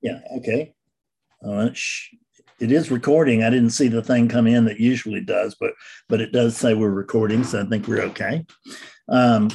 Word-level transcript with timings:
Yeah, 0.00 0.20
okay. 0.38 0.74
Uh, 1.44 1.70
sh- 1.72 2.14
it 2.60 2.72
is 2.72 2.90
recording. 2.90 3.42
I 3.42 3.50
didn't 3.50 3.70
see 3.70 3.88
the 3.88 4.02
thing 4.02 4.28
come 4.28 4.46
in 4.46 4.64
that 4.64 4.80
usually 4.80 5.20
does, 5.20 5.56
but 5.60 5.72
but 6.08 6.20
it 6.20 6.32
does 6.32 6.56
say 6.56 6.74
we're 6.74 6.90
recording, 6.90 7.44
so 7.44 7.60
I 7.60 7.64
think 7.64 7.86
we're 7.86 8.02
okay. 8.02 8.44
Um, 9.08 9.50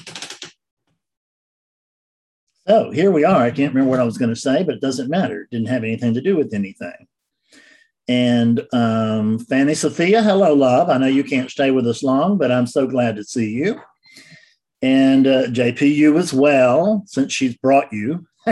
so 2.67 2.91
here 2.91 3.11
we 3.11 3.25
are. 3.25 3.41
I 3.41 3.51
can't 3.51 3.73
remember 3.73 3.89
what 3.91 3.99
I 3.99 4.05
was 4.05 4.17
going 4.17 4.33
to 4.33 4.39
say, 4.39 4.63
but 4.63 4.75
it 4.75 4.81
doesn't 4.81 5.09
matter. 5.09 5.41
It 5.41 5.49
didn't 5.51 5.67
have 5.67 5.83
anything 5.83 6.13
to 6.13 6.21
do 6.21 6.37
with 6.37 6.53
anything. 6.53 7.07
And 8.07 8.61
um, 8.73 9.39
Fanny 9.39 9.73
Sophia, 9.75 10.21
hello, 10.21 10.53
love. 10.53 10.89
I 10.89 10.97
know 10.97 11.07
you 11.07 11.23
can't 11.23 11.51
stay 11.51 11.71
with 11.71 11.87
us 11.87 12.03
long, 12.03 12.37
but 12.37 12.51
I'm 12.51 12.67
so 12.67 12.87
glad 12.87 13.15
to 13.17 13.23
see 13.23 13.49
you. 13.49 13.79
And 14.81 15.27
uh, 15.27 15.47
JP, 15.47 15.93
you 15.95 16.17
as 16.17 16.33
well, 16.33 17.03
since 17.05 17.33
she's 17.33 17.55
brought 17.55 17.91
you. 17.91 18.25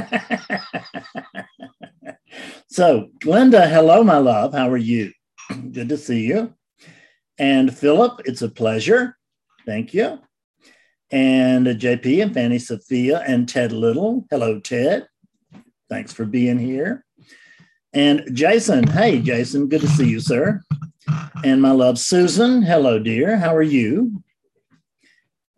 so, 2.70 3.10
Glenda, 3.20 3.70
hello, 3.70 4.04
my 4.04 4.18
love. 4.18 4.54
How 4.54 4.70
are 4.70 4.78
you? 4.78 5.12
Good 5.72 5.90
to 5.90 5.98
see 5.98 6.28
you. 6.28 6.54
And 7.38 7.76
Philip, 7.76 8.22
it's 8.26 8.42
a 8.42 8.50
pleasure. 8.50 9.18
Thank 9.66 9.94
you. 9.94 10.20
And 11.12 11.68
JP 11.68 12.24
and 12.24 12.34
Fanny 12.34 12.60
Sophia 12.60 13.20
and 13.28 13.50
Ted 13.50 13.74
Little. 13.74 14.26
Hello, 14.30 14.60
Ted. 14.60 15.08
Thanks 15.90 16.14
for 16.14 16.26
being 16.26 16.58
here. 16.58 17.04
And 17.94 18.30
Jason, 18.34 18.88
hey, 18.88 19.20
Jason, 19.20 19.68
good 19.68 19.82
to 19.82 19.88
see 19.88 20.08
you, 20.08 20.22
sir. 20.22 20.62
And 21.44 21.62
my 21.62 21.72
love, 21.72 22.00
Susan. 22.00 22.62
Hello, 22.62 22.98
dear. 22.98 23.38
How 23.38 23.54
are 23.54 23.62
you? 23.62 24.24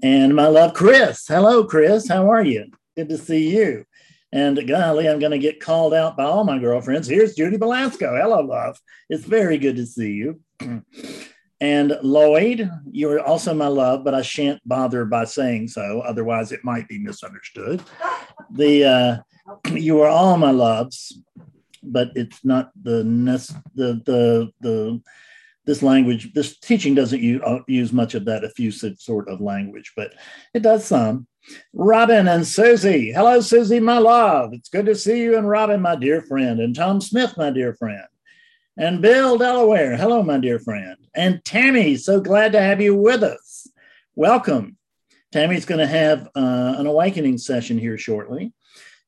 And 0.02 0.35
my 0.35 0.48
love, 0.48 0.73
Chris. 0.73 1.27
Hello, 1.27 1.63
Chris. 1.65 2.07
How 2.07 2.31
are 2.31 2.43
you? 2.43 2.65
Good 2.95 3.09
to 3.09 3.18
see 3.18 3.55
you. 3.55 3.85
And 4.33 4.67
golly, 4.67 5.07
I'm 5.07 5.19
going 5.19 5.31
to 5.31 5.37
get 5.37 5.59
called 5.59 5.93
out 5.93 6.17
by 6.17 6.23
all 6.23 6.43
my 6.43 6.57
girlfriends. 6.57 7.07
Here's 7.07 7.35
Judy 7.35 7.55
Belasco. 7.55 8.19
Hello, 8.19 8.41
love. 8.41 8.79
It's 9.07 9.25
very 9.25 9.59
good 9.59 9.75
to 9.75 9.85
see 9.85 10.13
you. 10.13 10.41
and 11.62 11.95
Lloyd, 12.01 12.67
you're 12.91 13.21
also 13.21 13.53
my 13.53 13.67
love, 13.67 14.03
but 14.03 14.15
I 14.15 14.23
shan't 14.23 14.59
bother 14.67 15.05
by 15.05 15.25
saying 15.25 15.67
so. 15.67 15.99
Otherwise, 15.99 16.51
it 16.51 16.63
might 16.63 16.87
be 16.87 16.98
misunderstood. 16.98 17.84
The 18.49 18.84
uh, 18.84 19.17
you 19.75 20.01
are 20.01 20.09
all 20.09 20.35
my 20.37 20.49
loves, 20.49 21.15
but 21.84 22.09
it's 22.15 22.43
not 22.43 22.71
the 22.81 23.03
the 23.75 24.01
the 24.05 24.51
the 24.62 25.01
this 25.65 25.84
language. 25.84 26.34
This 26.34 26.57
teaching 26.57 26.95
doesn't 26.95 27.43
uh, 27.43 27.59
use 27.68 27.93
much 27.93 28.15
of 28.15 28.25
that 28.25 28.43
effusive 28.43 28.99
sort 28.99 29.29
of 29.29 29.41
language, 29.41 29.93
but 29.95 30.15
it 30.55 30.63
does 30.63 30.85
some. 30.85 31.27
Robin 31.74 32.27
and 32.27 32.46
Susie. 32.46 33.12
Hello, 33.12 33.41
Susie, 33.41 33.80
my 33.80 33.98
love. 33.98 34.54
It's 34.54 34.70
good 34.70 34.86
to 34.86 34.96
see 34.96 35.22
you. 35.22 35.38
And 35.38 35.48
Robin, 35.48 35.82
my 35.82 35.96
dear 35.96 36.22
friend. 36.22 36.60
And 36.60 36.76
Tom 36.76 37.02
Smith, 37.02 37.36
my 37.38 37.49
dear 37.49 37.74
friend. 37.74 38.05
And 38.77 39.02
Bill 39.02 39.38
Delaware. 39.38 39.98
Hello, 39.98 40.24
my 40.24 40.40
dear 40.40 40.60
friend. 40.60 40.98
And 41.14 41.44
Tammy, 41.46 41.96
so 41.96 42.20
glad 42.20 42.54
to 42.54 42.62
have 42.62 42.82
you 42.82 42.96
with 42.96 43.24
us. 43.24 43.68
Welcome. 44.16 44.77
Tammy's 45.32 45.66
going 45.66 45.80
to 45.80 45.88
have 45.88 46.27
uh, 46.36 46.76
an 46.77 46.86
awakening 46.86 47.38
session 47.38 47.77
here 47.77 47.98
shortly. 47.98 48.54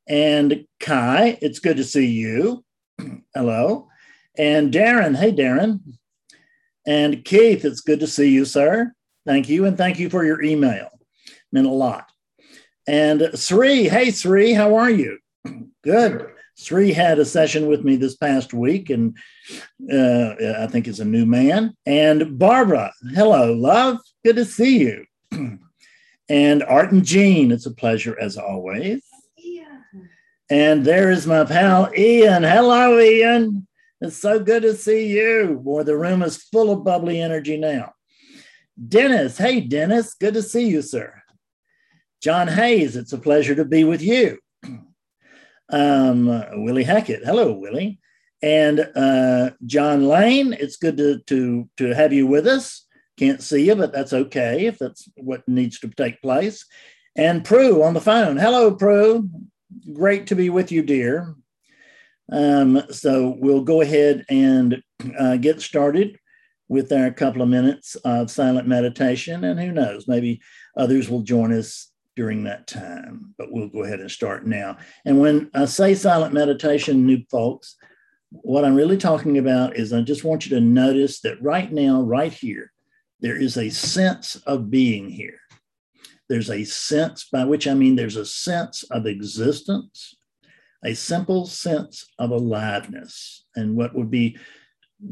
And 0.07 0.65
Kai, 0.79 1.37
it's 1.41 1.59
good 1.59 1.77
to 1.77 1.83
see 1.83 2.07
you. 2.07 2.63
Hello. 3.35 3.87
And 4.37 4.73
Darren. 4.73 5.15
Hey, 5.15 5.31
Darren. 5.31 5.79
And 6.85 7.25
Keith, 7.25 7.65
it's 7.65 7.81
good 7.81 7.99
to 8.01 8.07
see 8.07 8.29
you, 8.29 8.45
sir. 8.45 8.93
Thank 9.25 9.49
you. 9.49 9.65
And 9.65 9.77
thank 9.77 9.97
you 9.97 10.09
for 10.09 10.23
your 10.23 10.43
email. 10.43 10.89
Meant 11.51 11.67
a 11.67 11.71
lot. 11.71 12.11
And 12.87 13.31
Sri, 13.33 13.87
hey 13.87 14.11
Sri, 14.11 14.53
how 14.53 14.75
are 14.75 14.89
you? 14.89 15.19
Good. 15.83 16.27
Sri 16.57 16.93
had 16.93 17.19
a 17.19 17.25
session 17.25 17.67
with 17.67 17.83
me 17.83 17.97
this 17.97 18.15
past 18.15 18.53
week, 18.53 18.89
and 18.89 19.17
uh, 19.91 20.35
I 20.57 20.67
think 20.67 20.87
is 20.87 21.01
a 21.01 21.05
new 21.05 21.25
man. 21.25 21.75
And 21.85 22.39
Barbara, 22.39 22.93
hello, 23.13 23.53
love. 23.53 23.97
Good 24.23 24.37
to 24.37 24.45
see 24.45 24.79
you. 24.79 25.05
and 26.29 26.63
Art 26.63 26.91
and 26.91 27.03
Jean, 27.03 27.51
it's 27.51 27.65
a 27.65 27.71
pleasure 27.71 28.17
as 28.19 28.37
always. 28.37 29.03
And 30.49 30.85
there 30.85 31.09
is 31.09 31.25
my 31.25 31.43
pal 31.43 31.91
Ian. 31.97 32.43
Hello, 32.43 32.99
Ian. 32.99 33.67
It's 33.99 34.17
so 34.17 34.39
good 34.39 34.61
to 34.61 34.75
see 34.75 35.07
you. 35.07 35.59
Boy, 35.63 35.83
the 35.83 35.97
room 35.97 36.21
is 36.21 36.37
full 36.37 36.71
of 36.71 36.83
bubbly 36.83 37.19
energy 37.19 37.57
now. 37.57 37.93
Dennis, 38.87 39.37
hey 39.37 39.61
Dennis, 39.61 40.13
good 40.13 40.33
to 40.35 40.43
see 40.43 40.67
you, 40.67 40.81
sir. 40.81 41.14
John 42.21 42.47
Hayes, 42.47 42.95
it's 42.95 43.13
a 43.13 43.17
pleasure 43.17 43.55
to 43.55 43.65
be 43.65 43.83
with 43.83 44.01
you. 44.01 44.39
Um, 45.69 46.27
Willie 46.63 46.83
Hackett, 46.83 47.23
hello, 47.25 47.53
Willie. 47.53 47.99
And 48.41 48.87
uh, 48.95 49.51
John 49.65 50.07
Lane, 50.07 50.53
it's 50.53 50.77
good 50.77 50.97
to, 50.97 51.19
to, 51.27 51.69
to 51.77 51.95
have 51.95 52.13
you 52.13 52.27
with 52.27 52.47
us. 52.47 52.85
Can't 53.17 53.41
see 53.41 53.65
you, 53.65 53.75
but 53.75 53.93
that's 53.93 54.13
okay 54.13 54.65
if 54.65 54.77
that's 54.77 55.07
what 55.15 55.47
needs 55.47 55.79
to 55.79 55.87
take 55.89 56.21
place. 56.21 56.65
And 57.15 57.45
Prue 57.45 57.81
on 57.81 57.93
the 57.93 58.01
phone. 58.01 58.37
Hello, 58.37 58.75
Prue. 58.75 59.29
Great 59.93 60.27
to 60.27 60.35
be 60.35 60.49
with 60.49 60.71
you, 60.71 60.83
dear. 60.83 61.35
Um, 62.31 62.81
so 62.91 63.35
we'll 63.39 63.63
go 63.63 63.81
ahead 63.81 64.25
and 64.29 64.81
uh, 65.17 65.37
get 65.37 65.61
started 65.61 66.19
with 66.67 66.91
our 66.91 67.11
couple 67.11 67.41
of 67.41 67.49
minutes 67.49 67.95
of 68.03 68.31
silent 68.31 68.67
meditation. 68.67 69.43
And 69.43 69.59
who 69.59 69.71
knows, 69.71 70.07
maybe 70.07 70.41
others 70.75 71.09
will 71.09 71.21
join 71.21 71.53
us 71.53 71.91
during 72.15 72.43
that 72.45 72.67
time, 72.67 73.33
but 73.37 73.51
we'll 73.51 73.67
go 73.67 73.83
ahead 73.83 73.99
and 73.99 74.09
start 74.09 74.45
now. 74.45 74.77
And 75.05 75.19
when 75.19 75.49
I 75.53 75.65
say 75.65 75.95
silent 75.95 76.33
meditation, 76.33 77.05
new 77.05 77.23
folks, 77.29 77.75
what 78.29 78.65
I'm 78.65 78.75
really 78.75 78.97
talking 78.97 79.37
about 79.37 79.75
is 79.75 79.93
I 79.93 80.01
just 80.01 80.23
want 80.23 80.45
you 80.45 80.55
to 80.55 80.61
notice 80.61 81.21
that 81.21 81.41
right 81.41 81.71
now, 81.71 82.01
right 82.01 82.33
here, 82.33 82.71
there 83.19 83.35
is 83.35 83.57
a 83.57 83.69
sense 83.69 84.35
of 84.47 84.69
being 84.69 85.09
here. 85.09 85.39
There's 86.27 86.49
a 86.49 86.63
sense, 86.63 87.27
by 87.31 87.45
which 87.45 87.67
I 87.67 87.73
mean 87.73 87.95
there's 87.95 88.15
a 88.15 88.25
sense 88.25 88.83
of 88.83 89.05
existence, 89.05 90.15
a 90.83 90.93
simple 90.93 91.45
sense 91.45 92.07
of 92.17 92.31
aliveness. 92.31 93.45
And 93.55 93.75
what 93.75 93.95
would 93.95 94.09
be 94.09 94.37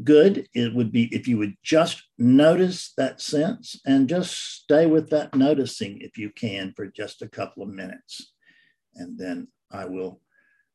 good 0.02 0.48
it 0.54 0.74
would 0.74 0.90
be 0.90 1.14
if 1.14 1.28
you 1.28 1.38
would 1.38 1.54
just 1.62 2.02
notice 2.18 2.92
that 2.96 3.20
sense 3.20 3.80
and 3.86 4.08
just 4.08 4.62
stay 4.62 4.86
with 4.86 5.10
that 5.10 5.34
noticing 5.34 6.00
if 6.00 6.16
you 6.16 6.30
can 6.30 6.72
for 6.74 6.86
just 6.86 7.22
a 7.22 7.28
couple 7.28 7.62
of 7.62 7.68
minutes. 7.68 8.32
And 8.96 9.18
then 9.18 9.48
i 9.70 9.84
will 9.84 10.20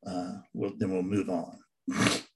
uh, 0.05 0.37
we'll, 0.53 0.73
then 0.77 0.91
we'll 0.91 1.01
move 1.03 1.29
on 1.29 1.59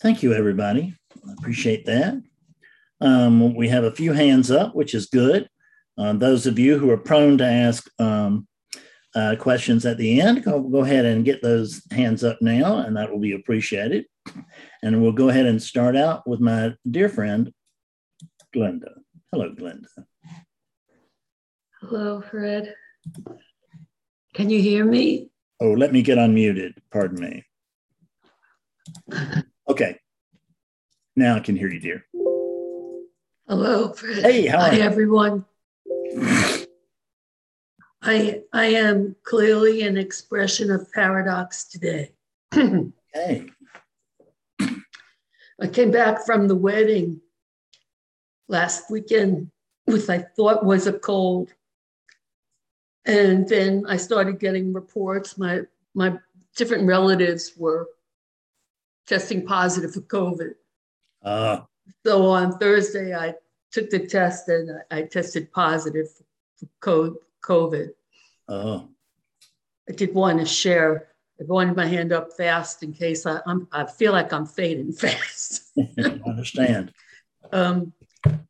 Thank 0.00 0.22
you, 0.22 0.34
everybody. 0.34 0.94
I 1.26 1.32
appreciate 1.38 1.86
that. 1.86 2.22
Um, 3.00 3.54
we 3.54 3.68
have 3.68 3.84
a 3.84 3.94
few 3.94 4.12
hands 4.12 4.50
up, 4.50 4.74
which 4.74 4.94
is 4.94 5.06
good. 5.06 5.48
Uh, 5.98 6.12
those 6.12 6.46
of 6.46 6.58
you 6.58 6.78
who 6.78 6.90
are 6.90 6.98
prone 6.98 7.38
to 7.38 7.46
ask 7.46 7.88
um, 7.98 8.46
uh, 9.14 9.36
questions 9.38 9.86
at 9.86 9.96
the 9.96 10.20
end, 10.20 10.44
go, 10.44 10.60
go 10.60 10.80
ahead 10.80 11.06
and 11.06 11.24
get 11.24 11.42
those 11.42 11.82
hands 11.90 12.22
up 12.22 12.38
now, 12.42 12.78
and 12.78 12.96
that 12.96 13.10
will 13.10 13.20
be 13.20 13.32
appreciated. 13.32 14.04
And 14.82 15.00
we'll 15.02 15.12
go 15.12 15.30
ahead 15.30 15.46
and 15.46 15.62
start 15.62 15.96
out 15.96 16.28
with 16.28 16.40
my 16.40 16.74
dear 16.90 17.08
friend, 17.08 17.50
Glenda. 18.54 18.92
Hello, 19.32 19.50
Glenda. 19.50 19.86
Hello, 21.80 22.22
Fred. 22.30 22.74
Can 24.34 24.50
you 24.50 24.60
hear 24.60 24.84
me? 24.84 25.30
Oh, 25.60 25.72
let 25.72 25.92
me 25.92 26.02
get 26.02 26.18
unmuted. 26.18 26.74
Pardon 26.90 27.42
me. 29.08 29.42
Okay. 29.68 29.98
Now 31.16 31.36
I 31.36 31.40
can 31.40 31.56
hear 31.56 31.68
you, 31.68 31.80
dear. 31.80 32.04
Hello, 33.48 33.92
Fred. 33.92 34.22
Hey, 34.24 34.46
how 34.46 34.58
are 34.58 34.68
Hi, 34.68 34.76
you? 34.76 34.82
everyone. 34.82 35.44
I 38.02 38.42
I 38.52 38.66
am 38.66 39.16
clearly 39.24 39.82
an 39.82 39.96
expression 39.96 40.70
of 40.70 40.92
paradox 40.92 41.64
today. 41.64 42.12
Hey. 42.52 43.46
I 44.60 45.66
came 45.72 45.90
back 45.90 46.24
from 46.26 46.48
the 46.48 46.54
wedding 46.54 47.20
last 48.48 48.90
weekend 48.90 49.50
with 49.86 50.10
I 50.10 50.18
thought 50.36 50.64
was 50.64 50.86
a 50.86 50.92
cold. 50.92 51.52
And 53.06 53.48
then 53.48 53.84
I 53.88 53.96
started 53.96 54.38
getting 54.38 54.72
reports. 54.72 55.38
My 55.38 55.62
my 55.94 56.18
different 56.56 56.86
relatives 56.86 57.52
were 57.56 57.88
testing 59.06 59.46
positive 59.46 59.92
for 59.94 60.00
COVID. 60.02 60.52
Uh, 61.24 61.60
So 62.04 62.26
on 62.26 62.58
Thursday, 62.58 63.14
I 63.14 63.34
took 63.72 63.90
the 63.90 64.06
test 64.06 64.48
and 64.48 64.70
I 64.90 65.02
tested 65.02 65.50
positive 65.52 66.06
for 66.82 67.14
COVID. 67.44 67.88
oh, 68.48 68.88
I 69.88 69.92
did 69.92 70.12
want 70.14 70.40
to 70.40 70.46
share. 70.46 71.08
I 71.40 71.44
wanted 71.44 71.76
my 71.76 71.86
hand 71.86 72.12
up 72.12 72.32
fast 72.36 72.82
in 72.82 72.92
case 72.92 73.24
I, 73.26 73.40
I'm, 73.46 73.68
I 73.70 73.84
feel 73.86 74.10
like 74.12 74.32
I'm 74.32 74.46
fading 74.46 74.92
fast. 75.04 75.70
I 75.98 76.20
understand. 76.26 76.92
Um, 77.52 77.92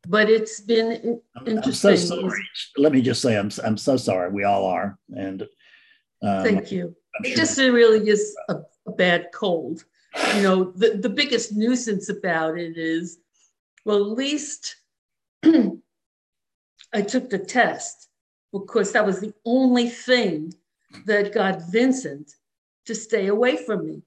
but 0.07 0.29
it's 0.29 0.61
been 0.61 1.21
I'm, 1.35 1.59
I'm 1.59 1.73
so 1.73 1.95
sorry. 1.95 2.41
Let 2.77 2.91
me 2.93 3.01
just 3.01 3.21
say, 3.21 3.37
I'm, 3.37 3.51
I'm 3.63 3.77
so 3.77 3.97
sorry. 3.97 4.31
We 4.31 4.45
all 4.45 4.65
are. 4.65 4.97
And 5.15 5.43
um, 6.23 6.43
Thank 6.43 6.71
you. 6.71 6.95
I'm 7.19 7.25
It 7.25 7.27
sure- 7.29 7.37
just 7.37 7.57
really 7.59 8.09
is 8.09 8.35
a, 8.49 8.55
a 8.87 8.91
bad 8.93 9.27
cold. 9.33 9.83
You 10.35 10.41
know, 10.43 10.71
the, 10.71 10.97
the 11.01 11.09
biggest 11.09 11.53
nuisance 11.53 12.09
about 12.09 12.57
it 12.57 12.77
is, 12.77 13.19
well, 13.85 14.03
at 14.03 14.17
least 14.17 14.75
I 16.93 17.01
took 17.01 17.29
the 17.29 17.39
test 17.39 18.09
because 18.51 18.91
that 18.91 19.05
was 19.05 19.19
the 19.19 19.33
only 19.45 19.89
thing 19.89 20.53
that 21.05 21.33
got 21.33 21.71
Vincent 21.71 22.33
to 22.85 22.95
stay 22.95 23.27
away 23.27 23.57
from 23.57 23.85
me. 23.85 24.01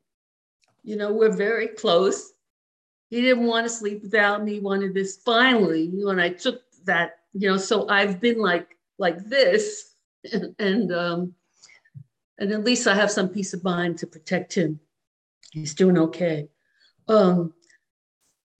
You 0.83 0.97
know, 0.97 1.12
we're 1.12 1.33
very 1.33 1.69
close. 1.69 2.33
He 3.11 3.21
didn't 3.21 3.47
want 3.47 3.67
to 3.67 3.71
sleep 3.71 4.03
without 4.03 4.43
me. 4.45 4.55
He 4.55 4.61
wanted 4.61 4.95
this. 4.95 5.17
Finally, 5.25 5.91
when 5.93 6.19
I 6.19 6.31
took 6.31 6.63
that, 6.85 7.19
you 7.33 7.49
know, 7.49 7.56
so 7.56 7.89
I've 7.89 8.21
been 8.21 8.39
like 8.39 8.77
like 8.99 9.25
this, 9.25 9.95
and 10.59 10.93
um, 10.93 11.35
and 12.39 12.53
at 12.53 12.65
least 12.65 12.87
I 12.87 12.95
have 12.95 13.11
some 13.11 13.29
peace 13.29 13.53
of 13.53 13.63
mind 13.63 13.99
to 13.99 14.06
protect 14.06 14.55
him. 14.55 14.81
He's 15.50 15.75
doing 15.75 15.99
okay. 15.99 16.49
Um, 17.08 17.52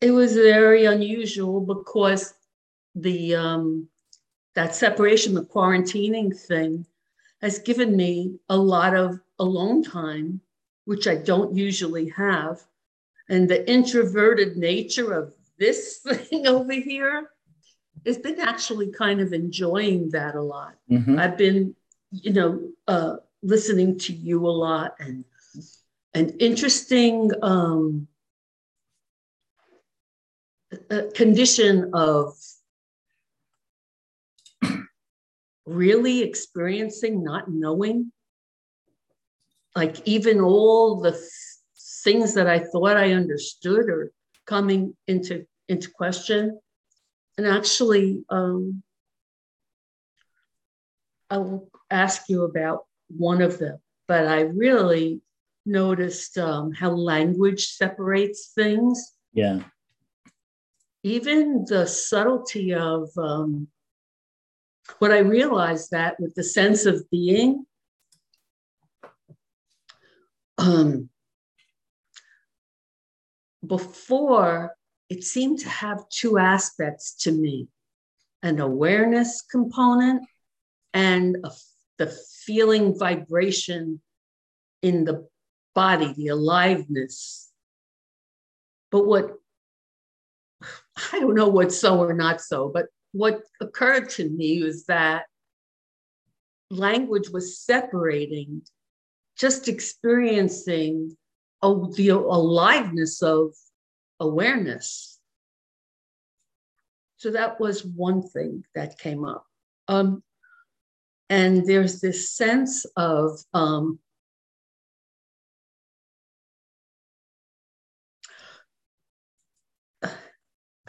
it 0.01 0.11
was 0.11 0.35
very 0.35 0.87
unusual 0.87 1.61
because 1.61 2.35
the 2.95 3.35
um, 3.37 3.89
that 4.55 4.75
separation, 4.75 5.35
the 5.35 5.45
quarantining 5.45 6.37
thing, 6.37 6.87
has 7.41 7.59
given 7.61 7.97
me 7.97 8.39
a 8.49 8.57
lot 8.57 8.95
of 8.97 9.21
alone 9.39 9.83
time, 9.83 10.41
which 10.85 11.07
I 11.07 11.17
don't 11.17 11.55
usually 11.55 12.09
have, 12.11 12.61
and 13.29 13.49
the 13.49 13.69
introverted 13.71 14.57
nature 14.57 15.13
of 15.13 15.33
this 15.59 15.99
thing 16.07 16.47
over 16.47 16.73
here 16.73 17.31
has 18.07 18.19
been 18.19 18.41
actually 18.41 18.91
kind 18.91 19.21
of 19.21 19.33
enjoying 19.33 20.11
that 20.11 20.35
a 20.35 20.43
lot. 20.43 20.75
Mhm. 20.91 21.19
I've 21.19 21.37
been, 21.37 21.75
you 22.11 22.33
know, 22.33 22.73
uh, 22.89 23.17
listening 23.43 23.99
to 24.01 24.13
you 24.13 24.47
a 24.47 24.49
lot 24.49 24.97
and 24.99 25.25
an 26.15 26.31
interesting 26.41 27.31
um, 27.43 28.09
condition 31.15 31.91
of 31.95 32.35
really 35.67 36.23
experiencing 36.23 37.23
not 37.23 37.51
knowing. 37.51 38.13
Like 39.77 40.07
even 40.07 40.41
all 40.41 41.01
the 41.01 41.13
th- 41.13 41.23
things 42.03 42.35
that 42.35 42.49
I 42.49 42.59
thought 42.59 42.97
I 42.97 43.13
understood 43.13 43.89
are 43.89 44.11
coming 44.47 44.97
into 45.07 45.47
into 45.69 45.91
question. 45.91 46.59
And 47.39 47.47
actually, 47.47 48.25
um, 48.29 48.83
I 51.31 51.39
will 51.39 51.71
ask 51.91 52.29
you 52.29 52.43
about 52.43 52.87
one 53.09 53.41
of 53.41 53.59
them, 53.59 53.79
but 54.09 54.27
I 54.27 54.41
really 54.41 55.23
noticed 55.71 56.37
um, 56.37 56.73
how 56.73 56.91
language 56.91 57.69
separates 57.69 58.53
things, 58.55 59.15
Yeah. 59.33 59.63
even 61.03 61.65
the 61.67 61.87
subtlety 61.87 62.75
of 62.75 63.09
um, 63.17 63.69
what 64.99 65.13
I 65.13 65.19
realized 65.21 65.93
that 65.93 66.19
with 66.21 66.35
the 66.35 66.45
sense 66.45 66.85
of 66.85 67.09
being. 67.11 67.65
Um, 70.59 71.09
before, 73.67 74.75
it 75.09 75.25
seemed 75.25 75.61
to 75.61 75.69
have 75.69 76.09
two 76.09 76.39
aspects 76.39 77.15
to 77.23 77.33
me 77.33 77.69
an 78.43 78.59
awareness 78.59 79.43
component 79.43 80.23
and 80.95 81.37
a, 81.45 81.51
the 81.99 82.07
feeling 82.47 82.99
vibration 82.99 84.01
in 84.83 85.05
the 85.05 85.29
body, 85.75 86.13
the 86.17 86.29
aliveness. 86.29 87.51
But 88.91 89.07
what, 89.07 89.35
I 91.13 91.21
don't 91.21 91.35
know 91.35 91.49
what's 91.49 91.79
so 91.79 91.99
or 91.99 92.13
not 92.13 92.41
so, 92.41 92.71
but 92.73 92.87
what 93.13 93.43
occurred 93.61 94.11
to 94.11 94.29
me 94.29 94.63
was 94.63 94.87
that 94.87 95.25
language 96.71 97.29
was 97.29 97.59
separating, 97.59 98.63
just 99.37 99.69
experiencing 99.69 101.17
oh, 101.63 101.93
the 101.93 102.11
aliveness 102.11 103.23
of 103.23 103.55
awareness. 104.19 105.19
So 107.17 107.31
that 107.33 107.61
was 107.61 107.85
one 107.85 108.23
thing 108.23 108.65
that 108.75 108.99
came 108.99 109.25
up. 109.25 109.45
Um, 109.89 110.23
and 111.29 111.67
there's 111.67 112.01
this 112.01 112.31
sense 112.31 112.87
of 112.97 113.39
um, 113.53 113.99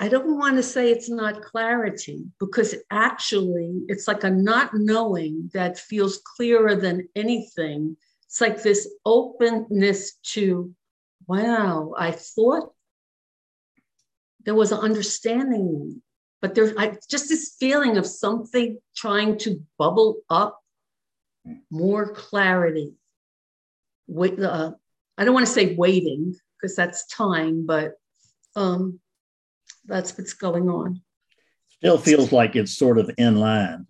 I 0.01 0.07
don't 0.07 0.39
want 0.39 0.55
to 0.57 0.63
say 0.63 0.89
it's 0.89 1.11
not 1.11 1.43
clarity 1.43 2.25
because 2.39 2.73
actually 2.89 3.81
it's 3.87 4.07
like 4.07 4.23
a 4.23 4.31
not 4.31 4.71
knowing 4.73 5.51
that 5.53 5.77
feels 5.77 6.19
clearer 6.35 6.73
than 6.73 7.07
anything. 7.15 7.95
It's 8.25 8.41
like 8.41 8.63
this 8.63 8.89
openness 9.05 10.13
to, 10.33 10.73
wow, 11.27 11.93
I 11.95 12.09
thought 12.13 12.73
there 14.43 14.55
was 14.55 14.71
an 14.71 14.79
understanding, 14.79 16.01
but 16.41 16.55
there's 16.55 16.73
just 17.07 17.29
this 17.29 17.55
feeling 17.59 17.97
of 17.97 18.07
something 18.07 18.79
trying 18.95 19.37
to 19.39 19.61
bubble 19.77 20.21
up 20.31 20.59
more 21.69 22.11
clarity. 22.11 22.95
Wait, 24.07 24.39
uh, 24.39 24.71
I 25.15 25.25
don't 25.25 25.35
want 25.35 25.45
to 25.45 25.53
say 25.53 25.75
waiting 25.75 26.35
because 26.59 26.75
that's 26.75 27.05
time, 27.05 27.67
but 27.67 27.91
um, 28.55 28.99
that's 29.91 30.17
what's 30.17 30.33
going 30.33 30.69
on. 30.69 31.01
Still 31.67 31.97
feels 31.97 32.31
like 32.31 32.55
it's 32.55 32.77
sort 32.77 32.97
of 32.97 33.11
in 33.17 33.35
line. 33.35 33.87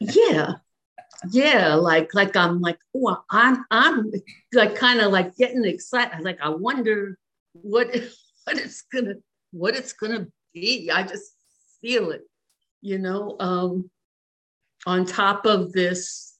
yeah, 0.00 0.52
yeah, 1.30 1.74
like 1.74 2.14
like 2.14 2.36
I'm 2.36 2.60
like 2.60 2.78
oh 2.94 3.18
I'm 3.28 3.64
I'm 3.70 4.10
like 4.52 4.76
kind 4.76 5.00
of 5.00 5.12
like 5.12 5.36
getting 5.36 5.64
excited. 5.64 6.24
Like 6.24 6.38
I 6.40 6.50
wonder 6.50 7.18
what 7.52 7.88
what 8.44 8.56
it's 8.56 8.82
gonna 8.92 9.14
what 9.50 9.74
it's 9.74 9.92
gonna 9.92 10.28
be. 10.54 10.90
I 10.90 11.02
just 11.02 11.32
feel 11.80 12.12
it, 12.12 12.22
you 12.80 12.98
know. 12.98 13.36
Um, 13.40 13.90
on 14.86 15.04
top 15.04 15.44
of 15.44 15.72
this, 15.72 16.36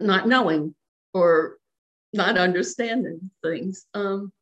not 0.00 0.26
knowing 0.26 0.74
or 1.12 1.58
not 2.12 2.36
understanding 2.36 3.30
things. 3.42 3.86
Um, 3.94 4.32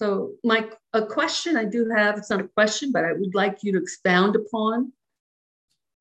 So 0.00 0.32
my 0.42 0.66
a 0.94 1.04
question 1.04 1.58
I 1.58 1.66
do 1.66 1.90
have, 1.94 2.16
it's 2.16 2.30
not 2.30 2.40
a 2.40 2.48
question, 2.48 2.90
but 2.90 3.04
I 3.04 3.12
would 3.12 3.34
like 3.34 3.58
you 3.62 3.72
to 3.72 3.78
expound 3.78 4.34
upon. 4.34 4.94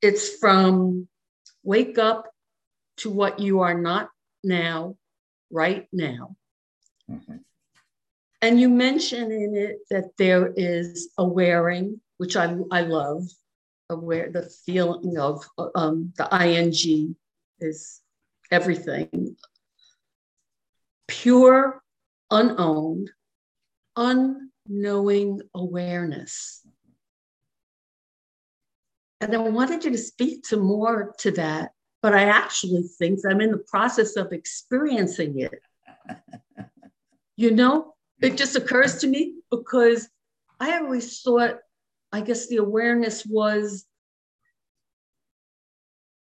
It's 0.01 0.37
from 0.37 1.09
wake 1.63 1.97
up 1.97 2.31
to 2.97 3.09
what 3.09 3.39
you 3.39 3.59
are 3.59 3.73
not 3.73 4.09
now, 4.41 4.95
right 5.51 5.85
now. 5.91 6.37
Mm-hmm. 7.11 7.37
And 8.41 8.57
you 8.57 8.69
mention 8.69 9.33
in 9.33 9.53
it 9.57 9.79
that 9.89 10.15
there 10.17 10.53
is 10.55 11.09
awareing, 11.19 11.99
which 12.19 12.37
I, 12.37 12.55
I 12.71 12.81
love, 12.83 13.23
aware 13.89 14.29
the 14.31 14.49
feeling 14.65 15.17
of 15.17 15.43
um, 15.75 16.13
the 16.15 16.27
ing 16.41 17.17
is 17.59 17.99
everything 18.49 19.35
pure 21.09 21.83
unowned 22.31 23.11
unknowing 23.95 25.41
awareness 25.53 26.65
and 29.21 29.33
i 29.33 29.37
wanted 29.37 29.83
you 29.83 29.91
to 29.91 29.97
speak 29.97 30.43
to 30.43 30.57
more 30.57 31.13
to 31.17 31.31
that 31.31 31.71
but 32.01 32.13
i 32.13 32.23
actually 32.23 32.83
think 32.97 33.19
i'm 33.29 33.41
in 33.41 33.51
the 33.51 33.57
process 33.57 34.15
of 34.15 34.31
experiencing 34.31 35.39
it 35.39 35.61
you 37.35 37.51
know 37.51 37.93
it 38.21 38.37
just 38.37 38.55
occurs 38.55 38.99
to 38.99 39.07
me 39.07 39.35
because 39.49 40.07
i 40.59 40.77
always 40.77 41.21
thought 41.21 41.59
I 42.11 42.21
guess 42.21 42.47
the 42.47 42.57
awareness 42.57 43.25
was 43.25 43.85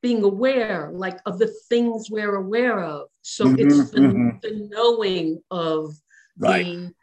being 0.01 0.23
aware, 0.23 0.91
like 0.93 1.19
of 1.25 1.39
the 1.39 1.53
things 1.69 2.09
we're 2.09 2.35
aware 2.35 2.79
of. 2.83 3.07
So 3.21 3.45
mm-hmm, 3.45 3.59
it's 3.59 3.91
the, 3.91 3.99
mm-hmm. 3.99 4.29
the, 4.41 4.69
knowing 4.71 5.41
of 5.51 5.95
right. 6.37 6.65
the 6.65 6.93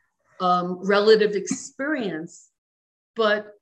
um, 0.40 0.78
relative 0.86 1.32
experience. 1.32 2.48
But 3.14 3.52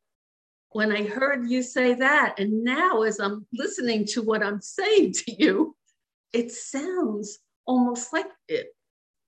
when 0.71 0.91
I 0.91 1.05
heard 1.05 1.49
you 1.49 1.63
say 1.63 1.95
that, 1.95 2.39
and 2.39 2.65
now 2.65 3.03
as 3.03 3.21
I'm 3.21 3.47
listening 3.53 4.07
to 4.07 4.23
what 4.23 4.43
I'm 4.43 4.61
saying 4.61 5.13
to 5.13 5.33
you, 5.39 5.77
it 6.33 6.51
sounds 6.51 7.39
almost 7.65 8.13
like 8.13 8.27
it. 8.49 8.75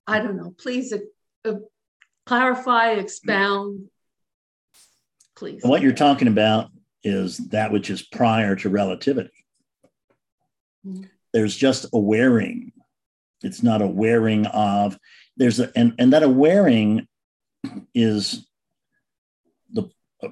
I 0.07 0.19
don't 0.19 0.37
know. 0.37 0.55
Please 0.59 0.93
uh, 0.93 0.99
uh, 1.45 1.59
clarify, 2.27 2.93
expound, 2.93 3.89
please. 5.37 5.63
What 5.63 5.83
you're 5.83 5.93
talking 5.93 6.29
about 6.29 6.71
is 7.05 7.39
that 7.49 7.71
which 7.71 7.91
is 7.91 8.03
prior 8.03 8.57
to 8.57 8.69
relativity. 8.69 9.47
Mm-hmm. 10.85 11.05
There's 11.33 11.57
just 11.57 11.91
awareing. 11.93 12.73
It's 13.43 13.63
not 13.63 13.83
a 13.83 13.87
wearing 13.87 14.47
of, 14.47 14.99
there's 15.37 15.61
a, 15.61 15.71
and, 15.77 15.95
and 15.99 16.13
that 16.13 16.23
a 16.23 16.29
wearing 16.29 17.07
is 17.95 18.49
the, 19.73 19.85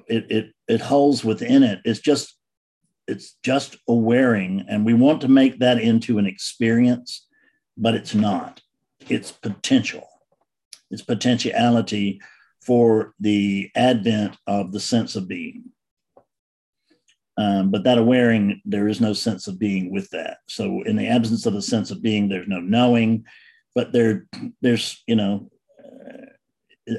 it, 0.07 0.31
it, 0.31 0.53
it 0.67 0.81
holds 0.81 1.23
within 1.23 1.63
it. 1.63 1.79
It's 1.85 1.99
just, 1.99 2.37
it's 3.07 3.37
just 3.43 3.77
awareing. 3.89 4.65
And 4.67 4.85
we 4.85 4.93
want 4.93 5.21
to 5.21 5.27
make 5.27 5.59
that 5.59 5.79
into 5.79 6.17
an 6.17 6.25
experience, 6.25 7.27
but 7.77 7.95
it's 7.95 8.15
not. 8.15 8.61
It's 9.09 9.31
potential. 9.31 10.07
It's 10.89 11.03
potentiality 11.03 12.19
for 12.65 13.13
the 13.19 13.69
advent 13.75 14.37
of 14.47 14.71
the 14.71 14.79
sense 14.79 15.15
of 15.15 15.27
being. 15.27 15.65
Um, 17.37 17.69
but 17.69 17.83
that 17.83 17.97
awareing, 17.97 18.61
there 18.65 18.87
is 18.87 19.01
no 19.01 19.13
sense 19.13 19.47
of 19.47 19.59
being 19.59 19.91
with 19.91 20.09
that. 20.11 20.37
So, 20.47 20.81
in 20.83 20.95
the 20.95 21.07
absence 21.07 21.45
of 21.45 21.53
a 21.53 21.61
sense 21.61 21.91
of 21.91 22.01
being, 22.01 22.29
there's 22.29 22.47
no 22.47 22.59
knowing. 22.59 23.25
But 23.75 23.91
there, 23.91 24.25
there's, 24.61 25.03
you 25.05 25.15
know, 25.15 25.51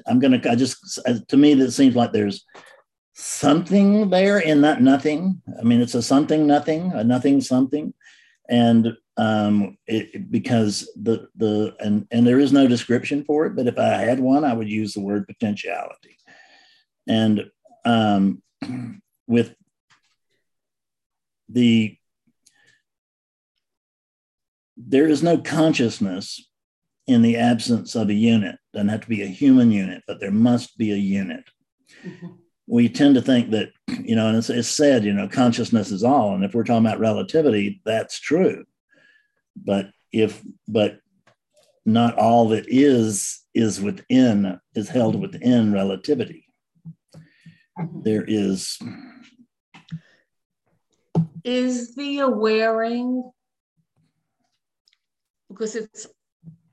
I'm 0.06 0.18
gonna. 0.18 0.40
I 0.48 0.54
just 0.54 1.00
to 1.28 1.36
me, 1.36 1.54
that 1.54 1.72
seems 1.72 1.94
like 1.94 2.12
there's 2.12 2.44
something 3.14 4.10
there 4.10 4.38
in 4.38 4.60
that 4.62 4.82
nothing. 4.82 5.40
I 5.58 5.62
mean, 5.62 5.80
it's 5.80 5.94
a 5.94 6.02
something 6.02 6.46
nothing, 6.46 6.92
a 6.92 7.04
nothing 7.04 7.40
something, 7.40 7.94
and 8.48 8.96
um, 9.16 9.78
it, 9.86 10.30
because 10.30 10.90
the 10.96 11.28
the 11.36 11.74
and 11.80 12.06
and 12.10 12.26
there 12.26 12.38
is 12.38 12.52
no 12.52 12.66
description 12.68 13.24
for 13.24 13.46
it. 13.46 13.56
But 13.56 13.66
if 13.66 13.78
I 13.78 13.88
had 13.88 14.20
one, 14.20 14.44
I 14.44 14.52
would 14.52 14.68
use 14.68 14.94
the 14.94 15.00
word 15.00 15.26
potentiality. 15.26 16.16
And 17.08 17.50
um, 17.84 18.42
with 19.26 19.54
the 21.48 21.96
there 24.76 25.08
is 25.08 25.22
no 25.22 25.38
consciousness 25.38 26.45
in 27.06 27.22
the 27.22 27.36
absence 27.36 27.94
of 27.94 28.08
a 28.08 28.14
unit. 28.14 28.56
Doesn't 28.72 28.88
have 28.88 29.02
to 29.02 29.08
be 29.08 29.22
a 29.22 29.26
human 29.26 29.70
unit, 29.70 30.02
but 30.06 30.20
there 30.20 30.32
must 30.32 30.76
be 30.76 30.92
a 30.92 30.96
unit. 30.96 31.44
Mm-hmm. 32.04 32.26
We 32.66 32.88
tend 32.88 33.14
to 33.14 33.22
think 33.22 33.50
that, 33.50 33.70
you 34.02 34.16
know, 34.16 34.28
and 34.28 34.36
it's, 34.36 34.50
it's 34.50 34.68
said, 34.68 35.04
you 35.04 35.12
know, 35.12 35.28
consciousness 35.28 35.92
is 35.92 36.02
all. 36.02 36.34
And 36.34 36.44
if 36.44 36.52
we're 36.52 36.64
talking 36.64 36.84
about 36.84 36.98
relativity, 36.98 37.80
that's 37.84 38.18
true 38.18 38.64
but 39.64 39.90
if 40.12 40.42
but 40.68 40.98
not 41.84 42.18
all 42.18 42.48
that 42.48 42.66
is 42.68 43.44
is 43.54 43.80
within 43.80 44.60
is 44.74 44.88
held 44.88 45.20
within 45.20 45.72
relativity 45.72 46.46
there 48.02 48.24
is 48.26 48.78
is 51.44 51.94
the 51.94 52.18
awareing 52.18 53.30
because 55.48 55.76
it's 55.76 56.06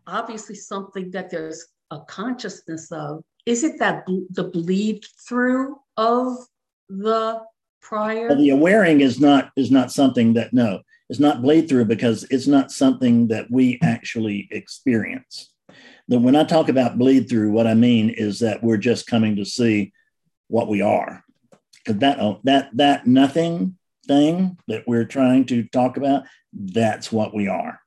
obviously 0.07 0.55
something 0.55 1.11
that 1.11 1.29
there's 1.29 1.67
a 1.91 1.99
consciousness 2.01 2.91
of 2.91 3.23
is 3.45 3.63
it 3.63 3.77
that 3.79 4.05
the 4.31 4.43
bleed 4.45 5.03
through 5.27 5.77
of 5.97 6.37
the 6.89 7.41
prior 7.81 8.29
well, 8.29 8.37
the 8.37 8.49
awareing 8.49 9.01
is 9.01 9.19
not 9.19 9.51
is 9.57 9.71
not 9.71 9.91
something 9.91 10.33
that 10.33 10.53
no 10.53 10.81
is 11.09 11.19
not 11.19 11.41
bleed 11.41 11.67
through 11.67 11.85
because 11.85 12.25
it's 12.29 12.47
not 12.47 12.71
something 12.71 13.27
that 13.27 13.51
we 13.51 13.77
actually 13.83 14.47
experience. 14.51 15.51
That 16.07 16.19
when 16.19 16.35
I 16.35 16.43
talk 16.43 16.69
about 16.69 16.97
bleed 16.97 17.29
through, 17.29 17.51
what 17.51 17.67
I 17.67 17.75
mean 17.75 18.09
is 18.09 18.39
that 18.39 18.63
we're 18.63 18.77
just 18.77 19.07
coming 19.07 19.35
to 19.37 19.45
see 19.45 19.93
what 20.47 20.67
we 20.67 20.81
are. 20.81 21.23
Because 21.85 21.99
that 21.99 22.19
oh, 22.19 22.39
that 22.45 22.69
that 22.77 23.05
nothing 23.05 23.77
thing 24.07 24.57
that 24.67 24.83
we're 24.87 25.05
trying 25.05 25.45
to 25.45 25.63
talk 25.63 25.97
about, 25.97 26.23
that's 26.51 27.11
what 27.11 27.33
we 27.33 27.47
are. 27.47 27.79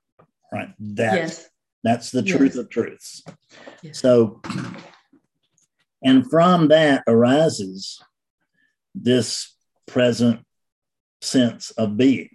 Right. 0.52 0.68
That's 0.78 1.16
yes. 1.16 1.48
That's 1.82 2.10
the 2.10 2.22
truth 2.22 2.54
yes. 2.54 2.56
of 2.56 2.70
truths. 2.70 3.22
Yes. 3.82 3.98
So 4.00 4.40
and 6.02 6.28
from 6.28 6.68
that 6.68 7.04
arises 7.06 8.02
this 8.94 9.54
present 9.86 10.44
sense 11.20 11.70
of 11.72 11.96
being 11.96 12.30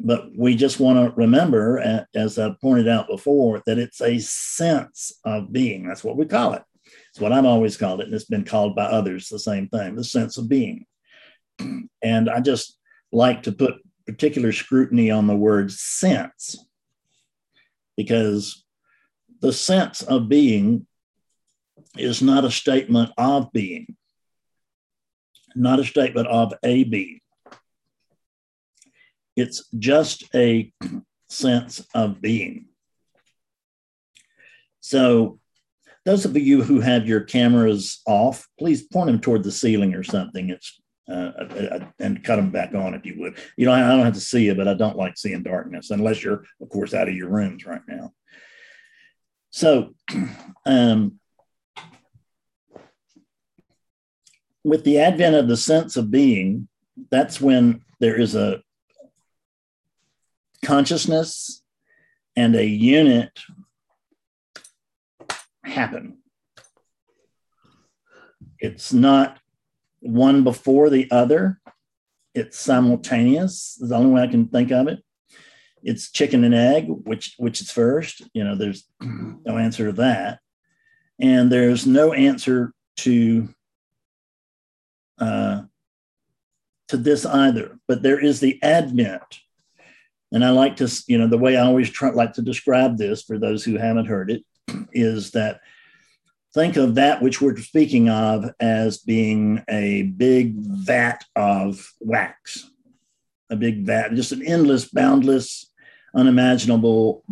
but 0.00 0.30
we 0.36 0.54
just 0.54 0.80
want 0.80 0.98
to 0.98 1.14
remember, 1.16 2.04
as 2.14 2.38
I 2.38 2.54
pointed 2.60 2.88
out 2.88 3.08
before, 3.08 3.62
that 3.66 3.78
it's 3.78 4.00
a 4.00 4.18
sense 4.18 5.12
of 5.24 5.52
being. 5.52 5.86
That's 5.86 6.04
what 6.04 6.16
we 6.16 6.26
call 6.26 6.54
it. 6.54 6.62
It's 7.10 7.20
what 7.20 7.32
I've 7.32 7.44
always 7.44 7.76
called 7.76 8.00
it, 8.00 8.06
and 8.06 8.14
it's 8.14 8.24
been 8.24 8.44
called 8.44 8.74
by 8.74 8.84
others 8.84 9.28
the 9.28 9.38
same 9.38 9.68
thing 9.68 9.94
the 9.94 10.04
sense 10.04 10.38
of 10.38 10.48
being. 10.48 10.86
And 12.02 12.30
I 12.30 12.40
just 12.40 12.78
like 13.12 13.42
to 13.44 13.52
put 13.52 13.74
particular 14.06 14.52
scrutiny 14.52 15.10
on 15.10 15.26
the 15.26 15.36
word 15.36 15.70
sense 15.70 16.56
because 17.98 18.64
the 19.40 19.52
sense 19.52 20.02
of 20.02 20.28
being 20.28 20.86
is 21.96 22.22
not 22.22 22.44
a 22.44 22.50
statement 22.50 23.10
of 23.18 23.52
being, 23.52 23.96
not 25.56 25.80
a 25.80 25.84
statement 25.84 26.28
of 26.28 26.54
a 26.62 26.84
being. 26.84 27.18
It's 29.34 29.68
just 29.76 30.24
a 30.32 30.72
sense 31.28 31.84
of 31.92 32.20
being. 32.20 32.66
So, 34.78 35.40
those 36.04 36.24
of 36.24 36.36
you 36.36 36.62
who 36.62 36.80
have 36.80 37.08
your 37.08 37.22
cameras 37.22 38.00
off, 38.06 38.46
please 38.60 38.82
point 38.82 39.08
them 39.08 39.20
toward 39.20 39.42
the 39.42 39.50
ceiling 39.50 39.94
or 39.94 40.04
something. 40.04 40.50
It's 40.50 40.80
uh, 41.10 41.80
and 41.98 42.22
cut 42.22 42.36
them 42.36 42.50
back 42.50 42.74
on 42.74 42.94
if 42.94 43.06
you 43.06 43.16
would. 43.18 43.38
You 43.56 43.66
know, 43.66 43.72
I 43.72 43.80
don't 43.80 44.04
have 44.04 44.14
to 44.14 44.20
see 44.20 44.44
you, 44.44 44.54
but 44.54 44.68
I 44.68 44.74
don't 44.74 44.96
like 44.96 45.16
seeing 45.16 45.42
darkness 45.42 45.90
unless 45.90 46.22
you're, 46.22 46.44
of 46.60 46.68
course, 46.68 46.94
out 46.94 47.08
of 47.08 47.14
your 47.14 47.28
rooms 47.28 47.64
right 47.64 47.80
now. 47.88 48.12
So, 49.50 49.94
um, 50.66 51.18
with 54.64 54.84
the 54.84 54.98
advent 54.98 55.34
of 55.34 55.48
the 55.48 55.56
sense 55.56 55.96
of 55.96 56.10
being, 56.10 56.68
that's 57.10 57.40
when 57.40 57.82
there 58.00 58.20
is 58.20 58.34
a 58.34 58.62
consciousness 60.64 61.62
and 62.36 62.54
a 62.54 62.66
unit 62.66 63.30
happen. 65.64 66.18
It's 68.58 68.92
not 68.92 69.38
one 70.00 70.44
before 70.44 70.90
the 70.90 71.10
other, 71.10 71.60
it's 72.34 72.58
simultaneous, 72.58 73.78
is 73.80 73.88
the 73.88 73.96
only 73.96 74.10
way 74.10 74.22
I 74.22 74.28
can 74.28 74.48
think 74.48 74.70
of 74.70 74.88
it. 74.88 75.02
It's 75.82 76.10
chicken 76.10 76.44
and 76.44 76.54
egg, 76.54 76.86
which 76.88 77.34
which 77.38 77.60
is 77.60 77.70
first. 77.70 78.22
You 78.34 78.44
know, 78.44 78.56
there's 78.56 78.88
no 79.00 79.58
answer 79.58 79.86
to 79.86 79.92
that. 79.92 80.40
And 81.20 81.50
there's 81.50 81.86
no 81.86 82.12
answer 82.12 82.72
to 82.98 83.48
uh, 85.18 85.62
to 86.88 86.96
this 86.96 87.24
either. 87.24 87.78
But 87.86 88.02
there 88.02 88.18
is 88.18 88.40
the 88.40 88.60
advent, 88.62 89.40
and 90.32 90.44
I 90.44 90.50
like 90.50 90.76
to, 90.76 90.90
you 91.06 91.18
know, 91.18 91.28
the 91.28 91.38
way 91.38 91.56
I 91.56 91.64
always 91.64 91.90
try 91.90 92.10
like 92.10 92.34
to 92.34 92.42
describe 92.42 92.98
this 92.98 93.22
for 93.22 93.38
those 93.38 93.64
who 93.64 93.76
haven't 93.76 94.06
heard 94.06 94.30
it 94.30 94.44
is 94.92 95.32
that 95.32 95.60
think 96.54 96.76
of 96.76 96.94
that 96.96 97.22
which 97.22 97.40
we're 97.40 97.56
speaking 97.56 98.08
of 98.08 98.50
as 98.60 98.98
being 98.98 99.62
a 99.68 100.02
big 100.02 100.54
vat 100.56 101.24
of 101.36 101.92
wax, 102.00 102.70
a 103.50 103.56
big 103.56 103.84
vat, 103.84 104.14
just 104.14 104.32
an 104.32 104.44
endless, 104.44 104.88
boundless, 104.88 105.70
unimaginable, 106.14 107.24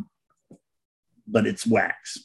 but 1.26 1.46
it's 1.46 1.66
wax. 1.66 2.24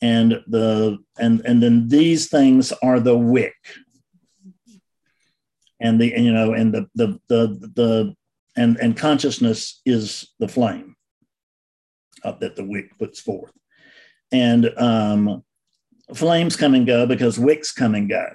And 0.00 0.42
the 0.46 0.98
and 1.18 1.40
and 1.44 1.60
then 1.62 1.88
these 1.88 2.28
things 2.28 2.72
are 2.82 3.00
the 3.00 3.18
wick. 3.18 3.56
And 5.80 6.00
the 6.00 6.14
and, 6.14 6.24
you 6.24 6.32
know 6.32 6.52
and 6.52 6.72
the 6.72 6.86
the 6.94 7.18
the 7.28 7.70
the 7.74 8.14
and 8.56 8.76
and 8.78 8.96
consciousness 8.96 9.80
is 9.84 10.28
the 10.38 10.48
flame 10.48 10.96
that 12.24 12.56
the 12.56 12.64
wick 12.64 12.96
puts 12.98 13.20
forth. 13.20 13.52
And 14.30 14.70
um, 14.76 15.42
flames 16.14 16.56
come 16.56 16.74
and 16.74 16.86
go 16.86 17.06
because 17.06 17.38
wicks 17.38 17.72
come 17.72 17.94
and 17.94 18.08
go. 18.08 18.26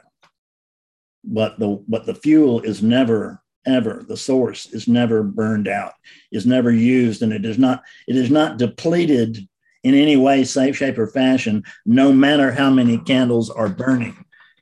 But 1.23 1.59
the 1.59 1.83
but 1.87 2.05
the 2.05 2.15
fuel 2.15 2.61
is 2.61 2.83
never 2.83 3.41
ever 3.65 4.03
the 4.07 4.17
source 4.17 4.65
is 4.67 4.87
never 4.87 5.23
burned 5.23 5.67
out, 5.67 5.93
is 6.31 6.45
never 6.45 6.71
used, 6.71 7.21
and 7.21 7.31
it 7.31 7.45
is 7.45 7.57
not 7.57 7.83
it 8.07 8.15
is 8.15 8.29
not 8.29 8.57
depleted 8.57 9.47
in 9.83 9.93
any 9.93 10.15
way, 10.15 10.43
safe 10.43 10.77
shape, 10.77 10.97
or 10.97 11.07
fashion, 11.07 11.63
no 11.85 12.13
matter 12.13 12.51
how 12.51 12.69
many 12.69 12.97
candles 12.99 13.49
are 13.49 13.67
burning. 13.67 14.15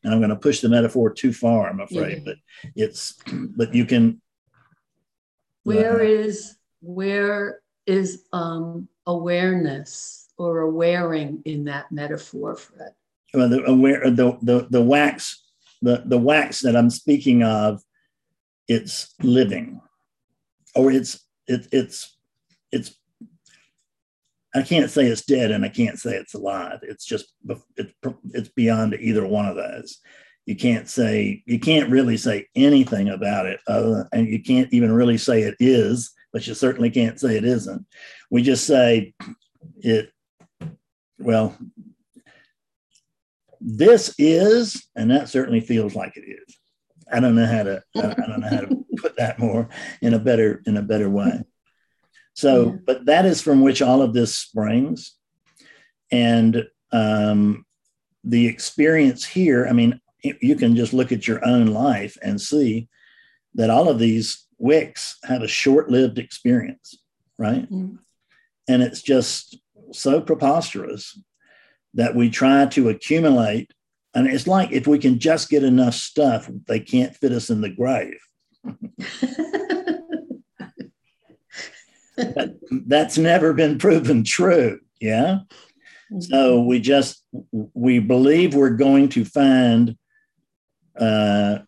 And 0.04 0.12
I'm 0.12 0.20
going 0.20 0.32
to 0.32 0.36
push 0.36 0.62
the 0.62 0.70
metaphor 0.70 1.12
too 1.12 1.32
far, 1.32 1.70
I'm 1.70 1.80
afraid, 1.80 2.26
but 2.26 2.38
it's 2.76 3.16
but 3.32 3.74
you 3.74 3.86
can. 3.86 4.22
Where 5.64 6.02
uh, 6.02 6.06
is 6.06 6.56
where 6.82 7.60
is 7.86 8.24
um, 8.34 8.88
awareness 9.06 10.28
or 10.38 10.62
awaring 10.62 11.44
in 11.46 11.66
that 11.66 11.92
metaphor, 11.92 12.56
Fred? 12.56 12.94
Well, 13.34 13.50
the 13.50 13.64
aware 13.64 14.10
the, 14.10 14.38
the 14.42 14.68
the 14.70 14.82
wax 14.82 15.42
the 15.82 16.04
the 16.06 16.18
wax 16.18 16.60
that 16.62 16.76
I'm 16.76 16.90
speaking 16.90 17.44
of, 17.44 17.82
it's 18.68 19.14
living, 19.22 19.82
or 20.76 20.92
it's 20.92 21.20
it, 21.48 21.68
it's 21.72 22.18
it's 22.72 22.96
I 24.54 24.62
can't 24.62 24.92
say 24.92 25.06
it's 25.06 25.26
dead 25.26 25.52
and 25.52 25.66
I 25.66 25.70
can't 25.70 26.00
say 26.00 26.16
it's 26.16 26.34
alive. 26.34 26.80
It's 26.84 27.06
just 27.06 27.34
it's 27.78 27.94
it's 28.34 28.50
beyond 28.50 28.94
either 29.00 29.26
one 29.26 29.48
of 29.48 29.56
those. 29.56 30.00
You 30.46 30.56
can't 30.56 30.88
say 30.88 31.44
you 31.46 31.60
can't 31.60 31.90
really 31.90 32.18
say 32.18 32.48
anything 32.56 33.10
about 33.10 33.46
it, 33.46 33.60
other, 33.68 34.08
and 34.12 34.28
you 34.28 34.42
can't 34.42 34.72
even 34.72 34.92
really 34.92 35.18
say 35.18 35.42
it 35.44 35.56
is, 35.60 36.12
but 36.32 36.46
you 36.46 36.54
certainly 36.54 36.92
can't 36.92 37.20
say 37.20 37.38
it 37.38 37.46
isn't. 37.46 37.86
We 38.30 38.44
just 38.44 38.66
say 38.66 39.14
it. 39.78 40.12
Well, 41.20 41.56
this 43.62 44.16
is, 44.18 44.88
and 44.96 45.12
that 45.12 45.30
certainly 45.30 45.62
feels 45.62 45.96
like 45.96 46.18
it 46.18 46.22
is. 46.22 46.58
I 47.12 47.20
don't 47.20 47.36
know 47.36 47.46
how 47.46 47.64
to 47.64 47.84
I 47.96 48.02
don't 48.02 48.40
know 48.40 48.50
how 48.50 48.62
to 48.62 48.86
put 48.98 49.18
that 49.18 49.40
more 49.40 49.70
in 50.02 50.14
a 50.14 50.20
better 50.20 50.62
in 50.66 50.78
a 50.78 50.82
better 50.82 51.10
way. 51.10 51.44
So, 52.34 52.80
but 52.86 53.06
that 53.06 53.26
is 53.26 53.42
from 53.42 53.62
which 53.62 53.82
all 53.82 54.02
of 54.02 54.14
this 54.14 54.36
springs, 54.38 55.16
and 56.12 56.66
um, 56.92 57.66
the 58.24 58.48
experience 58.48 59.26
here. 59.26 59.68
I 59.68 59.74
mean, 59.74 60.00
you 60.24 60.56
can 60.56 60.76
just 60.76 60.94
look 60.94 61.12
at 61.12 61.28
your 61.28 61.46
own 61.46 61.68
life 61.68 62.18
and 62.22 62.40
see 62.40 62.88
that 63.56 63.70
all 63.70 63.90
of 63.90 64.00
these 64.00 64.48
wicks 64.58 65.18
have 65.24 65.42
a 65.42 65.48
short-lived 65.48 66.18
experience, 66.20 66.98
right? 67.38 67.70
Mm. 67.70 67.98
And 68.68 68.82
it's 68.82 69.02
just 69.02 69.58
so 69.92 70.22
preposterous 70.22 71.20
that 71.94 72.16
we 72.16 72.30
try 72.30 72.66
to 72.68 72.90
accumulate. 72.90 73.72
And 74.14 74.28
it's 74.28 74.48
like 74.48 74.72
if 74.72 74.88
we 74.88 75.00
can 75.00 75.20
just 75.20 75.50
get 75.50 75.64
enough 75.64 75.94
stuff, 75.94 76.50
they 76.68 76.80
can't 76.80 77.16
fit 77.16 77.32
us 77.32 77.50
in 77.50 77.62
the 77.62 77.70
grave. 77.70 78.20
that's 82.86 83.18
never 83.18 83.54
been 83.54 83.78
proven 83.78 84.24
true. 84.24 84.80
Yeah. 85.00 85.40
So 86.20 86.58
mm-hmm. 86.58 86.68
we 86.68 86.80
just 86.80 87.24
we 87.52 88.00
believe 88.00 88.54
we're 88.54 88.72
going 88.72 89.10
to 89.10 89.24
find 89.24 89.98
uh, 90.98 91.60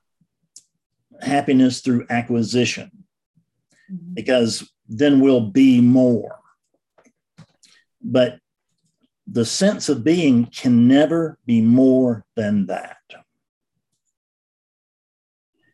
happiness 1.21 1.79
through 1.79 2.05
acquisition 2.09 2.91
mm-hmm. 3.91 4.13
because 4.13 4.69
then 4.87 5.21
we'll 5.21 5.49
be 5.49 5.79
more. 5.79 6.39
But 8.01 8.39
the 9.33 9.43
sense 9.43 9.89
of 9.89 10.03
being 10.03 10.45
can 10.45 10.87
never 10.87 11.39
be 11.45 11.59
more 11.59 12.23
than 12.35 12.67
that. 12.67 12.97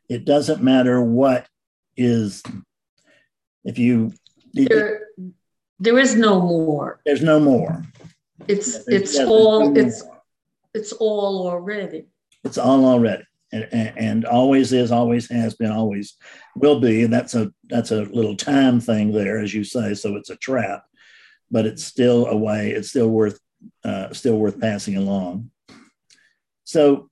It 0.08 0.24
doesn't 0.24 0.64
matter 0.64 1.02
what 1.04 1.46
is, 1.98 2.42
if 3.66 3.78
you. 3.78 4.14
There, 4.54 5.02
there 5.78 6.00
is 6.00 6.16
no 6.16 6.40
more. 6.40 7.02
There's 7.06 7.22
no 7.22 7.40
more. 7.40 7.84
It's 8.48 8.88
it's 8.88 9.20
all 9.20 9.70
no 9.72 9.82
it's 9.82 10.04
it's 10.74 10.94
all 10.94 11.46
already. 11.48 12.08
It's 12.46 12.58
all 12.58 12.86
already, 12.86 13.26
and, 13.52 13.68
and, 13.74 13.98
and 13.98 14.26
always 14.26 14.72
is, 14.72 14.92
always 14.92 15.30
has 15.30 15.56
been, 15.56 15.72
always 15.72 16.16
will 16.56 16.80
be. 16.80 17.04
And 17.04 17.14
that's 17.14 17.36
a 17.36 17.52
that's 17.68 17.92
a 17.92 18.04
little 18.04 18.38
time 18.38 18.80
thing 18.80 19.12
there, 19.12 19.38
as 19.38 19.54
you 19.54 19.66
say. 19.66 19.94
So 19.96 20.16
it's 20.16 20.30
a 20.30 20.38
trap 20.38 20.86
but 21.52 21.66
it's 21.66 21.84
still 21.84 22.28
a 22.28 22.38
way, 22.38 22.72
it's 22.72 22.90
still 22.90 23.10
worth 23.10 23.40
uh, 23.84 24.14
still 24.14 24.38
worth 24.38 24.60
passing 24.60 24.96
along. 24.98 25.52
So 26.64 27.10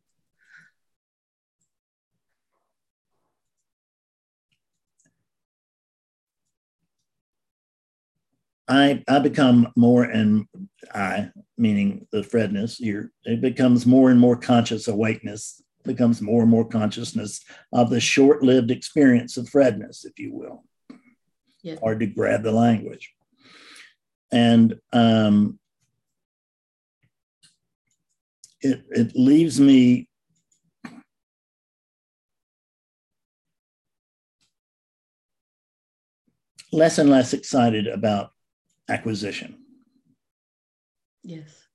I 8.67 9.03
I 9.07 9.19
become 9.19 9.71
more 9.75 10.03
and 10.03 10.45
I 10.93 11.31
meaning 11.57 12.05
the 12.11 12.23
Fredness 12.23 12.77
here 12.77 13.11
it 13.23 13.41
becomes 13.41 13.85
more 13.85 14.11
and 14.11 14.19
more 14.19 14.35
conscious 14.35 14.87
awakeness 14.87 15.61
becomes 15.87 16.21
more 16.21 16.43
and 16.43 16.51
more 16.51 16.67
consciousness 16.67 17.43
of 17.73 17.89
the 17.89 17.99
short-lived 17.99 18.69
experience 18.69 19.37
of 19.37 19.49
Fredness, 19.49 20.05
if 20.05 20.19
you 20.19 20.33
will. 20.33 20.63
Yeah. 21.63 21.77
Hard 21.79 22.01
to 22.01 22.05
grab 22.05 22.43
the 22.43 22.51
language. 22.51 23.13
And 24.31 24.75
um, 24.93 25.57
it, 28.61 28.83
it 28.89 29.15
leaves 29.15 29.59
me 29.59 30.09
less 36.71 36.97
and 36.97 37.09
less 37.09 37.33
excited 37.33 37.87
about 37.87 38.31
acquisition. 38.89 39.57
Yes. 41.23 41.67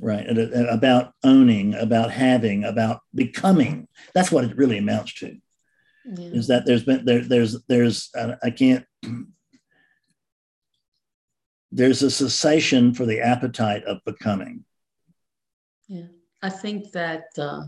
Right. 0.00 0.26
About 0.28 1.12
owning, 1.24 1.74
about 1.74 2.10
having, 2.10 2.64
about 2.64 3.00
becoming. 3.14 3.88
That's 4.14 4.32
what 4.32 4.44
it 4.44 4.56
really 4.56 4.78
amounts 4.78 5.14
to. 5.14 5.36
Yeah. 6.04 6.30
Is 6.30 6.46
that 6.48 6.64
there's 6.64 6.84
been 6.84 7.04
there 7.04 7.20
there's 7.20 7.62
there's 7.68 8.08
uh, 8.16 8.36
I 8.42 8.50
can't 8.50 8.84
there's 11.70 12.02
a 12.02 12.10
cessation 12.10 12.94
for 12.94 13.04
the 13.04 13.20
appetite 13.20 13.84
of 13.84 13.98
becoming. 14.04 14.64
Yeah, 15.90 16.06
I 16.40 16.50
think 16.50 16.92
that 16.92 17.24
uh, 17.36 17.62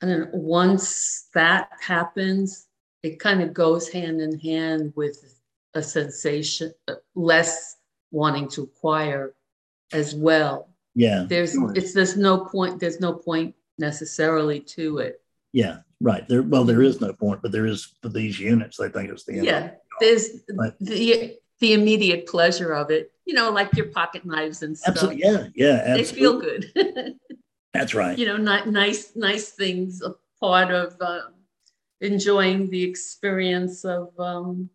and 0.00 0.10
then 0.10 0.30
once 0.32 1.28
that 1.34 1.68
happens, 1.80 2.66
it 3.02 3.20
kind 3.20 3.42
of 3.42 3.52
goes 3.52 3.90
hand 3.90 4.22
in 4.22 4.38
hand 4.40 4.94
with 4.96 5.38
a 5.74 5.82
sensation, 5.82 6.72
uh, 6.88 6.94
less 7.14 7.76
wanting 8.10 8.48
to 8.48 8.62
acquire 8.62 9.34
as 9.92 10.14
well. 10.14 10.70
Yeah, 10.94 11.26
there's 11.28 11.54
it's 11.74 11.92
there's 11.92 12.16
no 12.16 12.46
point. 12.46 12.80
There's 12.80 13.00
no 13.00 13.12
point 13.12 13.54
necessarily 13.78 14.60
to 14.60 14.98
it. 14.98 15.20
Yeah, 15.52 15.80
right. 16.00 16.26
There, 16.26 16.42
well, 16.42 16.64
there 16.64 16.82
is 16.82 17.02
no 17.02 17.12
point, 17.12 17.42
but 17.42 17.52
there 17.52 17.66
is 17.66 17.92
for 18.00 18.08
these 18.08 18.40
units. 18.40 18.80
I 18.80 18.88
think 18.88 19.10
it's 19.10 19.24
the 19.24 19.34
end. 19.34 19.44
Yeah, 19.44 19.70
there's 20.00 20.40
right. 20.54 20.72
the 20.80 21.36
the 21.60 21.74
immediate 21.74 22.26
pleasure 22.26 22.72
of 22.72 22.90
it. 22.90 23.12
You 23.32 23.38
know, 23.38 23.50
like 23.50 23.74
your 23.74 23.86
pocket 23.86 24.26
knives 24.26 24.62
and 24.62 24.76
stuff. 24.76 24.96
Absolutely. 24.96 25.22
Yeah, 25.24 25.46
yeah. 25.54 25.82
Absolutely. 25.86 26.02
They 26.02 26.04
feel 26.04 26.38
good. 26.38 27.14
That's 27.72 27.94
right. 27.94 28.18
You 28.18 28.26
know, 28.26 28.36
nice, 28.36 29.12
nice 29.16 29.48
things. 29.48 30.02
A 30.02 30.14
part 30.38 30.70
of 30.70 30.94
uh, 31.00 31.20
enjoying 32.02 32.68
the 32.68 32.82
experience 32.82 33.86
of 33.86 34.10
um, 34.18 34.68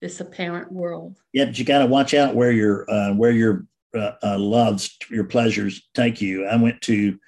this 0.00 0.20
apparent 0.20 0.70
world. 0.70 1.18
Yeah, 1.32 1.46
but 1.46 1.58
you 1.58 1.64
got 1.64 1.80
to 1.80 1.86
watch 1.86 2.14
out 2.14 2.36
where 2.36 2.52
you're 2.52 2.88
uh, 2.88 3.14
where 3.14 3.32
you're 3.32 3.66
uh, 3.96 4.12
uh, 4.22 4.38
loves 4.38 4.96
your 5.10 5.24
pleasures 5.24 5.88
take 5.92 6.20
you. 6.20 6.46
I 6.46 6.54
went 6.54 6.80
to 6.82 7.18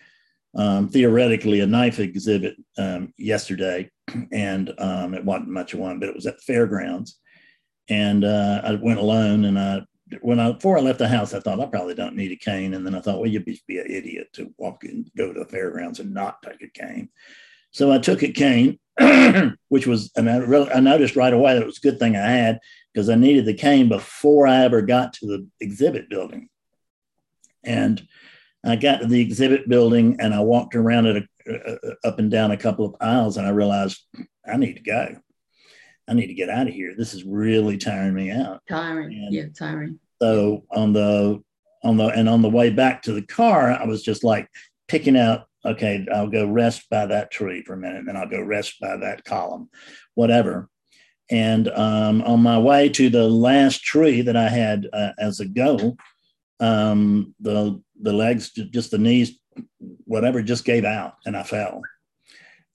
um, 0.55 0.89
theoretically 0.89 1.63
a 1.63 1.67
knife 1.67 1.99
exhibit 1.99 2.55
um, 2.79 3.13
yesterday, 3.19 3.91
and 4.31 4.73
um, 4.79 5.15
it 5.15 5.25
wasn't 5.25 5.49
much 5.49 5.75
of 5.75 5.81
one, 5.81 5.99
but 5.99 6.11
it 6.11 6.15
was 6.15 6.27
at 6.27 6.37
the 6.37 6.43
fairgrounds. 6.43 7.19
And 7.89 8.25
uh, 8.25 8.61
I 8.63 8.75
went 8.77 9.01
alone, 9.01 9.47
and 9.47 9.59
I 9.59 9.81
when 10.23 10.41
I 10.41 10.53
before 10.53 10.79
I 10.79 10.81
left 10.81 10.99
the 10.99 11.09
house, 11.09 11.35
I 11.35 11.41
thought 11.41 11.61
I 11.61 11.67
probably 11.67 11.95
don't 11.95 12.17
need 12.17 12.33
a 12.33 12.37
cane, 12.37 12.75
and 12.75 12.87
then 12.87 12.95
I 12.95 13.01
thought, 13.01 13.21
well, 13.21 13.31
you'd 13.31 13.45
be, 13.45 13.61
be 13.67 13.79
an 13.79 13.91
idiot 13.91 14.29
to 14.35 14.53
walk 14.59 14.85
and 14.85 15.11
go 15.17 15.33
to 15.33 15.41
the 15.41 15.47
fairgrounds 15.47 16.01
and 16.01 16.13
not 16.13 16.43
take 16.43 16.63
a 16.63 16.69
cane. 16.69 17.09
So 17.71 17.91
I 17.91 17.99
took 17.99 18.23
a 18.23 18.31
cane, 18.31 18.79
which 19.69 19.87
was, 19.87 20.13
and 20.17 20.31
I, 20.31 20.37
really, 20.37 20.71
I 20.71 20.81
noticed 20.81 21.17
right 21.17 21.33
away 21.33 21.55
that 21.55 21.63
it 21.63 21.67
was 21.67 21.79
a 21.79 21.89
good 21.89 21.99
thing 21.99 22.17
I 22.17 22.29
had 22.29 22.61
because 22.93 23.09
I 23.09 23.17
needed 23.17 23.47
the 23.47 23.55
cane 23.55 23.89
before 23.89 24.47
I 24.47 24.65
ever 24.65 24.81
got 24.81 25.13
to 25.15 25.27
the 25.27 25.47
exhibit 25.61 26.09
building. 26.09 26.49
And 27.65 28.07
I 28.65 28.77
got 28.77 29.01
to 29.01 29.07
the 29.07 29.21
exhibit 29.21 29.69
building 29.69 30.19
and 30.21 30.33
I 30.33 30.41
walked 30.41 30.77
around 30.77 31.07
it 31.07 31.29
uh, 31.51 31.95
up 32.05 32.21
and 32.21 32.31
down 32.31 32.53
a 32.53 32.57
couple 32.57 32.87
of 32.87 32.95
aisles 33.01 33.37
and 33.37 33.47
I 33.47 33.51
realized 33.51 34.01
I 34.47 34.57
need 34.57 34.75
to 34.75 34.83
go. 34.83 35.17
I 36.07 36.15
need 36.15 36.29
to 36.29 36.35
get 36.35 36.51
out 36.51 36.69
of 36.69 36.75
here. 36.75 36.95
This 36.97 37.15
is 37.15 37.25
really 37.25 37.79
tiring 37.79 38.15
me 38.15 38.31
out. 38.31 38.63
Tiring. 38.69 39.13
And 39.13 39.35
yeah, 39.35 39.47
tiring. 39.57 39.99
So 40.25 40.65
on 40.71 40.95
the 40.95 41.43
on 41.83 41.99
the 41.99 42.07
and 42.07 42.31
on 42.31 42.41
the 42.41 42.49
way 42.49 42.71
back 42.71 43.03
to 43.03 43.13
the 43.13 43.21
car, 43.21 43.71
I 43.71 43.85
was 43.85 44.03
just 44.03 44.25
like 44.25 44.49
picking 44.89 45.19
out, 45.19 45.45
okay, 45.67 46.07
I'll 46.15 46.31
go 46.31 46.47
rest 46.47 46.89
by 46.89 47.05
that 47.05 47.31
tree 47.31 47.63
for 47.63 47.75
a 47.75 47.77
minute, 47.77 47.99
and 47.99 48.09
then 48.09 48.17
I'll 48.17 48.27
go 48.27 48.41
rest 48.41 48.81
by 48.81 48.97
that 48.97 49.27
column, 49.27 49.69
whatever. 50.15 50.71
And 51.31 51.69
um, 51.69 52.23
on 52.23 52.41
my 52.41 52.59
way 52.59 52.89
to 52.89 53.11
the 53.11 53.29
last 53.29 53.83
tree 53.83 54.23
that 54.23 54.35
I 54.35 54.49
had 54.49 54.89
uh, 54.95 55.13
as 55.19 55.41
a 55.41 55.47
goal, 55.47 55.99
um, 56.59 57.35
the 57.39 57.83
the 58.01 58.15
legs, 58.15 58.51
just 58.51 58.93
the 58.93 58.99
knees, 58.99 59.39
whatever, 60.07 60.41
just 60.41 60.65
gave 60.65 60.87
out, 60.87 61.17
and 61.27 61.37
I 61.37 61.43
fell, 61.43 61.83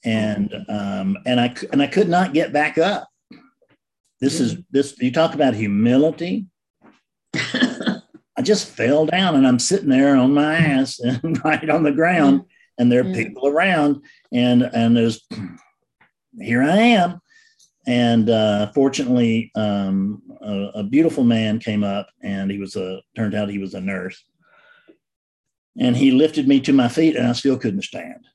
and 0.05 0.53
um, 0.69 1.17
and 1.25 1.39
I 1.39 1.55
and 1.71 1.81
I 1.81 1.87
could 1.87 2.09
not 2.09 2.35
get 2.35 2.53
back 2.53 2.77
up. 2.77 3.09
This 4.21 4.39
is 4.39 4.57
this. 4.69 4.95
You 4.99 5.11
talk 5.11 5.33
about 5.33 5.55
humility. 5.55 6.45
I 7.35 8.41
just 8.41 8.67
fell 8.67 9.05
down, 9.05 9.35
and 9.35 9.47
I'm 9.47 9.59
sitting 9.59 9.89
there 9.89 10.15
on 10.15 10.33
my 10.33 10.55
ass 10.55 10.99
and 11.23 11.43
right 11.43 11.69
on 11.69 11.83
the 11.83 11.91
ground, 11.91 12.43
and 12.77 12.91
there 12.91 13.01
are 13.01 13.13
people 13.13 13.47
around, 13.47 14.03
and 14.31 14.63
and 14.63 14.95
there's 14.95 15.25
here 16.39 16.63
I 16.63 16.77
am 16.77 17.21
and 17.89 18.29
uh, 18.29 18.71
fortunately, 18.73 19.51
um, 19.55 20.21
a, 20.41 20.69
a, 20.75 20.83
beautiful 20.83 21.23
man 21.23 21.57
came 21.57 21.83
up, 21.83 22.07
and 22.21 22.51
he 22.51 22.59
was 22.59 22.75
a 22.75 23.01
turned 23.15 23.33
out 23.33 23.49
he 23.49 23.57
was 23.57 23.73
a 23.73 23.81
nurse, 23.81 24.23
and 25.75 25.97
he 25.97 26.11
lifted 26.11 26.47
me 26.47 26.59
to 26.61 26.71
my 26.71 26.87
feet, 26.87 27.15
and 27.15 27.27
I 27.27 27.31
still 27.31 27.57
couldn't 27.57 27.81
stand. 27.81 28.27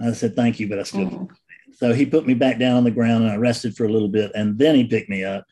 I 0.00 0.12
said, 0.12 0.36
"Thank 0.36 0.60
you," 0.60 0.68
but 0.68 0.78
I 0.78 0.84
still 0.84 1.00
mm-hmm. 1.00 1.10
couldn't. 1.10 1.30
So 1.72 1.92
he 1.92 2.06
put 2.06 2.24
me 2.24 2.34
back 2.34 2.60
down 2.60 2.76
on 2.76 2.84
the 2.84 2.92
ground, 2.92 3.24
and 3.24 3.32
I 3.32 3.36
rested 3.36 3.76
for 3.76 3.84
a 3.84 3.92
little 3.92 4.08
bit, 4.08 4.30
and 4.36 4.56
then 4.56 4.76
he 4.76 4.84
picked 4.86 5.10
me 5.10 5.24
up, 5.24 5.44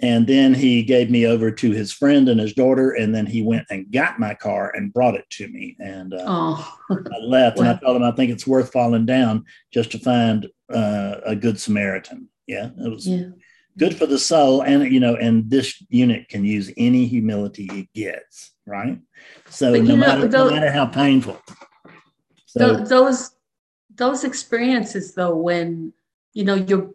and 0.00 0.26
then 0.26 0.54
he 0.54 0.82
gave 0.82 1.10
me 1.10 1.26
over 1.26 1.50
to 1.50 1.70
his 1.70 1.92
friend 1.92 2.28
and 2.28 2.40
his 2.40 2.52
daughter, 2.52 2.90
and 2.90 3.14
then 3.14 3.26
he 3.26 3.42
went 3.42 3.66
and 3.70 3.90
got 3.92 4.18
my 4.18 4.34
car 4.34 4.72
and 4.74 4.92
brought 4.92 5.14
it 5.14 5.28
to 5.30 5.48
me, 5.48 5.76
and 5.78 6.14
uh, 6.14 6.24
oh. 6.26 6.78
I 6.90 7.18
left, 7.20 7.58
and 7.58 7.68
I 7.68 7.76
told 7.76 7.96
him 7.96 8.02
I 8.02 8.12
think 8.12 8.30
it's 8.30 8.46
worth 8.46 8.72
falling 8.72 9.06
down 9.06 9.44
just 9.72 9.90
to 9.92 9.98
find 9.98 10.48
uh, 10.72 11.16
a 11.24 11.36
good 11.36 11.60
Samaritan 11.60 12.28
yeah, 12.46 12.70
it 12.78 12.88
was 12.88 13.06
yeah. 13.06 13.28
good 13.78 13.96
for 13.96 14.06
the 14.06 14.18
soul. 14.18 14.62
And, 14.62 14.84
you 14.92 15.00
know, 15.00 15.16
and 15.16 15.48
this 15.48 15.82
unit 15.88 16.28
can 16.28 16.44
use 16.44 16.70
any 16.76 17.06
humility 17.06 17.68
it 17.72 17.88
gets, 17.94 18.52
right? 18.66 19.00
So 19.48 19.72
no, 19.72 19.80
know, 19.80 19.96
matter, 19.96 20.28
those, 20.28 20.50
no 20.50 20.56
matter 20.56 20.72
how 20.72 20.86
painful. 20.86 21.40
So, 22.46 22.76
those 22.76 23.32
those 23.96 24.24
experiences 24.24 25.14
though, 25.14 25.34
when 25.34 25.92
you 26.34 26.44
know 26.44 26.54
your 26.54 26.90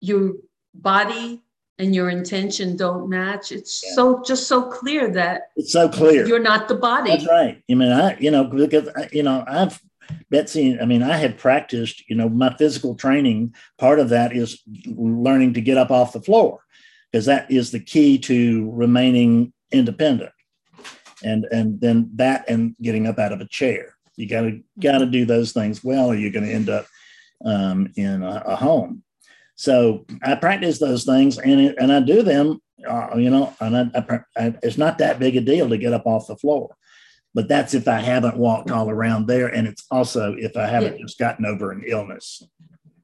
your 0.00 0.34
body 0.74 1.42
and 1.80 1.94
your 1.94 2.10
intention 2.10 2.76
don't 2.76 3.08
match, 3.08 3.52
it's 3.52 3.82
yeah. 3.84 3.94
so 3.94 4.22
just 4.22 4.46
so 4.46 4.62
clear 4.70 5.10
that 5.12 5.50
it's 5.56 5.72
so 5.72 5.88
clear 5.88 6.26
you're 6.26 6.38
not 6.38 6.68
the 6.68 6.74
body. 6.74 7.10
That's 7.10 7.26
right. 7.26 7.62
I 7.70 7.74
mean, 7.74 7.90
I 7.90 8.18
you 8.18 8.30
know 8.30 8.44
because 8.44 8.88
you 9.12 9.22
know 9.22 9.44
I've 9.46 9.80
Betsy, 10.30 10.78
I 10.80 10.84
mean, 10.84 11.02
I 11.02 11.16
have 11.16 11.38
practiced, 11.38 12.08
you 12.08 12.16
know, 12.16 12.28
my 12.28 12.54
physical 12.56 12.94
training, 12.94 13.54
part 13.78 14.00
of 14.00 14.08
that 14.08 14.34
is 14.34 14.60
learning 14.86 15.54
to 15.54 15.60
get 15.60 15.78
up 15.78 15.90
off 15.90 16.12
the 16.12 16.20
floor 16.20 16.60
because 17.10 17.26
that 17.26 17.50
is 17.50 17.70
the 17.70 17.80
key 17.80 18.18
to 18.18 18.70
remaining 18.72 19.52
independent. 19.72 20.32
And 21.22 21.44
and 21.52 21.80
then 21.80 22.10
that 22.14 22.48
and 22.48 22.74
getting 22.80 23.06
up 23.06 23.18
out 23.18 23.32
of 23.32 23.40
a 23.40 23.48
chair. 23.48 23.94
You 24.16 24.26
gotta 24.26 24.60
gotta 24.78 25.06
do 25.06 25.24
those 25.24 25.52
things 25.52 25.84
well, 25.84 26.08
or 26.08 26.14
you're 26.14 26.32
gonna 26.32 26.46
end 26.46 26.68
up 26.68 26.86
um, 27.44 27.92
in 27.96 28.22
a, 28.22 28.42
a, 28.46 28.56
home. 28.56 29.02
So 29.60 30.06
I 30.22 30.36
practice 30.36 30.78
those 30.78 31.04
things 31.04 31.36
and 31.38 31.60
it, 31.60 31.76
and 31.78 31.92
I 31.92 32.00
do 32.00 32.22
them, 32.22 32.62
uh, 32.88 33.10
you 33.16 33.28
know, 33.28 33.54
and 33.60 33.76
I, 33.76 33.90
I, 33.94 34.20
I, 34.36 34.54
it's 34.62 34.78
not 34.78 34.96
that 34.98 35.18
big 35.18 35.36
a 35.36 35.40
deal 35.42 35.68
to 35.68 35.76
get 35.76 35.92
up 35.92 36.06
off 36.06 36.28
the 36.28 36.36
floor 36.36 36.74
but 37.34 37.48
that's 37.48 37.74
if 37.74 37.86
I 37.86 37.98
haven't 37.98 38.36
walked 38.36 38.70
all 38.70 38.90
around 38.90 39.26
there. 39.26 39.48
And 39.48 39.68
it's 39.68 39.86
also 39.90 40.34
if 40.34 40.56
I 40.56 40.66
haven't 40.66 40.98
yeah. 40.98 41.04
just 41.04 41.18
gotten 41.18 41.46
over 41.46 41.70
an 41.70 41.84
illness. 41.86 42.42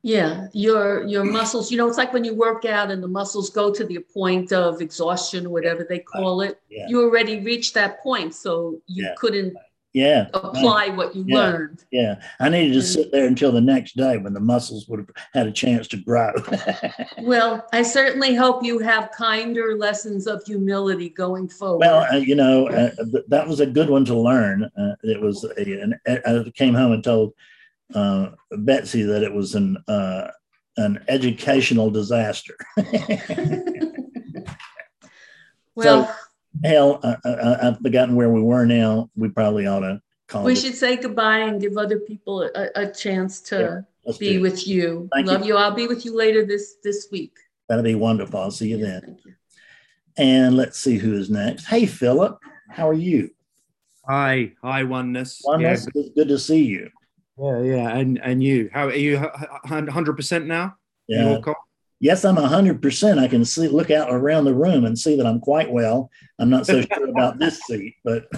Yeah, 0.03 0.47
your 0.53 1.05
your 1.05 1.25
muscles, 1.25 1.71
you 1.73 1.79
know, 1.79 1.89
it's 1.89 1.99
like 1.99 2.13
when 2.13 2.25
you 2.25 2.35
work 2.35 2.65
out 2.65 2.93
and 2.93 3.03
the 3.03 3.09
muscles 3.09 3.51
go 3.51 3.73
to 3.73 3.85
the 3.85 3.99
point 4.15 4.53
of 4.53 4.81
exhaustion, 4.81 5.51
whatever 5.51 5.85
they 5.89 5.99
call 5.99 6.43
it. 6.43 6.61
Yeah. 6.71 6.87
You 6.89 7.03
already 7.03 7.41
reached 7.41 7.75
that 7.75 8.01
point. 8.03 8.35
So 8.35 8.81
you 8.87 9.05
yeah. 9.05 9.15
couldn't 9.17 9.57
yeah 9.97 10.27
apply 10.35 10.89
what 10.91 11.17
you 11.17 11.25
yeah. 11.27 11.37
learned. 11.37 11.85
yeah. 11.91 12.21
I 12.39 12.51
needed 12.51 12.75
to 12.75 12.83
sit 12.83 13.11
there 13.13 13.27
until 13.27 13.51
the 13.51 13.63
next 13.63 13.97
day 13.97 14.19
when 14.19 14.35
the 14.35 14.41
muscles 14.41 14.87
would 14.89 15.01
have 15.01 15.09
had 15.33 15.47
a 15.47 15.53
chance 15.53 15.89
to 15.89 15.97
grow. 15.97 16.33
Well 17.23 17.67
i 17.73 17.83
certainly 17.83 18.35
hope 18.35 18.63
you 18.63 18.79
have 18.79 19.11
kinder 19.13 19.77
lessons 19.77 20.27
of 20.27 20.45
humility 20.45 21.09
going 21.09 21.49
forward. 21.49 21.79
Well 21.79 22.07
uh, 22.13 22.19
you 22.19 22.35
know 22.35 22.69
uh, 22.69 22.91
th- 23.11 23.25
that 23.29 23.49
was 23.49 23.61
a 23.61 23.67
good 23.67 23.89
one 23.89 24.05
to 24.05 24.15
learn. 24.15 24.65
Uh, 24.65 24.97
it 25.03 25.21
was 25.21 25.45
a, 25.45 25.83
an, 25.83 25.99
i 26.07 26.45
came 26.55 26.75
home 26.75 26.93
and 26.93 27.03
told 27.03 27.33
uh, 27.95 28.31
betsy 28.51 29.03
that 29.03 29.23
it 29.23 29.33
was 29.33 29.55
an 29.55 29.79
uh, 29.89 30.29
an 30.77 31.03
educational 31.09 31.91
disaster. 31.91 32.57
Well 35.77 36.07
so, 36.07 36.15
hell, 36.65 37.01
I, 37.03 37.59
have 37.63 37.79
forgotten 37.79 38.15
where 38.15 38.31
we 38.31 38.43
were 38.43 38.67
now. 38.67 39.11
We 39.17 39.29
probably 39.29 39.67
ought 39.67 39.81
to 39.81 40.01
call. 40.29 40.45
We 40.45 40.53
it. 40.53 40.57
should 40.59 40.75
say 40.75 40.97
goodbye 40.97 41.39
and 41.39 41.61
give 41.61 41.77
other 41.77 41.99
people 41.99 42.43
a, 42.43 42.69
a 42.75 42.93
chance 42.93 43.41
to 43.43 43.85
yeah, 44.05 44.13
be 44.19 44.39
with 44.39 44.67
you. 44.67 45.09
Thank 45.13 45.27
Love 45.27 45.43
you. 45.43 45.49
you. 45.49 45.57
I'll 45.57 45.75
be 45.75 45.87
with 45.87 46.05
you 46.05 46.15
later 46.15 46.45
this 46.45 46.77
this 46.83 47.09
week. 47.11 47.37
That'll 47.69 47.85
be 47.85 47.95
wonderful. 47.95 48.41
I'll 48.41 48.51
see 48.51 48.69
you 48.69 48.79
then. 48.79 49.03
Thank 49.03 49.25
you. 49.25 49.35
And 50.19 50.57
let's 50.57 50.79
see 50.79 50.97
who 50.97 51.15
is 51.15 51.29
next. 51.29 51.67
Hey, 51.67 51.85
Philip, 51.85 52.39
how 52.71 52.89
are 52.89 52.95
you? 52.95 53.31
Hi, 54.09 54.53
hi, 54.63 54.85
oneness. 54.85 55.43
Oneness, 55.45 55.87
yeah. 55.95 56.03
good 56.15 56.29
to 56.29 56.39
see 56.39 56.65
you. 56.65 56.91
Yeah, 57.39 57.61
yeah, 57.61 57.97
and 57.97 58.19
and 58.23 58.43
you, 58.43 58.71
how 58.73 58.87
are 58.87 58.95
you? 58.95 59.19
Hundred 59.65 60.17
percent 60.17 60.47
now? 60.47 60.77
Yeah. 61.07 61.39
Yes, 61.99 62.27
I'm 62.27 62.37
100%. 62.37 63.19
I 63.19 63.27
can 63.27 63.45
see, 63.45 63.69
look 63.69 63.91
out 63.91 64.09
around 64.13 64.45
the 64.45 64.55
room 64.55 64.85
and 64.85 64.99
see 64.99 65.17
that 65.17 65.27
I'm 65.27 65.41
quite 65.41 65.71
well. 65.71 66.11
I'm 66.39 66.51
not 66.51 66.67
so 66.67 66.83
sure 66.83 67.09
about 67.09 67.39
this 67.39 67.59
seat, 67.63 67.95
but 68.05 68.29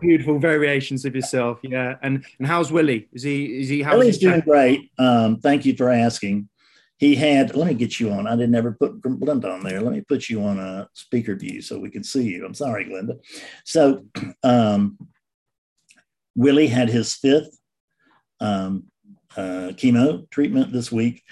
beautiful 0.00 0.38
variations 0.38 1.04
of 1.04 1.14
yourself. 1.14 1.58
Yeah. 1.62 1.96
And 2.02 2.24
and 2.38 2.48
how's 2.48 2.72
Willie? 2.72 3.08
Is 3.12 3.22
he, 3.22 3.60
is 3.60 3.68
he, 3.68 3.82
how's 3.82 3.98
Willie's 3.98 4.18
doing 4.18 4.40
great. 4.40 4.90
Um, 4.98 5.38
thank 5.38 5.66
you 5.66 5.76
for 5.76 5.90
asking. 5.90 6.48
He 6.96 7.14
had, 7.14 7.54
let 7.54 7.68
me 7.68 7.74
get 7.74 8.00
you 8.00 8.10
on. 8.10 8.26
I 8.26 8.34
didn't 8.36 8.54
ever 8.54 8.72
put 8.72 9.00
Glenda 9.02 9.52
on 9.52 9.62
there. 9.62 9.80
Let 9.80 9.92
me 9.92 10.00
put 10.00 10.28
you 10.28 10.42
on 10.42 10.58
a 10.58 10.88
speaker 10.94 11.36
view 11.36 11.60
so 11.60 11.78
we 11.78 11.90
can 11.90 12.02
see 12.02 12.24
you. 12.24 12.44
I'm 12.44 12.54
sorry, 12.54 12.86
Glenda. 12.86 13.20
So, 13.64 14.04
um, 14.42 14.98
Willie 16.34 16.66
had 16.66 16.88
his 16.88 17.14
fifth 17.14 17.56
um, 18.40 18.84
uh, 19.36 19.72
chemo 19.76 20.28
treatment 20.30 20.72
this 20.72 20.90
week 20.90 21.22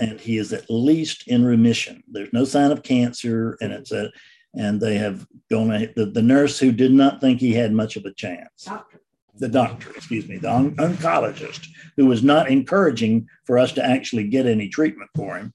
and 0.00 0.20
he 0.20 0.38
is 0.38 0.52
at 0.52 0.68
least 0.68 1.28
in 1.28 1.44
remission. 1.44 2.02
There's 2.08 2.32
no 2.32 2.44
sign 2.44 2.70
of 2.70 2.82
cancer, 2.82 3.56
and 3.60 3.72
it's 3.72 3.92
a 3.92 4.10
and 4.56 4.80
they 4.80 4.96
have 4.96 5.26
gone 5.50 5.68
the, 5.68 6.10
the 6.12 6.22
nurse 6.22 6.58
who 6.58 6.70
did 6.70 6.92
not 6.92 7.20
think 7.20 7.40
he 7.40 7.52
had 7.52 7.72
much 7.72 7.96
of 7.96 8.04
a 8.04 8.12
chance. 8.12 8.64
Doctor. 8.64 9.00
The 9.36 9.48
doctor, 9.48 9.90
excuse 9.90 10.28
me, 10.28 10.36
the 10.36 10.48
on, 10.48 10.76
oncologist 10.76 11.66
who 11.96 12.06
was 12.06 12.22
not 12.22 12.48
encouraging 12.48 13.28
for 13.44 13.58
us 13.58 13.72
to 13.72 13.84
actually 13.84 14.28
get 14.28 14.46
any 14.46 14.68
treatment 14.68 15.10
for 15.16 15.36
him, 15.36 15.52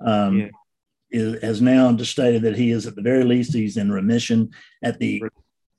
um, 0.00 0.38
yeah. 0.38 0.48
is, 1.10 1.42
has 1.42 1.60
now 1.60 1.92
just 1.92 2.12
stated 2.12 2.40
that 2.42 2.56
he 2.56 2.70
is 2.70 2.86
at 2.86 2.96
the 2.96 3.02
very 3.02 3.24
least 3.24 3.52
he's 3.52 3.76
in 3.76 3.92
remission 3.92 4.50
at 4.82 4.98
the 4.98 5.22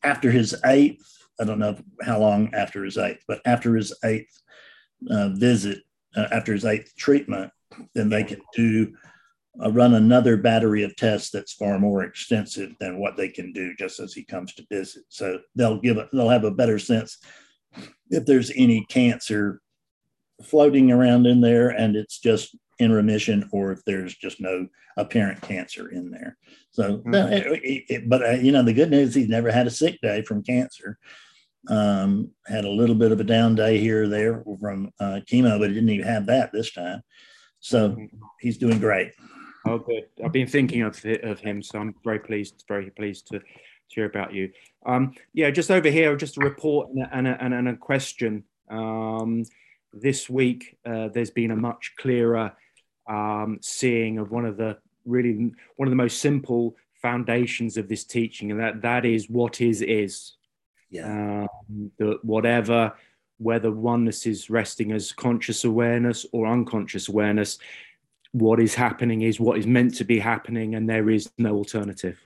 after 0.04 0.30
his 0.30 0.56
eighth. 0.66 1.04
I 1.42 1.46
don't 1.46 1.58
know 1.58 1.78
how 2.04 2.20
long 2.20 2.54
after 2.54 2.84
his 2.84 3.00
eighth, 3.00 3.24
but 3.28 3.42
after 3.44 3.76
his 3.76 3.92
eighth 4.04 4.40
uh, 5.10 5.30
visit, 5.30 5.80
uh, 6.16 6.28
after 6.32 6.54
his 6.54 6.64
eighth 6.64 6.96
treatment, 6.96 7.52
then 7.94 8.10
they 8.10 8.24
can 8.24 8.42
do 8.54 8.94
uh, 9.64 9.72
run 9.72 9.94
another 9.94 10.38
battery 10.38 10.84
of 10.84 10.96
tests 10.96 11.32
that's 11.32 11.54
far 11.54 11.80
more 11.80 12.04
extensive 12.04 12.74
than 12.80 13.00
what 13.00 13.16
they 13.16 13.30
can 13.30 13.54
do 13.54 13.74
just 13.78 14.00
as 14.00 14.14
he 14.14 14.24
comes 14.24 14.54
to 14.54 14.66
visit. 14.70 15.04
So 15.10 15.40
they'll 15.56 15.80
give 15.80 15.98
it, 15.98 16.10
they'll 16.12 16.30
have 16.30 16.44
a 16.44 16.52
better 16.52 16.80
sense 16.80 17.18
if 18.10 18.26
there's 18.26 18.52
any 18.56 18.86
cancer 18.90 19.62
floating 20.44 20.92
around 20.92 21.26
in 21.26 21.42
there 21.42 21.70
and 21.70 21.96
it's 21.96 22.20
just 22.20 22.56
in 22.80 22.92
remission 22.92 23.48
or 23.52 23.72
if 23.72 23.84
there's 23.86 24.16
just 24.16 24.42
no 24.42 24.68
apparent 24.98 25.42
cancer 25.42 25.90
in 25.90 26.12
there. 26.12 26.38
So, 26.72 26.98
mm-hmm. 26.98 27.14
it, 27.14 27.86
it, 27.90 28.10
but 28.10 28.24
uh, 28.24 28.32
you 28.32 28.52
know, 28.52 28.64
the 28.64 28.74
good 28.74 28.92
news, 28.92 29.16
he's 29.16 29.30
never 29.30 29.52
had 29.52 29.68
a 29.68 29.72
sick 29.72 30.00
day 30.02 30.22
from 30.24 30.44
cancer. 30.44 30.98
Um, 31.68 32.32
had 32.46 32.66
a 32.66 32.70
little 32.70 32.96
bit 32.96 33.12
of 33.12 33.20
a 33.20 33.24
down 33.24 33.56
day 33.56 33.80
here 33.80 34.04
or 34.04 34.08
there 34.08 34.44
from 34.60 34.92
uh, 35.00 35.22
chemo, 35.30 35.58
but 35.58 35.70
he 35.70 35.74
didn't 35.74 35.90
even 35.90 36.06
have 36.06 36.28
that 36.28 36.52
this 36.52 36.72
time. 36.72 37.02
So 37.66 37.90
mm-hmm. 37.90 38.06
he's 38.40 38.60
doing 38.60 38.78
great. 38.78 39.14
Oh, 39.66 39.80
good. 39.80 40.06
I've 40.24 40.32
been 40.32 40.46
thinking 40.48 40.84
of, 40.84 41.04
of 41.24 41.40
him, 41.40 41.64
so 41.64 41.80
I'm 41.80 41.96
very 42.04 42.20
pleased, 42.20 42.64
very 42.68 42.92
pleased 42.92 43.26
to, 43.30 43.40
to 43.40 43.46
hear 43.88 44.06
about 44.06 44.36
you. 44.36 44.52
Um, 44.86 45.16
yeah, 45.34 45.50
just 45.50 45.72
over 45.72 45.90
here, 45.90 46.16
just 46.16 46.38
a 46.38 46.42
report 46.42 46.92
and 46.92 47.02
a, 47.02 47.12
and 47.12 47.28
a, 47.28 47.44
and 47.58 47.70
a 47.70 47.76
question. 47.76 48.44
Um, 48.70 49.46
this 49.92 50.30
week, 50.30 50.78
uh, 50.86 51.08
there's 51.08 51.32
been 51.32 51.50
a 51.50 51.56
much 51.56 51.94
clearer 51.98 52.54
um, 53.10 53.58
seeing 53.62 54.20
of 54.20 54.30
one 54.30 54.46
of 54.46 54.58
the 54.58 54.78
really 55.04 55.52
one 55.76 55.88
of 55.88 55.92
the 55.92 55.96
most 55.96 56.22
simple 56.22 56.76
foundations 57.02 57.78
of 57.78 57.90
this 57.90 58.04
teaching, 58.04 58.52
and 58.52 58.60
that 58.60 58.84
that 58.84 59.06
is 59.06 59.28
what 59.28 59.60
is 59.60 59.82
is. 59.82 60.34
Yeah. 60.92 61.48
Um, 61.48 61.92
that 61.98 62.24
whatever, 62.24 62.94
whether 63.38 63.72
oneness 63.72 64.26
is 64.26 64.50
resting 64.50 64.92
as 64.92 65.12
conscious 65.12 65.64
awareness 65.64 66.26
or 66.32 66.48
unconscious 66.48 67.10
awareness, 67.10 67.58
what 68.32 68.60
is 68.60 68.76
happening 68.76 69.22
is 69.22 69.40
what 69.40 69.58
is 69.58 69.68
meant 69.68 69.96
to 69.96 70.04
be 70.04 70.20
happening, 70.20 70.76
and 70.76 70.90
there 70.90 71.10
is 71.10 71.30
no 71.38 71.56
alternative. 71.56 72.20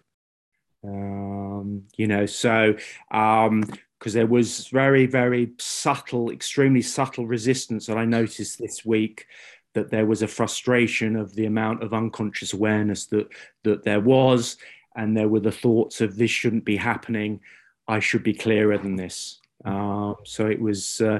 Um, 0.84 1.84
you 1.98 2.08
know, 2.08 2.26
so 2.26 2.76
um, 3.12 3.64
because 4.00 4.14
there 4.14 4.28
was 4.28 4.68
very, 4.68 5.06
very 5.06 5.52
subtle, 5.60 6.32
extremely 6.32 6.82
subtle 6.82 7.28
resistance 7.28 7.86
that 7.88 7.98
I 7.98 8.06
noticed 8.06 8.58
this 8.58 8.86
week 8.86 9.26
that 9.74 9.92
there 9.92 10.06
was 10.06 10.22
a 10.22 10.28
frustration 10.28 11.16
of 11.16 11.36
the 11.36 11.46
amount 11.46 11.84
of 11.84 11.94
unconscious 11.94 12.54
awareness 12.54 13.06
that 13.08 13.28
that 13.64 13.84
there 13.84 14.00
was 14.00 14.58
and 14.96 15.16
there 15.16 15.30
were 15.30 15.40
the 15.40 15.52
thoughts 15.52 16.02
of 16.02 16.18
this 16.18 16.32
shouldn't 16.32 16.66
be 16.66 16.76
happening 16.76 17.40
i 17.88 18.00
should 18.00 18.24
be 18.24 18.34
clearer 18.34 18.78
than 18.78 18.96
this 18.96 19.40
uh, 19.66 20.14
so 20.24 20.48
it 20.48 20.60
was 20.60 21.02
uh, 21.02 21.20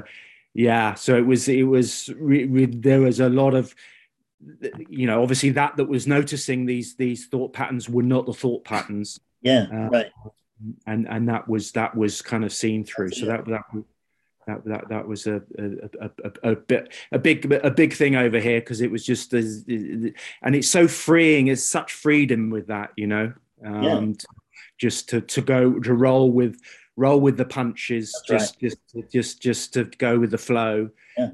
yeah 0.54 0.94
so 0.94 1.16
it 1.16 1.26
was 1.26 1.48
it 1.48 1.62
was 1.62 2.08
re- 2.16 2.46
re- 2.46 2.66
there 2.66 3.00
was 3.00 3.20
a 3.20 3.28
lot 3.28 3.54
of 3.54 3.74
you 4.88 5.06
know 5.06 5.22
obviously 5.22 5.50
that 5.50 5.76
that 5.76 5.84
was 5.84 6.06
noticing 6.06 6.64
these 6.64 6.96
these 6.96 7.26
thought 7.26 7.52
patterns 7.52 7.88
were 7.88 8.02
not 8.02 8.26
the 8.26 8.32
thought 8.32 8.64
patterns. 8.64 9.20
Yeah 9.42 9.66
uh, 9.72 9.88
right. 9.90 10.12
and 10.86 11.06
and 11.08 11.28
that 11.28 11.48
was 11.48 11.72
that 11.72 11.94
was 11.94 12.22
kind 12.22 12.44
of 12.44 12.52
seen 12.52 12.84
through. 12.84 13.10
So 13.10 13.26
that 13.26 13.44
that 13.46 13.64
that 14.46 14.64
that 14.64 14.88
that 14.88 15.06
was 15.06 15.26
a 15.26 15.42
a, 15.58 16.06
a, 16.06 16.10
a, 16.24 16.52
a 16.52 16.56
bit 16.56 16.92
a 17.12 17.18
big 17.18 17.52
a 17.52 17.70
big 17.70 17.92
thing 17.92 18.16
over 18.16 18.38
here 18.38 18.60
because 18.60 18.80
it 18.80 18.90
was 18.90 19.04
just 19.04 19.34
as 19.34 19.64
and 19.68 20.54
it's 20.54 20.68
so 20.68 20.88
freeing. 20.88 21.48
It's 21.48 21.62
such 21.62 21.92
freedom 21.92 22.50
with 22.50 22.68
that 22.68 22.92
you 22.96 23.06
know? 23.06 23.32
Um, 23.64 23.82
yeah. 23.82 24.12
just 24.78 25.10
to 25.10 25.20
to 25.20 25.42
go 25.42 25.78
to 25.80 25.92
roll 25.92 26.30
with 26.30 26.58
roll 27.00 27.20
with 27.20 27.36
the 27.36 27.44
punches 27.44 28.12
That's 28.12 28.26
just 28.26 28.54
right. 28.62 28.70
just 28.70 29.12
just 29.12 29.42
just 29.42 29.74
to 29.74 29.84
go 29.84 30.18
with 30.18 30.30
the 30.30 30.38
flow 30.38 30.90
yeah. 31.16 31.30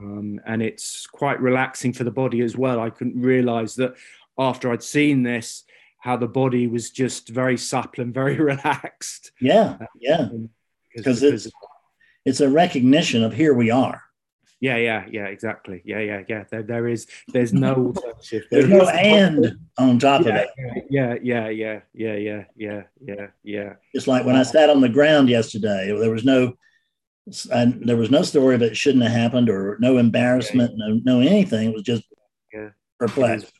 um, 0.00 0.40
and 0.46 0.62
it's 0.62 1.06
quite 1.06 1.40
relaxing 1.40 1.92
for 1.92 2.04
the 2.04 2.10
body 2.10 2.40
as 2.40 2.56
well 2.56 2.80
i 2.80 2.90
couldn't 2.90 3.20
realize 3.20 3.76
that 3.76 3.94
after 4.38 4.72
i'd 4.72 4.82
seen 4.82 5.22
this 5.22 5.64
how 5.98 6.16
the 6.16 6.26
body 6.26 6.66
was 6.66 6.90
just 6.90 7.28
very 7.28 7.56
supple 7.56 8.02
and 8.02 8.12
very 8.12 8.36
relaxed 8.52 9.30
yeah 9.40 9.78
yeah 10.00 10.28
because 10.94 11.22
it's 11.22 11.48
it's 12.24 12.40
a 12.40 12.48
recognition 12.48 13.22
of 13.22 13.34
here 13.34 13.54
we 13.54 13.70
are. 13.70 14.02
Yeah, 14.64 14.78
yeah, 14.78 15.04
yeah, 15.10 15.26
exactly. 15.26 15.82
Yeah, 15.84 15.98
yeah, 15.98 16.22
yeah. 16.26 16.44
There, 16.50 16.62
there 16.62 16.88
is, 16.88 17.06
there's 17.28 17.52
no 17.52 17.74
alternative. 17.94 18.44
There's 18.50 18.66
no 18.66 18.88
and 18.88 19.58
on 19.76 19.98
top 19.98 20.24
yeah, 20.24 20.28
of 20.28 20.36
it. 20.36 20.48
Yeah, 20.88 21.16
yeah, 21.20 21.48
yeah, 21.50 21.80
yeah, 21.92 22.14
yeah, 22.14 22.44
yeah, 22.56 22.82
yeah, 22.98 23.26
yeah. 23.42 23.72
It's 23.92 24.06
like 24.06 24.24
when 24.24 24.36
I 24.36 24.42
sat 24.42 24.70
on 24.70 24.80
the 24.80 24.88
ground 24.88 25.28
yesterday. 25.28 25.94
There 25.94 26.10
was 26.10 26.24
no, 26.24 26.54
and 27.52 27.86
there 27.86 27.98
was 27.98 28.10
no 28.10 28.22
story 28.22 28.54
of 28.54 28.62
it 28.62 28.74
shouldn't 28.74 29.04
have 29.04 29.12
happened 29.12 29.50
or 29.50 29.76
no 29.80 29.98
embarrassment, 29.98 30.72
yeah, 30.78 30.86
yeah. 30.86 31.00
no, 31.04 31.18
no 31.18 31.20
anything. 31.20 31.68
It 31.68 31.74
was 31.74 31.82
just 31.82 32.04
yeah, 32.50 32.70
perplexed. 32.98 33.52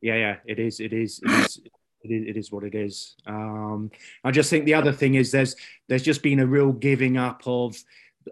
Yeah, 0.00 0.14
yeah, 0.14 0.36
it 0.46 0.60
is. 0.60 0.78
It 0.78 0.92
is. 0.92 1.20
It 1.24 1.30
is. 1.32 1.60
It 2.04 2.12
is, 2.12 2.28
it 2.28 2.36
is 2.36 2.52
what 2.52 2.62
it 2.62 2.76
is. 2.76 3.16
Um, 3.26 3.90
I 4.22 4.30
just 4.30 4.48
think 4.48 4.64
the 4.64 4.74
other 4.74 4.92
thing 4.92 5.16
is 5.16 5.32
there's 5.32 5.56
there's 5.88 6.04
just 6.04 6.22
been 6.22 6.38
a 6.38 6.46
real 6.46 6.70
giving 6.70 7.16
up 7.16 7.42
of 7.46 7.74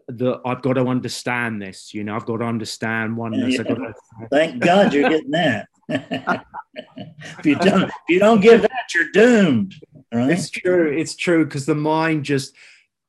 the 0.09 0.41
I've 0.45 0.63
got 0.63 0.75
to 0.75 0.87
understand 0.87 1.61
this. 1.63 1.95
You 1.95 2.05
know, 2.05 2.17
I've 2.17 2.27
got 2.27 2.39
to 2.39 2.45
understand 2.45 3.17
oneness. 3.17 3.55
Yeah. 3.55 3.63
To... 3.75 3.95
Thank 4.31 4.63
God 4.63 4.93
you're 4.93 5.09
getting 5.09 5.31
that. 5.33 5.69
if 5.89 7.47
you 7.47 7.57
don't, 7.57 7.85
if 7.85 7.93
you 8.09 8.19
don't 8.19 8.41
give 8.41 8.63
that, 8.63 8.95
you're 8.95 9.11
doomed. 9.13 9.75
Right? 10.13 10.31
It's 10.31 10.51
true. 10.51 10.91
It's 10.91 11.17
true 11.17 11.45
because 11.45 11.67
the 11.67 11.75
mind 11.75 12.25
just 12.25 12.55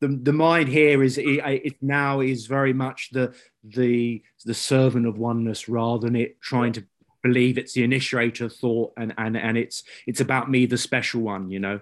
the, 0.02 0.08
the 0.08 0.34
mind 0.34 0.70
here 0.70 1.04
is 1.04 1.18
it, 1.18 1.26
it, 1.26 1.76
now 1.82 2.20
is 2.20 2.48
very 2.48 2.74
much 2.74 3.10
the 3.12 3.34
the 3.64 4.22
the 4.46 4.54
servant 4.54 5.08
of 5.08 5.18
oneness 5.18 5.70
rather 5.70 6.08
than 6.08 6.16
it 6.16 6.42
trying 6.42 6.74
to 6.74 6.84
believe 7.24 7.58
it's 7.58 7.74
the 7.74 7.84
initiator 7.84 8.50
thought 8.50 8.94
and 8.98 9.14
and 9.18 9.36
and 9.36 9.58
it's 9.58 9.84
it's 10.06 10.22
about 10.22 10.50
me 10.50 10.66
the 10.66 10.78
special 10.78 11.22
one 11.22 11.50
you 11.50 11.60
know 11.60 11.80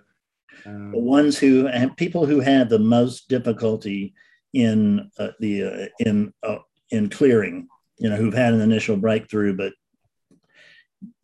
um, 0.66 0.92
the 0.92 1.00
ones 1.00 1.38
who 1.38 1.68
and 1.68 1.98
people 1.98 2.26
who 2.26 2.39
have 2.39 2.70
the 2.70 2.80
most 2.80 3.28
difficulty 3.28 4.13
in 4.54 5.10
uh, 5.18 5.30
the 5.39 5.63
uh, 5.63 5.88
in 6.00 6.34
uh, 6.44 6.60
in 6.92 7.10
clearing, 7.10 7.68
you 7.98 8.10
know, 8.10 8.16
who've 8.16 8.34
had 8.34 8.54
an 8.54 8.62
initial 8.62 8.96
breakthrough. 8.96 9.56
But 9.56 9.74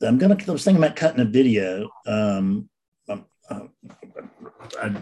I'm 0.02 0.18
gonna. 0.18 0.38
I 0.48 0.52
was 0.52 0.64
thinking 0.64 0.84
about 0.84 0.96
cutting 0.96 1.22
a 1.22 1.26
video. 1.26 1.90
Um, 2.06 2.70
um 3.08 3.26
uh, 3.50 3.68
I 4.82 4.96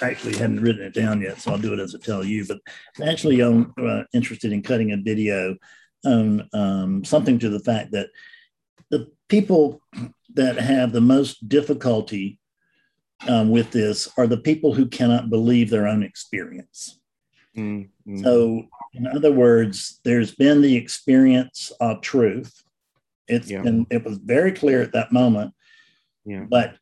actually 0.00 0.36
hadn't 0.36 0.60
written 0.60 0.82
it 0.82 0.94
down 0.94 1.20
yet, 1.20 1.40
so 1.40 1.52
I'll 1.52 1.58
do 1.58 1.72
it 1.72 1.80
as 1.80 1.94
I 1.94 1.98
tell 1.98 2.24
you. 2.24 2.46
But 2.46 2.58
actually, 3.04 3.40
I'm 3.40 3.74
uh, 3.78 4.02
interested 4.12 4.52
in 4.52 4.62
cutting 4.62 4.92
a 4.92 4.96
video 4.96 5.56
on 6.04 6.48
um, 6.52 7.04
something 7.04 7.38
to 7.38 7.48
the 7.48 7.60
fact 7.60 7.92
that 7.92 8.08
the 8.90 9.10
people 9.28 9.80
that 10.34 10.56
have 10.56 10.92
the 10.92 11.00
most 11.00 11.48
difficulty 11.48 12.38
um, 13.28 13.50
with 13.50 13.70
this 13.70 14.08
are 14.16 14.26
the 14.26 14.38
people 14.38 14.74
who 14.74 14.86
cannot 14.86 15.30
believe 15.30 15.70
their 15.70 15.86
own 15.86 16.02
experience. 16.02 16.98
Mm-hmm. 17.56 18.22
So, 18.22 18.64
in 18.94 19.06
other 19.06 19.32
words, 19.32 20.00
there's 20.04 20.34
been 20.34 20.62
the 20.62 20.76
experience 20.76 21.72
of 21.80 22.00
truth. 22.00 22.62
It's 23.28 23.50
yeah. 23.50 23.62
been, 23.62 23.86
it 23.90 24.04
was 24.04 24.18
very 24.18 24.52
clear 24.52 24.82
at 24.82 24.92
that 24.92 25.12
moment. 25.12 25.54
Yeah. 26.24 26.44
But 26.48 26.76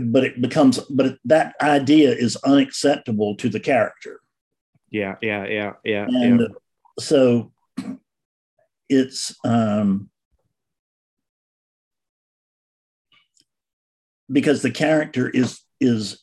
but 0.00 0.24
it 0.24 0.40
becomes 0.40 0.78
but 0.90 1.18
that 1.24 1.54
idea 1.60 2.10
is 2.12 2.36
unacceptable 2.36 3.34
to 3.36 3.48
the 3.48 3.60
character. 3.60 4.20
Yeah, 4.90 5.16
yeah, 5.20 5.46
yeah, 5.46 5.72
yeah. 5.84 6.06
And 6.06 6.40
yeah. 6.40 6.46
so 6.98 7.52
it's 8.88 9.36
um 9.44 10.08
because 14.30 14.62
the 14.62 14.70
character 14.70 15.28
is 15.28 15.60
is 15.80 16.22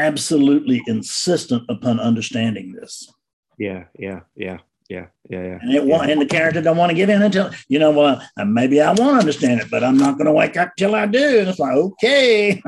absolutely 0.00 0.82
insistent 0.86 1.64
upon 1.68 2.00
understanding 2.00 2.72
this. 2.72 3.12
Yeah, 3.58 3.84
yeah, 3.98 4.20
yeah, 4.34 4.58
yeah, 4.90 5.06
yeah, 5.28 5.42
yeah. 5.42 5.58
And 5.62 5.72
it 5.72 5.86
yeah. 5.86 6.02
and 6.02 6.20
the 6.20 6.26
character 6.26 6.60
don't 6.60 6.76
want 6.76 6.90
to 6.90 6.96
give 6.96 7.08
in 7.08 7.22
until 7.22 7.52
you 7.68 7.78
know. 7.78 7.92
Well, 7.92 8.20
uh, 8.36 8.44
maybe 8.44 8.80
I 8.80 8.92
won't 8.92 9.18
understand 9.18 9.60
it, 9.60 9.70
but 9.70 9.84
I'm 9.84 9.96
not 9.96 10.18
going 10.18 10.26
to 10.26 10.32
wake 10.32 10.56
up 10.56 10.74
till 10.76 10.96
I 10.96 11.06
do. 11.06 11.38
And 11.38 11.48
it's 11.48 11.60
like, 11.60 11.76
okay, 11.76 12.60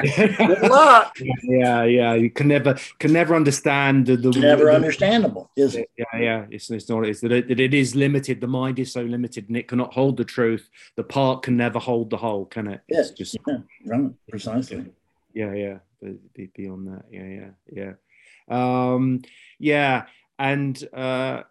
good 0.02 0.62
luck. 0.62 1.16
Yeah, 1.44 1.84
yeah. 1.84 2.14
You 2.14 2.30
can 2.30 2.48
never 2.48 2.76
can 2.98 3.12
never 3.12 3.36
understand 3.36 4.06
the, 4.06 4.16
the 4.16 4.30
never 4.40 4.64
the, 4.64 4.74
understandable, 4.74 5.48
is 5.56 5.76
it? 5.76 5.88
Yeah, 5.96 6.18
yeah. 6.18 6.46
It's 6.50 6.68
it's 6.68 6.88
not. 6.88 7.06
It's 7.06 7.20
that 7.20 7.30
it, 7.30 7.60
it 7.60 7.74
is 7.74 7.94
limited. 7.94 8.40
The 8.40 8.48
mind 8.48 8.80
is 8.80 8.92
so 8.92 9.02
limited, 9.02 9.46
and 9.46 9.56
it 9.56 9.68
cannot 9.68 9.94
hold 9.94 10.16
the 10.16 10.24
truth. 10.24 10.68
The 10.96 11.04
part 11.04 11.42
can 11.42 11.56
never 11.56 11.78
hold 11.78 12.10
the 12.10 12.16
whole, 12.16 12.46
can 12.46 12.66
it? 12.66 12.80
Yes, 12.88 13.12
just 13.12 13.36
yeah, 13.46 13.58
right, 13.84 14.10
precisely. 14.28 14.86
Yeah, 15.36 15.52
yeah 15.52 15.78
beyond 16.54 16.88
that. 16.88 17.04
Yeah, 17.10 17.50
yeah, 17.70 17.94
yeah, 18.48 18.94
um, 18.94 19.20
yeah. 19.58 20.06
And 20.38 20.82
uh, 20.94 21.42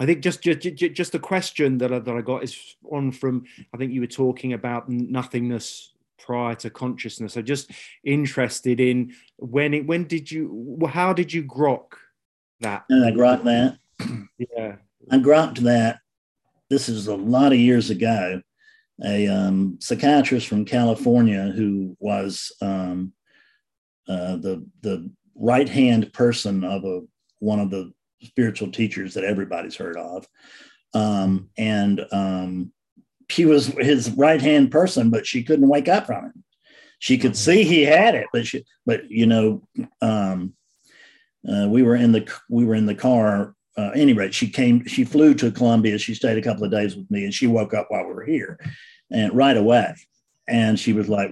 I 0.00 0.06
think 0.06 0.20
just, 0.20 0.42
just 0.42 0.76
just 0.76 1.14
a 1.14 1.18
question 1.18 1.78
that 1.78 1.92
I, 1.92 1.98
that 1.98 2.16
I 2.16 2.22
got 2.22 2.44
is 2.44 2.76
on 2.90 3.12
from 3.12 3.44
I 3.74 3.76
think 3.76 3.92
you 3.92 4.00
were 4.00 4.06
talking 4.06 4.54
about 4.54 4.88
nothingness 4.88 5.92
prior 6.18 6.54
to 6.56 6.70
consciousness. 6.70 7.36
I'm 7.36 7.44
just 7.44 7.70
interested 8.04 8.80
in 8.80 9.12
when 9.36 9.74
it 9.74 9.86
when 9.86 10.04
did 10.04 10.30
you 10.30 10.78
how 10.88 11.12
did 11.12 11.30
you 11.30 11.44
grok 11.44 11.92
that? 12.60 12.84
And 12.88 13.04
I 13.04 13.10
grok 13.10 13.44
that. 13.44 13.78
yeah, 14.38 14.76
I 15.10 15.18
grokked 15.18 15.58
that. 15.58 15.98
This 16.70 16.88
is 16.88 17.06
a 17.06 17.16
lot 17.16 17.52
of 17.52 17.58
years 17.58 17.90
ago. 17.90 18.40
A 19.04 19.26
um, 19.28 19.78
psychiatrist 19.80 20.46
from 20.46 20.64
California 20.64 21.52
who 21.54 21.96
was 21.98 22.52
um, 22.60 23.12
uh, 24.08 24.36
the 24.36 24.64
the 24.82 25.10
right 25.34 25.68
hand 25.68 26.12
person 26.12 26.64
of 26.64 26.84
a 26.84 27.00
one 27.38 27.58
of 27.58 27.70
the 27.70 27.92
spiritual 28.22 28.70
teachers 28.70 29.14
that 29.14 29.24
everybody's 29.24 29.76
heard 29.76 29.96
of, 29.96 30.26
um, 30.94 31.48
and 31.56 32.04
um, 32.12 32.72
she 33.28 33.46
was 33.46 33.66
his 33.78 34.10
right 34.10 34.40
hand 34.40 34.70
person, 34.70 35.10
but 35.10 35.26
she 35.26 35.42
couldn't 35.42 35.68
wake 35.68 35.88
up 35.88 36.06
from 36.06 36.26
it. 36.26 36.32
She 36.98 37.18
could 37.18 37.36
see 37.36 37.64
he 37.64 37.82
had 37.82 38.14
it, 38.14 38.26
but 38.32 38.46
she, 38.46 38.64
but 38.86 39.10
you 39.10 39.26
know, 39.26 39.66
um, 40.00 40.54
uh, 41.48 41.66
we 41.68 41.82
were 41.82 41.96
in 41.96 42.12
the 42.12 42.30
we 42.48 42.64
were 42.64 42.74
in 42.74 42.86
the 42.86 42.94
car. 42.94 43.54
Uh, 43.76 43.90
any 43.94 44.12
rate, 44.12 44.34
she 44.34 44.48
came. 44.48 44.86
She 44.86 45.04
flew 45.04 45.34
to 45.34 45.50
Columbia. 45.50 45.98
She 45.98 46.14
stayed 46.14 46.36
a 46.36 46.42
couple 46.42 46.62
of 46.64 46.70
days 46.70 46.94
with 46.94 47.10
me, 47.10 47.24
and 47.24 47.32
she 47.32 47.46
woke 47.46 47.72
up 47.72 47.86
while 47.88 48.06
we 48.06 48.12
were 48.12 48.24
here, 48.24 48.60
and 49.12 49.34
right 49.34 49.56
away, 49.56 49.94
and 50.48 50.78
she 50.78 50.92
was 50.92 51.08
like, 51.08 51.30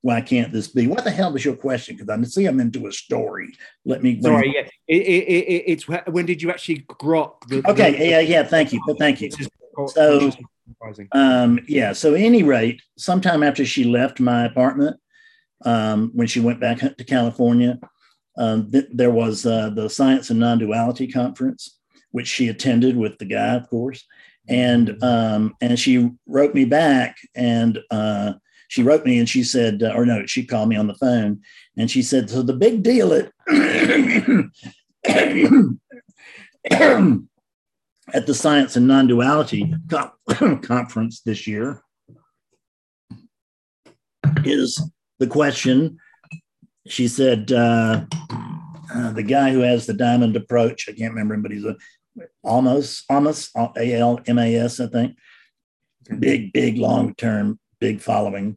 "Why 0.00 0.20
can't 0.20 0.52
this 0.52 0.68
be? 0.68 0.86
What 0.86 1.04
the 1.04 1.10
hell 1.10 1.32
was 1.32 1.44
your 1.44 1.56
question? 1.56 1.96
Because 1.96 2.08
I 2.08 2.22
see 2.24 2.46
I'm 2.46 2.60
into 2.60 2.86
a 2.86 2.92
story. 2.92 3.52
Let 3.84 4.02
me." 4.02 4.20
Sorry, 4.22 4.54
yeah, 4.54 4.68
it, 4.88 5.02
it, 5.02 5.28
it, 5.28 5.64
it's 5.66 5.88
when 5.88 6.26
did 6.26 6.40
you 6.40 6.50
actually 6.50 6.80
grok 6.88 7.46
the? 7.48 7.62
Okay, 7.68 7.92
the, 7.92 8.06
yeah, 8.06 8.20
yeah. 8.20 8.42
Thank 8.44 8.72
you, 8.72 8.80
but 8.86 8.98
thank 8.98 9.20
you. 9.20 9.30
So, 9.88 10.30
um, 11.12 11.58
yeah. 11.66 11.92
So, 11.92 12.14
any 12.14 12.42
rate, 12.42 12.80
sometime 12.96 13.42
after 13.42 13.64
she 13.64 13.84
left 13.84 14.20
my 14.20 14.44
apartment, 14.44 14.96
um, 15.64 16.10
when 16.14 16.26
she 16.26 16.40
went 16.40 16.60
back 16.60 16.78
to 16.78 17.04
California, 17.04 17.78
um, 18.36 18.70
th- 18.70 18.88
there 18.92 19.10
was 19.10 19.46
uh, 19.46 19.70
the 19.70 19.88
Science 19.88 20.30
and 20.30 20.40
Non-Duality 20.40 21.08
Conference, 21.08 21.78
which 22.10 22.28
she 22.28 22.48
attended 22.48 22.96
with 22.96 23.18
the 23.18 23.24
guy, 23.24 23.54
of 23.54 23.68
course, 23.68 24.04
and 24.48 25.02
um, 25.02 25.54
and 25.60 25.78
she 25.78 26.10
wrote 26.26 26.54
me 26.54 26.64
back, 26.64 27.16
and 27.34 27.78
uh, 27.90 28.34
she 28.68 28.82
wrote 28.82 29.04
me, 29.04 29.18
and 29.18 29.28
she 29.28 29.42
said, 29.42 29.82
uh, 29.82 29.92
or 29.94 30.04
no, 30.04 30.26
she 30.26 30.44
called 30.44 30.68
me 30.68 30.76
on 30.76 30.86
the 30.86 30.94
phone, 30.94 31.40
and 31.76 31.90
she 31.90 32.02
said, 32.02 32.28
so 32.28 32.42
the 32.42 32.52
big 32.52 32.82
deal 32.82 33.12
at 33.12 33.30
at 38.12 38.26
the 38.26 38.34
Science 38.34 38.76
and 38.76 38.86
Non-Duality 38.86 39.74
Conference 40.62 41.20
this 41.20 41.46
year 41.46 41.82
is 44.44 44.82
the 45.18 45.26
question. 45.26 45.98
She 46.86 47.08
said, 47.08 47.50
uh, 47.50 48.04
uh, 48.94 49.12
the 49.12 49.22
guy 49.22 49.50
who 49.50 49.60
has 49.60 49.86
the 49.86 49.94
diamond 49.94 50.36
approach, 50.36 50.88
I 50.88 50.92
can't 50.92 51.12
remember 51.12 51.34
him, 51.34 51.42
but 51.42 51.52
he's 51.52 51.64
a 51.64 51.76
Almaas, 52.44 53.02
Almaas 53.10 53.50
A 53.76 53.94
L 53.94 54.20
M 54.26 54.38
A 54.38 54.54
S, 54.56 54.80
I 54.80 54.86
think. 54.86 55.16
Big, 56.18 56.52
big, 56.52 56.76
long 56.76 57.14
term, 57.14 57.58
big 57.80 58.00
following. 58.00 58.56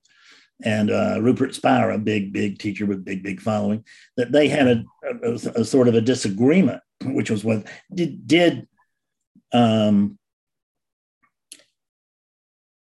And 0.63 0.89
uh, 0.89 1.19
Rupert 1.21 1.53
Spira, 1.53 1.97
big, 1.99 2.33
big 2.33 2.57
teacher 2.57 2.85
with 2.85 3.05
big, 3.05 3.23
big 3.23 3.39
following, 3.39 3.85
that 4.15 4.31
they 4.31 4.47
had 4.47 4.67
a, 4.67 4.83
a, 5.23 5.33
a 5.61 5.65
sort 5.65 5.87
of 5.87 5.93
a 5.93 6.01
disagreement, 6.01 6.81
which 7.03 7.29
was 7.29 7.43
what 7.43 7.67
did, 7.93 8.27
did 8.27 8.67
um, 9.53 10.17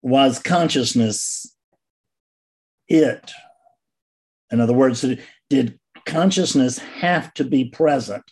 was 0.03 0.39
consciousness 0.39 1.55
it? 2.89 3.31
In 4.51 4.61
other 4.61 4.73
words, 4.73 5.05
did 5.49 5.79
consciousness 6.07 6.79
have 6.79 7.33
to 7.35 7.45
be 7.45 7.67
present? 7.67 8.25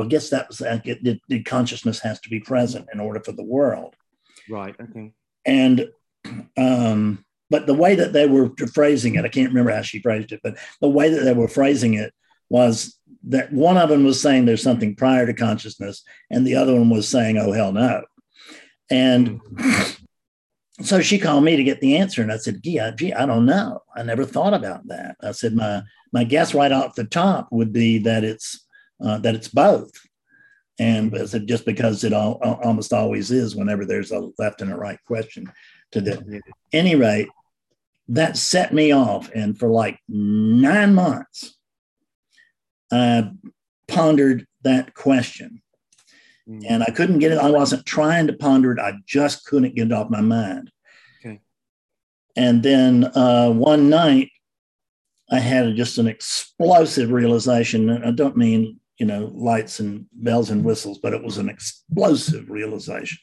I 0.00 0.06
guess 0.06 0.30
that 0.30 0.48
was 0.48 0.58
did, 0.58 1.20
did 1.28 1.44
consciousness 1.44 2.00
has 2.00 2.20
to 2.20 2.30
be 2.30 2.40
present 2.40 2.88
in 2.92 3.00
order 3.00 3.20
for 3.20 3.32
the 3.32 3.44
world? 3.44 3.94
Right. 4.48 4.74
Okay. 4.80 5.12
And 5.44 5.88
um, 6.56 7.24
but 7.50 7.66
the 7.66 7.74
way 7.74 7.94
that 7.94 8.12
they 8.12 8.26
were 8.26 8.50
phrasing 8.72 9.14
it, 9.14 9.24
I 9.24 9.28
can't 9.28 9.50
remember 9.50 9.70
how 9.72 9.82
she 9.82 10.00
phrased 10.00 10.32
it, 10.32 10.40
but 10.42 10.56
the 10.80 10.88
way 10.88 11.10
that 11.10 11.22
they 11.22 11.34
were 11.34 11.48
phrasing 11.48 11.94
it 11.94 12.12
was 12.48 12.98
that 13.24 13.52
one 13.52 13.76
of 13.76 13.88
them 13.88 14.04
was 14.04 14.20
saying 14.20 14.44
there's 14.44 14.62
something 14.62 14.94
prior 14.94 15.26
to 15.26 15.34
consciousness, 15.34 16.02
and 16.30 16.46
the 16.46 16.56
other 16.56 16.74
one 16.74 16.90
was 16.90 17.08
saying, 17.08 17.38
oh, 17.38 17.52
hell 17.52 17.72
no. 17.72 18.04
And 18.90 19.40
so 20.82 21.00
she 21.00 21.18
called 21.18 21.44
me 21.44 21.56
to 21.56 21.64
get 21.64 21.80
the 21.80 21.96
answer. 21.96 22.22
And 22.22 22.32
I 22.32 22.36
said, 22.36 22.62
gee, 22.62 22.80
I, 22.80 22.90
gee, 22.90 23.12
I 23.12 23.26
don't 23.26 23.46
know. 23.46 23.80
I 23.96 24.02
never 24.02 24.24
thought 24.24 24.54
about 24.54 24.86
that. 24.88 25.16
I 25.22 25.32
said, 25.32 25.54
my, 25.54 25.82
my 26.12 26.24
guess 26.24 26.54
right 26.54 26.72
off 26.72 26.94
the 26.94 27.04
top 27.04 27.48
would 27.50 27.72
be 27.72 27.98
that 27.98 28.24
it's, 28.24 28.63
uh, 29.02 29.18
that 29.18 29.34
it's 29.34 29.48
both. 29.48 29.92
And 30.78 31.16
I 31.16 31.26
said, 31.26 31.46
just 31.46 31.64
because 31.64 32.02
it 32.02 32.12
all, 32.12 32.34
almost 32.42 32.92
always 32.92 33.30
is 33.30 33.54
whenever 33.54 33.84
there's 33.84 34.10
a 34.10 34.28
left 34.38 34.60
and 34.60 34.72
a 34.72 34.76
right 34.76 34.98
question 35.06 35.50
to 35.92 36.00
the, 36.00 36.42
any 36.72 36.96
rate, 36.96 37.28
that 38.08 38.36
set 38.36 38.74
me 38.74 38.92
off. 38.92 39.30
And 39.34 39.56
for 39.58 39.68
like 39.68 39.98
nine 40.08 40.94
months, 40.94 41.56
I 42.90 43.30
pondered 43.86 44.46
that 44.62 44.94
question. 44.94 45.62
Mm. 46.48 46.64
And 46.68 46.82
I 46.82 46.86
couldn't 46.86 47.20
get 47.20 47.32
it. 47.32 47.38
I 47.38 47.50
wasn't 47.50 47.86
trying 47.86 48.26
to 48.26 48.32
ponder 48.32 48.72
it. 48.72 48.80
I 48.80 48.94
just 49.06 49.46
couldn't 49.46 49.76
get 49.76 49.86
it 49.86 49.92
off 49.92 50.10
my 50.10 50.20
mind. 50.20 50.70
Okay. 51.20 51.40
And 52.36 52.62
then 52.62 53.04
uh, 53.14 53.50
one 53.50 53.88
night, 53.88 54.30
I 55.30 55.38
had 55.38 55.74
just 55.76 55.98
an 55.98 56.06
explosive 56.06 57.10
realization. 57.10 58.02
I 58.04 58.10
don't 58.10 58.36
mean, 58.36 58.78
you 58.98 59.06
know, 59.06 59.30
lights 59.34 59.80
and 59.80 60.06
bells 60.12 60.50
and 60.50 60.64
whistles, 60.64 60.98
but 60.98 61.14
it 61.14 61.22
was 61.22 61.38
an 61.38 61.48
explosive 61.48 62.50
realization 62.50 63.18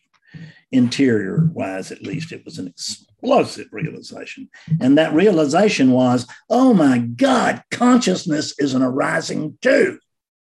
interior 0.71 1.49
wise, 1.53 1.91
at 1.91 2.01
least, 2.01 2.31
it 2.31 2.43
was 2.45 2.57
an 2.57 2.67
explosive 2.67 3.67
realization. 3.71 4.49
And 4.79 4.97
that 4.97 5.13
realization 5.13 5.91
was, 5.91 6.27
oh 6.49 6.73
my 6.73 6.99
God, 6.99 7.63
consciousness 7.71 8.57
is 8.57 8.73
an 8.73 8.81
arising 8.81 9.57
too. 9.61 9.99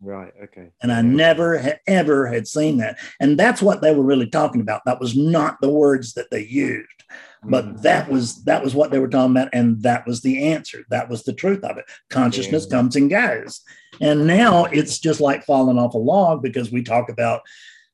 Right. 0.05 0.31
Okay. 0.43 0.69
And 0.83 0.91
I 0.91 1.01
never 1.01 1.57
had 1.57 1.79
ever 1.87 2.27
had 2.27 2.47
seen 2.47 2.77
that. 2.77 2.99
And 3.19 3.39
that's 3.39 3.59
what 3.59 3.81
they 3.81 3.91
were 3.91 4.03
really 4.03 4.27
talking 4.27 4.61
about. 4.61 4.83
That 4.85 4.99
was 4.99 5.17
not 5.17 5.59
the 5.61 5.69
words 5.69 6.13
that 6.13 6.29
they 6.29 6.45
used, 6.45 7.03
but 7.43 7.65
mm. 7.65 7.81
that 7.81 8.07
was 8.07 8.43
that 8.43 8.63
was 8.63 8.75
what 8.75 8.91
they 8.91 8.99
were 8.99 9.07
talking 9.07 9.31
about. 9.31 9.49
And 9.51 9.81
that 9.81 10.05
was 10.05 10.21
the 10.21 10.43
answer. 10.49 10.83
That 10.91 11.09
was 11.09 11.23
the 11.23 11.33
truth 11.33 11.63
of 11.63 11.79
it. 11.79 11.85
Consciousness 12.11 12.67
yeah. 12.69 12.77
comes 12.77 12.95
and 12.95 13.09
goes. 13.09 13.61
And 13.99 14.27
now 14.27 14.65
it's 14.65 14.99
just 14.99 15.21
like 15.21 15.43
falling 15.43 15.79
off 15.79 15.95
a 15.95 15.97
log 15.97 16.43
because 16.43 16.71
we 16.71 16.83
talk 16.83 17.09
about 17.09 17.41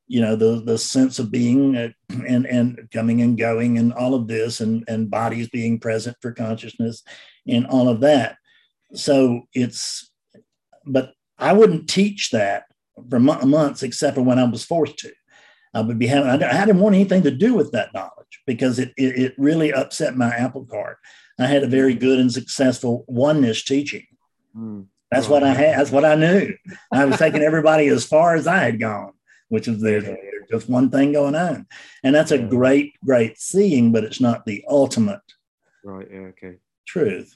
you 0.08 0.20
know 0.20 0.36
the 0.36 0.62
the 0.66 0.78
sense 0.78 1.18
of 1.18 1.32
being 1.32 1.78
uh, 1.78 1.92
and 2.28 2.46
and 2.46 2.90
coming 2.92 3.22
and 3.22 3.38
going 3.38 3.78
and 3.78 3.94
all 3.94 4.16
of 4.16 4.28
this 4.28 4.60
and 4.60 4.84
and 4.90 5.10
bodies 5.10 5.48
being 5.48 5.80
present 5.80 6.18
for 6.22 6.34
consciousness 6.34 7.04
and 7.48 7.66
all 7.68 7.88
of 7.88 8.02
that 8.02 8.36
so 8.94 9.44
it's 9.54 10.12
but 10.86 11.14
i 11.42 11.54
wouldn't 11.54 11.90
teach 11.90 12.32
that 12.32 12.66
for 13.10 13.20
months 13.20 13.84
except 13.84 14.16
for 14.16 14.22
when 14.22 14.40
i 14.40 14.44
was 14.44 14.64
forced 14.64 14.98
to 14.98 15.12
i 15.74 15.82
would 15.82 16.00
be 16.00 16.08
having 16.08 16.30
i 16.30 16.66
didn't 16.66 16.80
want 16.80 16.96
anything 16.96 17.24
to 17.24 17.32
do 17.32 17.54
with 17.54 17.72
that 17.72 17.94
knowledge 17.94 18.42
because 18.46 18.80
it 18.80 18.94
it, 18.98 19.18
it 19.18 19.34
really 19.38 19.74
upset 19.74 20.16
my 20.16 20.30
apple 20.36 20.66
cart 20.66 20.98
i 21.40 21.46
had 21.46 21.64
a 21.64 21.68
very 21.68 21.94
good 21.94 22.20
and 22.20 22.32
successful 22.32 23.06
oneness 23.08 23.64
teaching 23.64 24.06
mm. 24.56 24.86
that's 25.10 25.28
what 25.28 25.44
i 25.44 25.54
had 25.54 25.80
that's 25.80 25.92
what 25.92 26.06
i 26.06 26.16
knew 26.16 26.54
i 26.92 27.06
was 27.06 27.18
taking 27.18 27.42
everybody 27.42 27.88
as 27.88 28.06
far 28.06 28.36
as 28.36 28.48
i 28.48 28.58
had 28.58 28.80
gone 28.80 29.14
which 29.52 29.68
is 29.68 29.82
there's, 29.82 30.06
there's 30.06 30.50
just 30.50 30.70
one 30.70 30.90
thing 30.90 31.12
going 31.12 31.36
on. 31.36 31.68
And 32.06 32.16
that's 32.16 32.32
a 32.32 32.38
great, 32.38 32.96
great 33.04 33.38
seeing, 33.38 33.92
but 33.92 34.06
it's 34.06 34.22
not 34.22 34.46
the 34.46 34.64
ultimate 34.70 35.20
right. 35.84 36.08
Yeah, 36.10 36.20
okay. 36.20 36.56
truth. 36.88 37.36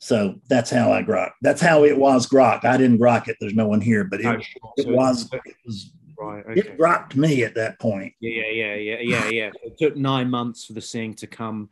So 0.00 0.40
that's 0.48 0.70
how 0.70 0.92
I 0.92 1.02
grok. 1.02 1.32
That's 1.42 1.60
how 1.60 1.84
it 1.84 1.96
was 1.96 2.26
grok. 2.26 2.64
I 2.64 2.78
didn't 2.78 2.98
grok 2.98 3.28
it. 3.28 3.36
There's 3.38 3.54
no 3.54 3.68
one 3.68 3.82
here, 3.82 4.04
but 4.04 4.20
it, 4.20 4.26
oh, 4.26 4.40
sure. 4.40 4.72
it 4.78 4.84
so 4.84 4.92
was 4.92 5.28
it 5.32 5.56
was 5.66 5.92
right. 6.18 6.44
Okay. 6.46 6.60
It 6.60 6.78
grokked 6.78 7.16
me 7.16 7.44
at 7.44 7.54
that 7.56 7.78
point. 7.78 8.14
Yeah, 8.18 8.46
yeah, 8.50 8.74
yeah, 8.76 8.98
yeah, 9.00 9.28
yeah. 9.28 9.50
It 9.62 9.76
took 9.78 9.96
nine 9.96 10.30
months 10.30 10.64
for 10.64 10.72
the 10.72 10.80
seeing 10.80 11.14
to 11.14 11.26
come. 11.26 11.68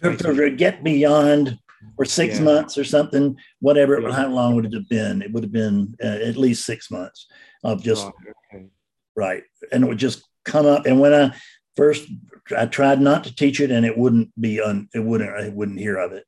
To, 0.00 0.16
to 0.16 0.50
get 0.50 0.82
beyond 0.82 1.58
or 1.96 2.04
six 2.04 2.38
yeah. 2.38 2.44
months 2.44 2.78
or 2.78 2.84
something, 2.84 3.36
whatever. 3.60 4.00
Yeah. 4.00 4.12
How 4.12 4.28
long 4.28 4.54
would 4.54 4.66
it 4.66 4.74
have 4.74 4.88
been? 4.88 5.20
It 5.20 5.32
would 5.32 5.42
have 5.42 5.52
been 5.52 5.94
uh, 6.02 6.06
at 6.06 6.36
least 6.36 6.64
six 6.64 6.90
months 6.90 7.26
of 7.64 7.82
just 7.82 8.04
right, 8.04 8.14
okay. 8.54 8.66
right, 9.16 9.42
and 9.72 9.84
it 9.84 9.86
would 9.88 9.98
just 9.98 10.22
come 10.44 10.66
up. 10.66 10.86
And 10.86 11.00
when 11.00 11.12
I 11.12 11.34
first, 11.76 12.08
I 12.56 12.66
tried 12.66 13.00
not 13.00 13.24
to 13.24 13.34
teach 13.34 13.60
it, 13.60 13.70
and 13.70 13.84
it 13.84 13.98
wouldn't 13.98 14.30
be 14.40 14.60
on. 14.60 14.88
It 14.94 15.00
wouldn't. 15.00 15.30
I 15.30 15.48
wouldn't 15.48 15.80
hear 15.80 15.98
of 15.98 16.12
it. 16.12 16.24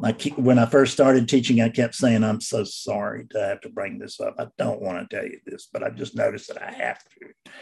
Like 0.00 0.22
when 0.36 0.58
I 0.58 0.66
first 0.66 0.92
started 0.92 1.28
teaching, 1.28 1.60
I 1.60 1.68
kept 1.68 1.94
saying, 1.94 2.24
"I'm 2.24 2.40
so 2.40 2.64
sorry 2.64 3.26
to 3.30 3.40
have 3.40 3.60
to 3.62 3.68
bring 3.68 3.98
this 3.98 4.18
up. 4.18 4.36
I 4.38 4.46
don't 4.56 4.80
want 4.80 4.98
to 4.98 5.16
tell 5.16 5.26
you 5.26 5.38
this, 5.44 5.68
but 5.72 5.82
I 5.82 5.90
just 5.90 6.16
noticed 6.16 6.48
that 6.48 6.62
I 6.62 6.72
have 6.72 7.04
to." 7.04 7.52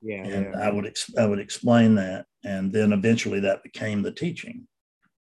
Yeah, 0.00 0.24
and 0.24 0.54
yeah. 0.54 0.60
I 0.60 0.70
would 0.70 0.86
ex- 0.86 1.16
I 1.16 1.26
would 1.26 1.40
explain 1.40 1.96
that, 1.96 2.26
and 2.44 2.72
then 2.72 2.92
eventually 2.92 3.40
that 3.40 3.64
became 3.64 4.02
the 4.02 4.12
teaching. 4.12 4.68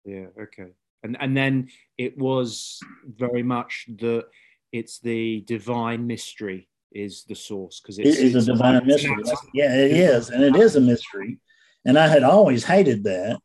Yeah. 0.06 0.28
Okay. 0.40 0.72
And 1.04 1.18
and 1.20 1.36
then 1.36 1.70
it 1.98 2.18
was 2.18 2.80
very 3.08 3.44
much 3.44 3.88
the 3.88 4.26
it's 4.72 5.00
the 5.00 5.42
divine 5.42 6.06
mystery 6.06 6.70
is 6.92 7.24
the 7.24 7.36
source 7.36 7.80
because 7.80 8.00
It 8.00 8.06
is 8.06 8.36
a 8.36 8.54
divine 8.54 8.86
mystery. 8.86 9.16
Yeah, 9.54 9.76
it 9.76 9.92
is, 9.92 10.30
and 10.30 10.44
it 10.44 10.56
is 10.56 10.76
a 10.76 10.82
mystery. 10.82 11.40
And 11.86 11.98
I 11.98 12.08
had 12.08 12.24
always 12.24 12.64
hated 12.64 13.04
that 13.06 13.40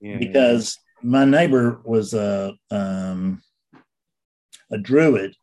yeah, 0.00 0.18
because 0.18 0.78
my 1.02 1.24
neighbor 1.24 1.80
was 1.84 2.14
a 2.14 2.54
um, 2.70 3.42
a 4.70 4.78
druid, 4.78 5.34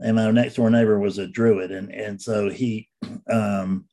and 0.00 0.16
my 0.16 0.30
next 0.30 0.54
door 0.54 0.70
neighbor 0.70 0.98
was 0.98 1.18
a 1.18 1.26
druid, 1.26 1.70
and 1.70 1.90
and 1.92 2.20
so 2.20 2.48
he, 2.50 2.88
um, 3.30 3.86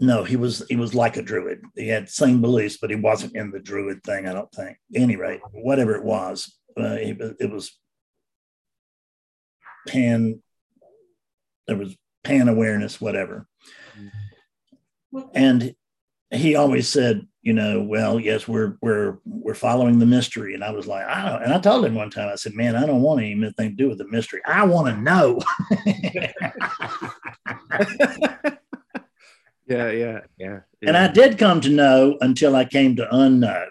no, 0.00 0.24
he 0.24 0.36
was 0.36 0.64
he 0.68 0.76
was 0.76 0.94
like 0.94 1.16
a 1.16 1.22
druid. 1.22 1.62
He 1.76 1.88
had 1.88 2.08
same 2.08 2.40
beliefs, 2.40 2.78
but 2.80 2.90
he 2.90 2.96
wasn't 2.96 3.36
in 3.36 3.50
the 3.50 3.60
druid 3.60 4.02
thing. 4.04 4.26
I 4.26 4.32
don't 4.32 4.52
think. 4.52 4.76
At 4.94 5.02
any 5.02 5.16
rate, 5.16 5.40
whatever 5.52 5.94
it 5.94 6.04
was, 6.04 6.56
uh, 6.78 6.96
it, 7.00 7.18
was- 7.18 7.34
it 7.40 7.50
was 7.50 7.78
pan. 9.88 10.42
There 11.66 11.76
was 11.76 11.96
pan 12.24 12.48
awareness, 12.48 13.00
whatever, 13.00 13.46
and 15.34 15.74
he 16.30 16.56
always 16.56 16.88
said, 16.88 17.26
you 17.44 17.52
know, 17.52 17.82
well, 17.82 18.18
yes, 18.18 18.48
we're 18.48 18.78
we're 18.80 19.18
we're 19.26 19.54
following 19.54 19.98
the 19.98 20.06
mystery. 20.06 20.54
And 20.54 20.64
I 20.64 20.70
was 20.70 20.86
like, 20.86 21.04
I 21.04 21.28
don't, 21.28 21.42
and 21.42 21.52
I 21.52 21.60
told 21.60 21.84
him 21.84 21.94
one 21.94 22.08
time, 22.08 22.30
I 22.30 22.36
said, 22.36 22.54
man, 22.54 22.74
I 22.74 22.86
don't 22.86 23.02
want 23.02 23.20
anything 23.20 23.70
to 23.70 23.76
do 23.76 23.90
with 23.90 23.98
the 23.98 24.08
mystery. 24.08 24.40
I 24.46 24.64
want 24.64 24.88
to 24.88 25.02
know. 25.02 25.40
yeah, 29.66 29.90
yeah, 29.90 30.20
yeah. 30.38 30.60
and 30.82 30.96
I 30.96 31.08
did 31.08 31.36
come 31.36 31.60
to 31.60 31.68
know 31.68 32.16
until 32.22 32.56
I 32.56 32.64
came 32.64 32.96
to 32.96 33.06
unknow. 33.12 33.66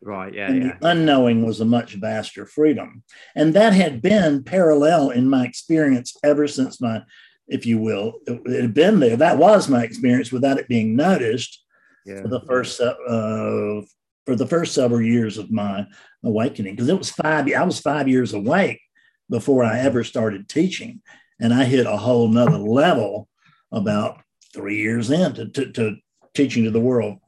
right, 0.00 0.32
yeah, 0.32 0.46
and 0.48 0.62
yeah, 0.62 0.78
the 0.80 0.88
unknowing 0.88 1.44
was 1.44 1.60
a 1.60 1.66
much 1.66 1.96
vaster 1.96 2.46
freedom. 2.46 3.02
And 3.34 3.52
that 3.52 3.74
had 3.74 4.00
been 4.00 4.42
parallel 4.42 5.10
in 5.10 5.28
my 5.28 5.44
experience 5.44 6.16
ever 6.24 6.48
since 6.48 6.80
my, 6.80 7.02
if 7.46 7.66
you 7.66 7.76
will, 7.76 8.20
it, 8.26 8.40
it 8.46 8.62
had 8.62 8.72
been 8.72 9.00
there. 9.00 9.18
That 9.18 9.36
was 9.36 9.68
my 9.68 9.84
experience 9.84 10.32
without 10.32 10.58
it 10.58 10.66
being 10.66 10.96
noticed 10.96 11.62
yeah. 12.06 12.22
for 12.22 12.28
the 12.28 12.40
first 12.40 12.80
uh, 12.80 13.82
for 14.24 14.34
the 14.34 14.46
first 14.46 14.74
several 14.74 15.02
years 15.02 15.38
of 15.38 15.50
my 15.50 15.86
awakening 16.24 16.74
because 16.74 16.88
it 16.88 16.98
was 16.98 17.10
five 17.10 17.52
i 17.52 17.62
was 17.62 17.80
five 17.80 18.08
years 18.08 18.32
awake 18.32 18.80
before 19.28 19.64
i 19.64 19.78
ever 19.78 20.02
started 20.04 20.48
teaching 20.48 21.00
and 21.40 21.52
i 21.52 21.64
hit 21.64 21.86
a 21.86 21.96
whole 21.96 22.28
nother 22.28 22.58
level 22.58 23.28
about 23.72 24.20
three 24.54 24.78
years 24.78 25.10
in 25.10 25.34
to, 25.34 25.72
to, 25.72 25.96
teaching 26.34 26.64
to 26.64 26.70
the 26.70 26.80
world 26.80 27.18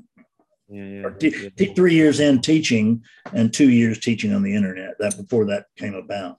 yeah, 0.68 0.84
yeah, 0.84 1.02
or 1.02 1.10
t- 1.12 1.50
yeah. 1.58 1.74
three 1.74 1.94
years 1.94 2.20
in 2.20 2.40
teaching 2.40 3.02
and 3.32 3.54
two 3.54 3.70
years 3.70 3.98
teaching 3.98 4.34
on 4.34 4.42
the 4.42 4.54
internet 4.54 4.94
that 4.98 5.16
before 5.16 5.46
that 5.46 5.66
came 5.76 5.94
about 5.94 6.38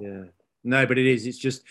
yeah 0.00 0.24
no 0.64 0.86
but 0.86 0.98
it 0.98 1.06
is 1.06 1.26
it's 1.26 1.38
just 1.38 1.62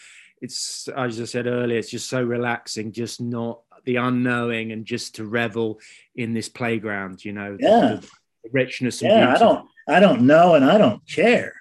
it's 0.42 0.88
as 0.96 1.20
i 1.20 1.26
said 1.26 1.46
earlier 1.46 1.78
it's 1.78 1.90
just 1.90 2.10
so 2.10 2.24
relaxing 2.24 2.92
just 2.92 3.20
not 3.20 3.60
the 3.86 3.98
unknowing 3.98 4.72
and 4.72 4.86
just 4.86 5.16
to 5.16 5.26
revel 5.26 5.80
in 6.16 6.34
this 6.34 6.50
playground 6.50 7.24
you 7.24 7.32
know 7.34 7.56
the- 7.58 7.64
Yeah. 7.64 7.80
the, 8.02 8.08
the 8.44 8.50
richness 8.52 9.02
yeah 9.02 9.24
i 9.24 9.26
beauty. 9.32 9.40
don't 9.40 9.68
i 9.88 10.00
don't 10.00 10.22
know 10.22 10.56
and 10.56 10.66
i 10.66 10.78
don't 10.78 11.02
care. 11.08 11.54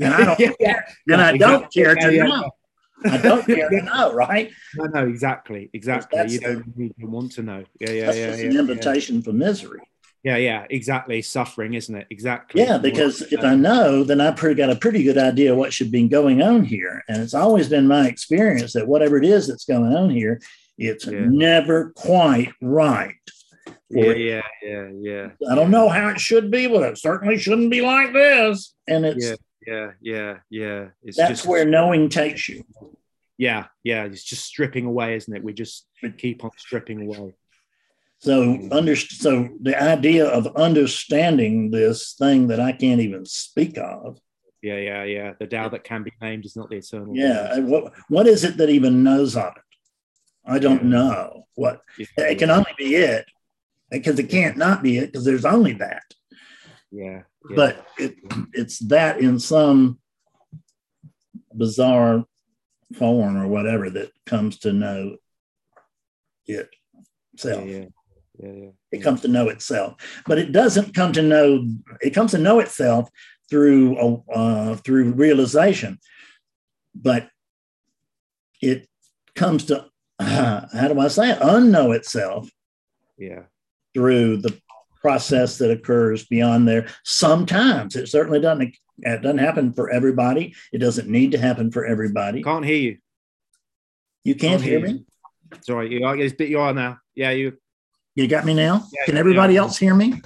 And 0.00 0.14
i 0.14 0.24
don't 0.24 0.40
Yeah, 0.40 0.52
care. 0.60 0.84
Yeah, 1.06 1.14
and 1.14 1.22
i 1.22 1.36
don't 1.36 1.72
care 1.72 1.94
to 1.94 2.10
know. 2.24 2.50
I 3.04 3.16
don't 3.16 3.46
care 3.46 3.68
to 3.70 3.82
know 3.90 4.12
right? 4.12 4.50
No 4.76 4.84
no 4.84 5.06
exactly 5.08 5.70
exactly. 5.72 6.20
You 6.28 6.40
don't 6.40 6.76
need 6.76 6.94
to 7.00 7.06
want 7.06 7.32
to 7.32 7.42
know. 7.42 7.64
Yeah 7.80 7.90
yeah 7.92 8.06
that's 8.06 8.18
yeah 8.18 8.26
just 8.28 8.38
yeah, 8.42 8.50
an 8.50 8.56
invitation 8.58 9.22
for 9.22 9.32
misery. 9.32 9.80
Yeah 10.22 10.36
yeah 10.36 10.66
exactly. 10.68 11.22
Suffering 11.22 11.72
isn't 11.72 11.94
it? 11.94 12.06
Exactly. 12.10 12.60
Yeah, 12.62 12.76
because 12.76 13.22
if 13.32 13.42
I 13.42 13.54
know, 13.54 14.04
then 14.04 14.20
I've 14.20 14.36
pretty 14.36 14.54
got 14.56 14.68
a 14.68 14.76
pretty 14.76 15.02
good 15.02 15.16
idea 15.16 15.54
what 15.54 15.72
should 15.72 15.90
be 15.90 16.06
going 16.08 16.42
on 16.42 16.62
here. 16.64 17.02
And 17.08 17.22
it's 17.22 17.32
always 17.32 17.70
been 17.70 17.86
my 17.88 18.06
experience 18.06 18.74
that 18.74 18.86
whatever 18.86 19.16
it 19.16 19.24
is 19.24 19.48
that's 19.48 19.64
going 19.64 19.94
on 19.96 20.10
here, 20.10 20.38
it's 20.80 21.06
Yeah. 21.06 21.26
never 21.28 21.92
quite 21.96 22.52
right. 22.60 23.14
yeah 23.90 24.12
yeah 24.30 24.42
yeah 24.62 24.88
yeah 25.00 25.26
I 25.50 25.54
don't 25.54 25.70
know 25.70 25.88
how 25.88 26.08
it 26.08 26.20
should 26.20 26.50
be, 26.50 26.66
but 26.66 26.82
it 26.82 26.98
certainly 26.98 27.38
shouldn't 27.38 27.70
be 27.70 27.80
like 27.82 28.12
this. 28.12 28.74
And 28.88 29.04
it's 29.04 29.24
yeah 29.26 29.36
yeah 29.66 29.90
yeah 30.00 30.34
yeah 30.48 30.82
it's 31.02 31.16
that's 31.18 31.30
just 31.30 31.46
where 31.46 31.64
knowing 31.66 32.08
takes 32.08 32.48
you. 32.48 32.64
yeah 33.36 33.66
yeah 33.84 34.04
it's 34.04 34.24
just 34.24 34.44
stripping 34.44 34.86
away 34.86 35.14
isn't 35.16 35.36
it 35.36 35.44
we 35.44 35.52
just 35.52 35.86
keep 36.16 36.42
on 36.44 36.50
stripping 36.56 37.02
away 37.06 37.34
So 38.20 38.58
under 38.72 38.96
so 38.96 39.30
the 39.60 39.76
idea 39.96 40.26
of 40.26 40.46
understanding 40.56 41.70
this 41.70 42.14
thing 42.18 42.48
that 42.48 42.60
I 42.60 42.72
can't 42.72 43.02
even 43.02 43.24
speak 43.26 43.76
of. 43.78 44.18
yeah 44.62 44.78
yeah 44.88 45.04
yeah 45.04 45.32
the 45.40 45.46
Tao 45.46 45.68
that 45.68 45.84
can 45.84 46.02
be 46.04 46.12
named 46.22 46.44
is 46.46 46.56
not 46.56 46.70
the 46.70 46.76
eternal 46.76 47.14
Yeah. 47.14 47.58
What 47.72 47.92
what 48.08 48.26
is 48.26 48.44
it 48.44 48.56
that 48.58 48.70
even 48.70 49.04
knows 49.04 49.36
of 49.36 49.52
it? 49.60 49.62
I 50.50 50.58
don't 50.58 50.84
know. 50.84 51.44
What 51.54 51.82
it 52.16 52.38
can 52.38 52.50
only 52.50 52.72
be 52.78 52.94
it 52.94 53.26
because 53.90 54.18
it 54.18 54.30
can't 54.30 54.56
not 54.56 54.82
be 54.82 54.98
it 54.98 55.06
because 55.06 55.24
there's 55.24 55.44
only 55.44 55.74
that 55.74 56.04
yeah, 56.90 57.22
yeah. 57.48 57.56
but 57.56 57.86
it, 57.98 58.16
it's 58.52 58.78
that 58.80 59.20
in 59.20 59.38
some 59.38 59.98
bizarre 61.54 62.24
form 62.94 63.36
or 63.36 63.46
whatever 63.46 63.90
that 63.90 64.10
comes 64.26 64.58
to 64.60 64.72
know 64.72 65.16
it 66.46 66.68
yeah, 66.94 67.00
itself 67.34 67.66
yeah, 67.66 67.84
yeah, 68.38 68.52
yeah. 68.52 68.70
it 68.92 69.02
comes 69.02 69.20
to 69.20 69.28
know 69.28 69.48
itself 69.48 69.94
but 70.26 70.38
it 70.38 70.52
doesn't 70.52 70.94
come 70.94 71.12
to 71.12 71.22
know 71.22 71.66
it 72.00 72.10
comes 72.10 72.32
to 72.32 72.38
know 72.38 72.58
itself 72.60 73.08
through 73.48 73.98
a- 73.98 74.32
uh, 74.32 74.76
through 74.76 75.12
realization 75.12 75.98
but 76.94 77.28
it 78.60 78.88
comes 79.34 79.64
to 79.66 79.89
how 80.72 80.88
do 80.88 81.00
i 81.00 81.08
say 81.08 81.30
it 81.30 81.38
unknow 81.40 81.94
itself 81.94 82.50
yeah. 83.18 83.42
through 83.94 84.38
the 84.38 84.58
process 85.00 85.58
that 85.58 85.70
occurs 85.70 86.26
beyond 86.26 86.68
there. 86.68 86.86
Sometimes 87.04 87.96
it 87.96 88.08
certainly 88.08 88.40
doesn't. 88.40 88.76
It 88.98 89.22
doesn't 89.22 89.38
happen 89.38 89.72
for 89.72 89.90
everybody. 89.90 90.54
It 90.72 90.78
doesn't 90.78 91.08
need 91.08 91.32
to 91.32 91.38
happen 91.38 91.70
for 91.70 91.86
everybody. 91.86 92.42
Can't 92.42 92.64
hear 92.64 92.76
you. 92.76 92.98
You 94.24 94.34
can't 94.34 94.60
hear 94.60 94.80
me. 94.80 95.04
Sorry, 95.62 95.90
you 95.90 96.04
are. 96.04 96.16
It's 96.16 96.34
bit 96.34 96.50
you 96.50 96.60
are 96.60 96.74
now. 96.74 96.98
Yeah, 97.14 97.30
you. 97.30 97.56
You 98.14 98.26
got 98.28 98.44
me 98.44 98.54
now. 98.54 98.86
Yeah, 98.92 99.06
Can 99.06 99.16
everybody 99.16 99.54
yeah. 99.54 99.60
else 99.60 99.78
hear 99.78 99.94
me? 99.94 100.20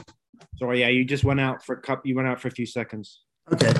Sorry, 0.57 0.81
yeah, 0.81 0.89
you 0.89 1.05
just 1.05 1.23
went 1.23 1.41
out 1.41 1.65
for 1.65 1.77
a 1.77 1.81
cup. 1.81 2.05
You 2.05 2.17
went 2.17 2.27
out 2.27 2.41
for 2.41 2.49
a 2.49 2.51
few 2.51 2.67
seconds. 2.67 3.23
Okay. 3.53 3.73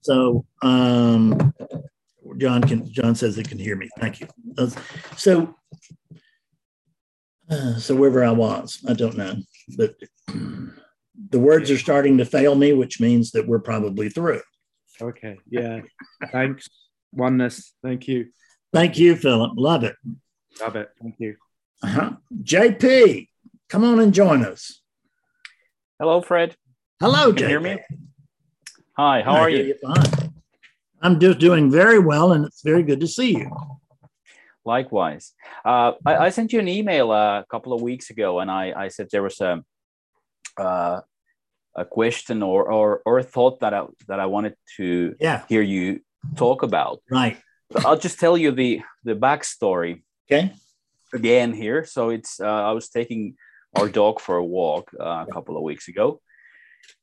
So 0.00 0.46
um, 0.62 1.52
John 2.38 2.62
can. 2.62 2.90
John 2.92 3.14
says 3.14 3.36
he 3.36 3.42
can 3.42 3.58
hear 3.58 3.76
me. 3.76 3.88
Thank 3.98 4.20
you. 4.20 4.28
So. 5.16 5.54
uh, 7.50 7.76
so 7.78 7.94
wherever 7.94 8.24
I 8.24 8.30
was, 8.32 8.80
I 8.88 8.92
don't 8.94 9.16
know, 9.16 9.36
but 9.76 9.94
the 11.30 11.38
words 11.38 11.70
are 11.70 11.78
starting 11.78 12.18
to 12.18 12.24
fail 12.24 12.54
me, 12.54 12.72
which 12.72 13.00
means 13.00 13.32
that 13.32 13.46
we're 13.46 13.60
probably 13.60 14.08
through. 14.08 14.42
Okay. 15.00 15.38
Yeah. 15.48 15.80
Thanks. 16.32 16.68
Oneness. 17.12 17.72
Thank 17.82 18.08
you. 18.08 18.26
Thank 18.72 18.98
you, 18.98 19.16
Philip. 19.16 19.52
Love 19.56 19.84
it. 19.84 19.94
Love 20.60 20.76
it. 20.76 20.88
Thank 21.00 21.14
you. 21.18 21.36
Uh-huh. 21.82 22.12
JP, 22.42 23.28
come 23.68 23.84
on 23.84 24.00
and 24.00 24.12
join 24.12 24.44
us. 24.44 24.80
Hello, 25.98 26.20
Fred. 26.20 26.56
Hello, 27.00 27.32
Can 27.32 27.36
JP. 27.36 27.40
you 27.40 27.48
hear 27.48 27.60
me? 27.60 27.78
Hi, 28.96 29.22
how 29.22 29.34
I 29.34 29.40
are 29.40 29.48
hear 29.48 29.64
you? 29.66 29.74
Fine. 29.82 30.25
I'm 31.02 31.20
just 31.20 31.38
doing 31.38 31.70
very 31.70 31.98
well, 31.98 32.32
and 32.32 32.44
it's 32.44 32.62
very 32.62 32.82
good 32.82 33.00
to 33.00 33.06
see 33.06 33.36
you. 33.38 33.50
Likewise. 34.64 35.32
Uh, 35.64 35.92
I, 36.04 36.16
I 36.16 36.28
sent 36.30 36.52
you 36.52 36.58
an 36.58 36.68
email 36.68 37.12
uh, 37.12 37.40
a 37.40 37.46
couple 37.50 37.72
of 37.72 37.82
weeks 37.82 38.10
ago, 38.10 38.40
and 38.40 38.50
I, 38.50 38.72
I 38.76 38.88
said 38.88 39.08
there 39.12 39.22
was 39.22 39.40
a 39.40 39.62
uh, 40.58 41.00
a 41.76 41.84
question 41.84 42.42
or, 42.42 42.72
or 42.72 43.02
or 43.04 43.18
a 43.18 43.22
thought 43.22 43.60
that 43.60 43.74
I 43.74 43.84
that 44.08 44.18
I 44.18 44.26
wanted 44.26 44.54
to 44.78 45.14
Yeah, 45.20 45.44
hear 45.48 45.62
you 45.62 46.00
talk 46.34 46.62
about. 46.62 47.00
right. 47.10 47.36
So 47.72 47.80
I'll 47.84 47.98
just 47.98 48.18
tell 48.18 48.36
you 48.36 48.50
the 48.50 48.82
the 49.04 49.14
backstory 49.14 50.02
Okay. 50.28 50.52
again 51.14 51.52
here. 51.52 51.84
So 51.84 52.10
it's 52.10 52.40
uh, 52.40 52.46
I 52.70 52.72
was 52.72 52.88
taking 52.88 53.36
our 53.76 53.88
dog 53.88 54.20
for 54.20 54.36
a 54.36 54.44
walk 54.44 54.90
uh, 54.98 55.26
a 55.28 55.32
couple 55.32 55.56
of 55.56 55.62
weeks 55.62 55.88
ago, 55.88 56.20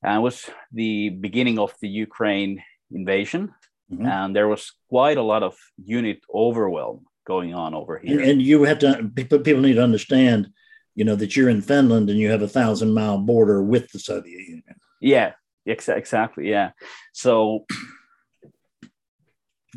and 0.02 0.18
it 0.18 0.22
was 0.22 0.50
the 0.72 1.10
beginning 1.10 1.60
of 1.60 1.74
the 1.80 1.88
Ukraine 1.88 2.64
invasion, 2.92 3.54
Mhm. 3.98 4.08
and 4.08 4.36
there 4.36 4.48
was 4.48 4.72
quite 4.90 5.18
a 5.18 5.24
lot 5.32 5.44
of 5.44 5.56
unit 5.84 6.20
overwhelm 6.34 7.06
going 7.26 7.54
on 7.54 7.74
over 7.74 7.98
here. 8.04 8.20
and 8.22 8.42
you 8.42 8.64
have 8.64 8.80
to 8.80 9.10
people 9.16 9.40
people 9.40 9.62
need 9.62 9.76
to 9.76 9.84
understand, 9.84 10.50
you 10.96 11.06
know, 11.06 11.16
that 11.16 11.36
you're 11.36 11.50
in 11.50 11.62
Finland 11.62 12.10
and 12.10 12.20
you 12.20 12.30
have 12.32 12.42
a 12.46 12.48
thousand 12.60 12.94
mile 12.94 13.18
border 13.18 13.62
with 13.64 13.86
the 13.92 14.00
Soviet 14.00 14.42
Union. 14.56 14.76
yeah, 15.02 15.30
ex- 15.68 15.90
exactly. 16.02 16.50
Yeah. 16.50 16.72
So 17.14 17.66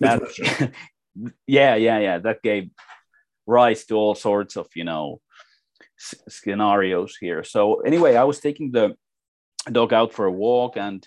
that, 0.01 0.21
yeah, 1.47 1.75
yeah, 1.77 1.99
yeah. 1.99 2.19
That 2.19 2.43
gave 2.43 2.71
rise 3.47 3.85
to 3.87 3.95
all 3.95 4.15
sorts 4.15 4.57
of 4.57 4.67
you 4.75 4.85
know 4.85 5.21
s- 5.99 6.15
scenarios 6.29 7.17
here. 7.21 7.43
So 7.45 7.81
anyway, 7.81 8.15
I 8.17 8.25
was 8.25 8.41
taking 8.41 8.73
the 8.73 8.97
dog 9.71 9.93
out 9.93 10.13
for 10.13 10.27
a 10.27 10.33
walk 10.33 10.77
and 10.77 11.07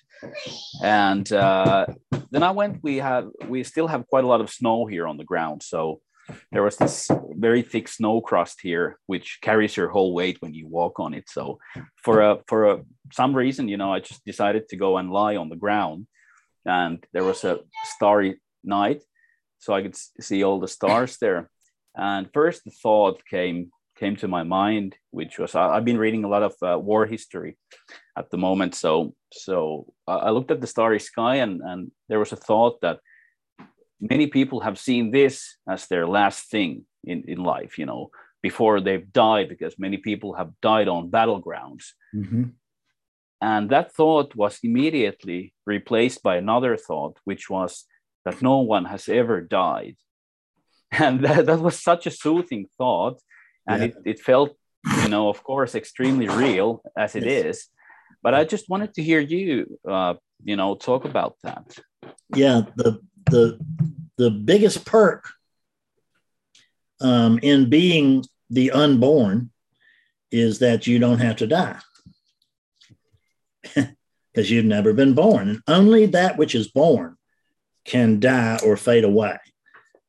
and 0.84 1.32
uh, 1.32 1.86
then 2.32 2.43
I 2.43 2.51
went. 2.51 2.84
We 2.84 2.97
have 2.97 3.30
we 3.47 3.64
still 3.64 3.88
have 3.88 4.07
quite 4.07 4.24
a 4.24 4.28
lot 4.28 4.41
of 4.41 4.49
snow 4.49 4.86
here 4.86 5.07
on 5.07 5.18
the 5.18 5.24
ground, 5.24 5.64
so 5.64 6.01
there 6.51 6.64
was 6.64 6.78
this 6.78 7.10
very 7.32 7.62
thick 7.62 7.88
snow 7.88 8.22
crust 8.22 8.60
here, 8.62 8.97
which 9.07 9.39
carries 9.41 9.76
your 9.76 9.89
whole 9.89 10.14
weight 10.14 10.38
when 10.41 10.53
you 10.53 10.68
walk 10.68 10.99
on 10.99 11.14
it. 11.14 11.30
So 11.30 11.60
for 11.95 12.22
a 12.22 12.39
for 12.47 12.72
a 12.72 12.82
some 13.12 13.36
reason, 13.36 13.68
you 13.68 13.78
know, 13.78 13.93
I 13.93 13.99
just 13.99 14.24
decided 14.26 14.70
to 14.70 14.78
go 14.78 14.97
and 14.97 15.12
lie 15.12 15.36
on 15.36 15.49
the 15.49 15.55
ground, 15.55 16.07
and 16.66 17.03
there 17.14 17.24
was 17.24 17.43
a 17.43 17.60
starry 17.95 18.41
night, 18.64 19.01
so 19.57 19.74
I 19.74 19.82
could 19.82 19.95
see 19.95 20.43
all 20.43 20.60
the 20.60 20.68
stars 20.68 21.18
there. 21.18 21.49
And 21.95 22.30
first, 22.34 22.64
the 22.66 22.72
thought 22.72 23.26
came 23.26 23.72
came 24.00 24.16
to 24.18 24.28
my 24.28 24.43
mind, 24.43 24.95
which 25.12 25.38
was 25.38 25.56
I, 25.56 25.76
have 25.76 25.86
been 25.86 25.97
reading 25.97 26.24
a 26.24 26.30
lot 26.30 26.43
of 26.43 26.54
uh, 26.62 26.80
war 26.80 27.06
history 27.06 27.58
at 28.18 28.30
the 28.30 28.38
moment. 28.38 28.76
So 28.76 29.14
so 29.32 29.93
I 30.08 30.32
looked 30.32 30.52
at 30.52 30.62
the 30.62 30.68
starry 30.68 31.00
sky, 31.00 31.36
and 31.36 31.62
and 31.62 31.91
there 32.08 32.20
was 32.20 32.32
a 32.32 32.43
thought 32.47 32.82
that 32.82 33.00
many 34.00 34.28
people 34.28 34.62
have 34.62 34.80
seen 34.80 35.12
this 35.12 35.58
as 35.68 35.88
their 35.88 36.08
last 36.08 36.50
thing 36.50 36.86
in 37.04 37.24
in 37.28 37.43
life. 37.43 37.78
You 37.78 37.86
know, 37.86 38.10
before 38.41 38.82
they've 38.82 39.12
died, 39.12 39.50
because 39.50 39.78
many 39.78 39.97
people 39.97 40.34
have 40.34 40.52
died 40.62 40.88
on 40.88 41.12
battlegrounds. 41.12 41.86
Mm-hmm. 42.16 42.43
And 43.41 43.70
that 43.70 43.93
thought 43.93 44.36
was 44.36 44.60
immediately 44.64 45.54
replaced 45.66 46.22
by 46.24 46.36
another 46.36 46.76
thought, 46.76 47.18
which 47.24 47.50
was 47.50 47.86
that 48.26 48.41
no 48.41 48.58
one 48.60 48.86
has 48.86 49.08
ever 49.08 49.41
died. 49.41 49.95
And 50.91 51.24
that, 51.24 51.45
that 51.45 51.60
was 51.60 51.80
such 51.80 52.08
a 52.08 52.12
soothing 52.12 52.66
thought 52.78 53.22
and 53.70 53.82
yeah. 53.82 53.88
it, 53.88 53.95
it 54.05 54.20
felt 54.20 54.55
you 55.03 55.09
know 55.09 55.30
of 55.30 55.43
course 55.43 55.76
extremely 55.76 56.28
real 56.28 56.82
as 56.97 57.15
it 57.15 57.24
yes. 57.24 57.45
is 57.45 57.67
but 58.24 58.34
i 58.34 58.43
just 58.43 58.70
wanted 58.70 58.93
to 58.93 59.03
hear 59.03 59.20
you 59.20 59.80
uh, 59.88 60.13
you 60.43 60.55
know 60.55 60.76
talk 60.76 61.05
about 61.05 61.36
that 61.43 61.78
yeah 62.36 62.61
the 62.76 62.99
the 63.30 63.59
the 64.17 64.32
biggest 64.32 64.86
perk 64.86 65.30
um, 67.01 67.39
in 67.41 67.70
being 67.70 68.26
the 68.49 68.72
unborn 68.72 69.51
is 70.32 70.59
that 70.59 70.88
you 70.88 70.99
don't 70.99 71.20
have 71.20 71.38
to 71.38 71.47
die 71.47 71.80
because 73.76 74.51
you've 74.51 74.65
never 74.65 74.93
been 74.93 75.13
born 75.13 75.49
and 75.49 75.61
only 75.67 76.05
that 76.07 76.38
which 76.38 76.55
is 76.55 76.70
born 76.70 77.15
can 77.86 78.20
die 78.20 78.59
or 78.65 78.76
fade 78.76 79.03
away 79.03 79.38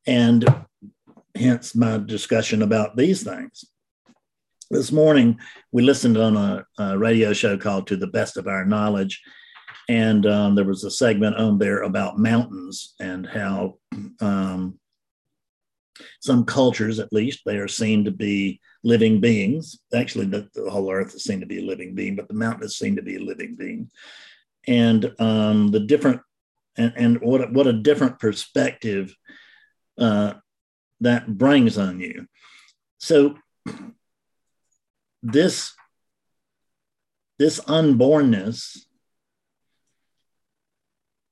and 0.07 0.45
hence 1.35 1.75
my 1.75 1.97
discussion 1.97 2.61
about 2.61 2.95
these 2.95 3.23
things. 3.23 3.65
This 4.69 4.91
morning, 4.91 5.39
we 5.71 5.83
listened 5.83 6.17
on 6.17 6.37
a, 6.37 6.65
a 6.77 6.97
radio 6.97 7.33
show 7.33 7.57
called 7.57 7.87
To 7.87 7.97
the 7.97 8.07
Best 8.07 8.37
of 8.37 8.47
Our 8.47 8.65
Knowledge. 8.65 9.21
And 9.89 10.25
um, 10.25 10.55
there 10.55 10.65
was 10.65 10.83
a 10.83 10.91
segment 10.91 11.35
on 11.35 11.57
there 11.57 11.81
about 11.81 12.17
mountains 12.17 12.93
and 12.99 13.27
how 13.27 13.79
um, 14.21 14.79
some 16.21 16.45
cultures, 16.45 16.99
at 16.99 17.11
least, 17.11 17.41
they 17.45 17.57
are 17.57 17.67
seen 17.67 18.05
to 18.05 18.11
be 18.11 18.61
living 18.83 19.19
beings. 19.19 19.79
Actually, 19.93 20.27
the, 20.27 20.47
the, 20.53 20.69
whole 20.69 20.91
earth 20.91 21.15
is 21.15 21.23
seen 21.23 21.41
to 21.41 21.45
be 21.45 21.59
a 21.59 21.65
living 21.65 21.93
being, 21.93 22.15
but 22.15 22.27
the 22.27 22.33
mountain 22.33 22.63
is 22.63 22.77
seen 22.77 22.95
to 22.95 23.01
be 23.01 23.17
a 23.17 23.23
living 23.23 23.55
being. 23.55 23.89
And 24.67 25.13
um, 25.19 25.71
the 25.71 25.81
different, 25.81 26.21
and, 26.77 26.93
and 26.95 27.21
what, 27.21 27.51
what 27.51 27.67
a 27.67 27.73
different 27.73 28.19
perspective 28.19 29.13
uh, 29.99 30.35
that 31.01 31.37
brings 31.37 31.77
on 31.77 31.99
you. 31.99 32.27
So 32.99 33.35
this 35.23 35.73
this 37.37 37.59
unbornness 37.67 38.85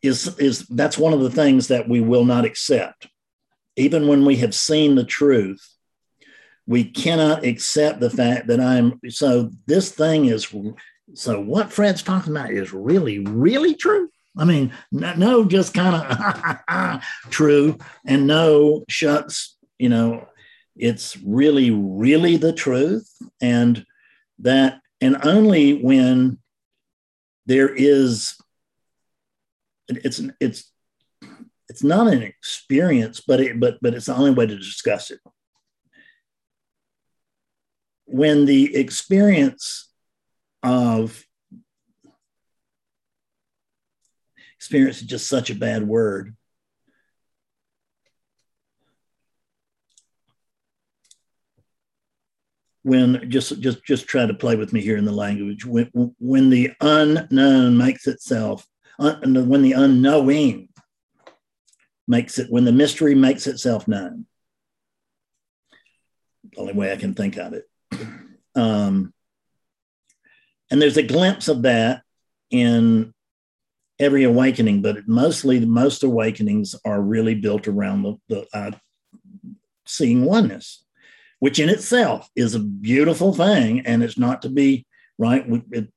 is 0.01 0.37
is 0.39 0.65
that's 0.67 0.97
one 0.97 1.13
of 1.13 1.21
the 1.21 1.29
things 1.29 1.67
that 1.67 1.87
we 1.87 2.01
will 2.01 2.25
not 2.25 2.45
accept 2.45 3.07
even 3.75 4.07
when 4.07 4.25
we 4.25 4.37
have 4.37 4.55
seen 4.55 4.95
the 4.95 5.03
truth 5.03 5.75
we 6.65 6.83
cannot 6.83 7.43
accept 7.43 7.99
the 7.99 8.09
fact 8.09 8.47
that 8.47 8.59
i'm 8.59 8.99
so 9.09 9.49
this 9.67 9.91
thing 9.91 10.25
is 10.25 10.53
so 11.13 11.41
what 11.41 11.71
fred's 11.71 12.03
talking 12.03 12.35
about 12.35 12.51
is 12.51 12.73
really 12.73 13.19
really 13.19 13.75
true 13.75 14.09
i 14.37 14.45
mean 14.45 14.71
no 14.91 15.43
just 15.43 15.73
kind 15.73 15.95
of 15.95 17.01
true 17.29 17.77
and 18.05 18.25
no 18.25 18.83
shucks 18.87 19.57
you 19.79 19.89
know, 19.89 20.27
it's 20.75 21.17
really, 21.17 21.71
really 21.71 22.37
the 22.37 22.53
truth. 22.53 23.09
And 23.41 23.85
that, 24.39 24.81
and 25.01 25.17
only 25.23 25.81
when 25.81 26.37
there 27.45 27.73
is, 27.73 28.35
it's, 29.87 30.21
it's, 30.39 30.71
it's 31.69 31.83
not 31.83 32.07
an 32.07 32.21
experience, 32.21 33.21
but 33.21 33.39
it, 33.39 33.59
but, 33.59 33.79
but 33.81 33.93
it's 33.93 34.07
the 34.07 34.15
only 34.15 34.31
way 34.31 34.45
to 34.45 34.57
discuss 34.57 35.09
it. 35.09 35.19
When 38.05 38.45
the 38.45 38.75
experience 38.75 39.91
of 40.61 41.23
experience 44.57 44.97
is 45.01 45.07
just 45.07 45.29
such 45.29 45.49
a 45.49 45.55
bad 45.55 45.87
word 45.87 46.35
when 52.83 53.29
just 53.29 53.59
just 53.59 53.83
just 53.83 54.07
try 54.07 54.25
to 54.25 54.33
play 54.33 54.55
with 54.55 54.71
me 54.71 54.81
here 54.81 54.97
in 54.97 55.05
the 55.05 55.11
language 55.11 55.65
when 55.65 55.89
when 56.19 56.49
the 56.49 56.71
unknown 56.81 57.77
makes 57.77 58.07
itself 58.07 58.65
when 58.97 59.61
the 59.61 59.73
unknowing 59.73 60.69
makes 62.07 62.39
it 62.39 62.49
when 62.49 62.65
the 62.65 62.71
mystery 62.71 63.15
makes 63.15 63.47
itself 63.47 63.87
known. 63.87 64.25
The 66.51 66.61
only 66.61 66.73
way 66.73 66.91
i 66.91 66.95
can 66.95 67.13
think 67.13 67.37
of 67.37 67.53
it. 67.53 67.65
Um, 68.55 69.13
and 70.71 70.81
there's 70.81 70.97
a 70.97 71.03
glimpse 71.03 71.47
of 71.47 71.63
that 71.63 72.01
in 72.49 73.13
every 73.99 74.23
awakening 74.23 74.81
but 74.81 75.07
mostly 75.07 75.59
most 75.59 76.03
awakenings 76.03 76.75
are 76.85 77.01
really 77.01 77.35
built 77.35 77.67
around 77.67 78.01
the, 78.01 78.15
the 78.29 78.47
uh, 78.53 78.71
seeing 79.85 80.23
oneness 80.23 80.83
which 81.39 81.59
in 81.59 81.69
itself 81.69 82.29
is 82.35 82.55
a 82.55 82.59
beautiful 82.59 83.33
thing. 83.33 83.81
And 83.85 84.03
it's 84.03 84.17
not 84.17 84.41
to 84.43 84.49
be 84.49 84.85
right. 85.17 85.45
It, 85.71 85.87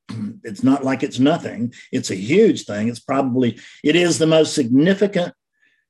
it's 0.42 0.62
not 0.62 0.84
like 0.84 1.02
it's 1.02 1.18
nothing. 1.18 1.72
It's 1.92 2.10
a 2.10 2.16
huge 2.16 2.64
thing. 2.64 2.88
It's 2.88 3.00
probably, 3.00 3.58
it 3.84 3.96
is 3.96 4.18
the 4.18 4.26
most 4.26 4.54
significant 4.54 5.34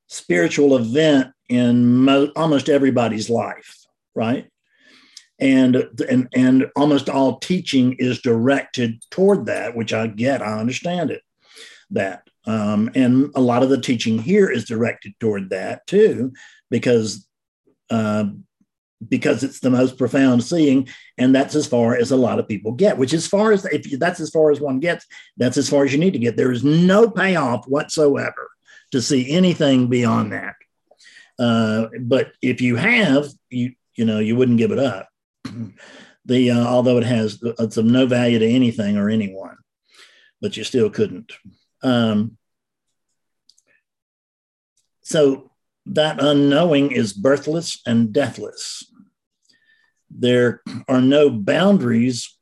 spiritual 0.09 0.77
event 0.77 1.33
in 1.49 2.05
mo- 2.05 2.33
almost 2.37 2.69
everybody's 2.69 3.31
life, 3.31 3.77
right? 4.15 4.49
And, 5.39 5.89
and 6.09 6.29
and 6.35 6.67
almost 6.77 7.09
all 7.09 7.39
teaching 7.39 7.97
is 7.99 8.21
directed 8.21 9.03
toward 9.11 9.47
that, 9.47 9.75
which 9.75 9.93
I 9.93 10.07
get. 10.07 10.41
I 10.41 10.61
understand 10.61 11.11
it. 11.11 11.23
That 11.91 12.29
um, 12.47 12.91
and 12.95 13.31
a 13.35 13.41
lot 13.41 13.65
of 13.65 13.69
the 13.69 13.81
teaching 13.81 14.19
here 14.19 14.49
is 14.49 14.67
directed 14.67 15.15
toward 15.19 15.51
that 15.51 15.85
too, 15.89 16.33
because 16.71 17.27
uh, 17.91 18.27
because 19.09 19.43
it's 19.43 19.61
the 19.61 19.71
most 19.71 19.99
profound 19.99 20.43
seeing 20.45 20.89
and 21.19 21.35
that's 21.35 21.55
as 21.55 21.67
far 21.67 21.97
as 21.97 22.11
a 22.11 22.17
lot 22.17 22.39
of 22.39 22.49
people 22.49 22.73
get 22.73 22.99
which 22.99 23.13
as 23.13 23.27
far 23.27 23.53
as 23.53 23.65
if 23.67 23.99
that's 23.99 24.21
as 24.21 24.31
far 24.31 24.51
as 24.51 24.61
one 24.61 24.79
gets 24.81 25.07
that's 25.37 25.57
as 25.57 25.69
far 25.69 25.85
as 25.85 25.93
you 25.93 25.99
need 25.99 26.13
to 26.13 26.19
get. 26.19 26.37
There 26.37 26.53
is 26.53 26.65
no 26.65 27.11
payoff 27.11 27.67
whatsoever 27.67 28.51
to 28.93 29.03
see 29.03 29.31
anything 29.31 29.89
beyond 29.89 30.33
that. 30.33 30.55
Uh, 31.39 31.87
but 32.01 32.33
if 32.43 32.61
you 32.61 32.77
have 32.77 33.27
you 33.51 33.73
you 33.95 34.05
know 34.05 34.19
you 34.19 34.37
wouldn't 34.37 34.59
give 34.59 34.73
it 34.73 34.79
up. 34.79 35.09
The 36.25 36.53
uh, 36.53 36.65
although 36.65 36.99
it 36.99 37.03
has 37.03 37.41
it's 37.59 37.79
of 37.79 37.85
no 37.85 38.07
value 38.07 38.39
to 38.39 38.49
anything 38.49 38.97
or 38.97 39.11
anyone 39.11 39.57
but 40.43 40.57
you 40.57 40.65
still 40.65 40.91
couldn't. 40.91 41.33
Um, 41.83 42.37
so 45.01 45.53
that 45.87 46.23
unknowing 46.23 46.91
is 46.91 47.13
birthless 47.13 47.81
and 47.87 48.13
deathless 48.13 48.85
there 50.19 50.63
are 50.89 51.01
no 51.01 51.31
boundaries 51.31 52.37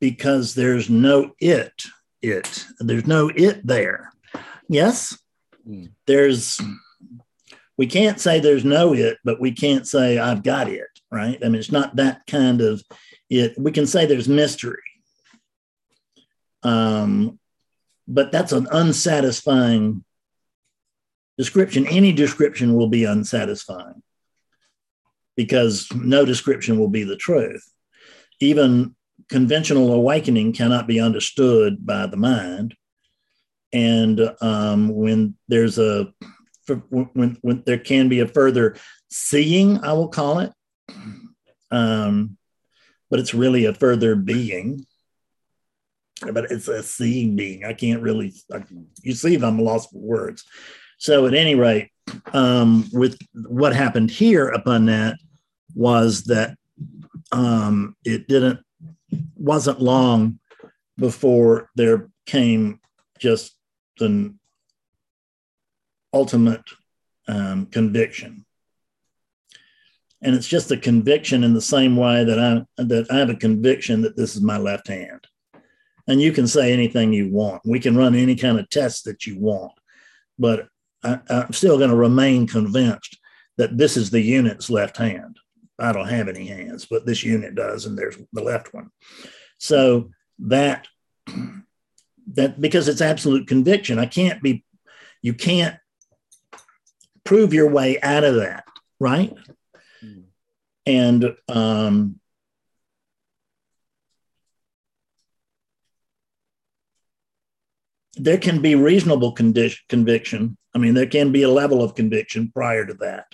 because 0.00 0.54
there's 0.54 0.90
no 0.90 1.32
it 1.38 1.84
it 2.20 2.66
there's 2.78 3.06
no 3.06 3.30
it 3.34 3.66
there. 3.66 4.12
Yes? 4.68 5.18
Mm. 5.68 5.92
there's 6.08 6.60
we 7.78 7.86
can't 7.86 8.20
say 8.20 8.40
there's 8.40 8.64
no 8.64 8.94
it 8.94 9.18
but 9.24 9.40
we 9.40 9.52
can't 9.52 9.86
say 9.86 10.18
i've 10.18 10.42
got 10.42 10.68
it 10.68 10.88
right? 11.12 11.38
I 11.44 11.48
mean 11.48 11.60
it's 11.60 11.70
not 11.70 11.94
that 11.96 12.26
kind 12.26 12.60
of 12.60 12.82
it. 13.30 13.54
We 13.56 13.70
can 13.70 13.86
say 13.86 14.06
there's 14.06 14.28
mystery. 14.28 14.82
Um 16.64 17.38
but 18.08 18.32
that's 18.32 18.50
an 18.52 18.66
unsatisfying 18.72 20.04
description. 21.38 21.86
Any 21.86 22.12
description 22.12 22.74
will 22.74 22.88
be 22.88 23.04
unsatisfying 23.04 24.02
because 25.36 25.88
no 25.94 26.24
description 26.24 26.78
will 26.78 26.88
be 26.88 27.04
the 27.04 27.16
truth. 27.16 27.64
Even 28.40 28.94
conventional 29.28 29.92
awakening 29.92 30.52
cannot 30.52 30.86
be 30.86 31.00
understood 31.00 31.84
by 31.86 32.06
the 32.06 32.16
mind. 32.16 32.74
And 33.72 34.20
um, 34.40 34.88
when 34.94 35.36
there's 35.48 35.78
a, 35.78 36.12
when, 36.90 37.38
when 37.40 37.62
there 37.64 37.78
can 37.78 38.08
be 38.08 38.20
a 38.20 38.28
further 38.28 38.76
seeing, 39.10 39.82
I 39.82 39.94
will 39.94 40.08
call 40.08 40.40
it, 40.40 40.52
um, 41.70 42.36
but 43.10 43.20
it's 43.20 43.34
really 43.34 43.64
a 43.64 43.74
further 43.74 44.14
being. 44.14 44.86
But 46.32 46.52
it's 46.52 46.68
a 46.68 46.84
seeing 46.84 47.34
being. 47.34 47.64
I 47.64 47.72
can't 47.72 48.00
really, 48.00 48.32
I, 48.52 48.62
you 49.02 49.12
see, 49.14 49.34
if 49.34 49.42
I'm 49.42 49.58
lost 49.58 49.90
for 49.90 49.98
words. 49.98 50.44
So, 51.02 51.26
at 51.26 51.34
any 51.34 51.56
rate, 51.56 51.90
um, 52.32 52.88
with 52.92 53.18
what 53.34 53.74
happened 53.74 54.08
here 54.08 54.50
upon 54.50 54.86
that 54.86 55.16
was 55.74 56.22
that 56.26 56.56
um, 57.32 57.96
it 58.04 58.28
didn't 58.28 58.60
wasn't 59.34 59.80
long 59.80 60.38
before 60.96 61.70
there 61.74 62.08
came 62.24 62.78
just 63.18 63.56
an 63.98 64.38
ultimate 66.14 66.62
um, 67.26 67.66
conviction 67.66 68.46
and 70.22 70.36
it's 70.36 70.46
just 70.46 70.70
a 70.70 70.76
conviction 70.76 71.42
in 71.42 71.52
the 71.52 71.60
same 71.60 71.96
way 71.96 72.22
that 72.22 72.38
I 72.38 72.64
that 72.80 73.10
I 73.10 73.16
have 73.16 73.30
a 73.30 73.34
conviction 73.34 74.02
that 74.02 74.16
this 74.16 74.36
is 74.36 74.40
my 74.40 74.56
left 74.56 74.86
hand. 74.86 75.26
And 76.06 76.22
you 76.22 76.30
can 76.30 76.46
say 76.46 76.72
anything 76.72 77.12
you 77.12 77.28
want. 77.28 77.62
We 77.64 77.80
can 77.80 77.96
run 77.96 78.14
any 78.14 78.36
kind 78.36 78.60
of 78.60 78.70
test 78.70 79.04
that 79.06 79.26
you 79.26 79.40
want, 79.40 79.72
but 80.38 80.68
I, 81.02 81.20
I'm 81.28 81.52
still 81.52 81.78
going 81.78 81.90
to 81.90 81.96
remain 81.96 82.46
convinced 82.46 83.18
that 83.58 83.76
this 83.76 83.96
is 83.96 84.10
the 84.10 84.20
unit's 84.20 84.70
left 84.70 84.96
hand. 84.96 85.38
I 85.78 85.92
don't 85.92 86.08
have 86.08 86.28
any 86.28 86.46
hands, 86.46 86.86
but 86.88 87.06
this 87.06 87.24
unit 87.24 87.54
does, 87.54 87.86
and 87.86 87.98
there's 87.98 88.16
the 88.32 88.42
left 88.42 88.72
one. 88.72 88.90
So 89.58 90.10
that 90.40 90.86
that 92.34 92.60
because 92.60 92.88
it's 92.88 93.00
absolute 93.00 93.48
conviction, 93.48 93.98
I 93.98 94.06
can't 94.06 94.42
be. 94.42 94.64
You 95.22 95.34
can't 95.34 95.76
prove 97.24 97.54
your 97.54 97.70
way 97.70 98.00
out 98.00 98.24
of 98.24 98.36
that, 98.36 98.64
right? 98.98 99.32
And 100.84 101.36
um, 101.48 102.20
there 108.14 108.38
can 108.38 108.60
be 108.60 108.74
reasonable 108.74 109.32
conviction. 109.32 110.56
I 110.74 110.78
mean, 110.78 110.94
there 110.94 111.06
can 111.06 111.32
be 111.32 111.42
a 111.42 111.50
level 111.50 111.82
of 111.82 111.94
conviction 111.94 112.50
prior 112.52 112.86
to 112.86 112.94
that. 112.94 113.26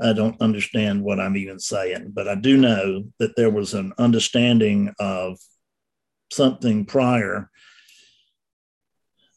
I 0.00 0.12
don't 0.12 0.40
understand 0.40 1.02
what 1.02 1.18
I'm 1.18 1.36
even 1.36 1.58
saying, 1.58 2.12
but 2.14 2.28
I 2.28 2.36
do 2.36 2.56
know 2.56 3.04
that 3.18 3.34
there 3.36 3.50
was 3.50 3.74
an 3.74 3.92
understanding 3.98 4.94
of 5.00 5.38
something 6.30 6.84
prior 6.84 7.50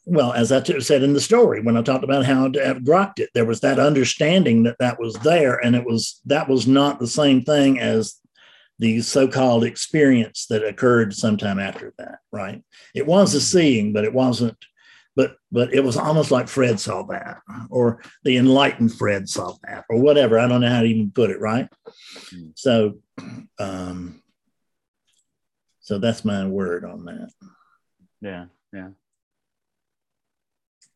well, 0.04 0.32
as 0.32 0.50
I 0.50 0.60
t- 0.60 0.80
said 0.80 1.02
in 1.02 1.12
the 1.12 1.20
story, 1.20 1.62
when 1.62 1.76
I 1.76 1.82
talked 1.82 2.04
about 2.04 2.24
how 2.24 2.48
to 2.48 2.64
have 2.64 2.78
grokked 2.78 3.20
it, 3.20 3.30
there 3.34 3.44
was 3.44 3.60
that 3.60 3.78
understanding 3.78 4.64
that 4.64 4.78
that 4.80 4.98
was 4.98 5.14
there, 5.16 5.56
and 5.64 5.76
it 5.76 5.84
was 5.84 6.20
that 6.26 6.48
was 6.48 6.66
not 6.66 6.98
the 6.98 7.06
same 7.06 7.42
thing 7.42 7.78
as 7.78 8.16
the 8.82 9.00
so-called 9.00 9.62
experience 9.62 10.46
that 10.50 10.64
occurred 10.66 11.14
sometime 11.14 11.60
after 11.60 11.94
that. 11.98 12.18
Right? 12.32 12.62
It 12.94 13.06
was 13.06 13.34
a 13.34 13.38
mm-hmm. 13.38 13.44
seeing, 13.44 13.92
but 13.92 14.04
it 14.04 14.12
wasn't. 14.12 14.58
But 15.14 15.36
but 15.50 15.72
it 15.72 15.84
was 15.84 15.96
almost 15.96 16.30
like 16.30 16.48
Fred 16.48 16.80
saw 16.80 17.04
that, 17.04 17.38
or 17.70 18.02
the 18.24 18.38
enlightened 18.38 18.94
Fred 18.94 19.28
saw 19.28 19.54
that, 19.62 19.84
or 19.88 20.00
whatever. 20.00 20.38
I 20.38 20.48
don't 20.48 20.62
know 20.62 20.68
how 20.68 20.80
to 20.80 20.88
even 20.88 21.12
put 21.12 21.30
it. 21.30 21.40
Right? 21.40 21.68
Mm-hmm. 22.34 22.50
So, 22.56 22.98
um, 23.58 24.22
so 25.80 25.98
that's 25.98 26.24
my 26.24 26.46
word 26.46 26.84
on 26.84 27.04
that. 27.04 27.30
Yeah. 28.20 28.46
Yeah. 28.72 28.88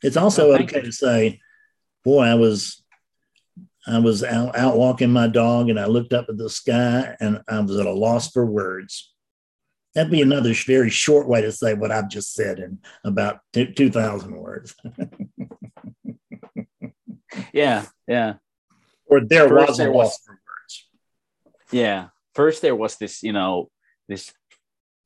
It's 0.02 0.16
also 0.16 0.54
okay 0.54 0.82
to 0.82 0.92
say, 0.92 1.40
boy, 2.04 2.22
I 2.22 2.34
was 2.34 2.82
I 3.86 3.98
was 3.98 4.24
out, 4.24 4.56
out 4.56 4.76
walking 4.76 5.10
my 5.10 5.28
dog 5.28 5.68
and 5.68 5.78
I 5.78 5.86
looked 5.86 6.12
up 6.12 6.26
at 6.28 6.36
the 6.36 6.50
sky 6.50 7.16
and 7.20 7.40
I 7.48 7.60
was 7.60 7.78
at 7.78 7.86
a 7.86 7.92
loss 7.92 8.30
for 8.30 8.44
words. 8.44 9.12
That'd 9.94 10.10
be 10.10 10.22
another 10.22 10.52
very 10.52 10.90
short 10.90 11.28
way 11.28 11.40
to 11.42 11.52
say 11.52 11.74
what 11.74 11.92
I've 11.92 12.08
just 12.08 12.34
said 12.34 12.58
in 12.58 12.80
about 13.04 13.40
2,000 13.54 14.36
words. 14.36 14.74
yeah, 17.52 17.86
yeah. 18.06 18.34
Or 19.06 19.20
there 19.20 19.48
First, 19.48 19.68
was 19.68 19.80
a 19.80 19.84
loss 19.84 19.94
was, 19.94 20.20
for 20.26 20.32
words. 20.32 20.88
Yeah. 21.70 22.08
First, 22.34 22.62
there 22.62 22.76
was 22.76 22.96
this, 22.96 23.22
you 23.22 23.32
know, 23.32 23.70
this 24.08 24.32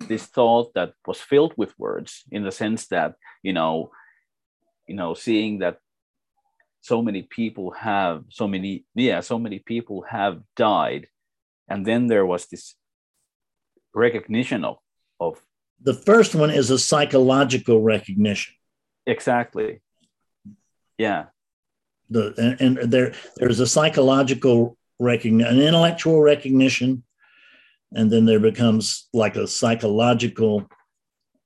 this 0.09 0.25
thought 0.25 0.73
that 0.73 0.95
was 1.07 1.21
filled 1.21 1.53
with 1.59 1.79
words 1.79 2.25
in 2.33 2.43
the 2.43 2.51
sense 2.51 2.87
that, 2.87 3.17
you 3.43 3.53
know, 3.53 3.91
you 4.89 4.97
know 4.97 5.15
seeing 5.15 5.61
that 5.61 5.79
so 6.81 7.03
many 7.03 7.23
people 7.23 7.73
have 7.73 8.25
so 8.31 8.49
many 8.49 8.85
yeah 8.95 9.21
so 9.21 9.39
many 9.39 9.59
people 9.59 10.05
have 10.09 10.41
died. 10.57 11.09
And 11.69 11.87
then 11.87 12.09
there 12.09 12.27
was 12.27 12.47
this 12.47 12.75
recognition 13.95 14.65
of 14.65 14.79
of 15.19 15.41
the 15.83 15.95
first 15.95 16.35
one 16.35 16.51
is 16.51 16.71
a 16.71 16.79
psychological 16.79 17.81
recognition. 17.81 18.55
Exactly. 19.07 19.81
Yeah. 20.99 21.27
The 22.11 22.35
and, 22.61 22.79
and 22.79 22.93
there 22.93 23.15
there's 23.37 23.61
a 23.61 23.67
psychological 23.67 24.77
recognition 24.99 25.55
an 25.55 25.63
intellectual 25.63 26.21
recognition 26.21 27.03
and 27.93 28.11
then 28.11 28.27
there 28.27 28.41
becomes 28.41 29.09
like 29.13 29.37
a 29.37 29.47
psychological 29.47 30.69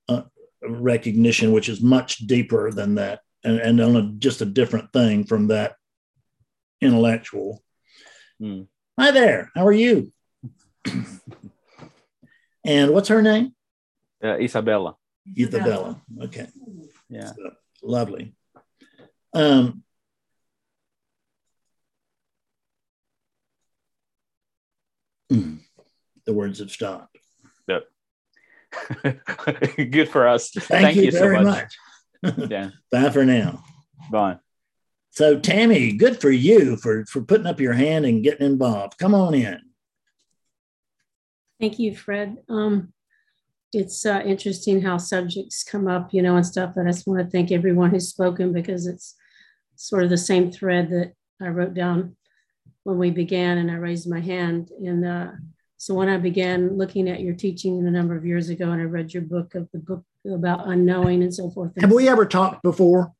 uh, 0.09 0.23
recognition 0.67 1.51
which 1.53 1.69
is 1.69 1.81
much 1.81 2.17
deeper 2.27 2.71
than 2.71 2.95
that 2.95 3.21
and, 3.45 3.59
and 3.59 3.79
on 3.79 3.95
a, 3.95 4.01
just 4.17 4.41
a 4.41 4.45
different 4.45 4.91
thing 4.91 5.23
from 5.23 5.47
that 5.47 5.75
intellectual. 6.81 7.63
Mm. 8.41 8.67
Hi 8.99 9.11
there. 9.11 9.51
How 9.55 9.67
are 9.67 9.71
you? 9.71 10.11
and 12.65 12.91
what's 12.91 13.09
her 13.09 13.21
name? 13.21 13.53
Uh, 14.23 14.37
Isabella. 14.39 14.95
Isabella. 15.37 16.01
Okay. 16.23 16.47
Yeah. 17.09 17.33
So, 17.33 17.51
lovely. 17.83 18.35
Um, 19.33 19.83
the 25.29 26.33
words 26.33 26.59
have 26.59 26.71
stopped. 26.71 27.17
Yep. 27.67 27.83
Good 29.91 30.09
for 30.09 30.27
us. 30.27 30.51
Thank, 30.51 30.67
Thank 30.67 30.95
you, 30.97 31.03
you, 31.03 31.11
very 31.11 31.37
so 31.37 31.43
much. 31.43 31.63
much. 31.63 31.77
Yeah. 32.23 32.69
Bye 32.91 33.09
for 33.09 33.25
now. 33.25 33.63
Bye. 34.11 34.37
So 35.11 35.39
Tammy, 35.39 35.93
good 35.93 36.19
for 36.19 36.29
you 36.29 36.75
for 36.77 37.05
for 37.05 37.21
putting 37.21 37.47
up 37.47 37.59
your 37.59 37.73
hand 37.73 38.05
and 38.05 38.23
getting 38.23 38.45
involved. 38.45 38.97
Come 38.97 39.13
on 39.15 39.33
in. 39.33 39.61
Thank 41.59 41.79
you, 41.79 41.95
Fred. 41.95 42.37
Um, 42.49 42.93
it's 43.71 44.05
uh, 44.05 44.21
interesting 44.25 44.81
how 44.81 44.97
subjects 44.97 45.63
come 45.63 45.87
up, 45.87 46.13
you 46.13 46.21
know, 46.21 46.35
and 46.35 46.45
stuff. 46.45 46.75
And 46.75 46.87
I 46.87 46.91
just 46.91 47.07
want 47.07 47.21
to 47.21 47.29
thank 47.29 47.51
everyone 47.51 47.91
who's 47.91 48.09
spoken 48.09 48.53
because 48.53 48.87
it's 48.87 49.15
sort 49.75 50.03
of 50.03 50.09
the 50.09 50.17
same 50.17 50.51
thread 50.51 50.89
that 50.89 51.13
I 51.41 51.47
wrote 51.49 51.73
down 51.73 52.15
when 52.83 52.97
we 52.97 53.09
began, 53.09 53.57
and 53.57 53.71
I 53.71 53.75
raised 53.75 54.09
my 54.09 54.19
hand. 54.19 54.69
And 54.79 55.05
uh, 55.05 55.31
so 55.85 55.93
when 55.93 56.09
I 56.09 56.17
began 56.17 56.79
looking 56.79 57.07
at 57.07 57.21
your 57.21 57.35
teaching 57.35 57.85
a 57.85 57.91
number 57.91 58.15
of 58.15 58.25
years 58.25 58.49
ago, 58.49 58.71
and 58.71 58.81
I 58.81 58.85
read 58.85 59.13
your 59.13 59.21
book 59.21 59.53
of 59.53 59.69
the 59.71 59.77
book 59.77 60.03
about 60.27 60.67
unknowing 60.67 61.21
and 61.21 61.31
so 61.31 61.51
forth. 61.51 61.79
Have 61.79 61.91
we 61.91 62.09
ever 62.09 62.25
talked 62.25 62.63
before? 62.63 63.13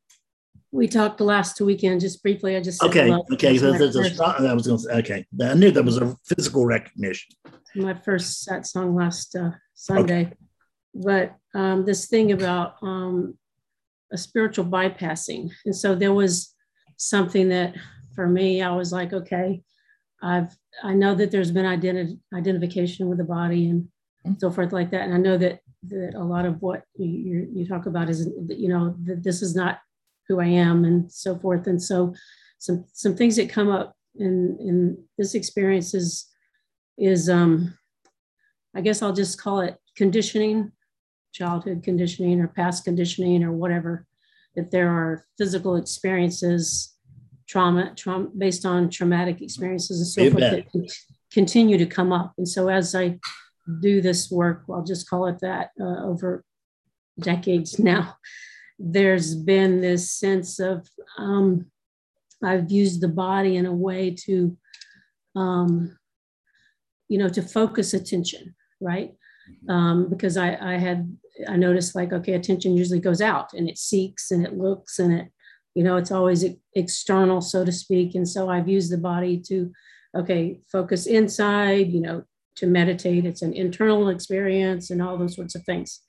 We 0.71 0.87
talked 0.87 1.21
last 1.21 1.61
weekend, 1.61 2.01
just 2.01 2.23
briefly. 2.23 2.57
I 2.57 2.61
just 2.61 2.81
okay, 2.81 3.11
okay. 3.33 3.55
So 3.59 3.71
there's 3.71 3.95
a 3.95 4.05
strong, 4.05 4.41
that 4.41 4.55
was 4.55 4.65
going 4.65 4.79
to 4.79 4.83
say, 4.83 4.93
okay. 4.93 5.25
I 5.43 5.53
knew 5.53 5.69
that 5.69 5.83
was 5.83 5.97
a 5.97 6.17
physical 6.25 6.65
recognition. 6.65 7.35
My 7.75 7.93
first 7.93 8.47
satsang 8.49 8.97
last 8.97 9.35
uh, 9.35 9.51
Sunday, 9.75 10.21
okay. 10.21 10.33
but 10.95 11.35
um, 11.53 11.85
this 11.85 12.07
thing 12.07 12.31
about 12.31 12.77
um, 12.81 13.37
a 14.11 14.17
spiritual 14.17 14.65
bypassing, 14.65 15.51
and 15.65 15.75
so 15.75 15.93
there 15.93 16.13
was 16.13 16.55
something 16.97 17.49
that 17.49 17.75
for 18.15 18.27
me, 18.27 18.63
I 18.63 18.75
was 18.75 18.91
like, 18.91 19.13
okay, 19.13 19.61
I've 20.21 20.55
I 20.83 20.93
know 20.93 21.15
that 21.15 21.31
there's 21.31 21.51
been 21.51 21.65
identi- 21.65 22.19
identification 22.33 23.07
with 23.07 23.17
the 23.17 23.23
body 23.23 23.69
and 23.69 23.83
mm-hmm. 24.25 24.33
so 24.39 24.51
forth 24.51 24.73
like 24.73 24.91
that, 24.91 25.01
and 25.01 25.13
I 25.13 25.17
know 25.17 25.37
that 25.37 25.59
that 25.89 26.15
a 26.15 26.23
lot 26.23 26.45
of 26.45 26.61
what 26.61 26.83
you, 26.97 27.47
you 27.53 27.67
talk 27.67 27.85
about 27.85 28.09
is, 28.09 28.29
you 28.47 28.69
know, 28.69 28.95
that 29.03 29.23
this 29.23 29.41
is 29.41 29.55
not 29.55 29.79
who 30.27 30.39
I 30.39 30.47
am 30.47 30.85
and 30.85 31.11
so 31.11 31.37
forth. 31.37 31.67
And 31.67 31.81
so 31.81 32.13
some, 32.57 32.85
some 32.93 33.15
things 33.15 33.35
that 33.35 33.49
come 33.49 33.69
up 33.69 33.95
in, 34.15 34.57
in 34.59 35.03
this 35.17 35.35
experience 35.35 35.93
is, 35.93 36.27
is 36.97 37.29
um, 37.29 37.77
I 38.75 38.81
guess 38.81 39.01
I'll 39.01 39.13
just 39.13 39.41
call 39.41 39.59
it 39.59 39.77
conditioning, 39.95 40.71
childhood 41.33 41.83
conditioning 41.83 42.39
or 42.39 42.47
past 42.47 42.85
conditioning 42.85 43.43
or 43.43 43.51
whatever, 43.51 44.07
that 44.55 44.71
there 44.71 44.89
are 44.89 45.25
physical 45.37 45.75
experiences, 45.75 46.94
trauma, 47.47 47.93
trauma 47.95 48.27
based 48.37 48.65
on 48.65 48.89
traumatic 48.89 49.41
experiences 49.41 49.99
and 49.99 50.07
so 50.07 50.31
forth 50.31 50.51
that 50.51 50.91
continue 51.31 51.77
to 51.77 51.85
come 51.85 52.11
up. 52.11 52.33
And 52.37 52.47
so 52.47 52.69
as 52.69 52.95
I 52.95 53.19
do 53.81 54.01
this 54.01 54.31
work, 54.31 54.63
I'll 54.69 54.83
just 54.83 55.09
call 55.09 55.27
it 55.27 55.39
that, 55.41 55.71
uh, 55.79 56.03
over 56.05 56.43
decades 57.19 57.79
now, 57.79 58.17
there's 58.77 59.35
been 59.35 59.81
this 59.81 60.11
sense 60.11 60.59
of 60.59 60.87
um, 61.17 61.67
I've 62.43 62.69
used 62.69 63.01
the 63.01 63.07
body 63.07 63.55
in 63.55 63.65
a 63.65 63.73
way 63.73 64.11
to, 64.25 64.57
um, 65.35 65.97
you 67.07 67.17
know, 67.17 67.29
to 67.29 67.41
focus 67.41 67.93
attention, 67.93 68.55
right? 68.81 69.13
Um, 69.69 70.09
because 70.09 70.37
I, 70.37 70.55
I 70.55 70.77
had 70.77 71.15
I 71.47 71.55
noticed 71.55 71.95
like 71.95 72.13
okay, 72.13 72.33
attention 72.33 72.75
usually 72.75 72.99
goes 72.99 73.21
out 73.21 73.53
and 73.53 73.69
it 73.69 73.77
seeks 73.77 74.31
and 74.31 74.45
it 74.45 74.57
looks 74.57 74.99
and 74.99 75.13
it, 75.13 75.27
you 75.75 75.83
know, 75.83 75.97
it's 75.97 76.11
always 76.11 76.43
external, 76.73 77.41
so 77.41 77.63
to 77.63 77.71
speak. 77.71 78.15
And 78.15 78.27
so 78.27 78.49
I've 78.49 78.67
used 78.67 78.91
the 78.91 78.97
body 78.97 79.41
to, 79.47 79.71
okay, 80.17 80.59
focus 80.71 81.05
inside, 81.05 81.91
you 81.91 82.01
know, 82.01 82.23
to 82.55 82.65
meditate. 82.65 83.25
It's 83.25 83.41
an 83.41 83.53
internal 83.53 84.09
experience 84.09 84.89
and 84.89 85.01
all 85.01 85.17
those 85.17 85.35
sorts 85.35 85.55
of 85.55 85.63
things 85.63 86.01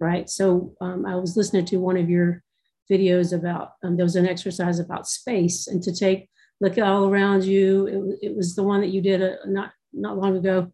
right? 0.00 0.28
So 0.28 0.74
um, 0.80 1.06
I 1.06 1.14
was 1.14 1.36
listening 1.36 1.66
to 1.66 1.76
one 1.76 1.96
of 1.96 2.10
your 2.10 2.42
videos 2.90 3.32
about 3.32 3.74
um, 3.84 3.96
there 3.96 4.04
was 4.04 4.16
an 4.16 4.26
exercise 4.26 4.80
about 4.80 5.06
space 5.06 5.68
and 5.68 5.80
to 5.82 5.94
take 5.94 6.28
look 6.60 6.76
all 6.78 7.08
around 7.08 7.44
you. 7.44 8.16
It, 8.20 8.30
it 8.30 8.36
was 8.36 8.56
the 8.56 8.64
one 8.64 8.80
that 8.80 8.88
you 8.88 9.00
did 9.00 9.22
a, 9.22 9.34
uh, 9.34 9.46
not 9.46 9.72
not 9.92 10.18
long 10.18 10.36
ago. 10.36 10.72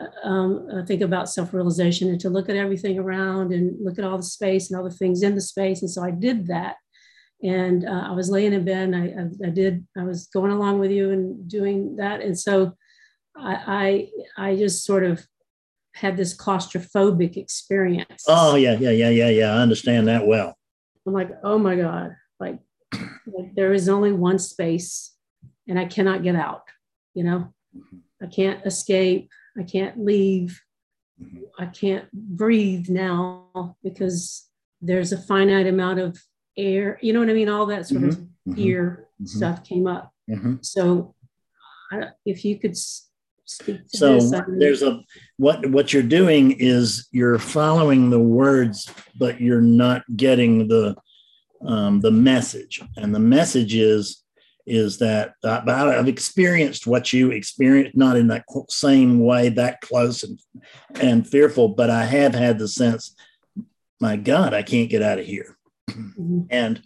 Uh, 0.00 0.26
um, 0.26 0.68
I 0.74 0.86
think 0.86 1.02
about 1.02 1.28
self-realization 1.28 2.08
and 2.08 2.20
to 2.20 2.30
look 2.30 2.48
at 2.48 2.56
everything 2.56 2.98
around 2.98 3.52
and 3.52 3.76
look 3.84 3.98
at 3.98 4.04
all 4.04 4.16
the 4.16 4.22
space 4.22 4.70
and 4.70 4.78
all 4.78 4.88
the 4.88 4.94
things 4.94 5.22
in 5.22 5.34
the 5.34 5.40
space. 5.40 5.82
And 5.82 5.90
so 5.90 6.02
I 6.02 6.10
did 6.10 6.46
that. 6.46 6.76
And 7.42 7.88
uh, 7.88 8.04
I 8.08 8.12
was 8.12 8.30
laying 8.30 8.52
in 8.52 8.64
bed 8.64 8.92
and 8.92 8.96
I, 8.96 9.00
I, 9.00 9.48
I, 9.48 9.50
did, 9.50 9.86
I 9.96 10.04
was 10.04 10.26
going 10.26 10.52
along 10.52 10.78
with 10.78 10.90
you 10.90 11.10
and 11.10 11.48
doing 11.48 11.96
that. 11.96 12.20
And 12.20 12.38
so 12.38 12.74
I, 13.36 14.10
I, 14.36 14.50
I 14.50 14.56
just 14.56 14.84
sort 14.84 15.04
of 15.04 15.26
had 15.94 16.16
this 16.16 16.36
claustrophobic 16.36 17.36
experience. 17.36 18.24
Oh 18.28 18.56
yeah, 18.56 18.76
yeah, 18.78 18.90
yeah, 18.90 19.08
yeah, 19.08 19.28
yeah. 19.30 19.54
I 19.54 19.58
understand 19.58 20.08
that 20.08 20.26
well. 20.26 20.54
I'm 21.06 21.12
like, 21.12 21.30
oh 21.42 21.58
my 21.58 21.76
God, 21.76 22.14
like, 22.38 22.58
like 22.92 23.54
there 23.54 23.72
is 23.72 23.88
only 23.88 24.12
one 24.12 24.38
space 24.38 25.14
and 25.66 25.78
I 25.78 25.86
cannot 25.86 26.22
get 26.22 26.36
out, 26.36 26.62
you 27.14 27.24
know, 27.24 27.52
mm-hmm. 27.76 27.98
I 28.22 28.26
can't 28.26 28.64
escape, 28.66 29.30
I 29.58 29.62
can't 29.62 30.04
leave, 30.04 30.60
mm-hmm. 31.20 31.38
I 31.58 31.66
can't 31.66 32.10
breathe 32.12 32.88
now 32.88 33.76
because 33.82 34.46
there's 34.82 35.12
a 35.12 35.18
finite 35.18 35.66
amount 35.66 36.00
of 36.00 36.20
air, 36.56 36.98
you 37.00 37.12
know 37.12 37.20
what 37.20 37.30
I 37.30 37.34
mean? 37.34 37.48
All 37.48 37.66
that 37.66 37.86
sort 37.86 38.02
mm-hmm. 38.02 38.50
of 38.50 38.56
fear 38.56 39.08
mm-hmm. 39.14 39.26
stuff 39.26 39.64
came 39.64 39.86
up. 39.86 40.12
Mm-hmm. 40.28 40.56
So 40.62 41.14
I, 41.90 42.08
if 42.24 42.44
you 42.44 42.58
could 42.58 42.76
speak 42.76 43.88
to 43.88 43.96
so 43.96 44.20
there's 44.58 44.82
a 44.82 45.02
what 45.36 45.68
what 45.70 45.92
you're 45.92 46.04
doing 46.04 46.52
is 46.52 47.08
you're 47.10 47.36
following 47.36 48.08
the 48.08 48.20
words 48.20 48.88
but 49.18 49.40
you're 49.40 49.60
not 49.60 50.04
getting 50.16 50.68
the 50.68 50.94
um, 51.66 52.00
the 52.00 52.12
message 52.12 52.80
and 52.96 53.12
the 53.12 53.18
message 53.18 53.74
is 53.74 54.22
is 54.66 54.98
that 54.98 55.34
uh, 55.42 55.62
I've 55.66 56.06
experienced 56.06 56.86
what 56.86 57.12
you 57.12 57.32
experienced, 57.32 57.96
not 57.96 58.16
in 58.16 58.28
that 58.28 58.44
same 58.68 59.18
way, 59.18 59.48
that 59.48 59.80
close 59.80 60.22
and, 60.22 60.38
and 61.00 61.26
fearful, 61.26 61.70
but 61.70 61.90
I 61.90 62.04
have 62.04 62.34
had 62.34 62.58
the 62.58 62.68
sense, 62.68 63.16
my 64.00 64.16
God, 64.16 64.54
I 64.54 64.62
can't 64.62 64.88
get 64.88 65.02
out 65.02 65.18
of 65.18 65.26
here. 65.26 65.56
Mm-hmm. 65.92 66.40
And 66.50 66.82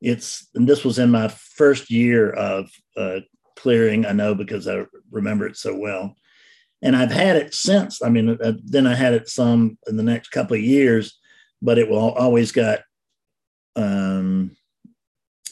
it's, 0.00 0.48
and 0.54 0.68
this 0.68 0.84
was 0.84 0.98
in 0.98 1.10
my 1.10 1.28
first 1.28 1.90
year 1.90 2.30
of 2.30 2.70
uh, 2.96 3.20
clearing. 3.56 4.04
I 4.04 4.12
know 4.12 4.34
because 4.34 4.68
I 4.68 4.84
remember 5.10 5.46
it 5.46 5.56
so 5.56 5.76
well. 5.76 6.16
And 6.82 6.94
I've 6.94 7.12
had 7.12 7.36
it 7.36 7.54
since. 7.54 8.02
I 8.02 8.10
mean, 8.10 8.38
uh, 8.42 8.52
then 8.64 8.86
I 8.86 8.94
had 8.94 9.14
it 9.14 9.28
some 9.28 9.78
in 9.86 9.96
the 9.96 10.02
next 10.02 10.28
couple 10.28 10.56
of 10.56 10.62
years, 10.62 11.18
but 11.62 11.78
it 11.78 11.88
will 11.88 12.10
always 12.10 12.52
got, 12.52 12.80
um, 13.76 14.56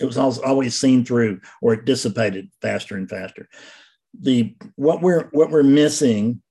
it 0.00 0.04
was 0.04 0.18
always 0.18 0.78
seen 0.78 1.04
through 1.04 1.40
or 1.62 1.74
it 1.74 1.84
dissipated 1.84 2.50
faster 2.60 2.96
and 2.96 3.08
faster. 3.08 3.48
The 4.20 4.54
what 4.76 5.00
we're 5.00 5.28
what 5.32 5.50
we're 5.50 5.62
missing 5.62 6.42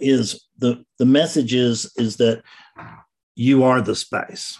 is 0.00 0.46
the 0.58 0.84
the 0.98 1.06
message 1.06 1.54
is 1.54 1.92
is 1.96 2.16
that 2.16 2.42
you 3.38 3.62
are 3.62 3.80
the 3.80 3.94
space 3.94 4.58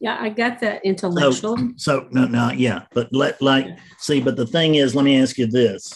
yeah, 0.00 0.16
I 0.18 0.30
got 0.30 0.60
that 0.60 0.84
intellectual. 0.84 1.58
So, 1.58 1.72
so 1.76 2.08
no, 2.10 2.26
no, 2.26 2.50
yeah, 2.50 2.86
but 2.94 3.08
let 3.12 3.40
like 3.42 3.66
see, 3.98 4.20
but 4.20 4.34
the 4.34 4.46
thing 4.46 4.76
is, 4.76 4.94
let 4.94 5.04
me 5.04 5.20
ask 5.20 5.36
you 5.36 5.46
this: 5.46 5.92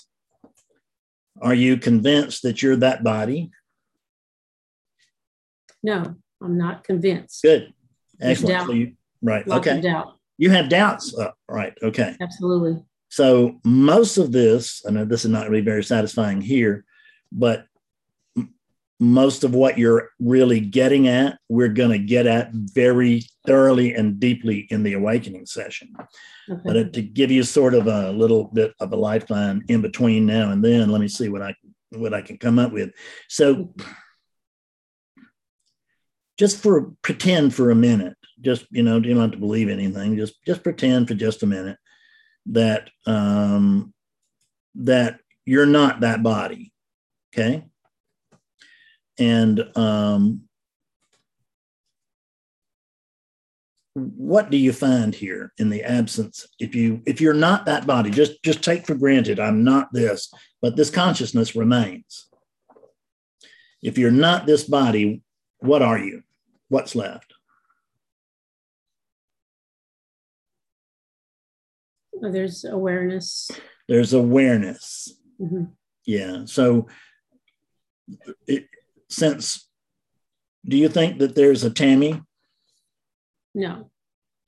Are 1.40 1.54
you 1.54 1.78
convinced 1.78 2.42
that 2.42 2.62
you're 2.62 2.76
that 2.76 3.02
body? 3.02 3.50
No, 5.82 6.16
I'm 6.42 6.58
not 6.58 6.84
convinced. 6.84 7.42
Good, 7.42 7.72
excellent. 8.20 8.66
So 8.66 8.72
you, 8.72 8.92
right, 9.22 9.46
Lots 9.48 9.66
okay. 9.66 9.80
doubt. 9.80 10.18
You 10.36 10.50
have 10.50 10.68
doubts, 10.68 11.16
uh, 11.18 11.30
right? 11.48 11.72
Okay, 11.82 12.14
absolutely. 12.20 12.84
So 13.08 13.58
most 13.64 14.18
of 14.18 14.32
this, 14.32 14.82
I 14.86 14.90
know 14.90 15.06
this 15.06 15.24
is 15.24 15.30
not 15.30 15.48
really 15.48 15.64
very 15.64 15.84
satisfying 15.84 16.42
here, 16.42 16.84
but 17.32 17.64
most 19.00 19.42
of 19.44 19.54
what 19.54 19.78
you're 19.78 20.10
really 20.20 20.60
getting 20.60 21.08
at, 21.08 21.38
we're 21.48 21.68
going 21.68 21.90
to 21.90 21.98
get 21.98 22.26
at 22.26 22.50
very 22.52 23.22
thoroughly 23.46 23.94
and 23.94 24.20
deeply 24.20 24.66
in 24.70 24.82
the 24.82 24.92
awakening 24.92 25.46
session. 25.46 25.92
Okay. 26.48 26.60
But 26.64 26.92
to 26.92 27.02
give 27.02 27.30
you 27.30 27.42
sort 27.42 27.74
of 27.74 27.86
a 27.86 28.12
little 28.12 28.44
bit 28.44 28.72
of 28.80 28.92
a 28.92 28.96
lifeline 28.96 29.64
in 29.68 29.82
between 29.82 30.26
now 30.26 30.50
and 30.50 30.64
then, 30.64 30.90
let 30.90 31.00
me 31.00 31.08
see 31.08 31.28
what 31.28 31.42
I 31.42 31.54
what 31.90 32.14
I 32.14 32.22
can 32.22 32.38
come 32.38 32.58
up 32.58 32.72
with. 32.72 32.90
So, 33.28 33.74
just 36.38 36.62
for 36.62 36.92
pretend 37.02 37.54
for 37.54 37.70
a 37.70 37.76
minute, 37.76 38.16
just 38.40 38.66
you 38.70 38.82
know, 38.82 38.96
you 38.96 39.14
don't 39.14 39.22
have 39.22 39.32
to 39.32 39.38
believe 39.38 39.68
anything. 39.68 40.16
Just 40.16 40.34
just 40.46 40.62
pretend 40.62 41.08
for 41.08 41.14
just 41.14 41.42
a 41.42 41.46
minute 41.46 41.78
that 42.46 42.90
um, 43.06 43.92
that 44.76 45.18
you're 45.46 45.66
not 45.66 46.00
that 46.00 46.22
body. 46.22 46.72
Okay 47.34 47.64
and 49.18 49.64
um, 49.76 50.42
what 53.94 54.50
do 54.50 54.56
you 54.56 54.72
find 54.72 55.14
here 55.14 55.52
in 55.58 55.70
the 55.70 55.84
absence? 55.84 56.46
If 56.58 56.74
you 56.74 57.00
if 57.06 57.20
you're 57.20 57.32
not 57.32 57.66
that 57.66 57.86
body 57.86 58.10
just 58.10 58.42
just 58.42 58.62
take 58.62 58.86
for 58.86 58.96
granted 58.96 59.38
i'm 59.38 59.62
not 59.62 59.92
this 59.92 60.32
but 60.60 60.76
this 60.76 60.90
consciousness 60.90 61.54
remains. 61.54 62.28
If 63.82 63.98
you're 63.98 64.10
not 64.10 64.46
this 64.46 64.64
body 64.64 65.22
what 65.58 65.80
are 65.80 65.98
you? 65.98 66.22
What's 66.68 66.94
left? 66.94 67.32
There's 72.20 72.64
awareness. 72.64 73.50
There's 73.88 74.12
awareness. 74.12 75.12
Mm-hmm. 75.40 75.64
yeah 76.06 76.44
so 76.46 76.86
it, 78.46 78.68
since 79.14 79.68
do 80.66 80.76
you 80.76 80.88
think 80.88 81.18
that 81.18 81.34
there's 81.34 81.62
a 81.64 81.70
Tammy? 81.70 82.22
No. 83.54 83.90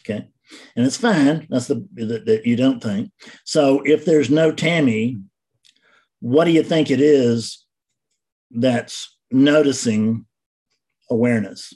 Okay. 0.02 0.28
And 0.74 0.86
it's 0.86 0.96
fine. 0.96 1.46
That's 1.50 1.66
the 1.66 1.86
that, 1.94 2.26
that 2.26 2.46
you 2.46 2.56
don't 2.56 2.82
think. 2.82 3.10
So 3.44 3.82
if 3.84 4.04
there's 4.04 4.30
no 4.30 4.52
Tammy, 4.52 5.20
what 6.20 6.44
do 6.44 6.52
you 6.52 6.62
think 6.62 6.90
it 6.90 7.00
is 7.00 7.66
that's 8.50 9.16
noticing 9.30 10.26
awareness? 11.10 11.74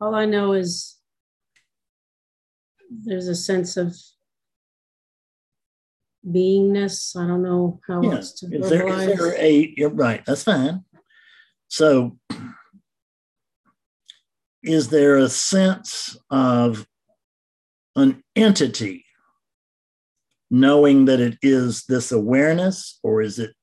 All 0.00 0.14
I 0.14 0.24
know 0.24 0.52
is 0.52 0.96
there's 3.04 3.28
a 3.28 3.34
sense 3.34 3.76
of 3.76 3.96
beingness. 6.26 7.16
I 7.16 7.26
don't 7.26 7.42
know 7.42 7.80
how 7.86 8.02
yeah. 8.02 8.16
else 8.16 8.32
to 8.40 8.46
is 8.46 8.70
there, 8.70 8.88
is 8.88 9.18
there 9.18 9.34
a, 9.36 9.74
you're 9.76 9.90
right, 9.90 10.22
that's 10.26 10.44
fine. 10.44 10.84
So 11.68 12.18
is 14.62 14.88
there 14.88 15.16
a 15.16 15.28
sense 15.28 16.16
of 16.30 16.86
an 17.96 18.22
entity 18.36 19.04
knowing 20.50 21.06
that 21.06 21.20
it 21.20 21.38
is 21.42 21.84
this 21.84 22.12
awareness 22.12 22.98
or 23.02 23.22
is 23.22 23.38
it 23.38 23.54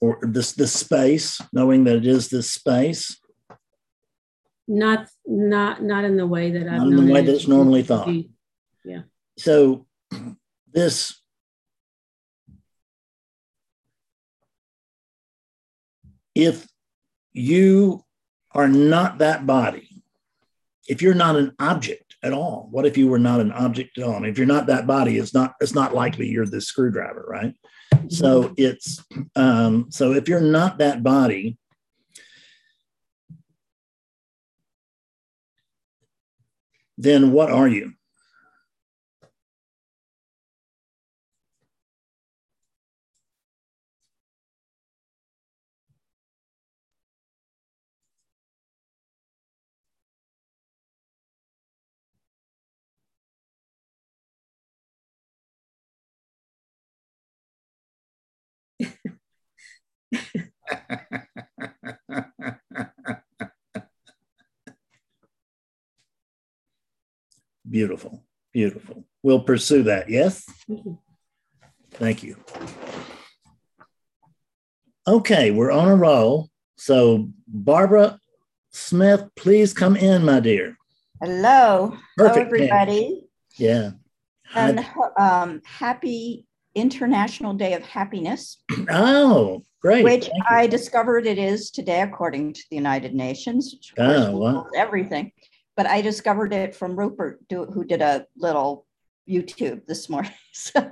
or 0.00 0.18
this 0.22 0.52
this 0.52 0.72
space 0.72 1.40
knowing 1.52 1.84
that 1.84 1.96
it 1.96 2.06
is 2.06 2.28
this 2.28 2.50
space 2.50 3.20
not 4.68 5.08
not 5.26 5.82
not 5.82 6.04
in 6.04 6.16
the 6.16 6.26
way 6.26 6.50
that 6.50 6.68
I've 6.68 6.82
not 6.82 6.88
in 6.88 7.06
the 7.06 7.12
way 7.12 7.22
that's 7.22 7.48
normally 7.48 7.82
thought. 7.82 8.08
Yeah. 8.84 9.02
So 9.38 9.86
this 10.72 11.20
if 16.34 16.66
you 17.32 18.04
are 18.52 18.68
not 18.68 19.18
that 19.18 19.46
body, 19.46 20.02
if 20.88 21.02
you're 21.02 21.14
not 21.14 21.36
an 21.36 21.54
object 21.58 22.12
at 22.22 22.32
all? 22.32 22.68
What 22.70 22.86
if 22.86 22.96
you 22.96 23.08
were 23.08 23.18
not 23.18 23.40
an 23.40 23.52
object 23.52 23.98
at 23.98 24.04
all? 24.04 24.24
If 24.24 24.38
you're 24.38 24.46
not 24.46 24.66
that 24.66 24.86
body, 24.86 25.18
it's 25.18 25.34
not 25.34 25.54
it's 25.60 25.74
not 25.74 25.94
likely 25.94 26.28
you're 26.28 26.46
the 26.46 26.60
screwdriver, 26.60 27.24
right? 27.28 27.54
So 28.08 28.54
it's 28.56 29.02
um, 29.34 29.86
so 29.90 30.12
if 30.12 30.28
you're 30.28 30.40
not 30.40 30.78
that 30.78 31.02
body, 31.02 31.58
then 36.96 37.32
what 37.32 37.50
are 37.50 37.68
you? 37.68 37.92
beautiful, 67.68 68.24
beautiful. 68.52 69.04
We'll 69.22 69.42
pursue 69.42 69.82
that. 69.84 70.10
Yes? 70.10 70.44
Thank 71.92 72.22
you. 72.22 72.36
Okay, 75.06 75.50
we're 75.50 75.72
on 75.72 75.88
a 75.88 75.96
roll. 75.96 76.50
So, 76.76 77.30
Barbara 77.46 78.18
Smith, 78.70 79.24
please 79.36 79.72
come 79.72 79.96
in, 79.96 80.24
my 80.24 80.40
dear. 80.40 80.76
Hello. 81.20 81.96
Perfect. 82.16 82.36
Hello, 82.36 82.46
everybody. 82.46 83.24
Yeah. 83.58 83.90
And 84.54 84.84
um, 85.18 85.60
happy 85.64 86.46
International 86.74 87.54
Day 87.54 87.74
of 87.74 87.82
Happiness. 87.82 88.62
Oh, 88.90 89.64
great. 89.80 90.04
Which 90.04 90.28
I 90.48 90.66
discovered 90.66 91.26
it 91.26 91.38
is 91.38 91.70
today, 91.70 92.02
according 92.02 92.54
to 92.54 92.62
the 92.70 92.76
United 92.76 93.14
Nations. 93.14 93.92
Oh, 93.98 94.36
wow. 94.36 94.66
Everything. 94.76 95.32
But 95.76 95.86
I 95.86 96.00
discovered 96.00 96.52
it 96.52 96.74
from 96.74 96.98
Rupert, 96.98 97.40
who 97.50 97.84
did 97.84 98.02
a 98.02 98.26
little 98.36 98.86
YouTube 99.28 99.86
this 99.86 100.08
morning. 100.08 100.32
So 100.54 100.82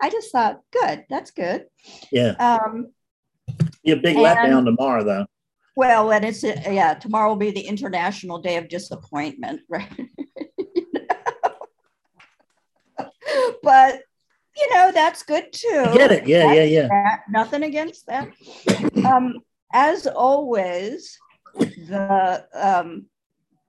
I 0.00 0.10
just 0.10 0.30
thought, 0.30 0.60
good, 0.72 1.04
that's 1.10 1.32
good. 1.32 1.66
Yeah. 2.12 2.34
Um, 2.38 2.92
Be 3.84 3.92
a 3.92 3.96
big 3.96 4.16
and, 4.16 4.24
letdown 4.24 4.64
tomorrow, 4.64 5.02
though. 5.02 5.26
Well, 5.74 6.12
and 6.12 6.24
it's, 6.24 6.42
yeah, 6.42 6.94
tomorrow 6.94 7.30
will 7.30 7.36
be 7.36 7.50
the 7.50 7.60
International 7.60 8.40
Day 8.40 8.56
of 8.56 8.68
Disappointment, 8.68 9.62
right? 9.68 9.88
but 13.62 14.00
you 14.58 14.74
know, 14.74 14.92
that's 14.92 15.22
good 15.22 15.52
too. 15.52 15.84
I 15.86 15.96
get 15.96 16.12
it. 16.12 16.26
Yeah, 16.26 16.46
that's 16.46 16.56
yeah, 16.56 16.64
yeah. 16.64 16.88
That. 16.88 17.20
Nothing 17.30 17.62
against 17.62 18.06
that. 18.06 18.28
um, 19.04 19.34
as 19.72 20.06
always, 20.06 21.18
the 21.54 22.46
um, 22.54 23.06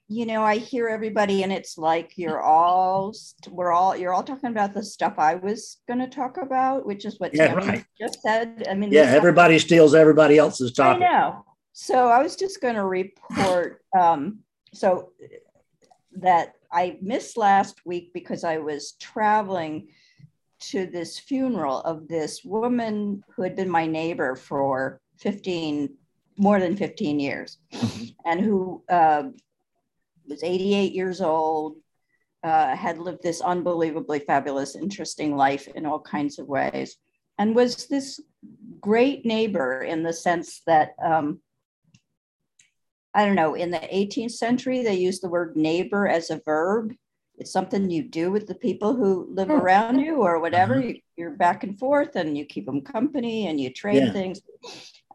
you 0.07 0.25
know, 0.25 0.43
I 0.43 0.57
hear 0.57 0.87
everybody, 0.87 1.43
and 1.43 1.51
it's 1.51 1.77
like 1.77 2.17
you're 2.17 2.41
all 2.41 3.13
we're 3.49 3.71
all 3.71 3.95
you're 3.95 4.13
all 4.13 4.23
talking 4.23 4.49
about 4.49 4.73
the 4.73 4.83
stuff 4.83 5.15
I 5.17 5.35
was 5.35 5.77
going 5.87 5.99
to 5.99 6.07
talk 6.07 6.37
about, 6.37 6.85
which 6.85 7.05
is 7.05 7.19
what 7.19 7.35
yeah, 7.35 7.53
right. 7.53 7.85
just 7.99 8.21
said. 8.21 8.67
I 8.69 8.73
mean, 8.73 8.91
yeah, 8.91 9.01
everybody 9.01 9.59
steals 9.59 9.93
everybody 9.93 10.37
else's 10.37 10.73
topic. 10.73 11.03
I 11.03 11.11
know. 11.11 11.45
So 11.73 12.07
I 12.07 12.21
was 12.21 12.35
just 12.35 12.61
going 12.61 12.75
to 12.75 12.85
report. 12.85 13.81
Um, 13.97 14.39
so 14.73 15.11
that 16.17 16.55
I 16.71 16.97
missed 17.01 17.37
last 17.37 17.81
week 17.85 18.11
because 18.13 18.43
I 18.43 18.57
was 18.57 18.93
traveling 18.99 19.89
to 20.59 20.85
this 20.85 21.17
funeral 21.17 21.79
of 21.81 22.07
this 22.07 22.43
woman 22.43 23.23
who 23.35 23.43
had 23.43 23.55
been 23.55 23.69
my 23.69 23.85
neighbor 23.85 24.35
for 24.35 24.99
15, 25.17 25.89
more 26.37 26.59
than 26.59 26.75
15 26.75 27.19
years, 27.19 27.57
mm-hmm. 27.73 28.05
and 28.25 28.41
who 28.41 28.83
uh, 28.89 29.23
was 30.27 30.43
88 30.43 30.93
years 30.93 31.21
old, 31.21 31.77
uh, 32.43 32.75
had 32.75 32.97
lived 32.97 33.21
this 33.21 33.41
unbelievably 33.41 34.19
fabulous, 34.19 34.75
interesting 34.75 35.35
life 35.35 35.67
in 35.67 35.85
all 35.85 35.99
kinds 35.99 36.39
of 36.39 36.47
ways, 36.47 36.97
and 37.37 37.55
was 37.55 37.87
this 37.87 38.19
great 38.79 39.25
neighbor 39.25 39.81
in 39.81 40.03
the 40.03 40.13
sense 40.13 40.61
that. 40.65 40.91
Um, 41.03 41.41
I 43.11 43.25
don't 43.25 43.35
know, 43.35 43.55
in 43.55 43.71
the 43.71 43.79
18th 43.79 44.33
century, 44.33 44.83
they 44.83 44.93
used 44.93 45.23
the 45.23 45.29
word 45.29 45.57
neighbor 45.57 46.07
as 46.07 46.29
a 46.29 46.39
verb 46.45 46.93
it's 47.39 47.51
something 47.51 47.89
you 47.89 48.03
do 48.03 48.31
with 48.31 48.47
the 48.47 48.55
people 48.55 48.95
who 48.95 49.27
live 49.31 49.49
around 49.49 49.99
you 49.99 50.17
or 50.17 50.39
whatever 50.39 50.75
uh-huh. 50.77 50.93
you, 51.15 51.27
are 51.27 51.31
back 51.31 51.63
and 51.63 51.79
forth 51.79 52.15
and 52.15 52.37
you 52.37 52.45
keep 52.45 52.65
them 52.65 52.81
company 52.81 53.47
and 53.47 53.59
you 53.59 53.71
trade 53.71 54.03
yeah. 54.03 54.11
things 54.11 54.41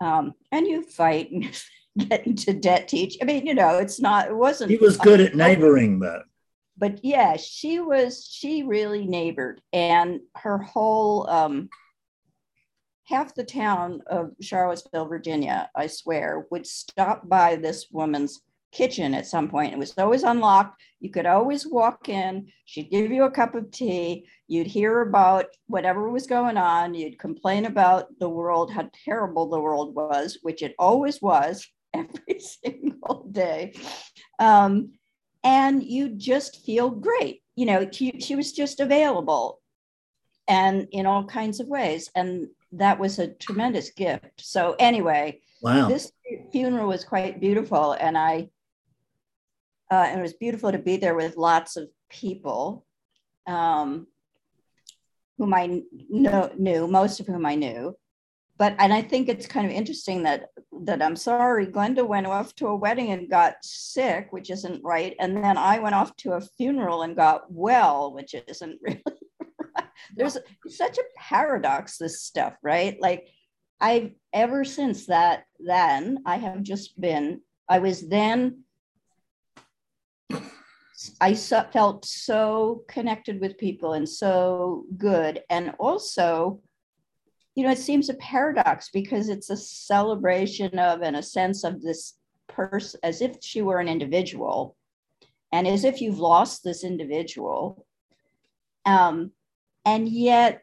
um, 0.01 0.35
and 0.51 0.67
you 0.67 0.83
fight 0.83 1.31
and 1.31 1.63
get 2.09 2.27
into 2.27 2.53
debt 2.53 2.89
teach. 2.89 3.17
i 3.23 3.25
mean 3.25 3.47
you 3.47 3.55
know 3.55 3.79
it's 3.79 4.01
not 4.01 4.29
it 4.29 4.35
wasn't 4.35 4.71
he 4.71 4.77
was 4.77 4.97
good 4.97 5.21
at 5.21 5.35
neighboring 5.35 6.01
though 6.01 6.23
but 6.77 6.99
yeah 7.05 7.37
she 7.37 7.79
was 7.79 8.27
she 8.27 8.65
really 8.65 9.07
neighbored 9.07 9.61
and 9.73 10.21
her 10.35 10.59
whole 10.59 11.29
um, 11.31 11.69
half 13.05 13.35
the 13.35 13.45
town 13.45 14.03
of 14.09 14.33
charlottesville 14.41 15.07
virginia 15.07 15.71
i 15.77 15.87
swear 15.87 16.47
would 16.51 16.67
stop 16.67 17.29
by 17.29 17.55
this 17.55 17.87
woman's 17.93 18.41
kitchen 18.75 19.15
at 19.15 19.27
some 19.27 19.49
point. 19.49 19.73
It 19.73 19.79
was 19.79 19.97
always 19.97 20.25
unlocked. 20.25 20.83
You 21.01 21.11
could 21.11 21.27
always 21.27 21.67
walk 21.67 22.09
in. 22.09 22.49
She'd 22.65 22.91
give 22.91 23.11
you 23.11 23.25
a 23.25 23.31
cup 23.31 23.55
of 23.55 23.71
tea. 23.71 24.27
You'd 24.49 24.67
hear 24.67 25.01
about 25.03 25.47
whatever 25.69 26.11
was 26.11 26.27
going 26.27 26.57
on. 26.57 26.95
You'd 26.95 27.19
complain 27.19 27.65
about 27.67 28.19
the 28.19 28.29
world, 28.29 28.73
how 28.73 28.91
terrible 29.05 29.49
the 29.49 29.61
world 29.61 29.95
was, 29.95 30.39
which 30.43 30.63
it 30.63 30.75
always 30.79 31.23
was 31.23 31.67
every 31.95 32.41
single 32.65 33.27
day. 33.31 33.75
Um, 34.39 34.93
and 35.45 35.83
you 35.83 36.09
just 36.09 36.65
feel 36.67 36.91
great. 36.91 37.43
You 37.55 37.67
know, 37.67 37.89
she, 37.91 38.21
she 38.21 38.35
was 38.35 38.53
just 38.53 38.81
available 38.81 39.61
and 40.49 40.89
in 40.91 41.07
all 41.07 41.25
kinds 41.25 41.61
of 41.61 41.69
ways. 41.69 42.11
And 42.15 42.49
that 42.73 42.99
was 42.99 43.19
a 43.19 43.29
tremendous 43.29 43.91
gift. 43.91 44.41
So, 44.41 44.75
anyway, 44.79 45.41
wow. 45.63 45.89
this 45.89 46.13
funeral 46.51 46.89
was 46.89 47.05
quite 47.05 47.41
beautiful. 47.41 47.93
And 47.93 48.19
I 48.19 48.49
uh, 49.95 50.07
and 50.09 50.19
it 50.19 50.23
was 50.23 50.35
beautiful 50.35 50.73
to 50.73 50.79
be 50.79 50.97
there 50.97 51.15
with 51.15 51.37
lots 51.37 51.77
of 51.77 51.89
people 52.11 52.85
um, 53.47 54.07
whom 55.39 55.55
I 55.55 55.83
know, 56.09 56.51
knew, 56.59 56.87
most 56.87 57.21
of 57.21 57.27
whom 57.27 57.47
I 57.47 57.55
knew. 57.55 57.97
But 58.57 58.77
and 58.79 58.93
I 58.93 59.03
think 59.03 59.29
it's 59.29 59.47
kind 59.47 59.67
of 59.67 59.73
interesting 59.73 60.23
that 60.25 60.51
that 60.85 61.03
I'm 61.03 61.17
sorry, 61.17 61.67
Glenda 61.67 62.07
went 62.07 62.27
off 62.27 62.55
to 62.57 62.69
a 62.69 62.77
wedding 62.77 63.11
and 63.11 63.31
got 63.31 63.55
sick, 63.63 64.29
which 64.31 64.51
isn't 64.51 64.85
right, 64.85 65.15
and 65.19 65.37
then 65.37 65.57
I 65.57 65.79
went 65.81 65.95
off 65.95 66.15
to 66.19 66.33
a 66.33 66.41
funeral 66.41 67.03
and 67.03 67.17
got 67.17 67.51
well, 67.51 68.13
which 68.15 68.35
isn't 68.49 68.79
really. 68.83 69.03
right. 69.77 69.87
There's 70.17 70.39
such 70.69 70.99
a 70.99 71.11
paradox. 71.17 71.99
This 71.99 72.23
stuff, 72.23 72.57
right? 72.63 72.97
Like 73.01 73.27
I've 73.81 74.13
ever 74.33 74.65
since 74.65 75.07
that 75.07 75.45
then 75.59 76.23
I 76.25 76.37
have 76.37 76.63
just 76.63 77.01
been. 77.01 77.41
I 77.69 77.79
was 77.81 78.09
then 78.09 78.65
I 81.21 81.35
felt 81.35 82.05
so 82.05 82.85
connected 82.89 83.41
with 83.41 83.59
people 83.59 83.93
and 83.93 84.09
so 84.09 84.85
good. 84.97 85.43
And 85.51 85.73
also, 85.79 86.61
you 87.55 87.65
know, 87.65 87.71
it 87.71 87.79
seems 87.79 88.09
a 88.09 88.15
paradox 88.15 88.91
because 88.93 89.29
it's 89.29 89.51
a 89.51 89.57
celebration 89.57 90.79
of 90.79 91.03
and 91.03 91.17
a 91.17 91.23
sense 91.23 91.65
of 91.65 91.83
this 91.83 92.15
person 92.49 93.01
as 93.03 93.21
if 93.21 93.37
she 93.41 93.63
were 93.63 93.79
an 93.79 93.89
individual 93.89 94.77
and 95.53 95.67
as 95.67 95.85
if 95.85 96.01
you've 96.01 96.19
lost 96.19 96.65
this 96.65 96.85
individual. 96.85 97.87
Um, 98.85 99.31
and 99.85 100.09
yet, 100.09 100.63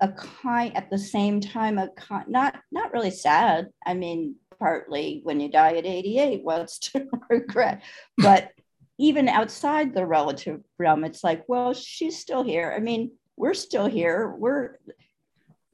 a 0.00 0.12
kind 0.12 0.76
at 0.76 0.90
the 0.90 0.98
same 0.98 1.40
time, 1.40 1.78
a 1.78 1.88
kind, 1.88 2.28
not 2.28 2.56
not 2.70 2.92
really 2.92 3.10
sad. 3.10 3.68
I 3.84 3.94
mean, 3.94 4.36
partly 4.58 5.20
when 5.24 5.40
you 5.40 5.50
die 5.50 5.76
at 5.76 5.86
88, 5.86 6.44
what's 6.44 6.78
to 6.90 7.06
regret? 7.30 7.82
But 8.16 8.52
even 8.98 9.28
outside 9.28 9.94
the 9.94 10.04
relative 10.04 10.60
realm, 10.78 11.04
it's 11.04 11.22
like, 11.22 11.44
well, 11.48 11.72
she's 11.72 12.18
still 12.18 12.42
here. 12.42 12.74
I 12.76 12.80
mean, 12.80 13.12
we're 13.36 13.54
still 13.54 13.86
here. 13.86 14.34
We're 14.36 14.78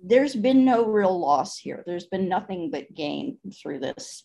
there's 0.07 0.35
been 0.35 0.67
no 0.67 0.85
real 0.85 1.19
loss 1.19 1.57
here. 1.57 1.83
There's 1.87 2.07
been 2.07 2.29
nothing 2.29 2.71
but 2.71 2.95
gain 2.95 3.39
through 3.55 3.81
this 3.81 4.25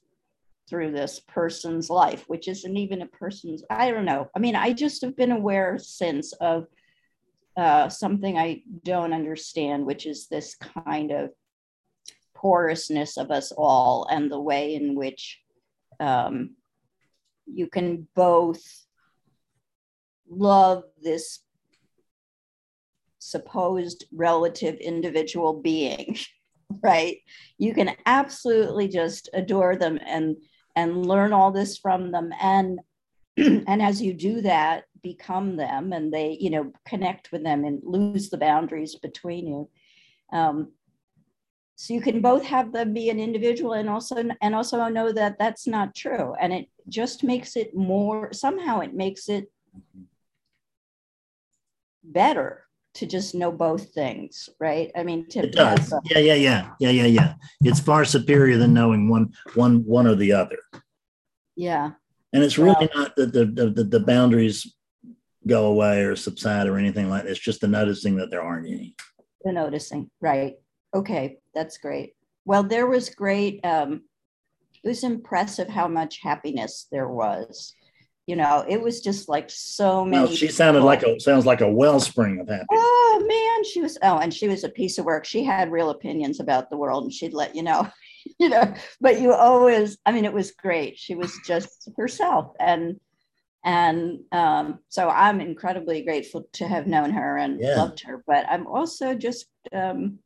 through 0.69 0.91
this 0.91 1.21
person's 1.21 1.89
life, 1.89 2.25
which 2.27 2.47
isn't 2.47 2.77
even 2.77 3.01
a 3.01 3.07
person's. 3.07 3.63
I 3.69 3.89
don't 3.89 4.05
know. 4.05 4.29
I 4.35 4.39
mean, 4.39 4.55
I 4.55 4.73
just 4.73 5.01
have 5.01 5.15
been 5.15 5.31
aware 5.31 5.79
since 5.79 6.33
of 6.33 6.67
uh, 7.57 7.89
something 7.89 8.37
I 8.37 8.61
don't 8.83 9.13
understand, 9.13 9.85
which 9.85 10.05
is 10.05 10.27
this 10.27 10.55
kind 10.55 11.11
of 11.11 11.31
porousness 12.35 13.17
of 13.17 13.31
us 13.31 13.51
all 13.51 14.07
and 14.11 14.31
the 14.31 14.39
way 14.39 14.75
in 14.75 14.95
which 14.95 15.39
um, 15.99 16.51
you 17.45 17.67
can 17.67 18.07
both 18.15 18.61
love 20.30 20.84
this 21.01 21.39
supposed 23.19 24.05
relative 24.11 24.75
individual 24.75 25.53
being 25.61 26.17
right? 26.84 27.17
You 27.57 27.73
can 27.73 27.95
absolutely 28.05 28.88
just 28.88 29.30
adore 29.34 29.75
them 29.75 29.99
and 30.05 30.38
and 30.75 31.05
learn 31.05 31.34
all 31.34 31.51
this 31.51 31.77
from 31.77 32.11
them. 32.11 32.32
And 32.39 32.80
and 33.38 33.82
as 33.82 34.01
you 34.01 34.13
do 34.13 34.41
that 34.41 34.86
become 35.01 35.55
them 35.55 35.93
and 35.93 36.13
they 36.13 36.38
you 36.39 36.49
know 36.49 36.71
connect 36.86 37.32
with 37.32 37.43
them 37.43 37.63
and 37.63 37.82
lose 37.84 38.30
the 38.30 38.38
boundaries 38.38 38.95
between 38.95 39.47
you. 39.47 39.69
Um, 40.32 40.73
so 41.75 41.93
you 41.93 42.01
can 42.01 42.21
both 42.21 42.43
have 42.43 42.73
them 42.73 42.93
be 42.93 43.09
an 43.09 43.21
individual 43.21 43.73
and 43.73 43.89
also 43.89 44.23
and 44.41 44.55
also 44.55 44.88
know 44.89 45.11
that 45.11 45.39
that's 45.39 45.65
not 45.65 45.95
true. 45.95 46.36
And 46.39 46.53
it 46.53 46.67
just 46.88 47.23
makes 47.23 47.55
it 47.55 47.75
more 47.75 48.32
somehow 48.34 48.82
it 48.82 48.93
makes 48.93 49.30
it 49.30 49.51
better 52.03 52.65
to 52.95 53.05
just 53.05 53.35
know 53.35 53.51
both 53.51 53.93
things 53.93 54.49
right? 54.59 54.91
I 54.95 55.03
mean 55.03 55.27
to 55.29 55.39
it 55.39 55.53
does. 55.53 55.93
a, 55.93 55.99
yeah 56.05 56.19
yeah 56.19 56.33
yeah. 56.33 56.69
Yeah 56.79 56.89
yeah 56.89 57.05
yeah. 57.05 57.33
It's 57.61 57.79
far 57.79 58.03
superior 58.05 58.57
than 58.57 58.73
knowing 58.73 59.09
one 59.09 59.33
one 59.55 59.85
one 59.85 60.07
or 60.07 60.15
the 60.15 60.33
other. 60.33 60.57
Yeah. 61.55 61.91
And 62.33 62.43
it's 62.43 62.57
really 62.57 62.89
well, 62.93 63.03
not 63.03 63.15
that 63.15 63.33
the, 63.33 63.45
the 63.45 63.83
the 63.83 63.99
boundaries 63.99 64.75
go 65.47 65.67
away 65.67 66.03
or 66.03 66.15
subside 66.15 66.67
or 66.67 66.77
anything 66.77 67.09
like 67.09 67.23
that. 67.23 67.29
It's 67.31 67.39
just 67.39 67.61
the 67.61 67.67
noticing 67.67 68.15
that 68.17 68.29
there 68.29 68.41
aren't 68.41 68.67
any. 68.67 68.95
The 69.43 69.51
noticing. 69.51 70.09
Right. 70.19 70.55
Okay. 70.93 71.39
That's 71.53 71.77
great. 71.77 72.15
Well 72.45 72.63
there 72.63 72.87
was 72.87 73.09
great 73.09 73.63
um 73.63 74.01
it 74.83 74.87
was 74.87 75.03
impressive 75.03 75.67
how 75.67 75.87
much 75.87 76.21
happiness 76.21 76.87
there 76.91 77.07
was 77.07 77.73
you 78.30 78.36
know, 78.36 78.63
it 78.69 78.80
was 78.80 79.01
just 79.01 79.27
like 79.27 79.49
so 79.49 80.05
many. 80.05 80.25
Well, 80.25 80.36
she 80.36 80.49
sounded 80.49 80.84
like 80.84 81.01
a 81.01 81.19
sounds 81.19 81.47
like 81.47 81.61
a 81.61 81.67
wellspring 81.67 82.39
of 82.39 82.47
happiness. 82.47 82.67
Oh 82.71 83.25
man, 83.27 83.63
she 83.63 83.82
was. 83.82 83.97
Oh, 84.03 84.19
and 84.19 84.32
she 84.32 84.47
was 84.47 84.63
a 84.63 84.69
piece 84.69 84.99
of 84.99 85.05
work. 85.05 85.25
She 85.25 85.43
had 85.43 85.71
real 85.71 85.89
opinions 85.89 86.39
about 86.39 86.69
the 86.69 86.77
world, 86.77 87.05
and 87.05 87.11
she'd 87.11 87.34
let 87.34 87.55
you 87.55 87.63
know, 87.63 87.89
you 88.39 88.49
know. 88.49 88.71
But 89.01 89.19
you 89.19 89.34
always, 89.34 89.97
I 90.05 90.11
mean, 90.11 90.25
it 90.25 90.34
was 90.34 90.51
great. 90.51 90.99
She 90.99 91.15
was 91.15 91.34
just 91.43 91.89
herself, 91.97 92.53
and 92.59 92.99
and 93.65 94.19
um, 94.32 94.77
so 94.89 95.09
I'm 95.09 95.41
incredibly 95.41 96.03
grateful 96.03 96.47
to 96.53 96.67
have 96.67 96.86
known 96.86 97.09
her 97.09 97.36
and 97.36 97.59
yeah. 97.59 97.77
loved 97.77 98.01
her. 98.01 98.23
But 98.27 98.45
I'm 98.47 98.67
also 98.67 99.15
just 99.15 99.47
um, 99.73 100.19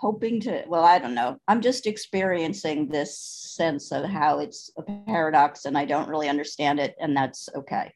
hoping 0.00 0.40
to, 0.40 0.62
well, 0.68 0.84
I 0.84 0.98
don't 0.98 1.14
know. 1.14 1.38
I'm 1.48 1.60
just 1.60 1.86
experiencing 1.86 2.88
this 2.88 3.18
sense 3.18 3.90
of 3.90 4.04
how 4.04 4.38
it's 4.38 4.70
a 4.78 4.82
paradox 4.82 5.64
and 5.64 5.76
I 5.76 5.84
don't 5.84 6.08
really 6.08 6.28
understand 6.28 6.78
it, 6.78 6.94
and 7.00 7.16
that's 7.16 7.48
okay. 7.56 7.92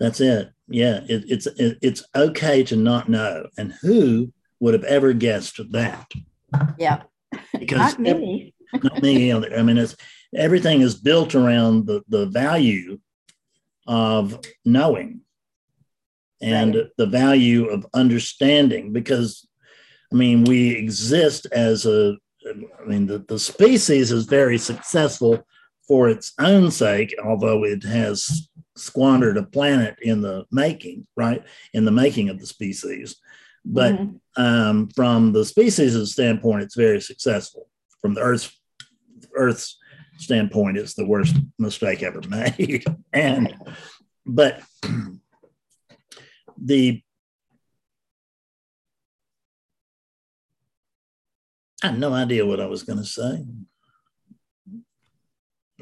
that's 0.00 0.20
it. 0.20 0.50
Yeah, 0.68 1.00
it, 1.08 1.24
it's 1.28 1.46
it, 1.46 1.78
it's 1.80 2.02
okay 2.14 2.64
to 2.64 2.76
not 2.76 3.08
know. 3.08 3.46
And 3.56 3.72
who 3.82 4.32
would 4.60 4.74
have 4.74 4.84
ever 4.84 5.12
guessed 5.12 5.60
that? 5.70 6.10
Yeah, 6.78 7.02
because 7.58 7.98
not 7.98 8.00
me. 8.00 8.54
not 8.72 9.02
me. 9.02 9.32
I 9.32 9.62
mean, 9.62 9.78
it's 9.78 9.96
everything 10.34 10.80
is 10.80 10.96
built 10.96 11.34
around 11.34 11.86
the 11.86 12.02
the 12.08 12.26
value 12.26 12.98
of 13.86 14.40
knowing 14.64 15.20
and 16.40 16.74
right. 16.74 16.86
the 16.96 17.06
value 17.06 17.66
of 17.66 17.86
understanding 17.94 18.92
because 18.92 19.46
I 20.12 20.16
mean, 20.16 20.44
we 20.44 20.70
exist 20.70 21.46
as 21.52 21.86
a, 21.86 22.16
I 22.46 22.86
mean, 22.86 23.06
the, 23.06 23.18
the 23.18 23.38
species 23.38 24.12
is 24.12 24.26
very 24.26 24.58
successful 24.58 25.46
for 25.86 26.08
its 26.08 26.32
own 26.38 26.70
sake, 26.70 27.14
although 27.24 27.64
it 27.64 27.82
has 27.84 28.48
squandered 28.76 29.36
a 29.36 29.42
planet 29.42 29.96
in 30.02 30.20
the 30.20 30.44
making, 30.50 31.06
right? 31.16 31.42
In 31.72 31.84
the 31.84 31.90
making 31.90 32.28
of 32.28 32.40
the 32.40 32.46
species. 32.46 33.16
But 33.64 33.94
mm-hmm. 33.94 34.42
um, 34.42 34.88
from 34.94 35.32
the 35.32 35.44
species' 35.44 36.12
standpoint, 36.12 36.62
it's 36.62 36.74
very 36.74 37.00
successful. 37.00 37.68
From 38.00 38.14
the 38.14 38.20
Earth's, 38.20 38.52
Earth's 39.34 39.78
standpoint, 40.18 40.76
it's 40.76 40.94
the 40.94 41.06
worst 41.06 41.36
mistake 41.58 42.02
ever 42.02 42.20
made. 42.28 42.84
and, 43.12 43.54
but 44.26 44.62
the 46.58 47.02
I 51.84 51.88
had 51.88 51.98
no 51.98 52.14
idea 52.14 52.46
what 52.46 52.60
I 52.60 52.66
was 52.66 52.82
going 52.82 52.98
to 52.98 53.04
say. 53.04 53.44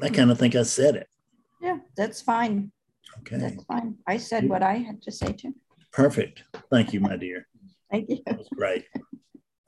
I 0.01 0.09
kind 0.09 0.31
of 0.31 0.37
think 0.37 0.53
I 0.53 0.63
said 0.63 0.97
it. 0.97 1.07
Yeah, 1.61 1.77
that's 1.95 2.21
fine. 2.21 2.73
Okay. 3.19 3.37
That's 3.37 3.63
fine. 3.63 3.95
I 4.05 4.17
said 4.17 4.49
what 4.49 4.61
I 4.61 4.79
had 4.79 5.01
to 5.03 5.11
say 5.13 5.31
too. 5.31 5.55
Perfect. 5.93 6.43
Thank 6.69 6.91
you, 6.91 6.99
my 6.99 7.15
dear. 7.15 7.47
Thank 7.91 8.09
you. 8.09 8.19
That 8.25 8.37
was 8.37 8.49
great. 8.53 8.83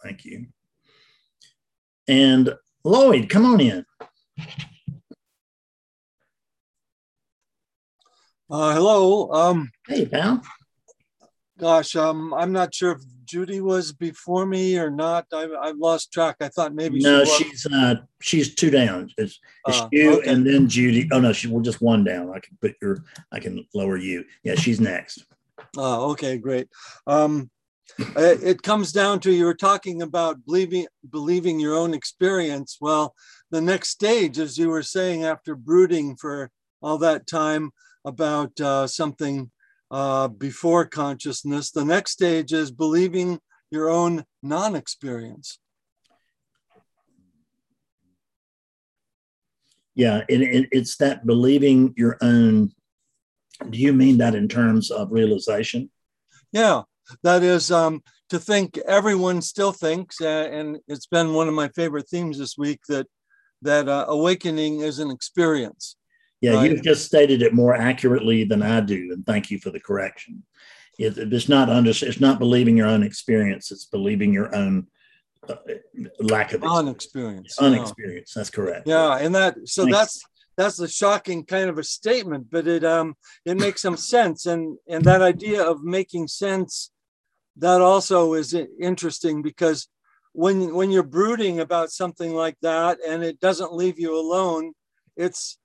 Thank 0.04 0.26
you. 0.26 0.48
And 2.10 2.54
Lloyd, 2.84 3.30
come 3.30 3.46
on 3.46 3.62
in. 3.62 3.86
Uh, 8.50 8.74
hello. 8.74 9.32
Um, 9.32 9.72
hey, 9.88 10.06
pal. 10.06 10.42
Gosh, 11.58 11.96
um, 11.96 12.34
I'm 12.34 12.52
not 12.52 12.76
sure 12.76 12.92
if 12.92 13.02
Judy 13.26 13.62
was 13.62 13.94
before 13.94 14.46
me 14.46 14.78
or 14.78 14.90
not? 14.90 15.26
I, 15.34 15.48
I've 15.62 15.78
lost 15.78 16.12
track. 16.12 16.36
I 16.42 16.50
thought 16.50 16.74
maybe 16.74 17.00
no, 17.00 17.24
she 17.24 17.46
she's 17.46 17.66
uh, 17.66 17.96
she's 18.22 18.56
two 18.56 18.70
down. 18.70 19.10
It's, 19.18 19.40
it's 19.68 19.82
uh, 19.82 19.90
you 19.92 20.20
okay. 20.20 20.32
and 20.32 20.46
then 20.46 20.68
Judy. 20.68 21.08
Oh 21.12 21.20
no, 21.20 21.34
she 21.34 21.48
well 21.48 21.62
just 21.62 21.82
one 21.82 22.04
down. 22.04 22.30
I 22.30 22.40
can 22.40 22.58
put 22.62 22.76
your 22.82 23.04
I 23.32 23.40
can 23.40 23.66
lower 23.74 23.98
you. 23.98 24.26
Yeah, 24.44 24.56
she's 24.56 24.80
next. 24.80 25.26
Oh, 25.78 26.12
okay, 26.12 26.38
great. 26.38 26.68
Um, 27.08 27.50
it 28.18 28.62
comes 28.62 28.92
down 28.92 29.20
to 29.22 29.32
you 29.32 29.46
were 29.46 29.54
talking 29.54 30.02
about 30.02 30.46
believing 30.46 30.88
believing 31.10 31.60
your 31.60 31.76
own 31.76 31.94
experience. 31.94 32.78
Well, 32.82 33.16
the 33.52 33.62
next 33.62 33.90
stage, 33.90 34.40
as 34.40 34.58
you 34.58 34.70
were 34.70 34.84
saying, 34.84 35.24
after 35.24 35.56
brooding 35.56 36.16
for 36.18 36.52
all 36.82 36.98
that 37.00 37.28
time 37.28 37.72
about 38.04 38.60
uh, 38.60 38.88
something 38.88 39.52
uh, 39.92 40.28
before 40.28 40.86
consciousness. 40.86 41.72
The 41.72 41.86
next 41.86 42.12
stage 42.12 42.54
is 42.54 42.72
believing 42.72 43.40
your 43.72 43.90
own 43.90 44.26
non 44.42 44.76
experience. 44.76 45.60
Yeah, 49.96 50.22
it, 50.28 50.42
it, 50.42 50.70
it's 50.72 50.98
that 50.98 51.26
believing 51.26 51.94
your 51.96 52.18
own. 52.22 52.72
Do 53.70 53.80
you 53.80 53.94
mean 53.94 54.18
that 54.18 54.36
in 54.36 54.50
terms 54.50 54.92
of 54.92 55.12
realization? 55.12 55.90
Yeah, 56.52 56.82
that 57.24 57.44
is 57.44 57.72
um, 57.72 58.02
to 58.30 58.40
think 58.40 58.78
everyone 58.80 59.42
still 59.42 59.72
thinks, 59.72 60.20
uh, 60.20 60.50
and 60.52 60.80
it's 60.88 61.08
been 61.08 61.34
one 61.34 61.48
of 61.48 61.54
my 61.54 61.70
favorite 61.70 62.10
themes 62.10 62.38
this 62.38 62.58
week 62.58 62.82
that 62.90 63.08
that 63.62 63.88
uh, 63.88 64.06
awakening 64.10 64.82
is 64.82 65.00
an 65.00 65.10
experience. 65.10 65.96
Yeah, 66.46 66.58
right. 66.58 66.70
you've 66.70 66.84
just 66.84 67.06
stated 67.06 67.42
it 67.42 67.56
more 67.56 67.74
accurately 67.74 68.44
than 68.44 68.62
I 68.62 68.80
do, 68.80 69.10
and 69.12 69.26
thank 69.26 69.50
you 69.50 69.58
for 69.58 69.72
the 69.72 69.80
correction. 69.80 70.44
It, 71.00 71.18
it's 71.18 71.50
not 71.50 71.70
under, 71.72 71.90
it's 71.90 72.20
not 72.20 72.38
believing 72.38 72.78
your 72.78 72.86
own 72.86 73.02
experience; 73.02 73.72
it's 73.72 73.86
believing 73.86 74.32
your 74.32 74.56
own 74.56 74.86
uh, 75.50 75.56
lack 76.20 76.54
of 76.54 76.64
unexperience. 76.64 77.58
Unexperience. 77.58 78.34
Yeah. 78.36 78.40
That's 78.40 78.52
correct. 78.52 78.88
Yeah, 78.88 79.18
and 79.18 79.34
that 79.34 79.56
so 79.66 79.86
Thanks. 79.86 79.98
that's 79.98 80.24
that's 80.56 80.80
a 80.80 80.88
shocking 80.88 81.46
kind 81.46 81.68
of 81.68 81.80
a 81.80 81.84
statement, 81.84 82.46
but 82.52 82.68
it 82.68 82.84
um 82.84 83.16
it 83.44 83.58
makes 83.58 83.82
some 83.82 83.98
sense, 83.98 84.46
and 84.46 84.78
and 84.88 85.04
that 85.06 85.24
idea 85.24 85.64
of 85.64 85.82
making 85.82 86.28
sense 86.28 86.92
that 87.58 87.82
also 87.82 88.36
is 88.36 88.56
interesting 88.80 89.42
because 89.42 89.88
when 90.34 90.76
when 90.76 90.92
you're 90.92 91.02
brooding 91.02 91.60
about 91.60 91.90
something 91.90 92.36
like 92.36 92.58
that 92.62 93.00
and 93.08 93.24
it 93.24 93.40
doesn't 93.40 93.74
leave 93.74 93.98
you 93.98 94.16
alone, 94.16 94.74
it's 95.18 95.58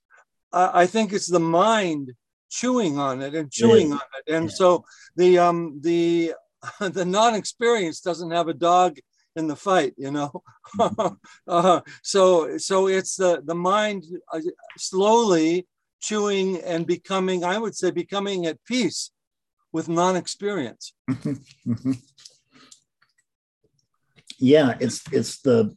I 0.52 0.86
think 0.86 1.12
it's 1.12 1.28
the 1.28 1.40
mind 1.40 2.12
chewing 2.50 2.98
on 2.98 3.22
it 3.22 3.34
and 3.34 3.50
chewing 3.50 3.90
yeah. 3.90 3.94
on 3.94 4.00
it, 4.18 4.32
and 4.34 4.48
yeah. 4.48 4.54
so 4.54 4.84
the 5.16 5.38
um 5.38 5.80
the 5.82 6.34
the 6.80 7.04
non-experience 7.04 8.00
doesn't 8.00 8.30
have 8.30 8.48
a 8.48 8.54
dog 8.54 8.98
in 9.36 9.46
the 9.46 9.56
fight, 9.56 9.94
you 9.96 10.10
know. 10.10 10.42
uh, 11.48 11.80
so 12.02 12.58
so 12.58 12.88
it's 12.88 13.16
the 13.16 13.42
the 13.44 13.54
mind 13.54 14.04
uh, 14.32 14.40
slowly 14.76 15.66
chewing 16.00 16.60
and 16.62 16.86
becoming, 16.86 17.44
I 17.44 17.58
would 17.58 17.76
say, 17.76 17.90
becoming 17.90 18.46
at 18.46 18.64
peace 18.64 19.10
with 19.72 19.88
non-experience. 19.88 20.92
yeah, 24.38 24.76
it's 24.80 25.02
it's 25.12 25.40
the 25.40 25.76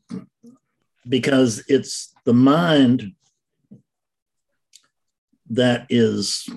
because 1.07 1.63
it's 1.67 2.13
the 2.25 2.33
mind 2.33 3.13
that 5.55 5.85
is 5.89 6.47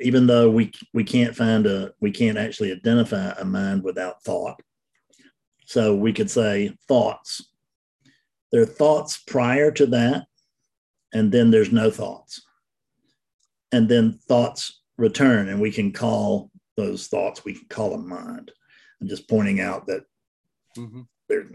even 0.00 0.26
though 0.26 0.50
we 0.50 0.72
we 0.92 1.04
can't 1.04 1.36
find 1.36 1.66
a 1.66 1.92
we 2.00 2.10
can't 2.10 2.38
actually 2.38 2.72
identify 2.72 3.30
a 3.38 3.44
mind 3.44 3.82
without 3.82 4.22
thought 4.22 4.60
so 5.66 5.94
we 5.94 6.12
could 6.12 6.30
say 6.30 6.76
thoughts 6.88 7.50
there 8.50 8.62
are 8.62 8.66
thoughts 8.66 9.18
prior 9.26 9.70
to 9.70 9.86
that 9.86 10.26
and 11.12 11.30
then 11.32 11.50
there's 11.50 11.72
no 11.72 11.90
thoughts 11.90 12.42
and 13.72 13.88
then 13.88 14.18
thoughts 14.28 14.82
return 14.98 15.48
and 15.48 15.60
we 15.60 15.70
can 15.70 15.92
call 15.92 16.50
those 16.76 17.08
thoughts, 17.08 17.44
we 17.44 17.54
can 17.54 17.66
call 17.68 17.90
them 17.90 18.08
mind. 18.08 18.50
I'm 19.00 19.08
just 19.08 19.28
pointing 19.28 19.60
out 19.60 19.86
that 19.86 20.04
Mhm. 20.76 21.06
there, 21.28 21.50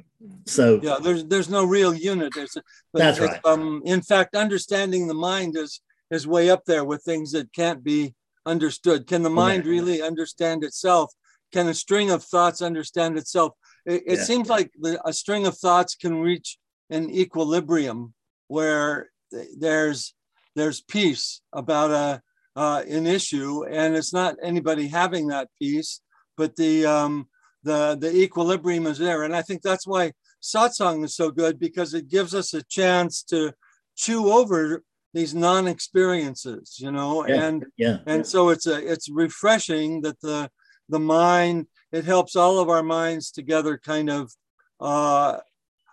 so 0.46 0.80
Yeah, 0.84 1.00
there's 1.02 1.26
there's 1.26 1.50
no 1.50 1.64
real 1.64 1.94
unit. 1.94 2.34
There's 2.36 2.56
a, 2.56 2.64
but 2.94 3.00
That's 3.00 3.20
right. 3.20 3.44
Um, 3.46 3.82
in 3.86 4.02
fact, 4.02 4.36
understanding 4.36 5.08
the 5.08 5.14
mind 5.14 5.58
is 5.58 5.82
is 6.12 6.28
way 6.28 6.50
up 6.50 6.66
there 6.66 6.86
with 6.86 7.04
things 7.04 7.32
that 7.32 7.54
can't 7.54 7.84
be 7.84 8.16
understood. 8.46 9.08
Can 9.08 9.24
the 9.24 9.30
mind 9.30 9.66
really 9.66 10.02
understand 10.02 10.64
itself? 10.64 11.12
Can 11.54 11.68
a 11.68 11.74
string 11.74 12.12
of 12.12 12.24
thoughts 12.24 12.62
understand 12.62 13.18
itself? 13.18 13.54
It, 13.86 14.04
it 14.06 14.18
Yeah. 14.18 14.24
seems 14.24 14.50
like 14.50 14.72
the, 14.80 15.02
a 15.08 15.14
string 15.14 15.46
of 15.48 15.58
thoughts 15.58 15.96
can 15.96 16.20
reach 16.20 16.58
an 16.90 17.10
equilibrium 17.10 18.14
where 18.48 19.10
th- 19.32 19.50
there's 19.58 20.14
there's 20.56 20.82
peace 20.82 21.42
about 21.54 21.92
a 21.92 22.22
uh, 22.56 22.84
an 22.90 23.06
issue, 23.06 23.66
and 23.66 23.96
it's 23.96 24.14
not 24.14 24.36
anybody 24.42 24.88
having 24.88 25.28
that 25.28 25.48
peace, 25.62 26.02
but 26.36 26.56
the 26.56 26.86
um, 26.86 27.28
the 27.64 27.96
the 28.00 28.16
equilibrium 28.16 28.88
is 28.88 28.98
there, 28.98 29.24
and 29.24 29.36
I 29.36 29.44
think 29.44 29.62
that's 29.62 29.86
why 29.86 30.14
satsang 30.42 31.04
is 31.04 31.16
so 31.16 31.30
good 31.30 31.60
because 31.60 31.94
it 31.94 32.08
gives 32.08 32.34
us 32.34 32.54
a 32.54 32.64
chance 32.64 33.22
to 33.24 33.54
chew 33.96 34.32
over 34.32 34.84
these 35.14 35.34
non-experiences, 35.34 36.78
you 36.80 36.92
know, 36.92 37.26
Yeah. 37.28 37.44
and 37.44 37.66
yeah, 37.78 37.98
and 38.06 38.26
so 38.26 38.50
it's 38.50 38.68
a 38.68 38.92
it's 38.92 39.10
refreshing 39.10 40.02
that 40.02 40.20
the 40.22 40.50
the 40.90 41.00
mind 41.00 41.68
it 41.92 42.06
helps 42.06 42.36
all 42.36 42.60
of 42.60 42.70
our 42.70 42.84
minds 42.84 43.32
together 43.32 43.78
kind 43.78 44.10
of 44.10 44.34
uh, 44.80 45.40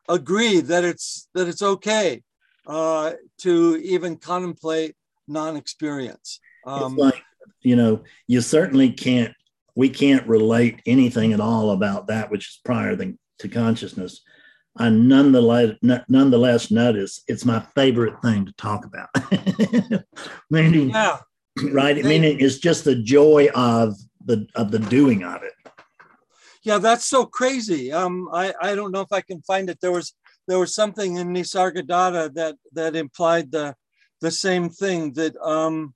agree 0.09 0.61
that 0.61 0.85
it's 0.85 1.29
that 1.35 1.49
it's 1.49 1.63
okay 1.63 2.23
uh, 2.67 3.13
to 3.39 3.77
even 3.83 4.17
contemplate 4.17 4.95
non-experience. 5.29 6.41
Um, 6.67 6.97
like 6.97 7.23
you 7.63 7.77
know 7.77 8.03
you 8.27 8.41
certainly 8.41 8.91
can't 8.91 9.35
we 9.77 9.89
can't 9.89 10.27
relate 10.27 10.81
anything 10.87 11.33
at 11.33 11.41
all 11.41 11.71
about 11.71 12.07
that 12.09 12.31
which 12.31 12.49
is 12.49 12.61
prior 12.65 12.95
than, 12.95 13.19
to 13.39 13.49
consciousness 13.49 14.23
i 14.77 14.89
nonetheless 14.89 15.77
nonetheless 16.09 16.71
notice 16.71 17.23
it's 17.29 17.45
my 17.45 17.61
favorite 17.75 18.21
thing 18.23 18.45
to 18.47 18.53
talk 18.53 18.85
about 18.85 19.09
meaning 20.51 20.91
yeah, 20.91 21.19
right 21.71 21.97
They- 21.97 22.03
meaning 22.03 22.41
it's 22.41 22.59
just 22.59 22.85
the 22.85 22.97
joy 22.97 23.49
of 23.55 23.95
the 24.25 24.47
of 24.55 24.71
the 24.71 24.79
doing 24.79 25.23
of 25.25 25.43
it 25.43 25.53
yeah, 26.65 26.79
that's 26.79 27.05
so 27.05 27.27
crazy. 27.27 27.93
Um, 27.93 28.29
I 28.33 28.55
I 28.61 28.75
don't 28.75 28.91
know 28.91 29.03
if 29.03 29.13
I 29.13 29.21
can 29.21 29.43
find 29.43 29.69
it. 29.69 29.79
There 29.83 29.93
was 29.93 30.15
there 30.49 30.59
was 30.59 30.75
something 30.75 31.17
in 31.17 31.29
Nisargadatta 31.29 32.33
that 32.35 32.57
that 32.73 32.97
implied 32.97 33.53
the 33.53 33.77
the 34.23 34.31
same 34.31 34.71
thing 34.71 35.13
that 35.13 35.37
um 35.43 35.95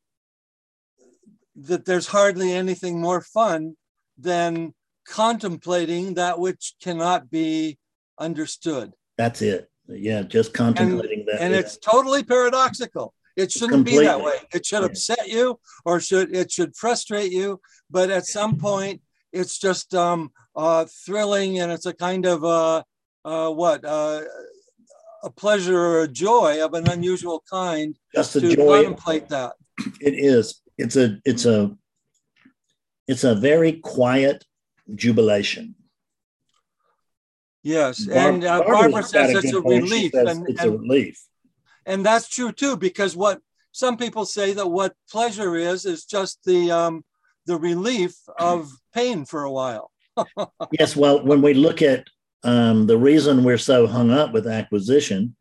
that 1.57 1.87
there's 1.87 2.07
hardly 2.09 2.53
anything 2.53 3.01
more 3.01 3.23
fun 3.23 3.77
than 4.19 4.75
contemplating 5.07 6.15
that 6.15 6.39
which 6.39 6.75
cannot 6.83 7.31
be 7.31 7.79
understood. 8.19 8.93
that's 9.17 9.43
it. 9.43 9.71
Yeah 9.89 10.23
just 10.23 10.53
contemplating 10.53 11.25
that 11.27 11.41
and 11.41 11.53
yeah. 11.53 11.61
it's 11.61 11.77
totally 11.79 12.23
paradoxical. 12.23 13.15
It 13.37 13.53
shouldn't 13.53 13.85
be 13.85 13.99
that 13.99 14.21
way. 14.21 14.35
It 14.53 14.67
should 14.67 14.83
upset 14.83 15.29
you 15.29 15.61
or 15.85 16.01
should 16.01 16.35
it 16.35 16.51
should 16.51 16.77
frustrate 16.77 17.33
you 17.33 17.61
but 17.91 18.11
at 18.11 18.27
some 18.27 18.57
point 18.57 19.01
it's 19.33 19.59
just 19.59 19.95
um 19.95 20.31
uh 20.57 20.85
thrilling 21.07 21.61
and 21.61 21.71
it's 21.73 21.87
a 21.87 21.95
kind 21.95 22.27
of 22.27 22.45
uh 22.45 22.83
uh 23.25 23.51
what 23.51 23.85
uh 23.85 24.23
a 25.23 25.31
pleasure 25.31 25.79
or 25.79 26.03
a 26.03 26.09
joy 26.09 26.65
of 26.65 26.75
an 26.75 26.89
unusual 26.91 27.43
kind 27.51 27.97
just 28.15 28.35
the 28.35 28.41
to 28.41 28.57
joy 28.57 28.83
contemplate 28.83 29.29
that. 29.29 29.53
It 30.01 30.15
is. 30.15 30.61
It's 30.77 30.97
a 30.97 31.19
it's 31.25 31.45
a 31.45 31.77
it's 33.07 33.25
a 33.25 33.35
very 33.35 33.73
quiet 33.73 34.45
jubilation 34.95 35.75
yes 37.69 38.05
Bar- 38.07 38.29
and 38.29 38.45
uh, 38.45 38.59
Barbara's 38.59 38.93
barbara 38.93 39.03
says 39.03 39.45
it's 39.45 39.53
a 39.53 39.63
point. 39.63 39.83
Relief 39.83 40.15
and, 40.15 40.49
it's 40.49 40.65
a 40.65 40.71
relief 40.71 41.21
and 41.87 42.05
that's 42.05 42.29
true 42.29 42.53
too 42.53 42.77
because 42.77 43.17
what 43.17 43.41
some 43.73 43.97
people 43.97 44.25
say 44.25 44.53
that 44.55 44.67
what 44.67 44.95
pleasure 45.11 45.55
is 45.57 45.85
is 45.85 46.05
just 46.05 46.39
the 46.45 46.71
um 46.71 47.05
the 47.47 47.57
relief 47.57 48.15
of 48.39 48.71
pain 48.95 49.25
for 49.25 49.45
a 49.45 49.53
while 49.53 49.91
yes 50.73 50.97
well 50.97 51.23
when 51.25 51.43
we 51.43 51.55
look 51.55 51.83
at 51.83 52.07
um, 52.45 52.87
the 52.87 52.97
reason 52.97 53.43
we're 53.43 53.59
so 53.59 53.89
hung 53.89 54.13
up 54.13 54.33
with 54.33 54.47
acquisition 54.47 55.35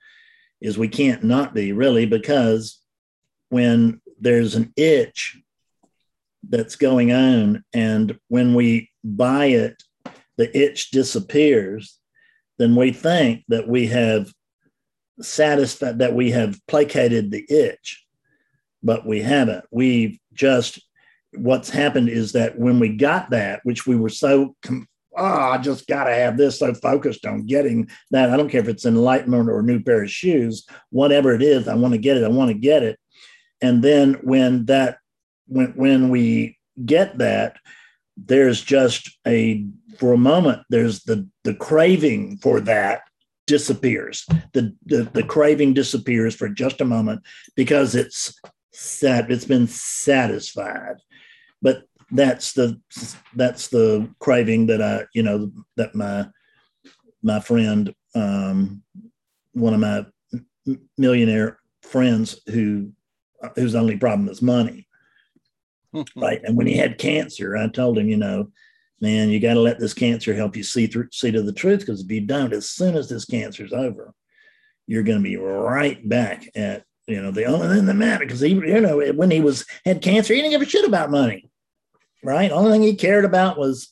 is 0.62 0.78
we 0.78 0.88
can't 0.88 1.24
not 1.24 1.54
be 1.54 1.72
really 1.72 2.08
because 2.08 2.82
when 3.50 4.02
there's 4.20 4.56
an 4.56 4.74
itch 4.76 5.38
that's 6.50 6.76
going 6.76 7.12
on 7.12 7.64
and 7.74 8.18
when 8.30 8.56
we 8.56 8.90
buy 9.04 9.45
it 9.45 9.84
the 10.38 10.58
itch 10.58 10.90
disappears 10.91 11.99
then 12.58 12.76
we 12.76 12.92
think 12.92 13.44
that 13.48 13.68
we 13.68 13.88
have 13.88 14.32
satisfied 15.20 16.00
that 16.00 16.14
we 16.14 16.32
have 16.32 16.60
placated 16.68 17.32
the 17.32 17.46
itch 17.50 18.04
but 18.84 19.06
we 19.06 19.22
haven't. 19.22 19.66
We've 19.72 20.18
just 20.34 20.80
what's 21.34 21.70
happened 21.70 22.10
is 22.10 22.32
that 22.32 22.58
when 22.58 22.80
we 22.80 22.96
got 22.96 23.30
that 23.32 23.60
which 23.64 23.86
we 23.86 23.96
were 23.96 24.10
so 24.10 24.56
com- 24.64 24.88
oh 25.18 25.24
i 25.24 25.58
just 25.58 25.86
got 25.86 26.06
to 26.06 26.14
have 26.14 26.38
this 26.38 26.58
so 26.58 26.74
focused 26.74 27.26
on 27.26 27.46
getting 27.46 27.88
that 28.12 28.30
i 28.30 28.38
don't 28.38 28.50
care 28.50 28.62
if 28.62 28.70
it's 28.70 28.86
enlightenment 28.86 29.50
or 29.50 29.60
a 29.60 29.64
new 29.64 29.80
pair 29.84 30.02
of 30.02 30.10
shoes 30.10 30.66
whatever 30.90 31.34
it 31.34 31.42
is 31.42 31.68
i 31.68 31.76
want 31.76 31.94
to 31.94 31.98
get 31.98 32.16
it 32.16 32.24
i 32.24 32.30
want 32.30 32.50
to 32.50 32.58
get 32.58 32.82
it. 32.82 32.98
And 33.62 33.84
then 33.84 34.16
when 34.24 34.66
that 34.66 34.98
when 35.48 35.74
when 35.76 36.10
we 36.10 36.58
get 36.86 37.18
that 37.18 37.58
there's 38.18 38.61
just 38.61 39.18
a 39.26 39.65
for 39.98 40.14
a 40.14 40.18
moment 40.18 40.61
there's 40.69 41.03
the 41.03 41.27
the 41.44 41.53
craving 41.53 42.38
for 42.38 42.60
that 42.60 43.02
disappears. 43.45 44.26
The 44.53 44.76
the, 44.85 45.03
the 45.14 45.23
craving 45.23 45.73
disappears 45.73 46.35
for 46.35 46.49
just 46.49 46.81
a 46.81 46.85
moment 46.85 47.22
because 47.56 47.95
it's 47.95 48.39
sat 48.72 49.31
it's 49.31 49.45
been 49.45 49.68
satisfied. 49.68 50.98
But 51.61 51.84
that's 52.11 52.53
the 52.53 52.80
that's 53.35 53.68
the 53.68 54.10
craving 54.19 54.68
that 54.68 54.81
i 54.81 55.03
you 55.14 55.22
know 55.22 55.52
that 55.76 55.94
my 55.94 56.26
my 57.22 57.39
friend 57.39 57.94
um 58.15 58.81
one 59.52 59.73
of 59.73 59.80
my 59.80 60.06
millionaire 60.98 61.60
friends 61.81 62.39
who 62.48 62.91
whose 63.56 63.76
only 63.76 63.98
problem 63.98 64.30
is 64.30 64.41
money 64.41 64.86
right. 66.15 66.41
And 66.43 66.57
when 66.57 66.68
he 66.68 66.76
had 66.76 66.97
cancer 66.97 67.55
i 67.57 67.68
told 67.68 67.97
him 67.97 68.09
you 68.09 68.18
know 68.18 68.51
man 68.99 69.30
you 69.30 69.39
got 69.39 69.53
to 69.53 69.61
let 69.61 69.80
this 69.80 69.93
cancer 69.93 70.34
help 70.34 70.55
you 70.55 70.64
see 70.64 70.88
through 70.88 71.07
see 71.11 71.31
to 71.31 71.41
the 71.41 71.53
truth 71.53 71.80
because 71.81 72.01
if 72.01 72.11
you 72.11 72.22
don't 72.22 72.53
as 72.53 72.69
soon 72.69 72.95
as 72.95 73.09
this 73.09 73.26
cancer's 73.26 73.73
over 73.73 74.14
you're 74.88 75.03
going 75.03 75.18
to 75.18 75.23
be 75.23 75.38
right 75.38 76.07
back 76.07 76.49
at 76.55 76.84
you 77.07 77.22
know 77.22 77.31
the 77.31 77.45
only 77.45 77.68
thing 77.68 77.85
that 77.85 77.93
mattered 77.93 78.26
because 78.27 78.41
he 78.41 78.49
you 78.49 78.81
know 78.81 78.99
when 79.14 79.31
he 79.31 79.41
was 79.41 79.65
had 79.85 80.01
cancer 80.01 80.34
he 80.34 80.41
didn't 80.41 80.51
give 80.51 80.61
a 80.61 80.65
shit 80.65 80.85
about 80.85 81.11
money 81.11 81.49
right? 82.23 82.51
Only 82.51 82.72
thing 82.72 82.84
he 82.84 82.95
cared 82.95 83.26
about 83.26 83.57
was 83.57 83.89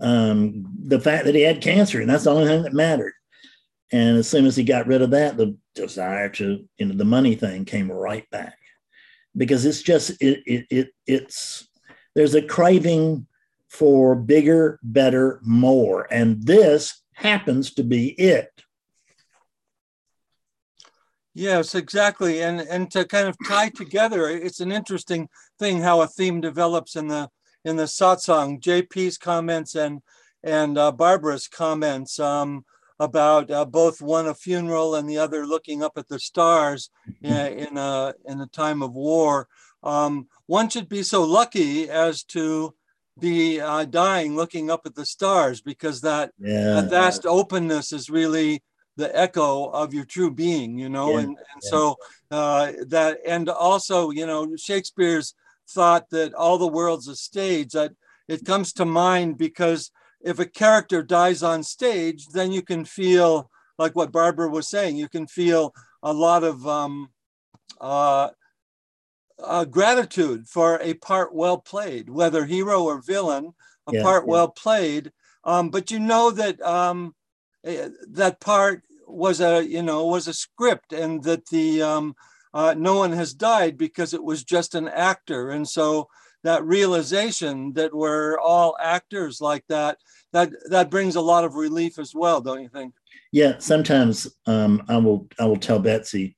um 0.00 0.66
the 0.78 1.00
fact 1.00 1.24
that 1.24 1.34
he 1.34 1.40
had 1.40 1.62
cancer 1.62 2.00
and 2.00 2.10
that's 2.10 2.24
the 2.24 2.30
only 2.30 2.46
thing 2.46 2.62
that 2.62 2.72
mattered. 2.72 3.14
And 3.92 4.18
as 4.18 4.28
soon 4.28 4.44
as 4.44 4.56
he 4.56 4.64
got 4.64 4.86
rid 4.86 5.02
of 5.02 5.10
that 5.10 5.36
the 5.36 5.56
desire 5.74 6.28
to 6.30 6.66
you 6.78 6.86
know 6.86 6.94
the 6.94 7.04
money 7.04 7.34
thing 7.34 7.64
came 7.64 7.90
right 7.90 8.28
back 8.30 8.58
because 9.36 9.64
it's 9.64 9.82
just 9.82 10.10
it 10.20 10.42
it, 10.46 10.66
it 10.70 10.88
it's 11.06 11.68
there's 12.14 12.34
a 12.34 12.42
craving 12.42 13.26
for 13.68 14.14
bigger 14.14 14.78
better 14.82 15.40
more 15.42 16.06
and 16.10 16.42
this 16.44 17.02
happens 17.12 17.74
to 17.74 17.82
be 17.82 18.08
it 18.12 18.50
Yes, 21.38 21.74
exactly. 21.74 22.42
And 22.42 22.60
and 22.60 22.90
to 22.92 23.04
kind 23.04 23.28
of 23.28 23.36
tie 23.46 23.68
together, 23.68 24.26
it's 24.26 24.60
an 24.60 24.72
interesting 24.72 25.28
thing 25.58 25.82
how 25.82 26.00
a 26.00 26.06
theme 26.06 26.40
develops 26.40 26.96
in 26.96 27.08
the 27.08 27.28
in 27.62 27.76
the 27.76 27.82
satsang. 27.84 28.58
JP's 28.58 29.18
comments 29.18 29.74
and 29.74 30.00
and 30.42 30.78
uh, 30.78 30.92
Barbara's 30.92 31.46
comments 31.46 32.18
um, 32.18 32.64
about 32.98 33.50
uh, 33.50 33.64
both 33.64 34.00
one 34.00 34.26
a 34.26 34.34
funeral 34.34 34.94
and 34.94 35.08
the 35.08 35.18
other 35.18 35.46
looking 35.46 35.82
up 35.82 35.92
at 35.96 36.08
the 36.08 36.18
stars 36.18 36.90
in, 37.22 37.36
in 37.36 37.76
a 37.76 38.14
in 38.24 38.40
a 38.40 38.46
time 38.46 38.82
of 38.82 38.92
war. 38.94 39.48
Um, 39.82 40.28
one 40.46 40.68
should 40.68 40.88
be 40.88 41.02
so 41.02 41.22
lucky 41.24 41.90
as 41.90 42.24
to 42.24 42.74
be 43.18 43.60
uh, 43.60 43.84
dying 43.84 44.36
looking 44.36 44.70
up 44.70 44.82
at 44.84 44.94
the 44.94 45.06
stars 45.06 45.60
because 45.60 46.00
that 46.02 46.32
yeah 46.38 46.74
that 46.74 46.90
vast 46.90 47.24
openness 47.24 47.92
is 47.92 48.10
really 48.10 48.62
the 48.96 49.16
echo 49.18 49.66
of 49.66 49.94
your 49.94 50.04
true 50.04 50.30
being 50.30 50.78
you 50.78 50.88
know 50.88 51.12
Yeah, 51.12 51.18
and, 51.20 51.28
and 51.28 51.62
yeah. 51.62 51.70
so 51.70 51.96
uh, 52.30 52.72
that 52.88 53.18
and 53.26 53.48
also 53.48 54.10
you 54.10 54.26
know 54.26 54.54
shakespeare's 54.56 55.34
thought 55.68 56.10
that 56.10 56.34
all 56.34 56.58
the 56.58 56.66
world's 56.66 57.08
a 57.08 57.16
stage 57.16 57.72
that 57.72 57.92
it 58.28 58.44
comes 58.44 58.72
to 58.74 58.84
mind 58.84 59.38
because 59.38 59.90
if 60.26 60.38
a 60.38 60.46
character 60.46 61.02
dies 61.02 61.42
on 61.42 61.62
stage 61.62 62.26
then 62.28 62.52
you 62.52 62.62
can 62.62 62.84
feel 62.84 63.50
like 63.78 63.94
what 63.96 64.12
barbara 64.12 64.48
was 64.48 64.68
saying 64.68 64.96
you 64.96 65.08
can 65.08 65.26
feel 65.26 65.74
a 66.02 66.12
lot 66.12 66.44
of 66.44 66.66
um, 66.66 67.08
uh, 67.80 68.28
uh, 69.42 69.64
gratitude 69.64 70.46
for 70.48 70.78
a 70.82 70.94
part 70.94 71.34
well 71.34 71.58
played, 71.58 72.08
whether 72.08 72.44
hero 72.44 72.84
or 72.84 73.02
villain, 73.02 73.52
a 73.86 73.92
Yeah, 73.92 74.02
part 74.02 74.24
yeah. 74.26 74.30
well 74.30 74.48
played. 74.48 75.12
Um, 75.44 75.70
but 75.70 75.90
you 75.90 76.00
know 76.00 76.30
that 76.30 76.60
um, 76.62 77.14
eh, 77.64 77.88
that 78.10 78.40
part 78.40 78.82
was 79.06 79.40
a 79.40 79.62
you 79.64 79.82
know 79.82 80.06
was 80.06 80.26
a 80.28 80.34
script, 80.34 80.92
and 80.92 81.22
that 81.24 81.46
the 81.46 81.82
um, 81.82 82.14
uh, 82.54 82.74
no 82.76 82.96
one 82.98 83.12
has 83.12 83.34
died 83.34 83.76
because 83.76 84.14
it 84.14 84.22
was 84.22 84.42
just 84.42 84.74
an 84.74 84.88
actor, 84.88 85.50
and 85.50 85.68
so 85.68 86.08
that 86.46 86.64
realization 86.64 87.72
that 87.74 87.94
we're 87.94 88.38
all 88.38 88.76
actors 88.80 89.40
like 89.40 89.64
that 89.68 89.98
that 90.32 90.50
that 90.70 90.90
brings 90.90 91.16
a 91.16 91.20
lot 91.20 91.44
of 91.44 91.54
relief 91.54 91.98
as 91.98 92.14
well, 92.14 92.40
don't 92.40 92.62
you 92.62 92.68
think? 92.68 92.94
Yeah, 93.32 93.54
sometimes 93.58 94.28
um, 94.46 94.82
I 94.88 94.96
will 94.96 95.28
I 95.38 95.46
will 95.46 95.56
tell 95.56 95.78
Betsy 95.78 96.36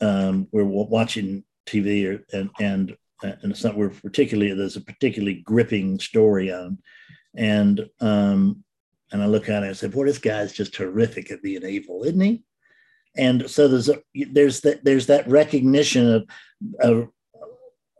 um, 0.00 0.48
we're 0.52 0.64
watching 0.64 1.44
TV 1.66 2.06
or, 2.06 2.24
and 2.36 2.50
and 2.60 2.96
and 3.22 3.52
it's 3.52 3.64
not 3.64 3.76
we're 3.76 3.90
particularly 3.90 4.52
there's 4.54 4.76
a 4.76 4.80
particularly 4.80 5.42
gripping 5.44 5.98
story 5.98 6.52
on, 6.52 6.78
and 7.36 7.88
um, 8.00 8.62
and 9.12 9.22
I 9.22 9.26
look 9.26 9.48
at 9.48 9.62
it 9.62 9.66
and 9.66 9.66
I 9.66 9.72
say, 9.72 9.88
boy, 9.88 10.04
this 10.04 10.18
guy's 10.18 10.52
just 10.52 10.74
terrific 10.74 11.30
at 11.30 11.42
being 11.42 11.64
evil, 11.64 12.04
isn't 12.04 12.20
he? 12.20 12.42
And 13.16 13.50
so 13.50 13.66
there's 13.66 13.88
a 13.88 14.00
there's 14.30 14.60
that 14.60 14.84
there's 14.84 15.06
that 15.06 15.28
recognition 15.28 16.12
of 16.12 16.28
of 16.80 17.08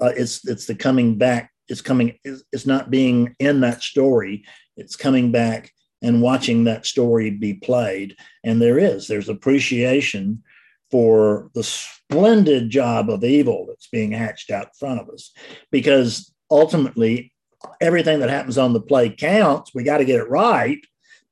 uh, 0.01 0.13
it's 0.17 0.47
it's 0.47 0.67
the 0.67 0.75
coming 0.75 1.17
back. 1.17 1.51
It's 1.69 1.81
coming. 1.81 2.19
It's, 2.25 2.67
not 2.67 2.91
being 2.91 3.35
in 3.39 3.61
that 3.61 3.83
story. 3.83 4.45
It's 4.77 4.97
coming 4.97 5.33
back 5.33 5.73
and 6.03 6.23
watching 6.23 6.65
that 6.65 6.87
story 6.87 7.31
be 7.31 7.55
played. 7.55 8.17
And 8.45 8.63
there 8.63 8.79
is, 8.79 9.09
there's 9.09 9.29
appreciation 9.29 10.43
for 10.91 11.51
the 11.55 11.65
splendid 11.65 12.71
job 12.71 13.11
of 13.11 13.25
evil 13.25 13.67
that's 13.69 13.89
being 13.89 14.13
hatched 14.13 14.51
out 14.51 14.67
in 14.67 14.73
front 14.79 15.01
of 15.01 15.11
us. 15.11 15.33
Because 15.71 16.33
ultimately, 16.51 17.33
everything 17.81 18.21
that 18.21 18.31
happens 18.31 18.59
on 18.59 18.73
the 18.73 18.81
play 18.81 19.11
counts. 19.11 19.75
We 19.75 19.83
got 19.83 19.99
to 19.99 20.05
get 20.05 20.21
it 20.21 20.31
right 20.31 20.81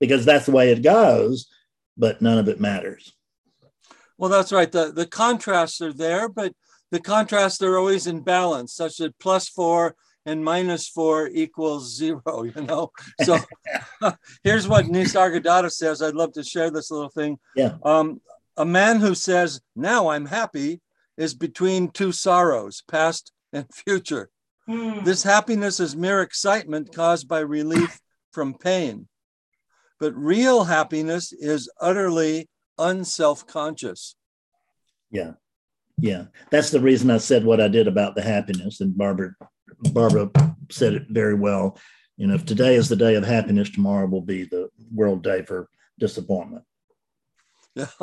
because 0.01 0.24
that's 0.24 0.47
the 0.47 0.52
way 0.52 0.70
it 0.70 0.82
goes, 0.82 1.47
but 1.97 2.20
none 2.20 2.38
of 2.38 2.48
it 2.48 2.60
matters. 2.60 3.12
Well, 4.18 4.30
that's 4.30 4.52
right. 4.52 4.70
The 4.70 4.93
the 4.93 5.06
contrasts 5.06 5.80
are 5.80 5.93
there, 5.93 6.28
but 6.28 6.52
the 6.90 7.00
contrasts 7.00 7.62
are 7.62 7.78
always 7.78 8.06
in 8.06 8.20
balance, 8.20 8.74
such 8.74 8.98
that 8.98 9.18
plus 9.18 9.48
four 9.48 9.96
and 10.24 10.44
minus 10.44 10.88
four 10.88 11.28
equals 11.28 11.94
zero, 11.94 12.42
you 12.56 12.62
know? 12.62 12.90
So 13.22 13.38
here's 14.42 14.68
what 14.68 14.86
Nisargadatta 14.86 15.70
says. 15.70 16.02
I'd 16.02 16.14
love 16.14 16.32
to 16.32 16.42
share 16.42 16.70
this 16.70 16.90
little 16.90 17.08
thing. 17.08 17.38
Yeah. 17.54 17.76
Um, 17.82 18.20
a 18.56 18.64
man 18.64 19.00
who 19.00 19.14
says, 19.14 19.60
now 19.74 20.08
I'm 20.08 20.26
happy, 20.26 20.80
is 21.16 21.34
between 21.34 21.90
two 21.90 22.12
sorrows, 22.12 22.82
past 22.88 23.32
and 23.52 23.66
future. 23.72 24.30
This 24.68 25.22
happiness 25.22 25.78
is 25.78 25.94
mere 25.94 26.22
excitement 26.22 26.92
caused 26.92 27.28
by 27.28 27.38
relief 27.38 28.00
from 28.32 28.54
pain. 28.54 29.06
But 30.00 30.14
real 30.16 30.64
happiness 30.64 31.32
is 31.32 31.70
utterly 31.80 32.48
unself 32.76 33.46
conscious. 33.46 34.16
Yeah. 35.10 35.32
Yeah. 35.98 36.24
That's 36.51 36.70
the 36.70 36.81
reason 36.81 37.10
I 37.10 37.18
said 37.18 37.44
what 37.44 37.60
I 37.60 37.68
did 37.68 37.89
about 37.89 38.14
the 38.14 38.23
happiness. 38.23 38.81
And 38.81 38.97
Barbara, 38.97 39.35
Barbara 39.93 40.31
said 40.70 40.94
it 40.94 41.06
very 41.09 41.35
well. 41.35 41.78
You 42.16 42.27
know, 42.27 42.35
if 42.35 42.44
today 42.44 42.77
is 42.77 42.89
the 42.89 42.97
day 42.97 43.14
of 43.14 43.24
happiness, 43.24 43.70
tomorrow 43.70 44.06
will 44.06 44.23
be 44.23 44.44
the 44.44 44.70
world 44.93 45.23
day 45.23 45.43
for 45.43 45.68
disappointment. 45.98 46.64
yeah. 47.74 47.86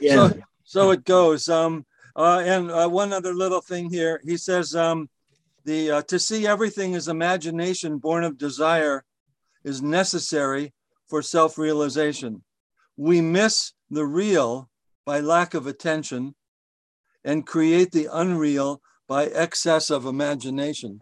Yeah. 0.00 0.28
So, 0.28 0.40
so 0.64 0.90
it 0.90 1.04
goes. 1.04 1.48
Um, 1.48 1.86
uh, 2.16 2.42
and 2.44 2.70
uh, 2.70 2.88
one 2.88 3.12
other 3.12 3.34
little 3.34 3.60
thing 3.60 3.90
here. 3.90 4.20
He 4.24 4.36
says 4.36 4.74
um, 4.74 5.08
the 5.64 5.90
uh, 5.90 6.02
to 6.02 6.18
see 6.18 6.46
everything 6.46 6.94
as 6.94 7.08
imagination 7.08 7.98
born 7.98 8.24
of 8.24 8.38
desire 8.38 9.04
is 9.64 9.82
necessary 9.82 10.72
for 11.08 11.22
self-realization. 11.22 12.42
We 12.96 13.20
miss 13.20 13.72
the 13.90 14.04
real 14.04 14.68
by 15.04 15.20
lack 15.20 15.54
of 15.54 15.66
attention 15.66 16.34
and 17.24 17.46
create 17.46 17.92
the 17.92 18.08
unreal 18.12 18.80
by 19.08 19.26
excess 19.26 19.90
of 19.90 20.06
imagination. 20.06 21.00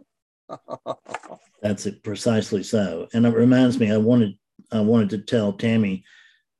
That's 1.62 1.86
it 1.86 2.02
precisely 2.02 2.62
so. 2.62 3.08
And 3.12 3.26
it 3.26 3.34
reminds 3.34 3.78
me, 3.78 3.92
I 3.92 3.96
wanted 3.96 4.34
I 4.72 4.80
wanted 4.80 5.10
to 5.10 5.18
tell 5.18 5.52
Tammy, 5.52 6.04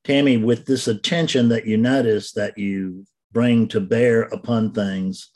Tammy, 0.05 0.37
with 0.37 0.67
this 0.67 0.89
attention 0.89 1.49
that 1.51 1.67
you 1.67 1.77
notice 1.77 2.33
that 2.33 2.59
you 2.59 3.05
bring 3.33 3.69
to 3.69 3.81
bear 3.81 4.23
upon 4.23 4.73
things, 4.73 5.31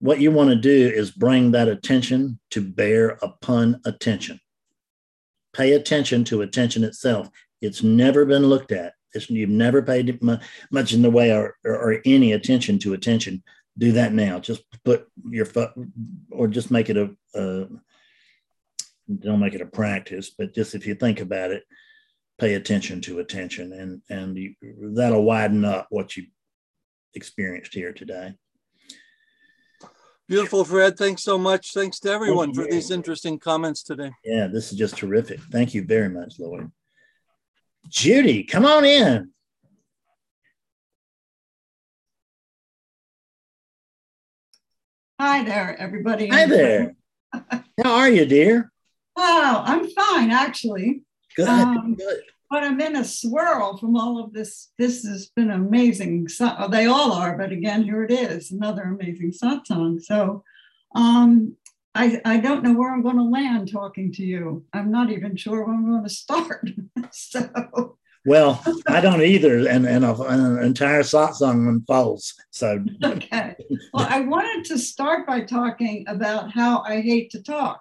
what 0.00 0.20
you 0.20 0.30
want 0.30 0.50
to 0.50 0.56
do 0.56 0.88
is 0.94 1.10
bring 1.10 1.52
that 1.52 1.68
attention 1.68 2.38
to 2.50 2.62
bear 2.62 3.18
upon 3.22 3.80
attention. 3.84 4.40
Pay 5.52 5.72
attention 5.72 6.24
to 6.24 6.42
attention 6.42 6.84
itself. 6.84 7.28
It's 7.60 7.82
never 7.82 8.24
been 8.24 8.46
looked 8.46 8.72
at. 8.72 8.94
It's, 9.14 9.30
you've 9.30 9.50
never 9.50 9.82
paid 9.82 10.20
much 10.70 10.92
in 10.92 11.02
the 11.02 11.10
way 11.10 11.32
or, 11.32 11.56
or, 11.64 11.74
or 11.74 12.00
any 12.04 12.32
attention 12.32 12.78
to 12.80 12.94
attention. 12.94 13.42
Do 13.78 13.92
that 13.92 14.12
now. 14.12 14.38
Just 14.38 14.62
put 14.84 15.08
your 15.28 15.46
foot, 15.46 15.72
or 16.30 16.48
just 16.48 16.70
make 16.70 16.90
it 16.90 16.96
a, 16.96 17.10
a 17.34 17.66
don't 19.18 19.40
make 19.40 19.54
it 19.54 19.60
a 19.60 19.66
practice, 19.66 20.30
but 20.30 20.54
just 20.54 20.74
if 20.74 20.86
you 20.86 20.94
think 20.94 21.20
about 21.20 21.50
it, 21.50 21.64
pay 22.38 22.54
attention 22.54 23.00
to 23.02 23.20
attention, 23.20 23.72
and 23.72 24.02
and 24.08 24.36
you, 24.36 24.54
that'll 24.94 25.24
widen 25.24 25.64
up 25.64 25.86
what 25.90 26.16
you 26.16 26.26
experienced 27.14 27.74
here 27.74 27.92
today. 27.92 28.34
Beautiful, 30.28 30.64
Fred. 30.64 30.96
Thanks 30.96 31.24
so 31.24 31.36
much. 31.36 31.72
Thanks 31.72 31.98
to 32.00 32.10
everyone 32.10 32.54
for 32.54 32.64
these 32.64 32.92
interesting 32.92 33.38
comments 33.38 33.82
today. 33.82 34.12
Yeah, 34.24 34.46
this 34.46 34.70
is 34.70 34.78
just 34.78 34.96
terrific. 34.96 35.40
Thank 35.50 35.74
you 35.74 35.84
very 35.84 36.08
much, 36.08 36.38
Lloyd. 36.38 36.70
Judy, 37.88 38.44
come 38.44 38.64
on 38.64 38.84
in. 38.84 39.30
Hi 45.20 45.44
there, 45.44 45.76
everybody. 45.78 46.28
Hi 46.28 46.46
there. 46.46 46.94
How 47.32 47.62
are 47.84 48.08
you, 48.08 48.24
dear? 48.24 48.72
Oh, 49.16 49.62
I'm 49.66 49.88
fine, 49.90 50.30
actually. 50.30 51.02
Good. 51.36 51.48
Um, 51.48 51.94
good. 51.94 52.20
But 52.48 52.64
I'm 52.64 52.80
in 52.80 52.96
a 52.96 53.04
swirl 53.04 53.76
from 53.76 53.96
all 53.96 54.22
of 54.22 54.32
this. 54.32 54.72
This 54.78 55.04
has 55.04 55.28
been 55.36 55.50
amazing. 55.50 56.28
So, 56.28 56.68
they 56.70 56.86
all 56.86 57.12
are, 57.12 57.36
but 57.36 57.52
again, 57.52 57.84
here 57.84 58.02
it 58.02 58.10
is, 58.10 58.50
another 58.50 58.82
amazing 58.82 59.32
satsang. 59.32 60.02
So 60.02 60.42
um, 60.94 61.56
I, 61.94 62.20
I 62.24 62.36
don't 62.38 62.62
know 62.62 62.72
where 62.74 62.92
I'm 62.92 63.02
going 63.02 63.16
to 63.16 63.24
land 63.24 63.70
talking 63.72 64.12
to 64.12 64.22
you. 64.24 64.64
I'm 64.72 64.90
not 64.90 65.10
even 65.10 65.36
sure 65.36 65.64
where 65.64 65.74
I'm 65.74 65.86
going 65.90 66.04
to 66.04 66.08
start. 66.08 66.68
so 67.10 67.96
Well, 68.24 68.62
I 68.86 69.00
don't 69.00 69.22
either, 69.22 69.66
and 69.68 69.86
and, 69.86 70.04
a, 70.04 70.14
an 70.22 70.62
entire 70.62 71.02
satsang 71.02 71.68
unfolds. 71.68 72.34
So 72.50 72.84
okay. 73.02 73.56
Well, 73.92 74.06
I 74.08 74.20
wanted 74.20 74.64
to 74.66 74.78
start 74.78 75.26
by 75.26 75.40
talking 75.40 76.04
about 76.06 76.52
how 76.52 76.82
I 76.82 77.00
hate 77.00 77.30
to 77.30 77.42
talk. 77.42 77.80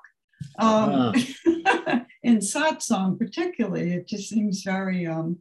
Um, 0.57 1.14
in 2.23 2.38
satsang, 2.40 3.19
particularly, 3.19 3.94
it 3.94 4.07
just 4.07 4.30
seems 4.30 4.64
very 4.64 5.06
um, 5.06 5.38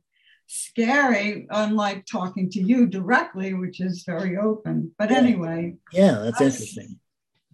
scary, 0.46 1.46
unlike 1.50 2.04
talking 2.06 2.50
to 2.50 2.60
you 2.60 2.86
directly, 2.86 3.54
which 3.54 3.80
is 3.80 4.02
very 4.04 4.36
open. 4.36 4.92
But 4.98 5.10
Yeah. 5.10 5.18
anyway, 5.18 5.76
yeah, 5.92 6.18
that's 6.24 6.40
I- 6.40 6.44
interesting. 6.44 6.98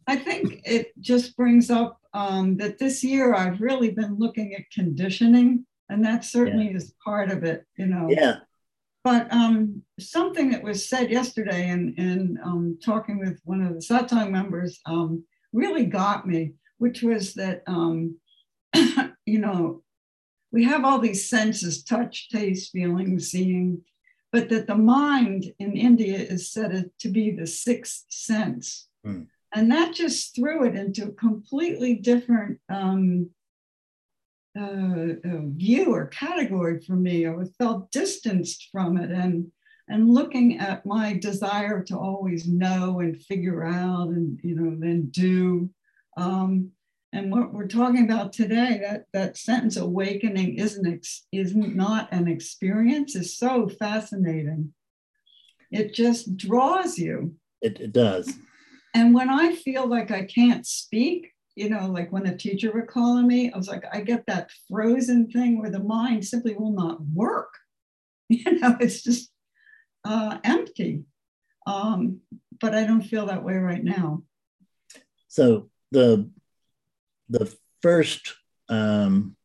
I 0.06 0.16
think 0.16 0.60
it 0.64 0.92
just 1.00 1.36
brings 1.36 1.70
up 1.70 1.98
um, 2.12 2.56
that 2.58 2.78
this 2.78 3.02
year 3.02 3.34
I've 3.34 3.60
really 3.60 3.90
been 3.90 4.16
looking 4.18 4.54
at 4.54 4.70
conditioning, 4.72 5.66
and 5.88 6.04
that 6.04 6.24
certainly 6.24 6.68
is 6.68 6.94
part 7.04 7.30
of 7.30 7.44
it, 7.44 7.64
you 7.76 7.86
know. 7.86 8.08
Yeah, 8.08 8.36
But 9.02 9.32
um, 9.32 9.82
something 9.98 10.50
that 10.50 10.62
was 10.62 10.88
said 10.88 11.10
yesterday 11.10 11.68
in, 11.68 11.94
in 11.96 12.38
um, 12.44 12.78
talking 12.84 13.18
with 13.18 13.40
one 13.44 13.62
of 13.62 13.74
the 13.74 13.80
Satsang 13.80 14.30
members 14.30 14.80
um, 14.86 15.24
really 15.52 15.86
got 15.86 16.26
me, 16.26 16.54
which 16.78 17.02
was 17.02 17.34
that, 17.34 17.62
um, 17.66 18.16
you 19.26 19.38
know, 19.38 19.82
we 20.52 20.64
have 20.64 20.84
all 20.84 21.00
these 21.00 21.28
senses 21.28 21.82
touch, 21.82 22.28
taste, 22.28 22.70
feeling, 22.70 23.18
seeing, 23.18 23.82
but 24.30 24.48
that 24.48 24.66
the 24.66 24.76
mind 24.76 25.52
in 25.58 25.76
India 25.76 26.16
is 26.16 26.50
said 26.50 26.90
to 27.00 27.08
be 27.08 27.30
the 27.30 27.46
sixth 27.46 28.04
sense. 28.08 28.88
Hmm. 29.04 29.22
And 29.54 29.70
that 29.70 29.94
just 29.94 30.34
threw 30.34 30.64
it 30.64 30.74
into 30.74 31.04
a 31.04 31.12
completely 31.12 31.94
different 31.94 32.58
um, 32.68 33.30
uh, 34.58 35.14
uh, 35.24 35.40
view 35.46 35.94
or 35.94 36.06
category 36.06 36.80
for 36.80 36.94
me. 36.96 37.26
I 37.26 37.34
felt 37.58 37.90
distanced 37.92 38.68
from 38.72 38.96
it, 38.96 39.10
and 39.10 39.50
and 39.88 40.10
looking 40.10 40.58
at 40.58 40.86
my 40.86 41.18
desire 41.18 41.82
to 41.84 41.98
always 41.98 42.48
know 42.48 43.00
and 43.00 43.20
figure 43.22 43.64
out, 43.64 44.08
and 44.08 44.40
you 44.42 44.56
know, 44.56 44.76
then 44.78 45.08
do. 45.10 45.70
Um, 46.16 46.70
and 47.12 47.30
what 47.30 47.52
we're 47.52 47.68
talking 47.68 48.04
about 48.04 48.32
today, 48.32 48.80
that 48.82 49.04
that 49.12 49.36
sentence 49.36 49.76
"awakening 49.76 50.56
isn't 50.58 50.86
ex- 50.86 51.26
is 51.30 51.54
not 51.54 52.12
an 52.12 52.26
experience," 52.26 53.14
is 53.14 53.36
so 53.36 53.68
fascinating. 53.68 54.74
It 55.70 55.94
just 55.94 56.36
draws 56.36 56.98
you. 56.98 57.34
It, 57.60 57.80
it 57.80 57.92
does. 57.92 58.32
And 58.94 59.12
when 59.12 59.28
I 59.28 59.54
feel 59.54 59.86
like 59.86 60.10
I 60.10 60.24
can't 60.24 60.64
speak, 60.64 61.32
you 61.56 61.68
know, 61.68 61.86
like 61.86 62.12
when 62.12 62.26
a 62.26 62.36
teacher 62.36 62.72
would 62.72 62.86
call 62.86 63.18
on 63.18 63.26
me, 63.26 63.52
I 63.52 63.56
was 63.56 63.68
like, 63.68 63.84
I 63.92 64.00
get 64.00 64.24
that 64.26 64.50
frozen 64.70 65.30
thing 65.30 65.58
where 65.58 65.70
the 65.70 65.82
mind 65.82 66.24
simply 66.24 66.54
will 66.54 66.72
not 66.72 67.00
work. 67.12 67.52
You 68.30 68.58
know, 68.58 68.74
it's 68.80 69.02
just 69.02 69.30
uh, 70.02 70.38
empty. 70.44 71.04
Um, 71.66 72.20
but 72.58 72.74
I 72.74 72.84
don't 72.84 73.02
feel 73.02 73.26
that 73.26 73.44
way 73.44 73.56
right 73.56 73.84
now. 73.84 74.22
So 75.28 75.68
the 75.92 76.30
the 77.28 77.54
first 77.82 78.34
um, 78.70 79.36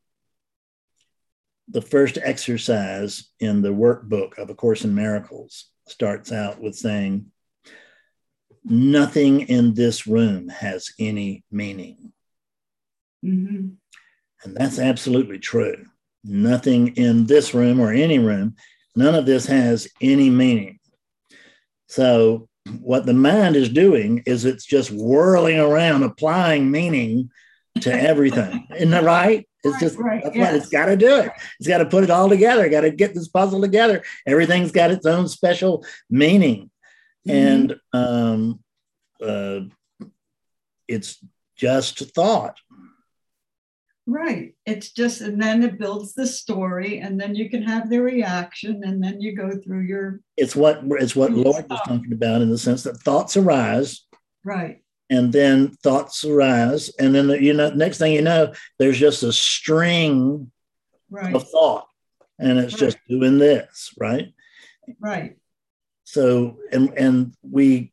the 1.68 1.82
first 1.82 2.18
exercise 2.22 3.30
in 3.40 3.62
the 3.62 3.70
workbook 3.70 4.38
of 4.38 4.50
A 4.50 4.56
Course 4.56 4.84
in 4.84 4.96
Miracles 4.96 5.66
starts 5.88 6.32
out 6.32 6.62
with 6.62 6.76
saying, 6.76 7.32
Nothing 8.64 9.42
in 9.42 9.74
this 9.74 10.06
room 10.06 10.50
has 10.50 10.92
any 11.00 11.44
meaning. 11.52 12.12
Mm-hmm. 13.26 13.70
And 14.44 14.56
that's 14.56 14.80
absolutely 14.80 15.40
true. 15.40 15.86
Nothing 16.24 16.96
in 16.96 17.26
this 17.26 17.54
room 17.54 17.80
or 17.80 17.92
any 17.92 18.20
room, 18.20 18.56
none 18.96 19.16
of 19.16 19.26
this 19.26 19.46
has 19.46 19.88
any 20.02 20.30
meaning. 20.30 20.80
So, 21.88 22.48
what 22.82 23.06
the 23.06 23.14
mind 23.14 23.56
is 23.56 23.70
doing 23.70 24.22
is 24.26 24.46
it's 24.46 24.66
just 24.66 24.92
whirling 24.92 25.60
around, 25.60 26.04
applying 26.04 26.70
meaning 26.70 27.32
to 27.82 27.92
everything. 27.92 28.68
Isn't 28.76 28.92
that 28.92 29.04
right? 29.04 29.48
It's 29.64 29.80
just 29.80 29.98
right, 29.98 30.24
that's 30.24 30.36
yes. 30.36 30.48
what 30.48 30.56
it's 30.56 30.70
got 30.70 30.86
to 30.86 30.96
do 30.96 31.18
it. 31.18 31.32
It's 31.60 31.68
got 31.68 31.80
to 31.80 31.86
put 31.86 32.04
it 32.04 32.10
all 32.10 32.30
together. 32.30 32.70
Got 32.70 32.82
to 32.82 32.92
get 32.92 33.14
this 33.14 33.28
puzzle 33.28 33.60
together. 33.60 34.04
Everything's 34.26 34.72
got 34.72 34.92
its 34.92 35.06
own 35.06 35.28
special 35.28 35.84
meaning, 36.10 36.70
Mhm. 37.28 37.34
and 37.34 37.76
um, 37.94 38.64
uh, 39.22 39.62
it's 40.88 41.24
just 41.56 42.00
thought. 42.16 42.58
Right. 44.08 44.56
It's 44.66 44.92
just, 44.92 45.22
and 45.22 45.40
then 45.40 45.62
it 45.62 45.78
builds 45.78 46.16
the 46.16 46.26
story, 46.26 46.98
and 47.00 47.20
then 47.22 47.36
you 47.36 47.48
can 47.48 47.62
have 47.62 47.90
the 47.92 48.02
reaction, 48.02 48.82
and 48.84 49.04
then 49.04 49.22
you 49.22 49.36
go 49.36 49.52
through 49.52 49.82
your 49.82 50.22
It's 50.36 50.56
what 50.56 50.82
it's 51.00 51.16
what. 51.16 51.32
Lloyd 51.32 51.70
was 51.70 51.80
talking 51.86 52.14
about 52.14 52.42
in 52.42 52.50
the 52.50 52.58
sense 52.58 52.82
that 52.84 52.98
thoughts 53.02 53.38
arise, 53.38 54.08
right. 54.44 54.82
and 55.12 55.32
then 55.32 55.70
thoughts 55.84 56.26
arise, 56.26 56.90
and 56.98 57.14
then 57.14 57.30
you 57.44 57.54
know 57.54 57.70
next 57.70 58.00
thing 58.00 58.14
you 58.14 58.24
know, 58.24 58.52
there's 58.80 58.98
just 58.98 59.22
a 59.24 59.32
string 59.34 60.52
Right. 61.12 61.36
of 61.36 61.48
thought, 61.50 61.88
and 62.40 62.58
it's 62.60 62.74
just 62.76 62.98
doing 63.08 63.38
this 63.38 63.94
right. 64.00 64.34
Right. 65.00 65.39
So 66.12 66.58
and 66.72 66.90
and 66.98 67.34
we 67.42 67.92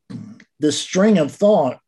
this 0.59 0.79
string 0.79 1.17
of 1.17 1.31
thought 1.31 1.79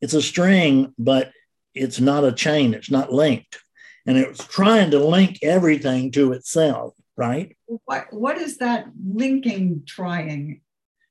it's 0.00 0.14
a 0.14 0.22
string 0.22 0.94
but 0.98 1.32
it's 1.74 2.00
not 2.00 2.24
a 2.24 2.32
chain. 2.32 2.72
It's 2.72 2.90
not 2.90 3.12
linked. 3.12 3.58
And 4.06 4.16
it's 4.16 4.42
trying 4.44 4.92
to 4.92 5.04
link 5.04 5.40
everything 5.42 6.10
to 6.12 6.32
itself 6.32 6.94
right? 7.16 7.56
What 7.66 8.12
what 8.12 8.38
is 8.38 8.58
that 8.58 8.86
linking 9.04 9.82
trying? 9.86 10.60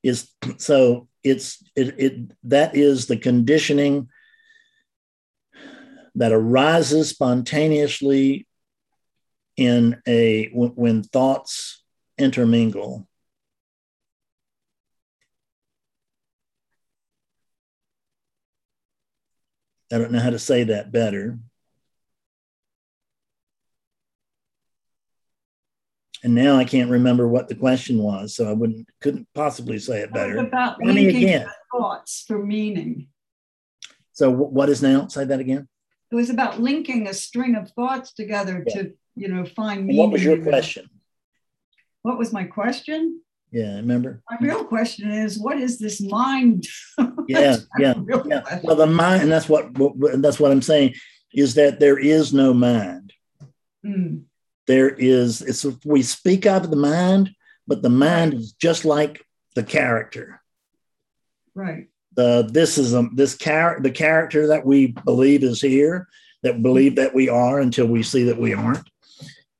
is 0.05 0.29
so 0.57 1.07
it's 1.23 1.63
it, 1.75 1.95
it 1.97 2.13
that 2.43 2.75
is 2.75 3.07
the 3.07 3.17
conditioning 3.17 4.07
that 6.13 6.31
arises 6.31 7.09
spontaneously 7.09 8.45
in 9.57 9.99
a 10.07 10.49
when, 10.53 10.69
when 10.71 11.03
thoughts 11.03 11.83
intermingle 12.19 13.07
i 19.95 19.97
don't 19.97 20.11
know 20.11 20.19
how 20.19 20.29
to 20.29 20.37
say 20.39 20.63
that 20.65 20.91
better 20.91 21.39
and 26.23 26.35
now 26.35 26.57
i 26.57 26.65
can't 26.65 26.89
remember 26.91 27.27
what 27.27 27.47
the 27.47 27.55
question 27.55 27.97
was 27.99 28.35
so 28.35 28.49
i 28.49 28.51
wouldn't 28.53 28.87
couldn't 29.01 29.27
possibly 29.33 29.79
say 29.79 30.01
it 30.01 30.13
better 30.13 30.37
about 30.37 30.77
Tell 30.79 30.93
me 30.93 31.03
linking 31.05 31.23
again. 31.23 31.47
thoughts 31.71 32.25
for 32.27 32.43
meaning. 32.43 33.07
so 34.11 34.29
what 34.31 34.69
is 34.69 34.81
now 34.81 35.07
say 35.07 35.23
that 35.25 35.39
again 35.39 35.67
It 36.11 36.15
was 36.15 36.29
about 36.29 36.59
linking 36.59 37.07
a 37.07 37.13
string 37.13 37.55
of 37.55 37.71
thoughts 37.71 38.13
together 38.13 38.63
Yeah. 38.67 38.73
to, 38.83 38.93
you 39.15 39.27
know, 39.29 39.45
find 39.45 39.85
meaning. 39.85 39.97
what 40.01 40.11
was 40.11 40.23
your 40.23 40.41
question 40.41 40.89
What 42.01 42.17
was 42.17 42.33
my 42.33 42.43
question? 42.43 43.21
yeah 43.51 43.73
I 43.73 43.77
remember 43.77 44.21
My 44.29 44.37
real 44.41 44.63
question 44.65 45.09
is, 45.11 45.39
what 45.39 45.57
is 45.57 45.79
this 45.79 46.01
mind? 46.01 46.65
Yeah, 47.27 47.57
yeah, 47.79 47.93
yeah. 48.25 48.59
well 48.63 48.75
the 48.75 48.85
mind 48.85 49.23
and 49.23 49.31
that's 49.31 49.49
what 49.49 49.69
that's 50.21 50.39
what 50.39 50.51
i'm 50.51 50.61
saying 50.61 50.93
is 51.33 51.55
that 51.55 51.79
there 51.79 51.99
is 51.99 52.33
no 52.33 52.53
mind. 52.53 53.11
Mm, 53.85 54.23
there 54.67 54.89
is 54.89 55.41
it's 55.41 55.65
we 55.85 56.01
speak 56.01 56.45
of 56.45 56.69
the 56.71 56.75
mind 56.77 57.31
but 57.67 57.81
the 57.81 57.89
mind 57.89 58.33
is 58.33 58.53
just 58.53 58.85
like 58.85 59.23
the 59.55 59.63
character. 59.63 60.41
Right. 61.53 61.87
the 62.15 62.49
this 62.51 62.77
is 62.77 62.93
a 62.93 63.07
this 63.13 63.35
character 63.35 63.83
the 63.83 63.91
character 63.91 64.47
that 64.47 64.65
we 64.65 64.87
believe 64.87 65.43
is 65.43 65.61
here 65.61 66.07
that 66.43 66.61
believe 66.61 66.95
that 66.97 67.13
we 67.15 67.29
are 67.29 67.59
until 67.59 67.87
we 67.87 68.03
see 68.03 68.23
that 68.23 68.37
we 68.37 68.53
aren't 68.53 68.89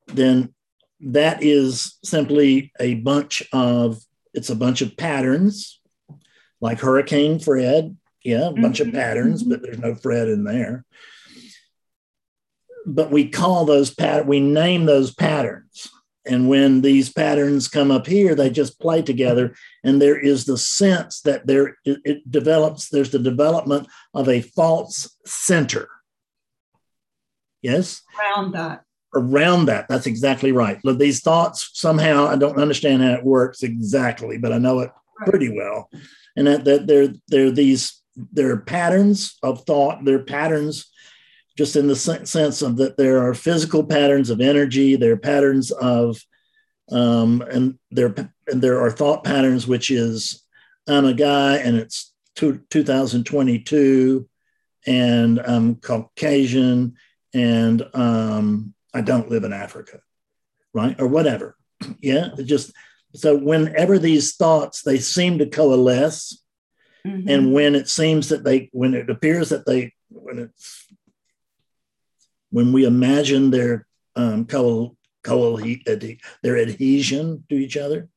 then 0.07 0.53
that 0.99 1.41
is 1.41 1.97
simply 2.03 2.71
a 2.79 2.95
bunch 2.95 3.43
of 3.53 4.01
it's 4.33 4.49
a 4.49 4.55
bunch 4.55 4.81
of 4.81 4.97
patterns 4.97 5.79
like 6.61 6.79
hurricane 6.79 7.39
fred 7.39 7.95
yeah 8.23 8.47
a 8.49 8.51
bunch 8.53 8.79
of 8.79 8.87
Mhm, 8.87 8.93
patterns 8.93 9.43
but 9.43 9.61
there's 9.61 9.79
no 9.79 9.93
fred 9.95 10.27
in 10.29 10.43
there. 10.43 10.85
But 12.85 13.11
we 13.11 13.29
call 13.29 13.65
those 13.65 13.93
pat 13.93 14.27
we 14.27 14.39
name 14.39 14.85
those 14.85 15.13
patterns. 15.13 15.89
And 16.27 16.49
when 16.49 16.81
these 16.81 17.11
patterns 17.11 17.67
come 17.67 17.91
up 17.91 18.07
here 18.07 18.33
they 18.35 18.49
just 18.49 18.79
play 18.79 19.01
together 19.01 19.55
and 19.83 20.01
there 20.01 20.19
is 20.19 20.45
the 20.45 20.57
sense 20.57 21.21
that 21.21 21.45
there 21.47 21.77
it, 21.85 21.99
it 22.03 22.31
develops 22.31 22.89
there's 22.89 23.11
the 23.11 23.19
development 23.19 23.87
of 24.13 24.27
a 24.29 24.41
false 24.41 25.15
center. 25.25 25.87
Yes? 27.61 28.01
Around 28.19 28.51
that. 28.53 28.83
around 29.15 29.65
that 29.67 29.87
that's 29.87 30.07
exactly 30.07 30.51
right. 30.51 30.79
But 30.83 30.99
these 30.99 31.21
thoughts 31.21 31.69
somehow 31.73 32.27
i 32.27 32.35
don't 32.35 32.57
understand 32.59 33.01
how 33.03 33.13
it 33.13 33.23
works 33.23 33.63
exactly 33.63 34.37
but 34.37 34.51
i 34.53 34.57
know 34.57 34.79
it 34.79 34.91
Right. 35.19 35.29
pretty 35.29 35.49
well 35.55 35.89
and 36.35 36.47
that, 36.47 36.65
that 36.65 36.87
they're 36.87 37.13
they're 37.27 37.51
these 37.51 38.01
they're 38.31 38.57
patterns 38.57 39.37
of 39.43 39.63
thought 39.65 40.03
there 40.03 40.15
are 40.15 40.23
patterns 40.23 40.91
just 41.57 41.75
in 41.75 41.87
the 41.87 41.95
sense 41.95 42.61
of 42.61 42.77
that 42.77 42.97
there 42.97 43.25
are 43.25 43.33
physical 43.33 43.83
patterns 43.83 44.29
of 44.29 44.41
energy 44.41 44.95
there 44.95 45.13
are 45.13 45.17
patterns 45.17 45.71
of 45.71 46.17
um, 46.91 47.41
and 47.41 47.77
there 47.91 48.13
and 48.47 48.61
there 48.61 48.81
are 48.81 48.91
thought 48.91 49.23
patterns 49.23 49.67
which 49.67 49.89
is 49.89 50.43
i'm 50.87 51.05
a 51.05 51.13
guy 51.13 51.57
and 51.57 51.75
it's 51.77 52.13
two, 52.35 52.61
2022 52.69 54.27
and 54.87 55.39
i'm 55.39 55.75
caucasian 55.75 56.95
and 57.33 57.83
um, 57.93 58.73
i 58.93 59.01
don't 59.01 59.29
live 59.29 59.43
in 59.43 59.53
africa 59.53 59.99
right? 60.75 60.99
Or 60.99 61.07
whatever. 61.07 61.55
Yeah 62.01 62.29
just 62.43 62.71
so 63.15 63.35
whenever 63.35 63.97
these 63.97 64.35
thoughts 64.35 64.81
they 64.81 64.97
seem 64.99 65.37
to 65.37 65.45
coalesce 65.45 66.41
Mhm. 67.05 67.29
and 67.29 67.53
when 67.53 67.75
it 67.75 67.87
seems 67.87 68.29
that 68.29 68.43
they 68.43 68.69
when 68.73 68.93
it 68.95 69.09
appears 69.09 69.49
that 69.49 69.65
they 69.65 69.93
when 70.09 70.39
it's 70.39 70.87
when 72.49 72.73
we 72.73 72.85
imagine 72.85 73.51
their 73.51 73.85
um 74.15 74.45
co, 74.45 74.97
co 75.23 75.57
their 76.41 76.57
adhesion 76.57 77.43
to 77.49 77.55
each 77.55 77.77
other 77.77 78.09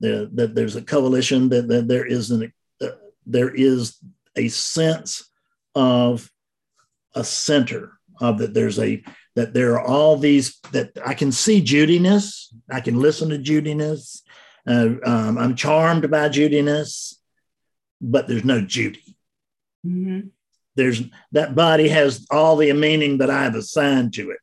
the, 0.00 0.30
that 0.34 0.54
there's 0.54 0.76
a 0.76 0.82
coalition 0.82 1.48
that, 1.48 1.68
that 1.68 1.88
there 1.88 2.04
is 2.06 2.30
an 2.30 2.52
uh, 2.80 2.88
there 3.26 3.52
is 3.52 3.98
a 4.36 4.48
sense 4.48 5.30
of 5.74 6.30
a 7.14 7.24
center 7.24 7.92
of 8.20 8.38
that 8.38 8.54
there's 8.54 8.78
a 8.78 9.02
that 9.36 9.54
there 9.54 9.74
are 9.74 9.86
all 9.86 10.16
these 10.16 10.58
that 10.72 10.90
i 11.06 11.14
can 11.14 11.30
see 11.30 11.60
judiness 11.60 12.52
i 12.70 12.80
can 12.80 12.98
listen 13.00 13.28
to 13.28 13.38
judiness 13.38 14.22
uh, 14.66 14.88
um, 15.04 15.38
i'm 15.38 15.54
charmed 15.54 16.10
by 16.10 16.28
judiness 16.28 17.16
but 18.00 18.28
there's 18.28 18.44
no 18.44 18.60
Judy. 18.60 19.16
Mhm. 19.84 20.30
There's 20.74 21.02
that 21.32 21.54
body 21.54 21.88
has 21.88 22.26
all 22.30 22.56
the 22.56 22.72
meaning 22.72 23.18
that 23.18 23.30
I've 23.30 23.54
assigned 23.54 24.14
to 24.14 24.30
it. 24.30 24.40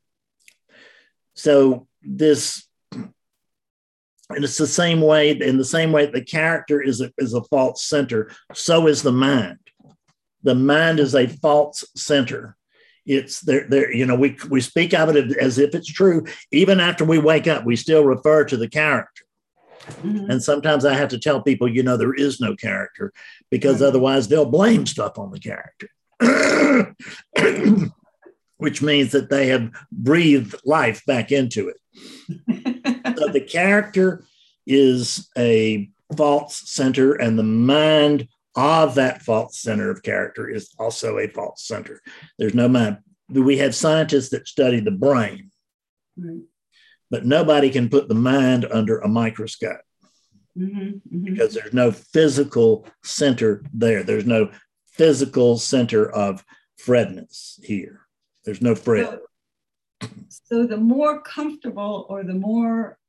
So 1.36 1.88
this, 2.02 2.68
and 2.92 3.14
it's 4.30 4.58
the 4.58 4.68
same 4.68 5.02
way, 5.02 5.32
in 5.32 5.58
the 5.58 5.66
same 5.66 5.92
way 5.92 6.08
the 6.08 6.24
character 6.24 6.82
is 6.82 7.02
a, 7.02 7.12
is 7.18 7.34
a 7.34 7.44
false 7.44 7.84
center, 7.84 8.32
so 8.54 8.88
is 8.88 9.04
the 9.04 9.12
mind. 9.12 9.60
The 10.42 10.56
mind 10.56 11.00
is 11.00 11.14
a 11.14 11.28
false 11.28 11.86
center. 11.96 12.58
It's 13.06 13.42
there, 13.42 13.66
there, 13.68 13.94
you 13.94 14.06
know, 14.06 14.16
we, 14.16 14.38
we 14.50 14.62
speak 14.62 14.94
of 14.94 15.14
it 15.16 15.38
as 15.38 15.58
if 15.58 15.76
it's 15.76 15.92
true. 15.92 16.26
Even 16.52 16.80
after 16.80 17.04
we 17.04 17.20
wake 17.20 17.48
up, 17.48 17.66
we 17.66 17.76
still 17.76 18.04
refer 18.06 18.46
to 18.46 18.56
the 18.58 18.70
character. 18.70 19.24
Mhm. 20.02 20.30
And 20.30 20.42
sometimes 20.42 20.86
I 20.86 20.94
have 20.94 21.10
to 21.10 21.20
tell 21.20 21.42
people, 21.42 21.68
you 21.68 21.84
know, 21.84 21.98
there 21.98 22.14
is 22.14 22.40
no 22.40 22.56
character 22.56 23.12
because 23.52 23.82
Right. 23.82 23.88
otherwise 23.88 24.28
they'll 24.30 24.46
blame 24.46 24.86
stuff 24.86 25.18
on 25.20 25.32
the 25.32 25.40
character, 25.40 25.90
which 28.58 28.82
means 28.82 29.12
that 29.12 29.30
they 29.30 29.48
have 29.48 29.72
breathed 29.92 30.56
life 30.66 31.04
back 31.06 31.32
into 31.32 31.70
it. 31.70 31.78
So 33.18 33.28
the 33.28 33.42
character 33.42 34.24
is 34.66 35.30
a 35.38 35.90
false 36.18 36.64
center, 36.72 37.14
and 37.14 37.38
the 37.38 37.44
mind 37.44 38.28
of 38.56 38.96
that 38.96 39.22
false 39.24 39.60
center 39.60 39.90
of 39.90 40.04
character 40.04 40.48
is 40.48 40.74
also 40.78 41.18
a 41.18 41.28
false 41.28 41.64
center. 41.66 42.02
There's 42.38 42.54
no 42.54 42.68
mind. 42.68 42.98
We 43.30 43.58
have 43.58 43.74
scientists 43.74 44.30
that 44.30 44.48
study 44.48 44.80
the 44.80 44.92
brain, 44.92 45.52
Right. 46.18 46.42
but 47.10 47.26
nobody 47.26 47.70
can 47.72 47.90
put 47.90 48.08
the 48.08 48.16
mind 48.16 48.66
under 48.66 49.00
a 49.00 49.08
microscope 49.08 49.82
Mhm, 50.58 51.02
mhm. 51.12 51.26
because 51.26 51.54
there's 51.56 51.74
no 51.74 51.92
physical 51.92 52.86
center 53.04 53.64
there. 53.74 54.04
There's 54.04 54.26
no 54.28 54.52
physical 54.86 55.58
center 55.58 56.10
of 56.10 56.46
Fredness 56.78 57.60
here. 57.64 58.02
There's 58.46 58.62
no 58.62 58.76
Fred. 58.76 59.20
So, 60.02 60.08
so 60.30 60.68
the 60.68 60.78
more 60.78 61.22
comfortable 61.22 62.06
or 62.10 62.24
the 62.24 62.34
more 62.34 63.00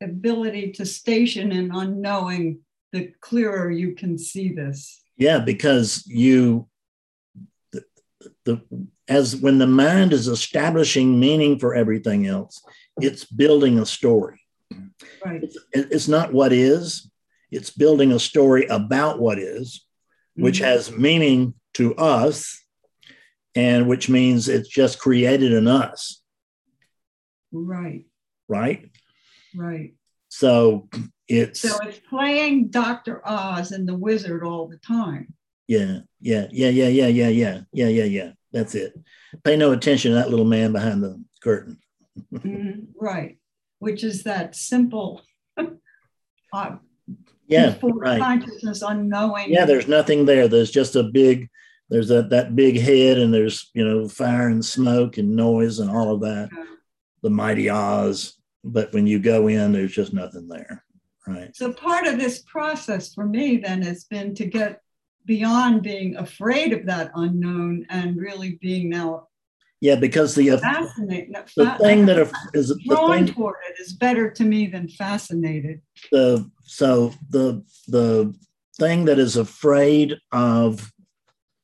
ability 0.00 0.72
to 0.72 0.86
station 0.86 1.52
in 1.52 1.70
unknowing, 1.70 2.60
the 2.92 3.12
clearer 3.20 3.70
you 3.70 3.94
can 3.94 4.18
see 4.18 4.52
this. 4.52 5.02
Yeah, 5.16 5.38
because 5.38 6.04
you, 6.06 6.68
the, 7.72 7.84
the 8.44 8.62
as 9.08 9.34
when 9.36 9.58
the 9.58 9.66
mind 9.66 10.12
is 10.12 10.28
establishing 10.28 11.18
meaning 11.18 11.58
for 11.58 11.74
everything 11.74 12.26
else, 12.26 12.62
it's 13.00 13.24
building 13.24 13.78
a 13.78 13.86
story. 13.86 14.40
Right. 15.24 15.42
It- 15.42 15.88
It's 15.90 16.08
not 16.08 16.32
what 16.32 16.52
is. 16.52 17.10
It's 17.50 17.70
building 17.70 18.12
a 18.12 18.18
story 18.20 18.66
about 18.66 19.20
what 19.20 19.38
is, 19.38 19.84
which 20.36 20.60
Mhm. 20.60 20.64
has 20.64 20.92
meaning 20.92 21.54
to 21.74 21.94
us, 21.96 22.62
and 23.56 23.88
which 23.88 24.08
means 24.08 24.48
it's 24.48 24.68
just 24.68 25.00
created 25.00 25.52
in 25.52 25.66
us, 25.66 26.22
Right. 27.52 28.06
right? 28.48 28.90
Right. 29.54 29.94
So 30.28 30.88
it's 31.30 31.60
So 31.60 31.76
it's 31.86 31.98
playing 32.00 32.68
Dr. 32.68 33.22
Oz 33.26 33.72
and 33.72 33.88
the 33.88 33.94
wizard 33.96 34.42
all 34.42 34.66
the 34.68 34.78
time. 34.78 35.32
yeah, 35.68 36.00
yeah, 36.20 36.46
yeah, 36.50 36.68
yeah, 36.68 36.88
yeah, 36.88 37.06
yeah, 37.06 37.28
yeah, 37.28 37.60
yeah, 37.72 37.86
yeah, 37.88 38.04
yeah. 38.04 38.30
That's 38.52 38.74
it. 38.74 38.92
Pay 39.44 39.56
no 39.56 39.70
attention 39.72 40.10
to 40.10 40.16
that 40.16 40.30
little 40.30 40.44
man 40.44 40.72
behind 40.72 41.02
the 41.02 41.22
curtain. 41.42 41.78
Mhm, 42.32 42.88
Right. 43.00 43.38
Which 43.78 44.02
is 44.04 44.24
that 44.24 44.56
simple 44.56 45.22
uh, 46.52 46.76
Yeah, 47.46 47.76
right. 47.82 48.20
consciousness 48.20 48.82
unknowing. 48.82 49.50
Yeah, 49.52 49.64
there's 49.66 49.88
nothing 49.88 50.24
there. 50.26 50.48
There's 50.48 50.70
just 50.70 50.96
a 50.96 51.04
big, 51.04 51.48
there's 51.88 52.08
that 52.08 52.30
that 52.30 52.54
big 52.56 52.78
head, 52.78 53.18
and 53.18 53.32
there's 53.32 53.70
you 53.74 53.84
know 53.84 54.08
fire 54.08 54.48
and 54.48 54.64
smoke 54.64 55.16
and 55.18 55.34
noise 55.36 55.78
and 55.78 55.90
all 55.90 56.12
of 56.14 56.20
that. 56.22 56.50
Yeah. 56.54 56.64
The 57.22 57.30
mighty 57.30 57.70
Oz. 57.70 58.34
But 58.64 58.92
when 58.92 59.06
you 59.06 59.18
go 59.20 59.46
in, 59.48 59.72
there's 59.72 59.92
just 59.94 60.12
nothing 60.12 60.46
there. 60.48 60.84
Right. 61.26 61.54
So 61.54 61.72
part 61.72 62.06
of 62.06 62.18
this 62.18 62.40
process 62.42 63.12
for 63.14 63.26
me 63.26 63.58
then 63.58 63.82
has 63.82 64.04
been 64.04 64.34
to 64.36 64.46
get 64.46 64.80
beyond 65.26 65.82
being 65.82 66.16
afraid 66.16 66.72
of 66.72 66.86
that 66.86 67.10
unknown 67.14 67.86
and 67.90 68.16
really 68.16 68.58
being 68.62 68.88
now 68.88 69.28
Yeah, 69.80 69.96
because 69.96 70.34
the 70.34 70.50
uh, 70.52 70.58
fascinated. 70.58 71.30
no, 71.30 71.42
the 71.56 71.66
fa- 71.66 71.78
thing 71.80 72.06
that 72.06 72.18
is 72.54 72.68
the 72.68 72.96
thing 73.08 73.26
toward 73.26 73.56
it 73.68 73.80
is 73.80 73.92
better 73.92 74.30
to 74.30 74.44
me 74.44 74.66
than 74.66 74.88
fascinated. 74.88 75.82
the 76.10 76.50
so 76.62 77.12
the 77.28 77.62
the 77.88 78.34
thing 78.78 79.04
that 79.04 79.18
is 79.18 79.36
afraid 79.36 80.16
of 80.32 80.90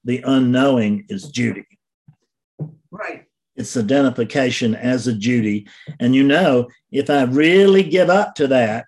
the 0.05 0.21
unknowing 0.27 1.07
is 1.09 1.29
Judy. 1.31 1.65
Right. 2.91 3.25
It's 3.57 3.77
identification 3.77 4.75
as 4.75 5.07
a 5.07 5.15
Judy. 5.15 5.67
And 5.99 6.15
you 6.15 6.23
know, 6.25 6.69
if 6.93 7.09
I 7.11 7.23
really 7.25 7.83
give 7.83 8.11
up 8.11 8.35
to 8.37 8.47
that, 8.49 8.85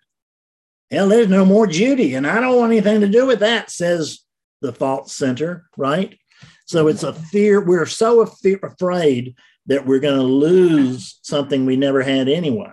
hell, 0.91 1.09
there's 1.09 1.29
no 1.29 1.45
more 1.45 1.67
Judy. 1.67 2.15
And 2.15 2.27
I 2.27 2.41
don't 2.41 2.57
want 2.57 2.73
anything 2.73 3.01
to 3.03 3.09
do 3.09 3.27
with 3.27 3.41
that, 3.41 3.71
says 3.71 4.21
the 4.61 4.73
false 4.73 5.15
center, 5.15 5.69
right? 5.77 6.19
So 6.67 6.89
it's 6.89 7.03
a 7.03 7.13
fear. 7.13 7.65
We're 7.65 7.87
so 7.87 8.21
af- 8.23 8.39
afraid 8.63 9.35
that 9.67 9.87
we're 9.87 10.01
going 10.01 10.17
to 10.19 10.23
lose 10.23 11.19
something 11.23 11.65
we 11.67 11.77
never 11.77 12.03
had 12.03 12.29
anyway. 12.29 12.73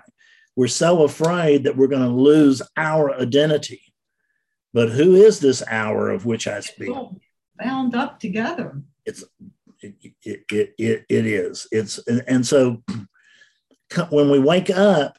We're 0.55 0.67
so 0.67 1.03
afraid 1.03 1.65
that 1.65 1.75
we're 1.75 1.87
going 1.87 2.01
to 2.07 2.09
lose 2.09 2.61
our 2.77 3.13
identity. 3.13 3.81
But 4.73 4.89
who 4.89 5.15
is 5.15 5.39
this 5.39 5.63
hour 5.69 6.09
of 6.09 6.25
which 6.25 6.47
I 6.47 6.57
It's 6.57 6.67
speak? 6.67 6.89
all 6.89 7.17
bound 7.57 7.95
up 7.95 8.19
together. 8.19 8.81
it, 9.05 9.19
it, 9.81 9.93
it, 10.23 10.73
it, 10.77 11.05
it 11.09 11.25
is 11.25 11.67
it's 11.71 11.99
and, 12.07 12.23
and 12.27 12.45
so 12.47 12.81
when 14.09 14.29
we 14.29 14.39
wake 14.39 14.69
up 14.69 15.17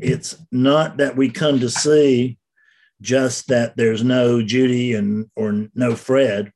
it's 0.00 0.36
not 0.52 0.96
that 0.98 1.16
we 1.16 1.30
come 1.30 1.60
to 1.60 1.68
see 1.68 2.38
just 3.00 3.48
that 3.48 3.76
there's 3.76 4.02
no 4.02 4.42
judy 4.42 4.94
and 4.94 5.30
or 5.36 5.68
no 5.74 5.94
fred 5.94 6.52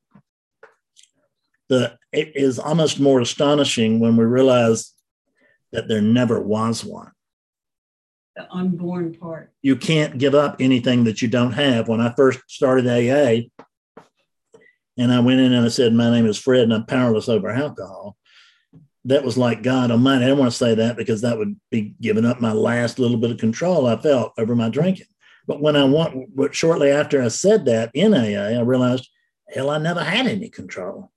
the 1.69 1.97
it 2.11 2.35
is 2.35 2.59
almost 2.59 2.99
more 2.99 3.21
astonishing 3.21 3.99
when 3.99 4.15
we 4.17 4.25
realize 4.25 4.93
that 5.71 5.87
there 5.87 6.01
never 6.01 6.39
was 6.41 6.83
one 6.83 7.11
The 8.35 8.51
unborn 8.51 9.13
part. 9.15 9.51
you 9.61 9.75
can't 9.75 10.17
give 10.17 10.35
up 10.35 10.57
anything 10.59 11.05
that 11.05 11.21
you 11.21 11.27
don't 11.27 11.53
have. 11.53 11.87
When 11.87 12.01
I 12.01 12.13
first 12.13 12.39
started 12.47 12.87
AA, 12.87 13.47
and 14.97 15.11
I 15.11 15.19
went 15.21 15.39
in 15.39 15.53
and 15.53 15.65
I 15.65 15.69
said, 15.69 15.93
My 15.93 16.11
name 16.11 16.25
is 16.27 16.37
Fred 16.37 16.63
and 16.63 16.73
I'm 16.73 16.85
powerless 16.85 17.29
over 17.29 17.49
alcohol. 17.49 18.15
That 19.05 19.23
was 19.23 19.37
like 19.37 19.63
God 19.63 19.91
Almighty. 19.91 20.25
I 20.25 20.27
don't 20.29 20.37
want 20.37 20.51
to 20.51 20.57
say 20.57 20.75
that 20.75 20.95
because 20.95 21.21
that 21.21 21.37
would 21.37 21.59
be 21.69 21.93
giving 21.99 22.25
up 22.25 22.39
my 22.39 22.53
last 22.53 22.99
little 22.99 23.17
bit 23.17 23.31
of 23.31 23.37
control 23.37 23.87
I 23.87 23.97
felt 23.97 24.33
over 24.37 24.55
my 24.55 24.69
drinking. 24.69 25.07
But 25.45 25.61
when 25.61 25.75
I 25.75 25.83
want, 25.83 26.35
but 26.35 26.55
shortly 26.55 26.89
after 26.89 27.21
I 27.21 27.27
said 27.27 27.65
that 27.65 27.91
in 27.93 28.13
AA, 28.13 28.57
I 28.57 28.61
realized, 28.61 29.09
hell, 29.49 29.69
I 29.69 29.77
never 29.77 30.03
had 30.03 30.25
any 30.25 30.49
control. 30.49 31.11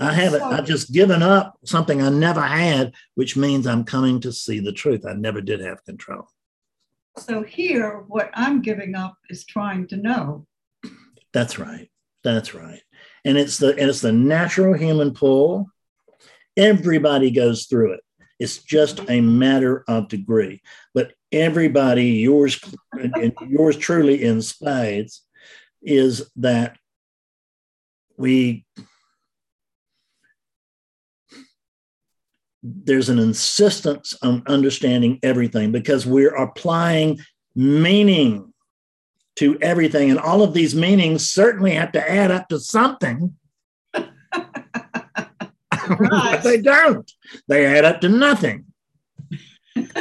I 0.00 0.12
haven't, 0.12 0.42
I've 0.42 0.66
just 0.66 0.92
given 0.92 1.22
up 1.22 1.58
something 1.64 2.02
I 2.02 2.08
never 2.08 2.40
had, 2.40 2.92
which 3.14 3.36
means 3.36 3.68
I'm 3.68 3.84
coming 3.84 4.20
to 4.22 4.32
see 4.32 4.58
the 4.58 4.72
truth. 4.72 5.06
I 5.06 5.12
never 5.12 5.40
did 5.40 5.60
have 5.60 5.84
control. 5.84 6.26
So 7.18 7.42
here, 7.42 8.04
what 8.08 8.30
I'm 8.34 8.62
giving 8.62 8.96
up 8.96 9.16
is 9.30 9.44
trying 9.44 9.86
to 9.88 9.96
know. 9.96 10.46
That's 11.32 11.58
right. 11.58 11.88
That's 12.24 12.54
right. 12.54 12.80
And 13.24 13.36
it's 13.38 13.58
the 13.58 13.70
and 13.70 13.88
it's 13.90 14.00
the 14.00 14.12
natural 14.12 14.74
human 14.74 15.12
pull. 15.12 15.68
Everybody 16.56 17.30
goes 17.30 17.66
through 17.66 17.94
it. 17.94 18.00
It's 18.38 18.58
just 18.58 19.00
a 19.08 19.20
matter 19.20 19.84
of 19.88 20.08
degree. 20.08 20.62
But 20.94 21.12
everybody, 21.30 22.06
yours 22.06 22.60
yours 23.48 23.76
truly 23.76 24.22
in 24.22 24.42
spades, 24.42 25.22
is 25.82 26.30
that 26.36 26.76
we 28.16 28.64
there's 32.62 33.08
an 33.08 33.18
insistence 33.18 34.16
on 34.22 34.42
understanding 34.46 35.18
everything 35.22 35.72
because 35.72 36.06
we're 36.06 36.34
applying 36.34 37.18
meaning 37.54 38.52
to 39.36 39.58
everything. 39.60 40.10
And 40.10 40.18
all 40.18 40.42
of 40.42 40.54
these 40.54 40.74
meanings 40.74 41.28
certainly 41.28 41.72
have 41.72 41.92
to 41.92 42.10
add 42.10 42.30
up 42.30 42.48
to 42.48 42.60
something. 42.60 43.34
they 46.42 46.60
don't. 46.60 47.10
They 47.48 47.66
add 47.66 47.84
up 47.84 48.00
to 48.02 48.08
nothing. 48.08 48.66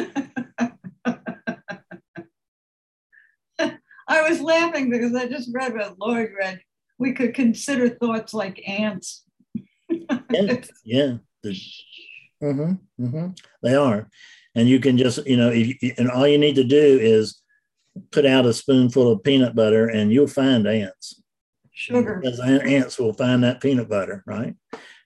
I 4.12 4.30
was 4.30 4.42
laughing 4.42 4.90
because 4.90 5.16
I 5.16 5.28
just 5.28 5.50
read 5.54 5.74
what 5.74 5.98
Lloyd 5.98 6.32
read. 6.38 6.60
We 6.98 7.14
could 7.14 7.34
consider 7.34 7.90
thoughts 7.90 8.34
like 8.34 8.62
ants. 8.68 9.24
Yeah, 9.90 10.62
yeah. 10.84 11.14
hmm 12.42 12.74
hmm 12.98 13.28
They 13.64 13.76
are. 13.76 14.10
And 14.54 14.68
you 14.68 14.80
can 14.80 14.98
just, 14.98 15.26
you 15.26 15.38
know, 15.38 15.50
if 15.50 15.82
you, 15.82 15.94
and 15.98 16.12
all 16.12 16.28
you 16.28 16.38
need 16.38 16.56
to 16.56 16.64
do 16.64 17.00
is 17.02 17.42
put 18.12 18.26
out 18.26 18.46
a 18.46 18.54
spoonful 18.54 19.12
of 19.12 19.24
peanut 19.24 19.56
butter 19.56 19.88
and 19.88 20.12
you'll 20.12 20.28
find 20.28 20.68
ants. 20.68 21.22
Sugar. 21.72 22.20
Because 22.22 22.40
ants 22.42 23.00
will 23.00 23.14
find 23.14 23.44
that 23.44 23.62
peanut 23.62 23.90
butter, 23.90 24.24
right? 24.26 24.56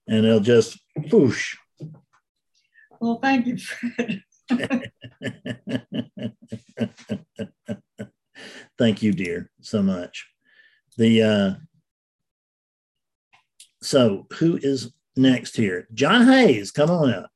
And 0.08 0.24
they'll 0.24 0.40
just 0.40 0.80
whoosh. 1.12 1.56
Well, 3.00 3.20
thank 3.22 3.48
you, 3.48 3.58
Fred. 3.58 4.22
Thank 8.78 9.02
you, 9.02 9.14
dear, 9.14 9.50
so 9.62 9.82
much. 9.82 10.28
The 10.98 11.24
uh 11.24 11.54
so 13.82 14.28
who 14.34 14.58
is 14.62 14.92
next 15.16 15.56
here? 15.56 15.88
John 15.94 16.28
Hayes, 16.28 16.72
come 16.72 16.90
on 16.90 17.14
up. 17.14 17.30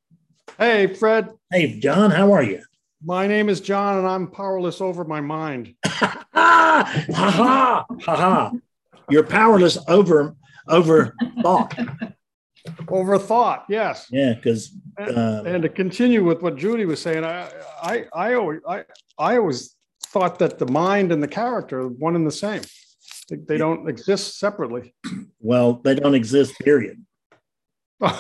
Hey, 0.57 0.93
Fred. 0.93 1.29
Hey, 1.51 1.79
John, 1.79 2.11
how 2.11 2.33
are 2.33 2.43
you? 2.43 2.61
My 3.03 3.27
name 3.27 3.47
is 3.47 3.61
John, 3.61 3.97
and 3.97 4.07
I'm 4.07 4.27
powerless 4.27 4.81
over 4.81 5.05
my 5.05 5.21
mind. 5.21 5.75
ha 5.85 6.23
ha 6.33 7.85
ha 8.01 8.15
ha! 8.15 8.51
You're 9.09 9.23
powerless 9.23 9.77
over 9.87 10.35
over 10.67 11.15
thought. 11.41 11.77
Over 12.88 13.18
thought, 13.18 13.65
yes. 13.69 14.07
Yeah, 14.11 14.34
because 14.34 14.72
And, 14.98 15.18
uh, 15.18 15.44
and 15.45 15.64
to 15.64 15.69
continue 15.69 16.23
with 16.23 16.41
what 16.41 16.57
Judy 16.57 16.86
was 16.86 17.02
saying, 17.02 17.23
I, 17.23 17.49
I, 17.81 18.06
I 18.14 18.34
always, 18.34 18.60
I, 18.68 18.84
I 19.18 19.38
always 19.38 19.76
thought 20.07 20.40
that 20.40 20.60
the 20.60 20.68
mind 20.68 21.11
and 21.11 21.22
the 21.22 21.27
character 21.27 21.81
are 21.81 21.88
one 21.88 22.15
and 22.15 22.26
the 22.26 22.31
same. 22.31 22.61
They, 23.30 23.38
they 23.38 23.57
don't 23.57 23.88
exist 23.88 24.40
separately. 24.40 24.94
well, 25.40 25.73
they 25.73 25.95
don't 25.95 26.15
exist. 26.15 26.57
Period. 26.60 27.06
oh 28.02 28.18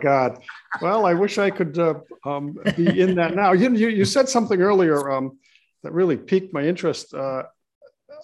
God. 0.00 0.38
Well, 0.80 1.06
I 1.06 1.14
wish 1.14 1.38
I 1.38 1.50
could 1.50 1.78
uh, 1.78 1.94
um, 2.24 2.56
be 2.76 3.00
in 3.00 3.16
that 3.16 3.34
now. 3.34 3.52
You, 3.52 3.74
you, 3.74 3.88
you 3.88 4.04
said 4.04 4.28
something 4.28 4.62
earlier 4.62 5.10
um, 5.10 5.38
that 5.82 5.92
really 5.92 6.16
piqued 6.16 6.54
my 6.54 6.62
interest. 6.62 7.12
Uh, 7.12 7.42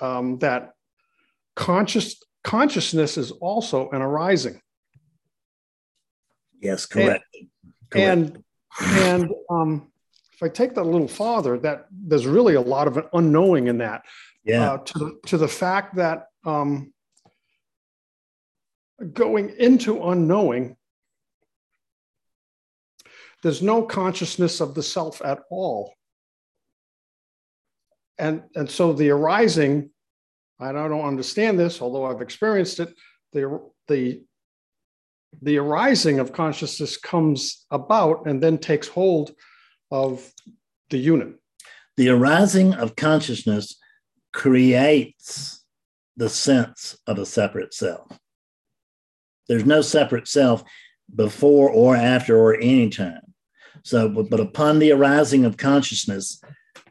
um, 0.00 0.38
that 0.38 0.72
conscious 1.54 2.22
consciousness 2.46 3.18
is 3.18 3.32
also 3.32 3.90
an 3.90 4.00
arising, 4.00 4.60
yes, 6.62 6.86
correct. 6.86 7.24
correct. 7.90 8.06
and 8.08 8.44
and 8.80 9.30
um, 9.50 9.90
if 10.32 10.42
I 10.42 10.48
take 10.48 10.76
that 10.76 10.82
a 10.82 10.88
little 10.88 11.08
farther, 11.08 11.58
that 11.58 11.86
there's 11.90 12.24
really 12.24 12.54
a 12.54 12.60
lot 12.60 12.86
of 12.86 12.98
an 12.98 13.04
unknowing 13.12 13.66
in 13.66 13.78
that. 13.78 14.04
yeah, 14.44 14.74
uh, 14.74 14.78
to 14.78 14.98
the 14.98 15.18
to 15.26 15.38
the 15.38 15.48
fact 15.48 15.96
that 15.96 16.26
um, 16.44 16.92
going 19.12 19.52
into 19.58 20.04
unknowing, 20.04 20.76
there's 23.42 23.60
no 23.60 23.82
consciousness 23.82 24.60
of 24.60 24.76
the 24.76 24.84
self 24.84 25.20
at 25.24 25.40
all, 25.50 25.92
and 28.18 28.44
and 28.54 28.70
so 28.70 28.92
the 28.92 29.10
arising, 29.10 29.90
I 30.58 30.72
don't 30.72 31.04
understand 31.04 31.58
this, 31.58 31.82
although 31.82 32.06
I've 32.06 32.22
experienced 32.22 32.80
it. 32.80 32.94
The 33.32 33.60
the 33.88 34.22
the 35.42 35.58
arising 35.58 36.18
of 36.18 36.32
consciousness 36.32 36.96
comes 36.96 37.66
about 37.70 38.26
and 38.26 38.42
then 38.42 38.58
takes 38.58 38.88
hold 38.88 39.32
of 39.90 40.32
the 40.90 40.98
unit. 40.98 41.34
the 41.96 42.08
arising 42.08 42.74
of 42.74 42.96
consciousness 42.96 43.76
creates 44.32 45.64
the 46.16 46.28
sense 46.28 46.96
of 47.06 47.18
a 47.18 47.26
separate 47.26 47.74
self. 47.74 48.18
There's 49.48 49.66
no 49.66 49.82
separate 49.82 50.28
self 50.28 50.64
before 51.14 51.70
or 51.70 51.96
after 51.96 52.36
or 52.38 52.54
any 52.54 52.88
time. 52.88 53.20
So, 53.84 54.08
but, 54.08 54.30
but 54.30 54.40
upon 54.40 54.78
the 54.78 54.92
arising 54.92 55.44
of 55.44 55.56
consciousness, 55.56 56.40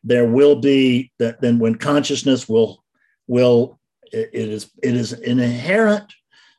there 0.03 0.27
will 0.27 0.57
be 0.61 1.11
that. 1.19 1.41
Then, 1.41 1.59
when 1.59 1.75
consciousness 1.75 2.47
will 2.47 2.83
will 3.27 3.79
it, 4.11 4.29
is 4.33 4.71
it 4.83 4.95
is 4.95 5.13
inherent 5.13 6.13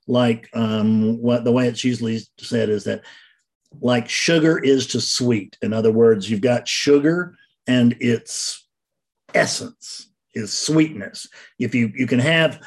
like 0.06 0.48
um, 0.54 1.20
what 1.20 1.44
the 1.44 1.52
way 1.52 1.68
it's 1.68 1.84
usually 1.84 2.20
said 2.38 2.68
is 2.68 2.84
that 2.84 3.02
like 3.80 4.08
sugar 4.08 4.58
is 4.58 4.86
to 4.88 5.00
sweet. 5.00 5.58
In 5.62 5.72
other 5.72 5.92
words, 5.92 6.30
you've 6.30 6.40
got 6.40 6.68
sugar 6.68 7.36
and 7.66 7.96
its 8.00 8.66
essence 9.34 10.10
is 10.34 10.56
sweetness. 10.56 11.26
If 11.58 11.74
you 11.74 11.92
you 11.94 12.06
can 12.06 12.20
have 12.20 12.60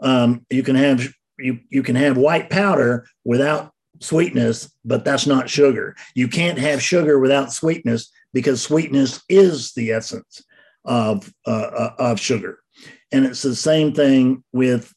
um, 0.00 0.44
you 0.50 0.62
can 0.62 0.76
have 0.76 1.08
you 1.38 1.60
you 1.70 1.82
can 1.82 1.96
have 1.96 2.16
white 2.16 2.50
powder 2.50 3.06
without 3.24 3.72
sweetness, 4.00 4.72
but 4.84 5.04
that's 5.04 5.26
not 5.26 5.48
sugar. 5.48 5.96
You 6.14 6.28
can't 6.28 6.58
have 6.58 6.82
sugar 6.82 7.18
without 7.18 7.52
sweetness 7.52 8.10
because 8.32 8.62
sweetness 8.62 9.22
is 9.28 9.72
the 9.72 9.92
essence 9.92 10.42
of 10.84 11.32
uh, 11.46 11.50
uh, 11.50 11.94
of 11.98 12.20
sugar, 12.20 12.58
and 13.12 13.26
it's 13.26 13.42
the 13.42 13.54
same 13.54 13.92
thing 13.92 14.42
with 14.52 14.92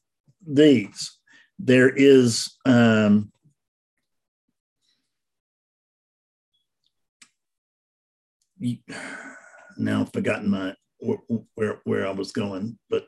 these. 0.48 1.18
There 1.60 1.90
is 1.90 2.56
um, 2.66 3.32
now 9.78 10.02
I've 10.02 10.14
forgotten 10.14 10.50
my 10.50 10.74
where, 11.56 11.82
where 11.84 12.08
I 12.08 12.12
was 12.12 12.32
going, 12.32 12.78
but 12.90 13.06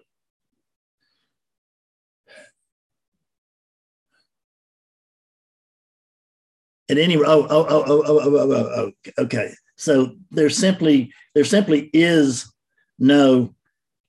at 6.89 6.97
any 6.97 7.17
oh 7.17 7.23
oh 7.25 7.47
oh 7.49 7.65
oh 7.69 7.84
oh 7.88 8.03
oh, 8.05 8.38
oh, 8.38 8.51
oh, 8.51 8.91
oh 9.17 9.23
okay. 9.23 9.53
So 9.77 10.15
there 10.31 10.49
simply 10.49 11.11
there 11.34 11.45
simply 11.45 11.89
is 11.93 12.51
no 12.99 13.53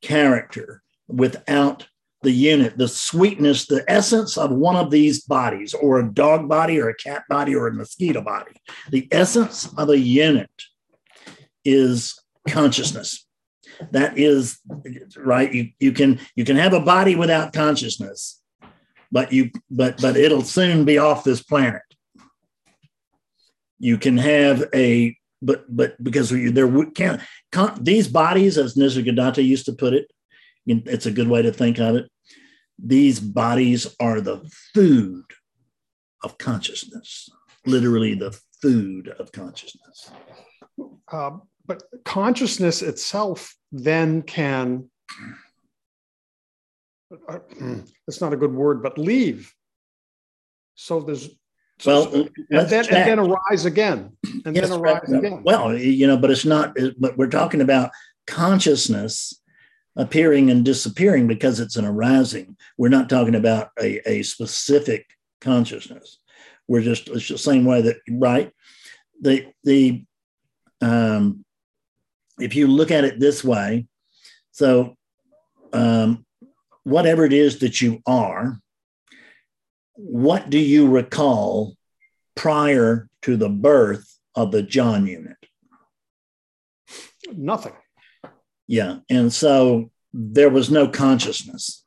character 0.00 0.82
without 1.08 1.86
the 2.22 2.30
unit, 2.30 2.76
the 2.76 2.88
sweetness, 2.88 3.66
the 3.66 3.84
essence 3.88 4.36
of 4.36 4.50
one 4.50 4.76
of 4.76 4.90
these 4.90 5.22
bodies, 5.22 5.72
or 5.74 6.00
a 6.00 6.12
dog 6.12 6.48
body, 6.48 6.80
or 6.80 6.88
a 6.88 6.94
cat 6.94 7.22
body, 7.28 7.54
or 7.54 7.68
a 7.68 7.74
mosquito 7.74 8.20
body. 8.20 8.52
The 8.90 9.06
essence 9.12 9.72
of 9.76 9.88
a 9.88 9.98
unit 9.98 10.50
is 11.64 12.20
consciousness. 12.48 13.24
That 13.92 14.18
is 14.18 14.58
right. 15.16 15.52
You, 15.52 15.68
you 15.78 15.92
can 15.92 16.18
you 16.34 16.44
can 16.44 16.56
have 16.56 16.72
a 16.72 16.80
body 16.80 17.14
without 17.14 17.52
consciousness, 17.52 18.40
but 19.12 19.32
you 19.32 19.50
but 19.70 20.00
but 20.00 20.16
it'll 20.16 20.42
soon 20.42 20.84
be 20.84 20.98
off 20.98 21.22
this 21.22 21.42
planet. 21.42 21.82
You 23.78 23.96
can 23.96 24.18
have 24.18 24.64
a 24.74 25.16
but 25.40 25.64
but 25.68 26.02
because 26.02 26.30
there 26.30 26.84
can't 26.86 27.20
con, 27.52 27.78
these 27.80 28.08
bodies, 28.08 28.58
as 28.58 28.74
Nisargadatta 28.74 29.44
used 29.44 29.66
to 29.66 29.72
put 29.72 29.94
it, 29.94 30.10
it's 30.68 31.06
a 31.06 31.10
good 31.10 31.28
way 31.28 31.42
to 31.42 31.52
think 31.52 31.78
of 31.78 31.96
it. 31.96 32.10
These 32.78 33.20
bodies 33.20 33.94
are 33.98 34.20
the 34.20 34.48
food 34.74 35.24
of 36.22 36.38
consciousness, 36.38 37.28
literally 37.66 38.14
the 38.14 38.38
food 38.60 39.08
of 39.18 39.32
consciousness. 39.32 40.10
Uh, 41.10 41.30
but 41.66 41.82
consciousness 42.04 42.82
itself 42.82 43.54
then 43.70 44.22
can 44.22 44.88
uh, 47.28 47.38
it's 48.06 48.20
not 48.20 48.32
a 48.32 48.36
good 48.36 48.52
word 48.52 48.82
but 48.82 48.98
leave 48.98 49.54
so 50.74 51.00
there's 51.00 51.28
well 51.86 52.12
and 52.12 52.30
then, 52.68 52.84
and 52.86 53.08
then 53.08 53.18
arise 53.18 53.64
again 53.64 54.10
and 54.44 54.56
yes, 54.56 54.68
then 54.68 54.78
arise 54.78 55.02
right. 55.08 55.18
again 55.24 55.42
well 55.44 55.76
you 55.76 56.06
know 56.06 56.16
but 56.16 56.30
it's 56.30 56.44
not 56.44 56.76
but 56.98 57.16
we're 57.16 57.28
talking 57.28 57.60
about 57.60 57.90
consciousness 58.26 59.40
appearing 59.98 60.50
and 60.50 60.64
disappearing 60.64 61.26
because 61.26 61.60
it's 61.60 61.76
an 61.76 61.84
arising 61.84 62.56
we're 62.78 62.88
not 62.88 63.10
talking 63.10 63.34
about 63.34 63.68
a, 63.80 64.00
a 64.08 64.22
specific 64.22 65.04
consciousness 65.40 66.18
we're 66.66 66.80
just 66.80 67.08
it's 67.08 67.28
the 67.28 67.36
same 67.36 67.64
way 67.64 67.82
that 67.82 67.96
right 68.10 68.52
the 69.20 69.46
the 69.64 70.02
um 70.80 71.44
if 72.38 72.54
you 72.54 72.66
look 72.66 72.90
at 72.90 73.04
it 73.04 73.20
this 73.20 73.42
way, 73.42 73.86
so 74.52 74.96
um, 75.72 76.24
whatever 76.84 77.24
it 77.24 77.32
is 77.32 77.58
that 77.60 77.80
you 77.80 78.00
are, 78.06 78.60
what 79.94 80.48
do 80.48 80.58
you 80.58 80.88
recall 80.88 81.74
prior 82.36 83.08
to 83.22 83.36
the 83.36 83.48
birth 83.48 84.18
of 84.34 84.52
the 84.52 84.62
John 84.62 85.06
unit? 85.06 85.36
Nothing. 87.32 87.74
Yeah. 88.68 88.98
And 89.10 89.32
so 89.32 89.90
there 90.12 90.50
was 90.50 90.70
no 90.70 90.86
consciousness. 90.86 91.82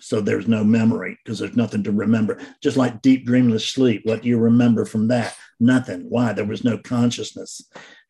So 0.00 0.20
there's 0.20 0.48
no 0.48 0.64
memory 0.64 1.16
because 1.24 1.38
there's 1.38 1.56
nothing 1.56 1.84
to 1.84 1.92
remember. 1.92 2.38
Just 2.62 2.76
like 2.76 3.00
deep 3.00 3.24
dreamless 3.24 3.68
sleep, 3.68 4.02
what 4.04 4.22
do 4.22 4.28
you 4.28 4.38
remember 4.38 4.84
from 4.84 5.08
that? 5.08 5.36
Nothing. 5.60 6.06
Why? 6.08 6.32
There 6.32 6.44
was 6.44 6.64
no 6.64 6.78
consciousness 6.78 7.62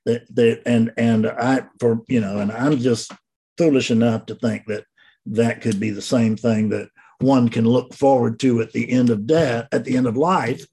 that 0.07 0.35
that 0.35 0.63
and 0.67 0.93
and 0.97 1.27
I 1.27 1.67
for 1.79 2.03
you 2.09 2.21
know 2.21 2.39
and 2.39 2.51
I'm 2.51 2.79
just 2.79 3.13
foolish 3.59 3.91
enough 3.91 4.27
to 4.27 4.35
think 4.35 4.67
that 4.67 4.85
that 5.27 5.61
could 5.61 5.79
be 5.79 5.91
the 5.91 6.03
same 6.03 6.37
thing 6.37 6.71
that 6.71 6.89
one 7.19 7.49
can 7.51 7.67
look 7.67 7.93
forward 7.93 8.41
to 8.41 8.63
at 8.63 8.73
the 8.73 8.91
end 8.91 9.11
of 9.11 9.27
death 9.27 9.69
at 9.73 9.85
the 9.85 9.97
end 9.97 10.07
of 10.07 10.17
life 10.17 10.65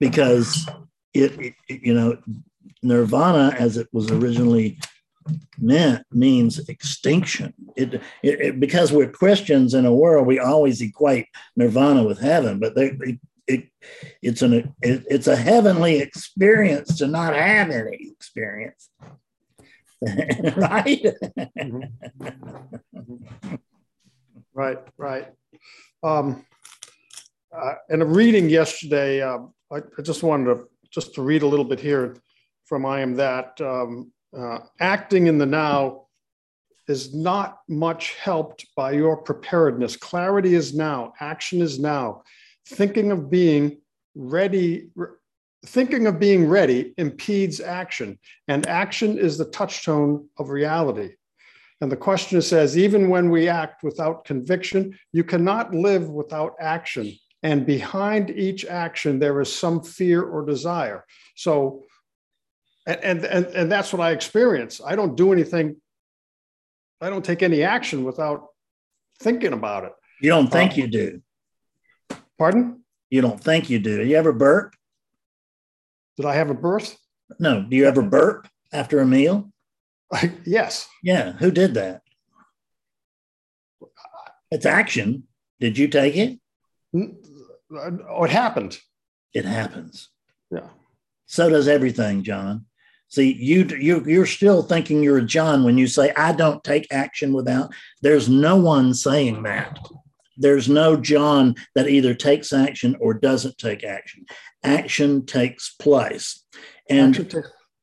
because 0.00 0.66
it, 1.12 1.38
it 1.38 1.54
you 1.68 1.92
know 1.92 2.16
nirvana 2.82 3.54
as 3.58 3.76
it 3.76 3.88
was 3.92 4.10
originally 4.10 4.78
meant 5.58 6.04
means 6.10 6.58
extinction. 6.68 7.54
It, 7.76 7.94
it, 7.94 8.02
it, 8.22 8.60
because 8.60 8.92
we're 8.92 9.10
christians 9.10 9.74
in 9.74 9.86
a 9.86 9.94
world 9.94 10.26
we 10.26 10.38
always 10.38 10.82
equate 10.82 11.28
nirvana 11.56 12.04
with 12.04 12.20
heaven 12.20 12.58
but 12.58 12.74
they, 12.74 13.18
it, 13.46 13.68
it's 14.20 14.42
an 14.42 14.74
it, 14.82 15.04
it's 15.08 15.26
a 15.26 15.36
heavenly 15.36 15.98
experience 15.98 16.98
to 16.98 17.06
not 17.06 17.34
have 17.34 17.70
any 17.70 18.08
experience. 18.10 18.88
Right? 20.56 21.04
Mm-hmm. 21.56 21.84
right 24.52 24.78
right. 24.98 25.28
Um, 26.02 26.44
uh, 27.56 27.74
in 27.88 28.02
a 28.02 28.04
reading 28.04 28.48
yesterday 28.48 29.22
uh, 29.22 29.38
I, 29.70 29.76
I, 29.76 30.02
just 30.02 30.24
wanted 30.24 30.46
to 30.46 30.68
just 30.90 31.14
to 31.14 31.22
read 31.22 31.42
a 31.42 31.46
little 31.46 31.64
bit 31.64 31.78
here 31.78 32.16
from 32.64 32.84
I 32.84 33.00
am 33.00 33.14
that 33.14 33.60
um, 33.60 34.10
uh, 34.36 34.58
acting 34.80 35.26
in 35.26 35.38
the 35.38 35.46
now 35.46 36.06
is 36.88 37.14
not 37.14 37.58
much 37.68 38.14
helped 38.14 38.66
by 38.76 38.92
your 38.92 39.16
preparedness. 39.16 39.96
Clarity 39.96 40.54
is 40.54 40.74
now, 40.74 41.12
action 41.20 41.60
is 41.60 41.78
now. 41.78 42.22
Thinking 42.66 43.12
of 43.12 43.30
being 43.30 43.80
ready, 44.14 44.90
thinking 45.66 46.06
of 46.06 46.18
being 46.18 46.48
ready 46.48 46.94
impedes 46.98 47.60
action, 47.60 48.18
and 48.48 48.66
action 48.66 49.18
is 49.18 49.38
the 49.38 49.44
touchstone 49.46 50.28
of 50.38 50.50
reality. 50.50 51.10
And 51.80 51.90
the 51.90 51.96
question 51.96 52.40
says, 52.40 52.78
even 52.78 53.08
when 53.08 53.28
we 53.30 53.48
act 53.48 53.82
without 53.82 54.24
conviction, 54.24 54.96
you 55.12 55.24
cannot 55.24 55.74
live 55.74 56.08
without 56.08 56.54
action. 56.60 57.12
And 57.42 57.66
behind 57.66 58.30
each 58.30 58.64
action, 58.64 59.18
there 59.18 59.40
is 59.40 59.52
some 59.52 59.82
fear 59.82 60.22
or 60.22 60.46
desire. 60.46 61.04
So, 61.34 61.82
and, 62.86 63.24
and, 63.24 63.46
and 63.46 63.72
that's 63.72 63.92
what 63.92 64.00
I 64.00 64.10
experience. 64.10 64.80
I 64.84 64.96
don't 64.96 65.16
do 65.16 65.32
anything, 65.32 65.76
I 67.00 67.10
don't 67.10 67.24
take 67.24 67.42
any 67.42 67.62
action 67.62 68.04
without 68.04 68.46
thinking 69.20 69.52
about 69.52 69.84
it. 69.84 69.92
You 70.20 70.30
don't 70.30 70.50
think 70.50 70.72
um, 70.72 70.78
you 70.78 70.86
do. 70.88 71.22
Pardon? 72.38 72.84
You 73.10 73.20
don't 73.20 73.42
think 73.42 73.70
you 73.70 73.78
do. 73.78 74.04
You 74.04 74.16
ever 74.16 74.32
burp? 74.32 74.74
Did 76.16 76.26
I 76.26 76.34
have 76.34 76.50
a 76.50 76.54
burp? 76.54 76.84
No. 77.38 77.62
Do 77.62 77.76
you 77.76 77.86
ever 77.86 78.02
burp 78.02 78.48
after 78.72 79.00
a 79.00 79.06
meal? 79.06 79.50
yes. 80.44 80.88
Yeah. 81.02 81.32
Who 81.32 81.50
did 81.50 81.74
that? 81.74 82.02
It's 84.50 84.66
action. 84.66 85.24
Did 85.60 85.78
you 85.78 85.88
take 85.88 86.16
it? 86.16 86.38
Oh, 86.94 88.24
it 88.24 88.30
happened. 88.30 88.78
It 89.32 89.44
happens. 89.44 90.10
Yeah. 90.50 90.68
So 91.26 91.48
does 91.48 91.68
everything, 91.68 92.22
John. 92.22 92.66
See, 93.12 93.34
you 93.34 93.66
you 93.78 94.02
you're 94.06 94.24
still 94.24 94.62
thinking 94.62 95.02
you're 95.02 95.18
a 95.18 95.22
John 95.22 95.64
when 95.64 95.76
you 95.76 95.86
say 95.86 96.14
I 96.16 96.32
don't 96.32 96.64
take 96.64 96.86
action 96.90 97.34
without. 97.34 97.70
There's 98.00 98.30
no 98.30 98.56
one 98.56 98.94
saying 98.94 99.42
that. 99.42 99.78
There's 100.38 100.66
no 100.66 100.96
John 100.96 101.56
that 101.74 101.90
either 101.90 102.14
takes 102.14 102.54
action 102.54 102.96
or 103.00 103.12
doesn't 103.12 103.58
take 103.58 103.84
action. 103.84 104.24
Action 104.64 105.26
takes 105.26 105.74
place, 105.74 106.42
and 106.88 107.36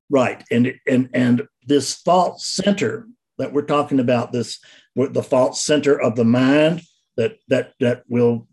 right, 0.10 0.44
and 0.50 0.74
and 0.88 1.10
and 1.14 1.48
this 1.64 2.02
thought 2.02 2.42
center 2.42 3.08
that 3.38 3.54
we're 3.54 3.62
talking 3.62 4.00
about, 4.00 4.32
this 4.32 4.60
the 4.96 5.22
thought 5.22 5.56
center 5.56 6.02
of 6.02 6.16
the 6.16 6.26
mind 6.26 6.82
that 7.18 7.38
that 7.50 7.74
that 7.80 8.02
will 8.10 8.48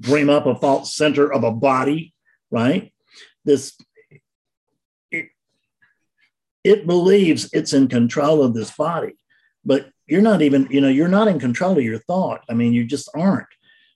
dream 0.00 0.30
up 0.30 0.46
a 0.46 0.54
thought 0.54 0.86
center 0.86 1.30
of 1.30 1.44
a 1.44 1.52
body, 1.52 2.14
right? 2.50 2.90
This 3.44 3.76
it 6.64 6.86
believes 6.86 7.48
it's 7.52 7.72
in 7.72 7.88
control 7.88 8.42
of 8.42 8.54
this 8.54 8.70
body, 8.70 9.14
but 9.64 9.90
you're 10.06 10.22
not 10.22 10.42
even, 10.42 10.68
you 10.70 10.80
know, 10.80 10.88
you're 10.88 11.08
not 11.08 11.28
in 11.28 11.38
control 11.38 11.76
of 11.76 11.84
your 11.84 11.98
thought. 11.98 12.42
I 12.48 12.54
mean, 12.54 12.72
you 12.72 12.84
just 12.84 13.08
aren't. 13.14 13.48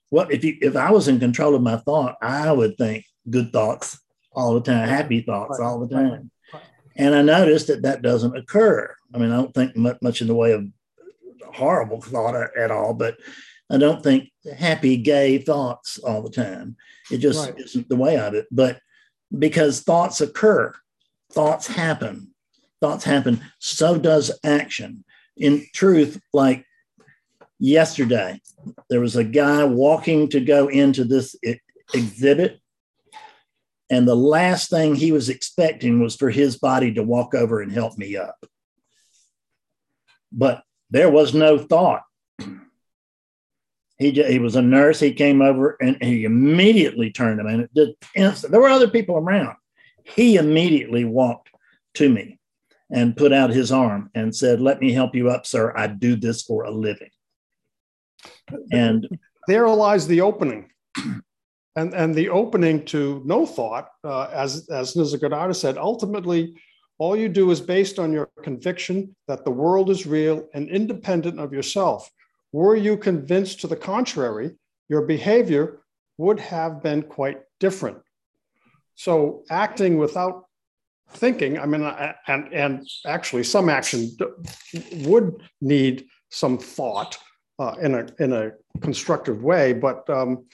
What 0.09 0.31
if 0.31 0.43
you 0.43 0.57
if 0.61 0.75
I 0.75 0.91
was 0.91 1.07
in 1.07 1.19
control 1.19 1.55
of 1.55 1.61
my 1.61 1.77
thought, 1.77 2.15
I 2.21 2.51
would 2.51 2.77
think 2.77 3.05
good 3.29 3.51
thoughts 3.51 3.99
all 4.31 4.53
the 4.53 4.61
time, 4.61 4.87
happy 4.87 5.21
thoughts 5.21 5.59
all 5.59 5.79
the 5.79 5.93
time. 5.93 6.31
And 6.95 7.13
I 7.13 7.21
noticed 7.21 7.67
that 7.67 7.83
that 7.83 8.01
doesn't 8.01 8.35
occur. 8.35 8.95
I 9.13 9.17
mean, 9.17 9.31
I 9.31 9.35
don't 9.35 9.53
think 9.53 9.75
much 10.01 10.21
in 10.21 10.27
the 10.27 10.35
way 10.35 10.53
of 10.53 10.65
horrible 11.53 12.01
thought 12.01 12.35
at 12.57 12.71
all, 12.71 12.93
but 12.93 13.17
I 13.69 13.77
don't 13.77 14.03
think 14.03 14.31
happy, 14.57 14.97
gay 14.97 15.37
thoughts 15.37 15.99
all 15.99 16.21
the 16.21 16.31
time. 16.31 16.75
It 17.11 17.17
just 17.17 17.49
right. 17.49 17.59
isn't 17.59 17.89
the 17.89 17.95
way 17.95 18.17
of 18.17 18.33
it. 18.33 18.47
But 18.51 18.79
because 19.37 19.81
thoughts 19.81 20.21
occur, 20.21 20.73
thoughts 21.31 21.67
happen, 21.67 22.33
thoughts 22.81 23.03
happen, 23.03 23.41
so 23.59 23.97
does 23.97 24.31
action. 24.43 25.03
In 25.35 25.65
truth, 25.73 26.19
like 26.33 26.65
yesterday, 27.59 28.41
there 28.89 29.01
was 29.01 29.15
a 29.15 29.23
guy 29.23 29.63
walking 29.63 30.29
to 30.29 30.39
go 30.39 30.67
into 30.67 31.03
this 31.03 31.35
exhibit. 31.93 32.59
And 33.89 34.07
the 34.07 34.15
last 34.15 34.69
thing 34.69 34.95
he 34.95 35.11
was 35.11 35.29
expecting 35.29 36.01
was 36.01 36.15
for 36.15 36.29
his 36.29 36.57
body 36.57 36.93
to 36.95 37.03
walk 37.03 37.33
over 37.33 37.61
and 37.61 37.71
help 37.71 37.97
me 37.97 38.17
up. 38.17 38.35
But 40.31 40.63
there 40.89 41.09
was 41.09 41.33
no 41.33 41.57
thought 41.57 42.03
he, 43.97 44.11
he 44.11 44.39
was 44.39 44.55
a 44.55 44.61
nurse. 44.61 44.99
He 44.99 45.13
came 45.13 45.41
over 45.41 45.77
and 45.81 46.01
he 46.01 46.23
immediately 46.23 47.11
turned 47.11 47.39
him. 47.39 47.47
And 47.47 47.61
it 47.63 47.73
did 47.73 47.95
instant. 48.15 48.51
There 48.51 48.61
were 48.61 48.69
other 48.69 48.89
people 48.89 49.17
around. 49.17 49.55
He 50.03 50.35
immediately 50.35 51.03
walked 51.03 51.49
to 51.95 52.07
me 52.07 52.39
and 52.89 53.17
put 53.17 53.33
out 53.33 53.49
his 53.49 53.71
arm 53.71 54.09
and 54.15 54.35
said, 54.35 54.61
Let 54.61 54.79
me 54.79 54.91
help 54.93 55.15
you 55.15 55.29
up, 55.29 55.45
sir. 55.45 55.73
I 55.75 55.87
do 55.87 56.15
this 56.15 56.43
for 56.43 56.63
a 56.63 56.71
living. 56.71 57.09
And 58.71 59.07
there 59.47 59.67
lies 59.67 60.07
the 60.07 60.21
opening. 60.21 60.69
And, 61.75 61.93
and 61.93 62.15
the 62.15 62.29
opening 62.29 62.85
to 62.85 63.21
no 63.23 63.45
thought, 63.45 63.89
uh, 64.03 64.29
as, 64.33 64.67
as 64.69 64.95
Nisargadatta 64.95 65.55
said, 65.55 65.77
ultimately, 65.77 66.55
all 66.97 67.15
you 67.15 67.29
do 67.29 67.51
is 67.51 67.61
based 67.61 67.99
on 67.99 68.11
your 68.11 68.31
conviction 68.41 69.15
that 69.27 69.45
the 69.45 69.51
world 69.51 69.91
is 69.91 70.07
real 70.07 70.47
and 70.55 70.69
independent 70.69 71.39
of 71.39 71.53
yourself. 71.53 72.09
Were 72.51 72.75
you 72.75 72.97
convinced 72.97 73.61
to 73.61 73.67
the 73.67 73.75
contrary, 73.75 74.55
your 74.89 75.03
behavior 75.03 75.83
would 76.17 76.39
have 76.39 76.81
been 76.81 77.03
quite 77.03 77.41
different. 77.59 77.99
So 78.95 79.43
acting 79.51 79.99
without 79.99 80.46
thinking, 81.09 81.59
I 81.59 81.65
mean, 81.65 81.81
and, 82.27 82.53
and 82.53 82.87
actually 83.05 83.43
some 83.43 83.69
action 83.69 84.11
would 84.97 85.41
need 85.61 86.07
some 86.29 86.57
thought 86.57 87.17
uh, 87.59 87.75
in, 87.81 87.95
a, 87.95 88.07
in 88.19 88.33
a 88.33 88.51
constructive 88.81 89.43
way, 89.43 89.73
but, 89.73 90.09
um, 90.09 90.45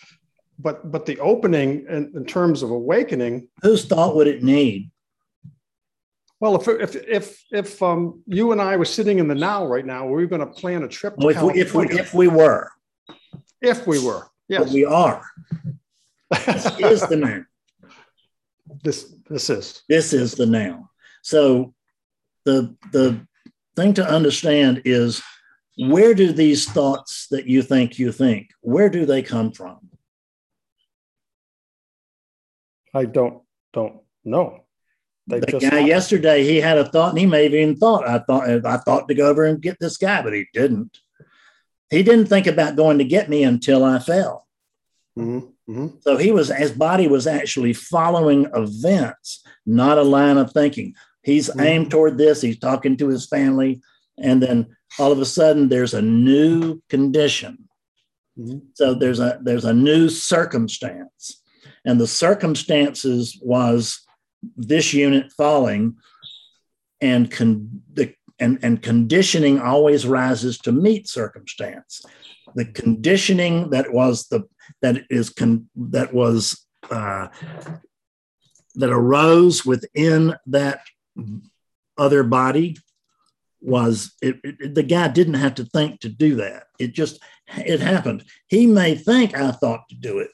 but, 0.59 0.91
but 0.91 1.05
the 1.05 1.19
opening 1.19 1.85
in, 1.89 2.13
in 2.15 2.25
terms 2.25 2.63
of 2.63 2.71
awakening. 2.71 3.47
Whose 3.61 3.85
thought 3.85 4.15
would 4.15 4.27
it 4.27 4.43
need? 4.43 4.91
Well, 6.43 6.57
if 6.57 6.67
if 6.67 6.95
if 7.07 7.45
if 7.53 7.81
um, 7.81 8.21
you 8.27 8.51
and 8.51 8.61
I 8.61 8.75
were 8.75 8.83
sitting 8.83 9.19
in 9.19 9.29
the 9.29 9.35
now 9.35 9.65
right 9.65 9.85
now, 9.85 10.05
we 10.05 10.21
are 10.21 10.27
going 10.27 10.41
to 10.41 10.45
plan 10.45 10.83
a 10.83 10.89
trip. 10.89 11.15
To 11.15 11.29
if, 11.29 11.41
we, 11.41 11.53
if 11.53 11.73
we 11.73 11.87
if 11.87 12.13
we 12.13 12.27
were, 12.27 12.69
if 13.61 13.87
we 13.87 13.97
were, 13.97 14.27
yes, 14.49 14.65
but 14.65 14.73
we 14.73 14.83
are. 14.83 15.23
this 16.45 16.65
is 16.79 17.07
the 17.07 17.15
now. 17.15 17.45
This 18.83 19.15
this 19.29 19.49
is 19.49 19.83
this 19.87 20.13
is 20.13 20.33
the 20.35 20.45
now. 20.45 20.89
So 21.21 21.73
the 22.45 22.75
the 22.91 23.25
thing 23.75 23.93
to 23.95 24.07
understand 24.07 24.81
is 24.85 25.21
where 25.77 26.13
do 26.13 26.31
these 26.31 26.69
thoughts 26.69 27.27
that 27.31 27.47
you 27.47 27.63
think 27.63 27.97
you 27.97 28.11
think 28.11 28.49
where 28.61 28.89
do 28.89 29.05
they 29.05 29.23
come 29.23 29.51
from? 29.51 29.89
I 32.93 33.05
don't 33.05 33.41
don't 33.73 34.01
know. 34.23 34.63
They 35.27 35.39
the 35.39 35.59
guy 35.59 35.79
yesterday, 35.79 36.43
he 36.43 36.59
had 36.59 36.77
a 36.77 36.89
thought, 36.89 37.11
and 37.11 37.19
he 37.19 37.25
may 37.25 37.43
have 37.43 37.53
even 37.53 37.77
thought, 37.77 38.07
I 38.07 38.19
thought, 38.19 38.65
I 38.65 38.77
thought 38.77 39.07
to 39.07 39.15
go 39.15 39.29
over 39.29 39.45
and 39.45 39.61
get 39.61 39.79
this 39.79 39.97
guy, 39.97 40.21
but 40.21 40.33
he 40.33 40.47
didn't. 40.53 40.97
He 41.89 42.03
didn't 42.03 42.25
think 42.25 42.45
about 42.47 42.75
going 42.75 42.97
to 42.97 43.05
get 43.05 43.29
me 43.29 43.43
until 43.43 43.85
I 43.85 43.99
fell. 43.99 44.47
Mm-hmm. 45.17 45.47
Mm-hmm. 45.69 45.97
So 46.01 46.17
he 46.17 46.31
was, 46.31 46.49
his 46.49 46.71
body 46.71 47.07
was 47.07 47.27
actually 47.27 47.73
following 47.73 48.47
events, 48.53 49.43
not 49.65 49.97
a 49.97 50.03
line 50.03 50.37
of 50.37 50.51
thinking. 50.51 50.95
He's 51.21 51.49
mm-hmm. 51.49 51.61
aimed 51.61 51.91
toward 51.91 52.17
this. 52.17 52.41
He's 52.41 52.59
talking 52.59 52.97
to 52.97 53.07
his 53.07 53.27
family, 53.27 53.81
and 54.17 54.41
then 54.43 54.75
all 54.99 55.11
of 55.11 55.19
a 55.19 55.25
sudden, 55.25 55.69
there's 55.69 55.93
a 55.93 56.01
new 56.01 56.81
condition. 56.89 57.69
Mm-hmm. 58.37 58.59
So 58.73 58.93
there's 58.93 59.19
a 59.19 59.39
there's 59.41 59.65
a 59.65 59.73
new 59.73 60.09
circumstance, 60.09 61.41
and 61.85 61.99
the 61.99 62.07
circumstances 62.07 63.39
was 63.41 64.01
this 64.57 64.93
unit 64.93 65.31
falling 65.31 65.95
and 66.99 67.31
con- 67.31 67.81
the, 67.93 68.13
and, 68.39 68.59
and 68.61 68.81
conditioning 68.81 69.59
always 69.59 70.05
rises 70.05 70.57
to 70.57 70.73
meet 70.73 71.07
circumstance 71.07 72.03
the 72.55 72.65
conditioning 72.65 73.69
that 73.71 73.91
was 73.93 74.27
the 74.27 74.43
that 74.81 75.03
is 75.09 75.29
con, 75.29 75.69
that 75.75 76.13
was 76.13 76.65
uh, 76.89 77.27
that 78.75 78.89
arose 78.89 79.65
within 79.65 80.35
that 80.47 80.81
other 81.97 82.23
body 82.23 82.77
was 83.61 84.13
it, 84.21 84.39
it, 84.43 84.75
the 84.75 84.83
guy 84.83 85.07
didn't 85.07 85.35
have 85.35 85.55
to 85.55 85.63
think 85.63 86.01
to 86.01 86.09
do 86.09 86.35
that 86.35 86.65
it 86.79 86.91
just 86.91 87.19
it 87.55 87.79
happened 87.79 88.23
he 88.47 88.65
may 88.65 88.93
think 88.93 89.37
i 89.37 89.51
thought 89.51 89.87
to 89.87 89.95
do 89.95 90.19
it 90.19 90.31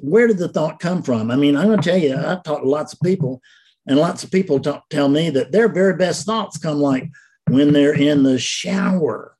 where 0.00 0.26
did 0.26 0.38
the 0.38 0.48
thought 0.48 0.80
come 0.80 1.02
from? 1.02 1.30
I 1.30 1.36
mean, 1.36 1.56
I'm 1.56 1.66
going 1.66 1.80
to 1.80 1.88
tell 1.88 1.98
you, 1.98 2.16
I've 2.16 2.42
talked 2.42 2.62
to 2.62 2.68
lots 2.68 2.92
of 2.92 3.00
people, 3.00 3.40
and 3.86 3.98
lots 3.98 4.24
of 4.24 4.30
people 4.30 4.60
talk, 4.60 4.88
tell 4.90 5.08
me 5.08 5.30
that 5.30 5.52
their 5.52 5.68
very 5.68 5.96
best 5.96 6.26
thoughts 6.26 6.58
come 6.58 6.78
like 6.78 7.10
when 7.48 7.72
they're 7.72 7.94
in 7.94 8.22
the 8.22 8.38
shower. 8.38 9.35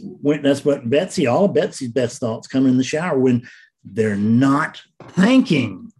When, 0.00 0.42
that's 0.42 0.64
what 0.64 0.88
Betsy, 0.88 1.26
all 1.26 1.46
of 1.46 1.54
Betsy's 1.54 1.90
best 1.90 2.20
thoughts 2.20 2.46
come 2.46 2.66
in 2.66 2.76
the 2.76 2.84
shower 2.84 3.18
when 3.18 3.48
they're 3.84 4.16
not 4.16 4.80
thinking. 5.08 5.92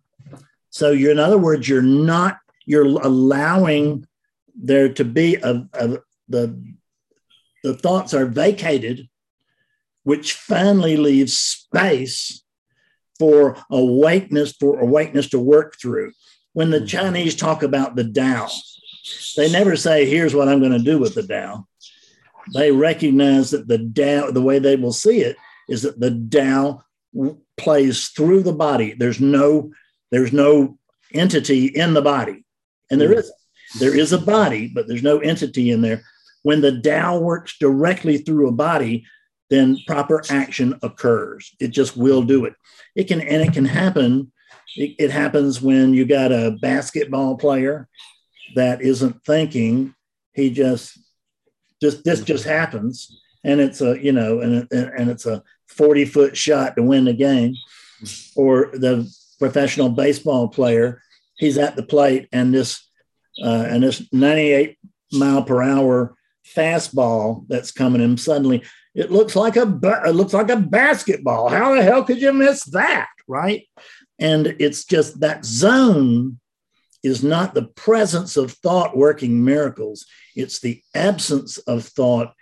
So 0.71 0.91
you're, 0.91 1.13
in 1.13 1.19
other 1.19 1.39
words, 1.39 1.69
you're 1.69 1.83
not, 1.83 2.39
you're 2.67 2.85
allowing 2.85 4.07
there 4.55 4.89
to 4.95 5.05
be 5.05 5.37
a, 5.37 5.67
a 5.75 5.99
the 6.29 6.75
the 7.65 7.75
thoughts 7.75 8.13
are 8.13 8.27
vacated, 8.27 9.09
which 10.05 10.35
finally 10.35 10.97
leaves 10.97 11.37
space 11.37 12.45
for 13.19 13.57
awakeness, 13.71 14.53
for 14.53 14.79
awakeness 14.79 15.31
to 15.31 15.39
work 15.39 15.77
through. 15.81 16.13
When 16.53 16.71
the 16.71 16.79
mm-hmm. 16.79 16.87
Chinese 16.87 17.35
talk 17.35 17.63
about 17.63 17.97
the 17.97 18.05
Tao, 18.05 18.49
they 19.37 19.51
never 19.51 19.77
say, 19.77 20.05
here's 20.07 20.35
what 20.35 20.49
I'm 20.49 20.61
going 20.61 20.73
to 20.73 20.79
do 20.79 20.99
with 20.99 21.15
the 21.15 21.27
Tao. 21.27 21.67
They 22.53 22.73
recognize 22.73 23.51
that 23.51 23.69
the 23.69 23.79
Tao, 23.79 24.31
the 24.31 24.43
way 24.43 24.59
they 24.59 24.77
will 24.77 24.93
see 24.93 25.21
it, 25.21 25.37
is 25.69 25.83
that 25.83 25.99
the 25.99 26.27
Tao 26.31 26.83
plays 27.57 28.09
through 28.09 28.43
the 28.43 28.53
body. 28.53 28.95
There's 28.95 29.21
no, 29.21 29.73
there's 30.11 30.33
no 30.33 30.79
entity 31.13 31.67
in 31.67 31.95
the 31.95 32.03
body. 32.03 32.45
And 32.91 33.01
there 33.01 33.13
hmm. 33.13 33.19
is 33.19 33.33
there 33.79 33.97
is 33.97 34.13
a 34.13 34.19
body, 34.19 34.69
but 34.69 34.87
there's 34.87 35.03
no 35.03 35.19
entity 35.19 35.71
in 35.71 35.81
there. 35.81 36.03
When 36.43 36.61
the 36.61 36.81
Tao 36.81 37.19
works 37.19 37.57
directly 37.59 38.19
through 38.19 38.49
a 38.49 38.53
body, 38.53 39.05
then 39.51 39.79
proper 39.87 40.23
action 40.31 40.79
occurs. 40.83 41.55
It 41.61 41.69
just 41.69 41.97
will 41.97 42.23
do 42.23 42.45
it. 42.45 42.55
It 42.95 43.05
can, 43.05 43.21
and 43.21 43.43
it 43.43 43.53
can 43.53 43.65
happen. 43.65 44.33
It, 44.77 44.95
it 44.99 45.11
happens 45.11 45.61
when 45.61 45.95
you 45.95 46.05
got 46.05 46.33
a 46.33 46.57
basketball 46.61 47.37
player 47.37 47.89
that 48.55 48.83
isn't 48.83 49.25
thinking. 49.25 49.95
He 50.35 50.51
just, 50.51 50.99
just 51.85 52.05
this 52.05 52.21
just 52.23 52.45
happens, 52.45 53.21
and 53.45 53.61
it's 53.61 53.81
a 53.81 54.03
you 54.03 54.13
know, 54.13 54.41
and 54.41 54.67
and 54.71 55.11
it's 55.11 55.27
a 55.27 55.43
forty 55.69 56.05
foot 56.05 56.37
shot 56.37 56.77
to 56.77 56.83
win 56.83 57.05
the 57.05 57.13
game, 57.13 57.55
or 58.37 58.71
the 58.73 59.09
professional 59.39 59.91
baseball 59.91 60.49
player. 60.49 61.01
He's 61.37 61.59
at 61.59 61.77
the 61.77 61.83
plate, 61.83 62.29
and 62.33 62.55
this 62.55 62.89
uh, 63.43 63.67
and 63.69 63.83
this 63.83 64.07
98 64.13 64.79
mile 65.13 65.43
per 65.43 65.63
hour 65.63 66.17
fastball 66.47 67.45
that's 67.49 67.73
coming 67.73 68.01
in 68.01 68.17
suddenly 68.17 68.63
it 68.95 69.11
looks 69.11 69.35
like 69.35 69.57
a 69.57 69.63
it 70.07 70.15
looks 70.15 70.33
like 70.33 70.51
a 70.51 70.57
basketball. 70.57 71.49
How 71.49 71.75
the 71.75 71.83
hell 71.83 72.05
could 72.05 72.21
you 72.21 72.33
miss 72.33 72.65
that 72.67 73.09
right? 73.27 73.67
And 74.19 74.55
it's 74.59 74.85
just 74.85 75.21
that 75.21 75.45
zone 75.45 76.39
is 77.05 77.23
not 77.23 77.55
the 77.55 77.67
presence 77.67 78.37
of 78.37 78.51
thought 78.51 78.97
working 78.97 79.45
miracles 79.45 80.07
it's 80.35 80.59
the 80.59 80.83
absence 80.95 81.59
of 81.59 81.85
thought 81.85 82.35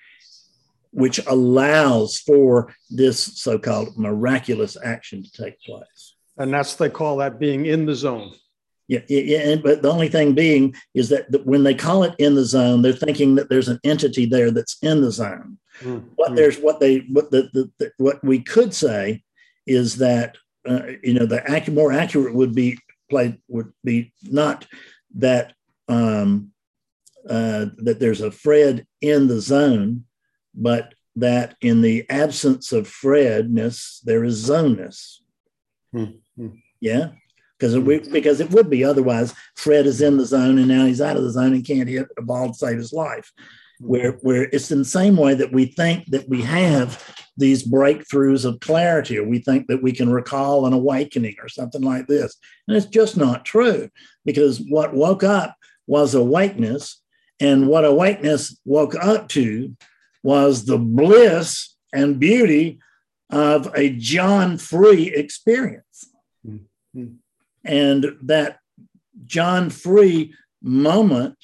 which 0.92 1.24
allows 1.26 2.18
for 2.18 2.74
this 2.90 3.18
so-called 3.18 3.96
miraculous 3.98 4.76
action 4.82 5.22
to 5.22 5.30
take 5.30 5.60
place 5.60 6.14
and 6.38 6.52
that's 6.52 6.74
they 6.76 6.88
call 6.88 7.18
that 7.18 7.38
being 7.38 7.66
in 7.66 7.84
the 7.84 7.94
zone 7.94 8.32
yeah, 8.88 9.00
yeah, 9.08 9.56
but 9.56 9.80
the 9.80 9.90
only 9.90 10.08
thing 10.08 10.34
being 10.34 10.74
is 10.92 11.08
that 11.08 11.46
when 11.46 11.62
they 11.62 11.74
call 11.74 12.02
it 12.02 12.14
in 12.18 12.34
the 12.34 12.44
zone, 12.44 12.82
they're 12.82 12.92
thinking 12.92 13.36
that 13.36 13.48
there's 13.48 13.68
an 13.68 13.80
entity 13.84 14.26
there 14.26 14.50
that's 14.50 14.76
in 14.82 15.00
the 15.00 15.10
zone. 15.10 15.56
Mm-hmm. 15.80 16.08
What 16.16 16.36
there's 16.36 16.58
what 16.58 16.78
they 16.78 16.98
what 17.10 17.30
the, 17.30 17.48
the, 17.54 17.70
the, 17.78 17.92
what 17.96 18.22
we 18.22 18.40
could 18.40 18.74
say 18.74 19.22
is 19.66 19.96
that 19.96 20.36
uh, 20.68 20.82
you 21.02 21.14
know 21.14 21.24
the 21.26 21.42
ac- 21.50 21.72
more 21.72 21.92
accurate 21.92 22.34
would 22.34 22.54
be 22.54 22.78
played 23.12 23.38
would 23.48 23.72
be 23.84 24.12
not 24.22 24.66
that 25.16 25.52
um, 25.88 26.50
uh, 27.28 27.66
that 27.78 27.98
there's 28.00 28.22
a 28.22 28.30
Fred 28.30 28.86
in 29.00 29.28
the 29.28 29.40
zone, 29.40 30.04
but 30.54 30.94
that 31.16 31.56
in 31.60 31.82
the 31.82 32.08
absence 32.08 32.72
of 32.72 32.88
Fredness 32.88 34.00
there 34.04 34.24
is 34.24 34.48
zoneness. 34.48 35.18
Mm-hmm. 35.94 36.48
Yeah 36.80 37.10
because 37.62 37.78
we 37.78 38.00
because 38.10 38.40
it 38.40 38.50
would 38.50 38.68
be 38.68 38.84
otherwise. 38.84 39.32
Fred 39.54 39.86
is 39.86 40.02
in 40.02 40.16
the 40.16 40.26
zone 40.26 40.58
and 40.58 40.66
now 40.66 40.84
he's 40.84 41.00
out 41.00 41.16
of 41.16 41.22
the 41.22 41.30
zone 41.30 41.52
and 41.52 41.64
can't 41.64 41.88
hit 41.88 42.08
a 42.18 42.22
ball 42.22 42.48
to 42.48 42.54
save 42.54 42.76
his 42.76 42.92
life. 42.92 43.30
Where 43.84 44.12
where 44.22 44.44
it's 44.44 44.70
in 44.70 44.78
the 44.78 44.84
same 44.84 45.16
way 45.16 45.34
that 45.34 45.52
we 45.52 45.64
think 45.64 46.06
that 46.06 46.28
we 46.28 46.42
have 46.42 47.02
these 47.36 47.66
breakthroughs 47.66 48.44
of 48.44 48.60
clarity, 48.60 49.18
or 49.18 49.26
we 49.26 49.38
think 49.38 49.66
that 49.66 49.82
we 49.82 49.92
can 49.92 50.10
recall 50.10 50.66
an 50.66 50.72
awakening 50.72 51.36
or 51.42 51.48
something 51.48 51.82
like 51.82 52.06
this, 52.06 52.36
and 52.68 52.76
it's 52.76 52.86
just 52.86 53.16
not 53.16 53.44
true 53.44 53.88
because 54.24 54.60
what 54.68 54.94
woke 54.94 55.24
up 55.24 55.56
was 55.86 56.14
awakeness, 56.14 57.02
and 57.40 57.66
what 57.66 57.84
awakeness 57.84 58.56
woke 58.64 58.94
up 58.94 59.28
to 59.28 59.76
was 60.22 60.64
the 60.64 60.78
bliss 60.78 61.76
and 61.92 62.20
beauty 62.20 62.78
of 63.30 63.72
a 63.74 63.90
John 63.90 64.58
free 64.58 65.12
experience. 65.12 66.06
Mm-hmm. 66.46 67.14
And 67.64 68.16
that 68.22 68.58
John 69.24 69.70
Free 69.70 70.34
moment 70.62 71.38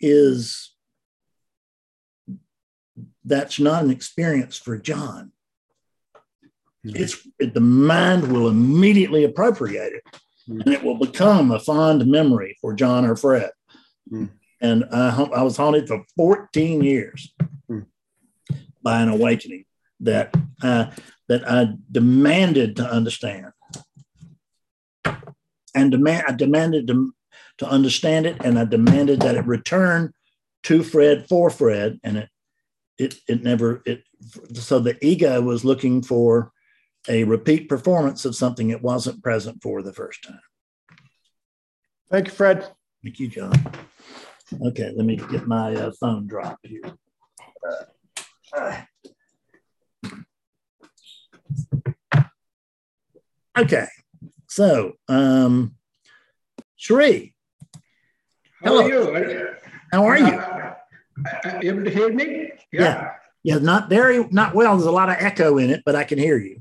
is 0.00 0.73
that's 3.24 3.58
not 3.58 3.84
an 3.84 3.90
experience 3.90 4.56
for 4.56 4.78
John. 4.78 5.32
Mm-hmm. 6.86 7.02
It's 7.02 7.26
it, 7.38 7.54
the 7.54 7.60
mind 7.60 8.30
will 8.30 8.48
immediately 8.48 9.24
appropriate 9.24 9.94
it, 9.94 10.02
mm-hmm. 10.48 10.60
and 10.60 10.72
it 10.72 10.82
will 10.82 10.98
become 10.98 11.50
a 11.50 11.60
fond 11.60 12.06
memory 12.06 12.56
for 12.60 12.74
John 12.74 13.04
or 13.04 13.16
Fred. 13.16 13.50
Mm-hmm. 14.12 14.26
And 14.60 14.84
I, 14.90 15.22
I 15.22 15.42
was 15.42 15.56
haunted 15.56 15.88
for 15.88 16.04
14 16.16 16.82
years 16.82 17.34
hmm. 17.68 17.80
by 18.82 19.02
an 19.02 19.10
awakening 19.10 19.66
that 20.00 20.34
I, 20.62 20.90
that 21.28 21.46
I 21.50 21.74
demanded 21.90 22.76
to 22.76 22.90
understand 22.90 23.52
and 25.74 25.90
demand, 25.90 26.24
I 26.28 26.32
demanded 26.32 26.86
to, 26.88 27.12
to 27.58 27.66
understand 27.68 28.26
it, 28.26 28.36
and 28.44 28.58
I 28.58 28.64
demanded 28.64 29.20
that 29.20 29.34
it 29.34 29.46
return 29.46 30.12
to 30.64 30.82
Fred 30.82 31.28
for 31.28 31.50
Fred, 31.50 32.00
and 32.02 32.16
it 32.18 32.28
it 32.98 33.16
it 33.28 33.42
never 33.42 33.82
it. 33.86 34.04
So 34.54 34.78
the 34.78 34.96
ego 35.04 35.40
was 35.40 35.64
looking 35.64 36.02
for 36.02 36.52
a 37.08 37.24
repeat 37.24 37.68
performance 37.68 38.24
of 38.24 38.36
something 38.36 38.70
it 38.70 38.82
wasn't 38.82 39.22
present 39.22 39.62
for 39.62 39.82
the 39.82 39.92
first 39.92 40.24
time. 40.24 40.40
Thank 42.10 42.28
you, 42.28 42.32
Fred. 42.32 42.68
Thank 43.02 43.18
you, 43.18 43.28
John. 43.28 43.52
Okay, 44.66 44.92
let 44.94 45.04
me 45.04 45.16
get 45.16 45.46
my 45.46 45.74
uh, 45.74 45.92
phone 45.98 46.26
dropped 46.26 46.66
here. 46.66 46.82
Uh, 48.56 48.56
uh. 48.56 48.82
Okay, 53.56 53.86
so, 54.48 54.92
um, 55.08 55.76
Sri. 56.76 57.34
How 58.62 58.82
hello. 58.82 58.84
are 58.84 58.88
you? 58.88 59.54
How 59.92 60.04
are 60.04 60.18
you? 60.18 60.74
Able 61.62 61.84
to 61.84 61.90
hear 61.90 62.12
me? 62.12 62.52
Yeah. 62.72 62.82
yeah. 62.82 63.10
yeah. 63.42 63.58
not 63.58 63.88
very, 63.88 64.26
not 64.30 64.54
well. 64.54 64.76
There's 64.76 64.86
a 64.86 64.92
lot 64.92 65.08
of 65.08 65.16
echo 65.18 65.58
in 65.58 65.70
it, 65.70 65.82
but 65.84 65.94
I 65.94 66.04
can 66.04 66.18
hear 66.18 66.38
you. 66.38 66.60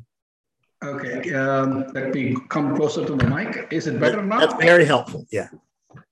Okay. 0.84 1.34
Um, 1.34 1.88
let 1.94 2.14
me 2.14 2.36
come 2.50 2.76
closer 2.76 3.06
to 3.06 3.16
the 3.16 3.28
mic. 3.28 3.68
Is 3.72 3.88
it 3.88 4.00
better 4.00 4.22
now? 4.22 4.40
That's 4.40 4.56
very 4.56 4.86
helpful. 4.86 5.26
Yeah. 5.32 5.50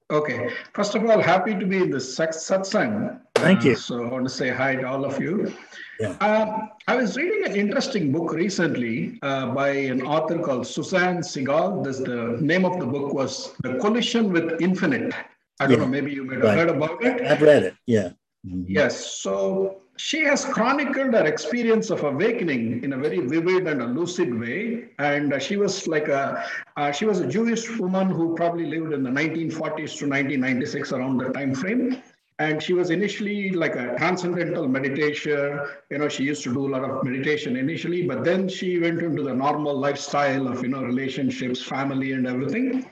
Okay. 0.09 0.49
First 0.73 0.95
of 0.95 1.05
all, 1.09 1.21
happy 1.21 1.55
to 1.55 1.65
be 1.65 1.77
in 1.77 1.89
the 1.89 1.97
satsang. 1.97 3.19
Thank 3.35 3.63
you. 3.63 3.73
Uh, 3.73 3.75
so 3.75 4.03
I 4.05 4.09
want 4.09 4.25
to 4.25 4.29
say 4.29 4.49
hi 4.49 4.75
to 4.75 4.87
all 4.87 5.05
of 5.05 5.19
you. 5.19 5.53
Yeah. 5.99 6.11
Um, 6.19 6.69
I 6.87 6.95
was 6.95 7.15
reading 7.15 7.45
an 7.45 7.55
interesting 7.55 8.11
book 8.11 8.33
recently 8.33 9.19
uh, 9.21 9.47
by 9.47 9.69
an 9.69 10.01
author 10.01 10.39
called 10.39 10.67
Suzanne 10.67 11.19
Segal. 11.19 11.83
This 11.83 11.99
the 11.99 12.37
name 12.41 12.65
of 12.65 12.79
the 12.79 12.85
book 12.85 13.13
was 13.13 13.53
The 13.63 13.75
Collision 13.75 14.31
with 14.31 14.61
Infinite. 14.61 15.13
I 15.59 15.67
don't 15.67 15.71
yeah. 15.71 15.85
know, 15.85 15.87
maybe 15.87 16.11
you 16.11 16.23
might 16.25 16.35
have 16.35 16.43
right. 16.43 16.57
heard 16.57 16.69
about 16.69 17.03
it. 17.03 17.21
I've 17.21 17.41
read 17.41 17.63
it. 17.63 17.75
Yeah. 17.85 18.09
Mm-hmm. 18.45 18.63
Yes. 18.67 19.19
So 19.21 19.81
she 19.97 20.21
has 20.21 20.45
chronicled 20.45 21.13
her 21.13 21.25
experience 21.25 21.91
of 21.91 22.03
awakening 22.03 22.83
in 22.83 22.93
a 22.93 22.97
very 22.97 23.19
vivid 23.19 23.67
and 23.67 23.81
a 23.81 23.85
lucid 23.85 24.37
way. 24.39 24.89
And 24.97 25.41
she 25.41 25.57
was 25.57 25.87
like 25.87 26.07
a 26.07 26.43
uh, 26.77 26.91
she 26.91 27.05
was 27.05 27.19
a 27.19 27.27
Jewish 27.27 27.69
woman 27.77 28.07
who 28.09 28.35
probably 28.35 28.65
lived 28.65 28.93
in 28.93 29.03
the 29.03 29.11
1940s 29.11 29.97
to 29.99 30.07
1996 30.09 30.91
around 30.91 31.17
the 31.17 31.29
time 31.29 31.53
frame 31.53 32.01
and 32.39 32.63
she 32.63 32.73
was 32.73 32.89
initially 32.89 33.51
like 33.51 33.75
a 33.75 33.95
transcendental 33.97 34.67
meditation 34.67 35.59
you 35.91 35.97
know 35.99 36.09
she 36.09 36.23
used 36.23 36.43
to 36.43 36.51
do 36.53 36.65
a 36.65 36.71
lot 36.75 36.83
of 36.83 37.03
meditation 37.03 37.55
initially 37.55 38.01
but 38.11 38.23
then 38.23 38.49
she 38.49 38.79
went 38.79 39.01
into 39.07 39.21
the 39.21 39.33
normal 39.33 39.77
lifestyle 39.77 40.47
of 40.47 40.63
you 40.63 40.69
know 40.69 40.81
relationships 40.81 41.61
family 41.61 42.13
and 42.13 42.25
everything 42.25 42.89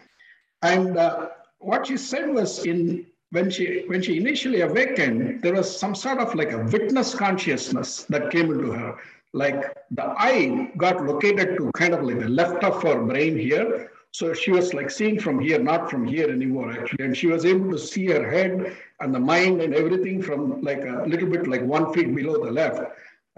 and 0.62 0.98
uh, 0.98 1.30
what 1.60 1.88
she 1.88 1.98
said 1.98 2.30
was 2.30 2.66
in 2.66 3.06
when 3.32 3.50
she 3.50 3.84
when 3.88 4.02
she 4.02 4.18
initially 4.18 4.62
awakened 4.62 5.42
there 5.42 5.54
was 5.54 5.80
some 5.80 5.94
sort 5.94 6.20
of 6.20 6.34
like 6.36 6.52
a 6.52 6.64
witness 6.66 7.14
consciousness 7.14 8.04
that 8.10 8.32
came 8.32 8.52
into 8.52 8.72
her 8.72 8.98
like 9.34 9.62
the 9.92 10.06
eye 10.18 10.72
got 10.78 11.06
located 11.06 11.56
to 11.58 11.72
kind 11.74 11.94
of 11.94 12.04
like 12.04 12.20
the 12.20 12.30
left 12.30 12.64
of 12.64 12.82
her 12.82 13.04
brain 13.06 13.38
here 13.38 13.92
so 14.12 14.34
she 14.34 14.52
was 14.52 14.74
like 14.74 14.90
seeing 14.90 15.20
from 15.20 15.40
here, 15.40 15.60
not 15.60 15.90
from 15.90 16.06
here 16.06 16.30
anymore, 16.30 16.72
actually. 16.72 17.06
And 17.06 17.16
she 17.16 17.28
was 17.28 17.46
able 17.46 17.72
to 17.72 17.78
see 17.78 18.08
her 18.08 18.30
head 18.30 18.76
and 19.00 19.14
the 19.14 19.20
mind 19.20 19.62
and 19.62 19.76
everything 19.76 20.22
from 20.22 20.62
like 20.62 20.82
a 20.84 21.04
little 21.06 21.30
bit 21.30 21.48
like 21.48 21.62
one 21.62 21.94
feet 21.94 22.14
below 22.16 22.44
the 22.44 22.52
left. 22.52 22.82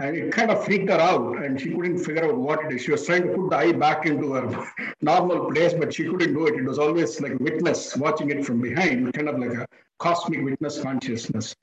And 0.02 0.18
it 0.18 0.32
kind 0.32 0.50
of 0.50 0.64
freaked 0.66 0.90
her 0.90 1.00
out 1.00 1.44
and 1.44 1.62
she 1.62 1.70
couldn't 1.70 2.00
figure 2.00 2.26
out 2.26 2.36
what 2.36 2.66
it 2.66 2.74
is. 2.74 2.82
She 2.82 2.92
was 2.92 3.06
trying 3.06 3.24
to 3.28 3.34
put 3.34 3.50
the 3.52 3.58
eye 3.58 3.72
back 3.72 4.06
into 4.06 4.34
her 4.34 4.72
normal 5.02 5.52
place, 5.52 5.74
but 5.74 5.94
she 5.94 6.06
couldn't 6.06 6.34
do 6.34 6.48
it. 6.48 6.56
It 6.56 6.64
was 6.64 6.80
always 6.80 7.22
like 7.22 7.40
witness 7.40 7.96
watching 7.96 8.32
it 8.32 8.44
from 8.46 8.62
behind, 8.62 9.14
kind 9.14 9.30
of 9.30 9.38
like 9.38 9.54
a 9.54 9.68
cosmic 10.00 10.44
witness 10.44 10.82
consciousness. 10.82 11.56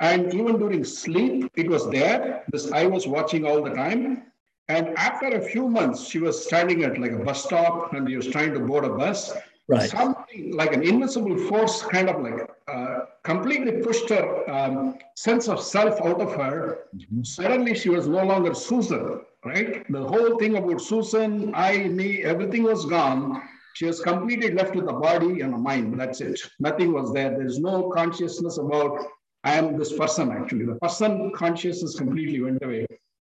And 0.00 0.32
even 0.32 0.58
during 0.58 0.84
sleep, 0.84 1.52
it 1.56 1.68
was 1.68 1.90
there. 1.90 2.44
This 2.52 2.72
eye 2.72 2.86
was 2.86 3.06
watching 3.06 3.44
all 3.44 3.62
the 3.62 3.74
time. 3.74 4.22
And 4.68 4.96
after 4.96 5.26
a 5.28 5.40
few 5.40 5.68
months, 5.68 6.08
she 6.08 6.18
was 6.18 6.42
standing 6.42 6.84
at 6.84 6.98
like 6.98 7.12
a 7.12 7.18
bus 7.18 7.44
stop 7.44 7.92
and 7.92 8.08
she 8.08 8.16
was 8.16 8.28
trying 8.28 8.54
to 8.54 8.60
board 8.60 8.84
a 8.84 8.90
bus. 8.90 9.34
Right. 9.66 9.90
Something 9.90 10.56
like 10.56 10.72
an 10.72 10.82
invisible 10.82 11.36
force 11.36 11.82
kind 11.82 12.08
of 12.08 12.22
like 12.22 12.48
uh, 12.68 13.00
completely 13.24 13.72
pushed 13.82 14.08
her 14.10 14.50
um, 14.50 14.98
sense 15.16 15.48
of 15.48 15.60
self 15.60 16.00
out 16.02 16.20
of 16.20 16.34
her. 16.34 16.84
Mm-hmm. 16.94 17.22
Suddenly, 17.22 17.74
she 17.74 17.88
was 17.88 18.08
no 18.08 18.24
longer 18.24 18.54
Susan, 18.54 19.20
right? 19.44 19.90
The 19.90 20.04
whole 20.04 20.38
thing 20.38 20.56
about 20.56 20.80
Susan, 20.80 21.52
I, 21.54 21.88
me, 21.88 22.22
everything 22.22 22.64
was 22.64 22.84
gone. 22.84 23.42
She 23.74 23.86
was 23.86 24.00
completely 24.00 24.50
left 24.50 24.74
with 24.74 24.86
the 24.86 24.92
body 24.92 25.40
and 25.40 25.52
the 25.52 25.58
mind. 25.58 25.98
That's 26.00 26.20
it. 26.20 26.40
Nothing 26.58 26.92
was 26.92 27.12
there. 27.12 27.30
There's 27.30 27.58
no 27.58 27.90
consciousness 27.90 28.58
about 28.58 29.06
I 29.44 29.52
am 29.54 29.78
this 29.78 29.92
person 29.92 30.30
actually. 30.30 30.66
The 30.66 30.74
person 30.76 31.32
consciousness 31.32 31.96
completely 31.96 32.40
went 32.40 32.62
away. 32.62 32.86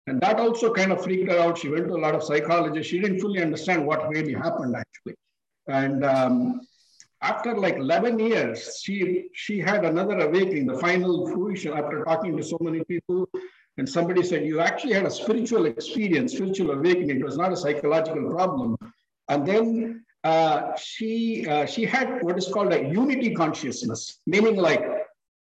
And 0.07 0.21
that 0.21 0.39
also 0.39 0.73
kind 0.73 0.93
of 0.93 1.03
freaked 1.03 1.31
her 1.31 1.39
out. 1.39 1.59
She 1.59 1.69
went 1.69 1.89
to 1.89 1.95
a 1.95 2.03
lot 2.07 2.15
of 2.15 2.23
psychologists. 2.23 2.89
She 2.91 3.01
didn't 3.01 3.21
fully 3.21 3.43
understand 3.43 3.85
what 3.85 4.09
really 4.09 4.35
happened 4.35 4.77
actually. 4.77 5.17
And 5.67 6.05
um, 6.05 6.61
after 7.31 7.57
like 7.57 7.77
11 7.77 8.19
years, 8.19 8.81
she 8.83 9.29
she 9.33 9.59
had 9.59 9.85
another 9.85 10.19
awakening, 10.29 10.67
the 10.67 10.79
final 10.79 11.15
fruition 11.31 11.73
after 11.73 12.05
talking 12.05 12.37
to 12.37 12.43
so 12.43 12.59
many 12.61 12.85
people. 12.85 13.29
And 13.79 13.87
somebody 13.97 14.23
said, 14.23 14.47
You 14.47 14.61
actually 14.61 14.95
had 14.95 15.07
a 15.07 15.11
spiritual 15.11 15.67
experience, 15.67 16.33
spiritual 16.33 16.71
awakening. 16.71 17.17
It 17.21 17.25
was 17.31 17.37
not 17.37 17.53
a 17.53 17.57
psychological 17.57 18.31
problem. 18.31 18.77
And 19.29 19.47
then 19.51 19.67
uh, 20.25 20.77
she 20.77 21.47
uh, 21.49 21.67
she 21.67 21.85
had 21.85 22.23
what 22.23 22.39
is 22.39 22.49
called 22.55 22.73
a 22.73 22.81
unity 23.03 23.31
consciousness, 23.35 24.01
meaning 24.27 24.57
like 24.69 24.85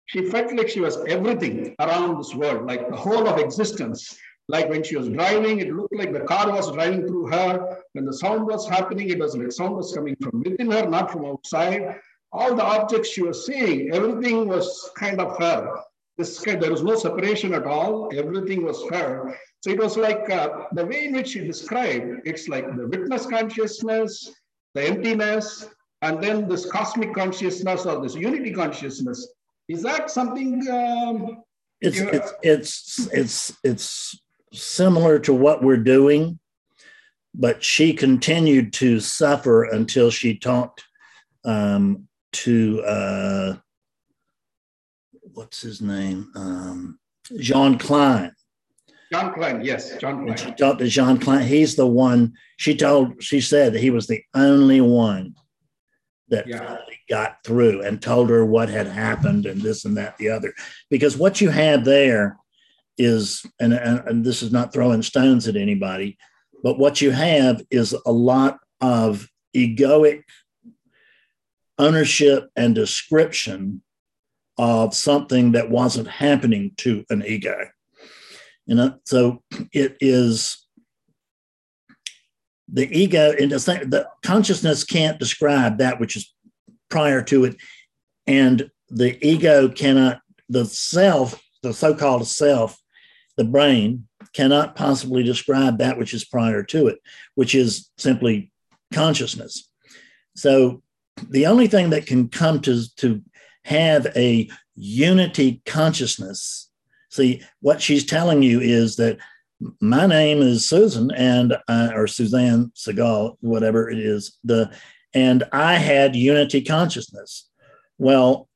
she 0.06 0.20
felt 0.32 0.52
like 0.58 0.68
she 0.68 0.80
was 0.80 0.96
everything 1.16 1.74
around 1.84 2.18
this 2.18 2.34
world, 2.34 2.66
like 2.66 2.88
the 2.88 2.96
whole 3.04 3.26
of 3.28 3.38
existence. 3.38 4.16
Like 4.48 4.68
when 4.68 4.82
she 4.82 4.96
was 4.96 5.08
driving, 5.08 5.60
it 5.60 5.72
looked 5.72 5.94
like 5.94 6.12
the 6.12 6.20
car 6.20 6.50
was 6.50 6.72
driving 6.72 7.06
through 7.06 7.28
her. 7.28 7.78
When 7.92 8.04
the 8.04 8.12
sound 8.12 8.46
was 8.46 8.68
happening, 8.68 9.08
it 9.08 9.18
was 9.18 9.36
like 9.36 9.52
sound 9.52 9.76
was 9.76 9.94
coming 9.94 10.16
from 10.20 10.42
within 10.42 10.70
her, 10.70 10.88
not 10.88 11.10
from 11.10 11.24
outside. 11.24 12.00
All 12.32 12.54
the 12.54 12.64
objects 12.64 13.10
she 13.10 13.22
was 13.22 13.46
seeing, 13.46 13.92
everything 13.94 14.48
was 14.48 14.90
kind 14.96 15.20
of 15.20 15.38
her. 15.38 15.82
This 16.18 16.40
kind, 16.40 16.62
there 16.62 16.70
was 16.70 16.82
no 16.82 16.96
separation 16.96 17.54
at 17.54 17.66
all. 17.66 18.10
Everything 18.14 18.64
was 18.64 18.82
her. 18.90 19.36
So 19.60 19.70
it 19.70 19.78
was 19.78 19.96
like 19.96 20.28
uh, 20.28 20.64
the 20.72 20.84
way 20.84 21.04
in 21.04 21.12
which 21.12 21.28
she 21.28 21.40
described. 21.40 22.22
It's 22.24 22.48
like 22.48 22.66
the 22.76 22.88
witness 22.88 23.26
consciousness, 23.26 24.30
the 24.74 24.84
emptiness, 24.84 25.68
and 26.02 26.22
then 26.22 26.48
this 26.48 26.66
cosmic 26.66 27.14
consciousness 27.14 27.86
or 27.86 28.02
this 28.02 28.14
unity 28.14 28.52
consciousness. 28.52 29.28
Is 29.68 29.82
that 29.82 30.10
something? 30.10 30.68
Um, 30.68 31.42
it's, 31.80 31.98
it's 31.98 32.32
it's 32.42 33.08
it's 33.12 33.58
it's 33.64 34.20
similar 34.52 35.18
to 35.20 35.32
what 35.34 35.62
we're 35.62 35.76
doing, 35.76 36.38
but 37.34 37.62
she 37.64 37.92
continued 37.92 38.72
to 38.74 39.00
suffer 39.00 39.64
until 39.64 40.10
she 40.10 40.36
talked 40.38 40.84
um, 41.44 42.06
to 42.32 42.82
uh, 42.82 43.56
what's 45.34 45.60
his 45.62 45.80
name, 45.80 46.30
um, 46.34 46.98
Jean 47.38 47.78
Klein. 47.78 48.32
John 49.12 49.34
Klein, 49.34 49.62
yes, 49.62 49.96
John 49.98 50.24
Klein. 50.24 50.36
She 50.38 50.52
talked 50.52 50.78
to 50.78 50.88
John 50.88 51.18
Klein. 51.18 51.46
He's 51.46 51.76
the 51.76 51.86
one. 51.86 52.32
She 52.56 52.74
told. 52.74 53.22
She 53.22 53.42
said 53.42 53.74
that 53.74 53.80
he 53.80 53.90
was 53.90 54.06
the 54.06 54.22
only 54.34 54.80
one 54.80 55.34
that 56.28 56.46
Yeah. 56.46 56.78
got 57.10 57.44
through 57.44 57.82
and 57.82 58.00
told 58.00 58.30
her 58.30 58.44
what 58.46 58.70
had 58.70 58.86
happened 58.86 59.44
and 59.44 59.60
this 59.60 59.84
and 59.84 59.98
that 59.98 60.16
the 60.16 60.30
other. 60.30 60.54
Because 60.88 61.18
what 61.18 61.42
you 61.42 61.50
had 61.50 61.84
there 61.84 62.38
is, 62.98 63.44
and, 63.60 63.72
and, 63.72 64.00
and 64.06 64.24
this 64.24 64.42
is 64.42 64.52
not 64.52 64.72
throwing 64.72 65.02
stones 65.02 65.48
at 65.48 65.56
anybody, 65.56 66.16
but 66.62 66.78
what 66.78 67.00
you 67.00 67.10
have 67.10 67.62
is 67.70 67.94
a 68.06 68.12
lot 68.12 68.58
of 68.80 69.28
egoic 69.54 70.22
ownership 71.78 72.48
and 72.56 72.74
description 72.74 73.82
of 74.58 74.94
something 74.94 75.52
that 75.52 75.70
wasn't 75.70 76.08
happening 76.08 76.72
to 76.76 77.04
an 77.10 77.24
ego. 77.26 77.56
You 78.66 78.76
know, 78.76 78.94
so 79.04 79.42
it 79.72 79.96
is 80.00 80.62
the 82.72 82.88
ego 82.96 83.32
and 83.38 83.50
the, 83.50 84.08
consciousness 84.22 84.84
can't 84.84 85.18
describe 85.18 85.78
that 85.78 86.00
which 86.00 86.16
is 86.16 86.32
prior 86.88 87.22
to 87.22 87.44
it 87.44 87.56
and 88.26 88.70
the 88.88 89.24
ego 89.26 89.68
cannot 89.68 90.20
the 90.48 90.64
self 90.64 91.42
the 91.62 91.72
so-called 91.72 92.26
self 92.26 92.78
the 93.36 93.44
brain 93.44 94.06
cannot 94.34 94.76
possibly 94.76 95.22
describe 95.22 95.78
that 95.78 95.98
which 95.98 96.14
is 96.14 96.24
prior 96.24 96.62
to 96.62 96.86
it 96.86 96.98
which 97.34 97.54
is 97.54 97.90
simply 97.98 98.50
consciousness 98.92 99.70
so 100.36 100.82
the 101.30 101.46
only 101.46 101.66
thing 101.66 101.90
that 101.90 102.06
can 102.06 102.28
come 102.28 102.60
to 102.60 102.84
to 102.96 103.22
have 103.64 104.06
a 104.16 104.48
unity 104.74 105.62
consciousness 105.66 106.70
see 107.10 107.42
what 107.60 107.80
she's 107.80 108.06
telling 108.06 108.42
you 108.42 108.60
is 108.60 108.96
that 108.96 109.18
my 109.80 110.06
name 110.06 110.42
is 110.42 110.68
Susan 110.68 111.10
and 111.12 111.56
uh, 111.68 111.90
or 111.94 112.06
Suzanne 112.06 112.72
Segal, 112.74 113.36
whatever 113.40 113.88
it 113.90 113.98
is. 113.98 114.38
The 114.44 114.72
and 115.14 115.44
I 115.52 115.74
had 115.74 116.16
unity 116.16 116.62
consciousness. 116.62 117.48
Well, 117.98 118.48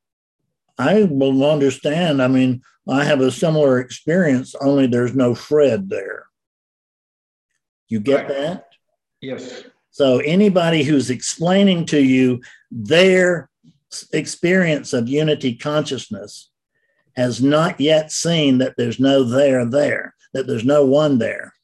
I 0.78 1.04
will 1.04 1.44
understand. 1.44 2.22
I 2.22 2.28
mean, 2.28 2.62
I 2.88 3.04
have 3.04 3.20
a 3.20 3.30
similar 3.30 3.80
experience, 3.80 4.54
only 4.60 4.86
there's 4.86 5.14
no 5.14 5.34
Fred 5.34 5.88
there. 5.88 6.26
You 7.88 8.00
get 8.00 8.26
Right. 8.26 8.28
that? 8.28 8.68
Yes. 9.20 9.64
So 9.90 10.18
anybody 10.18 10.82
who's 10.82 11.10
explaining 11.10 11.86
to 11.86 12.00
you 12.00 12.42
their 12.70 13.48
experience 14.12 14.92
of 14.92 15.08
unity 15.08 15.54
consciousness 15.54 16.50
has 17.16 17.42
not 17.42 17.80
yet 17.80 18.12
seen 18.12 18.58
that 18.58 18.74
there's 18.76 19.00
no 19.00 19.24
there 19.24 19.64
there, 19.64 20.14
that 20.34 20.46
there's 20.46 20.64
no 20.64 20.84
one 20.84 21.18
there 21.18 21.54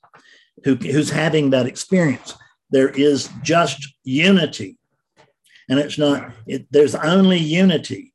who, 0.65 0.77
who's 0.77 1.11
having 1.11 1.51
that 1.51 1.67
experience. 1.67 2.35
There 2.71 2.89
is 2.89 3.29
just 3.43 3.87
unity. 4.03 4.79
And 5.69 5.79
it's 5.79 5.99
not, 5.99 6.33
it, 6.47 6.67
there's 6.71 6.95
only 6.95 7.39
unity. 7.39 8.12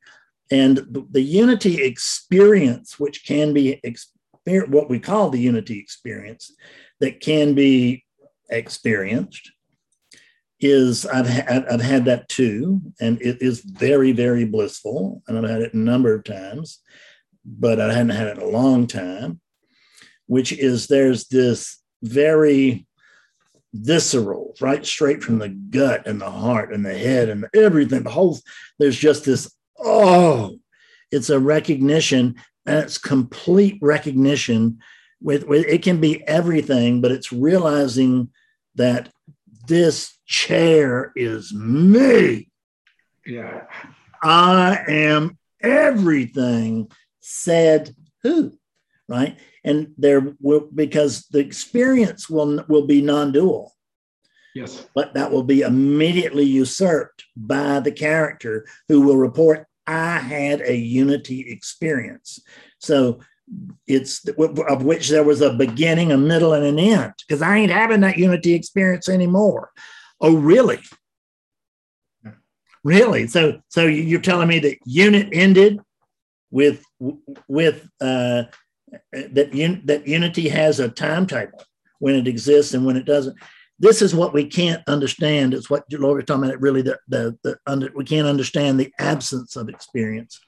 And 0.49 1.07
the, 1.11 1.21
unity 1.21 1.83
experience, 1.83 2.99
which 2.99 3.25
can 3.25 3.53
be 3.53 3.79
exper- 3.85 4.69
what 4.69 4.89
we 4.89 4.99
call 4.99 5.29
the 5.29 5.39
unity 5.39 5.79
experience, 5.79 6.51
that 6.99 7.19
can 7.19 7.53
be 7.53 8.05
experienced 8.49 9.51
is 10.59 11.05
I've, 11.05 11.29
ha- 11.29 11.65
I've 11.69 11.81
had 11.81 12.05
that 12.05 12.29
too, 12.29 12.81
and 12.99 13.21
it 13.21 13.41
is 13.41 13.59
very, 13.61 14.11
very 14.11 14.45
blissful. 14.45 15.21
And 15.27 15.37
I've 15.37 15.49
had 15.49 15.61
it 15.61 15.73
a 15.73 15.77
number 15.77 16.13
of 16.13 16.23
times, 16.23 16.79
but 17.45 17.79
I 17.79 17.93
hadn't 17.93 18.09
had 18.09 18.27
it 18.27 18.37
in 18.37 18.43
a 18.43 18.47
long 18.47 18.87
time, 18.87 19.39
which 20.25 20.51
is 20.53 20.87
there's 20.87 21.27
this 21.27 21.81
very 22.01 22.87
visceral, 23.73 24.55
right 24.59 24.85
straight 24.85 25.23
from 25.23 25.39
the 25.39 25.49
gut 25.49 26.07
and 26.07 26.19
the 26.19 26.31
heart 26.31 26.73
and 26.73 26.85
the 26.85 26.97
head 26.97 27.29
and 27.29 27.45
everything. 27.53 28.03
The 28.03 28.09
whole, 28.09 28.39
there's 28.79 28.97
just 28.97 29.25
this, 29.25 29.53
oh, 29.79 30.57
it's 31.11 31.29
a 31.29 31.39
recognition 31.39 32.35
and 32.65 32.77
it's 32.77 32.97
complete 32.97 33.79
recognition 33.81 34.79
with, 35.21 35.45
with 35.45 35.65
it 35.65 35.81
can 35.81 35.99
be 35.99 36.27
everything, 36.27 37.01
but 37.01 37.11
it's 37.11 37.31
realizing 37.31 38.29
that 38.75 39.09
this 39.67 40.17
chair 40.25 41.11
is 41.15 41.53
me. 41.53 42.49
Yeah. 43.25 43.63
I 44.23 44.79
am 44.87 45.37
everything 45.61 46.91
said 47.19 47.95
who, 48.23 48.57
right? 49.07 49.37
And 49.63 49.93
there 49.97 50.35
will 50.39 50.69
because 50.73 51.27
the 51.27 51.39
experience 51.39 52.29
will 52.29 52.63
will 52.67 52.85
be 52.85 53.01
non-dual, 53.01 53.73
Yes. 54.57 54.87
but 54.95 55.13
that 55.13 55.31
will 55.31 55.43
be 55.43 55.61
immediately 55.61 56.43
usurped 56.43 57.25
by 57.35 57.79
the 57.79 57.91
character 57.91 58.65
who 58.87 59.01
will 59.01 59.17
report, 59.17 59.67
I 59.85 60.17
had 60.17 60.61
a 60.61 60.75
unity 60.75 61.45
experience. 61.47 62.39
So 62.79 63.19
it's 63.85 64.27
of 64.27 64.83
which 64.83 65.09
there 65.09 65.23
was 65.23 65.41
a 65.41 65.53
beginning, 65.53 66.11
a 66.11 66.17
middle, 66.17 66.53
and 66.53 66.65
an 66.65 66.79
end, 66.79 67.13
because 67.27 67.43
I 67.43 67.57
ain't 67.57 67.71
having 67.71 68.01
that 68.01 68.17
unity 68.17 68.53
experience 68.53 69.07
anymore. 69.07 69.69
Oh, 70.19 70.35
really? 70.35 70.79
Really? 72.83 73.27
So, 73.27 73.61
so 73.69 73.85
you're 73.85 74.21
telling 74.21 74.47
me 74.47 74.57
that 74.59 74.79
unit 74.85 75.29
ended 75.33 75.79
with 76.49 76.83
with 77.47 77.87
uh, 78.01 78.43
that 79.11 79.53
un, 79.53 79.83
that 79.85 80.07
unity 80.07 80.49
has 80.49 80.79
a 80.79 80.89
timetable 80.89 81.63
when 81.99 82.15
it 82.15 82.27
exists 82.27 82.73
and 82.73 82.85
when 82.87 82.97
it 82.97 83.05
doesn't. 83.05 83.37
This 83.79 84.01
is 84.01 84.15
what 84.15 84.33
we 84.33 84.45
can't 84.45 84.81
understand. 84.87 85.53
It's 85.53 85.69
what 85.69 85.85
Lloyd 85.91 86.15
was 86.15 86.25
talking 86.25 86.45
about. 86.45 86.61
Really, 86.61 86.81
the 86.81 86.99
the, 87.07 87.37
the 87.43 87.57
under, 87.67 87.91
we 87.95 88.03
can't 88.03 88.27
understand 88.27 88.79
the 88.79 88.91
absence 88.99 89.55
of 89.55 89.69
experience. 89.69 90.39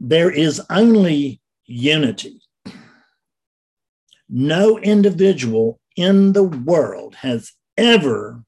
There 0.00 0.30
is 0.30 0.60
only 0.68 1.40
unity. 1.64 2.40
No 4.28 4.78
individual 4.78 5.78
in 5.96 6.32
the 6.32 6.42
world 6.42 7.14
has 7.16 7.52
ever 7.76 8.42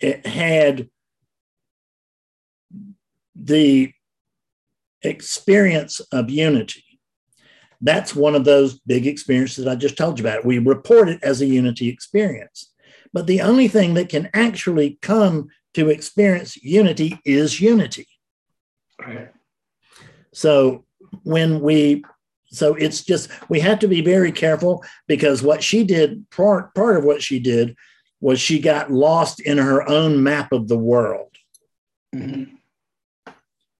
eh, 0.00 0.28
had 0.28 0.90
the 3.34 3.92
experience 5.02 6.00
of 6.12 6.30
unity. 6.30 6.83
That's 7.84 8.16
one 8.16 8.34
of 8.34 8.44
those 8.44 8.80
big 8.80 9.06
experiences 9.06 9.64
that 9.64 9.70
I 9.70 9.74
just 9.76 9.96
told 9.96 10.18
you 10.18 10.24
about. 10.24 10.44
We 10.44 10.58
report 10.58 11.10
it 11.10 11.22
as 11.22 11.42
a 11.42 11.46
unity 11.46 11.88
experience. 11.88 12.72
But 13.12 13.26
the 13.26 13.42
only 13.42 13.68
thing 13.68 13.94
that 13.94 14.08
can 14.08 14.30
actually 14.32 14.98
come 15.02 15.48
to 15.74 15.90
experience 15.90 16.56
unity 16.56 17.20
is 17.26 17.60
unity. 17.60 18.08
Right. 18.98 19.30
So 20.32 20.84
when 21.22 21.60
we 21.60 22.04
so 22.46 22.74
it's 22.74 23.04
just 23.04 23.28
we 23.50 23.60
have 23.60 23.80
to 23.80 23.88
be 23.88 24.00
very 24.00 24.32
careful 24.32 24.82
because 25.06 25.42
what 25.42 25.62
she 25.62 25.84
did 25.84 26.28
part 26.30 26.74
part 26.74 26.96
of 26.96 27.04
what 27.04 27.22
she 27.22 27.38
did 27.38 27.76
was 28.20 28.40
she 28.40 28.60
got 28.60 28.90
lost 28.90 29.40
in 29.40 29.58
her 29.58 29.86
own 29.86 30.22
map 30.22 30.52
of 30.52 30.68
the 30.68 30.78
world. 30.78 31.30
Mm-hmm. 32.14 32.54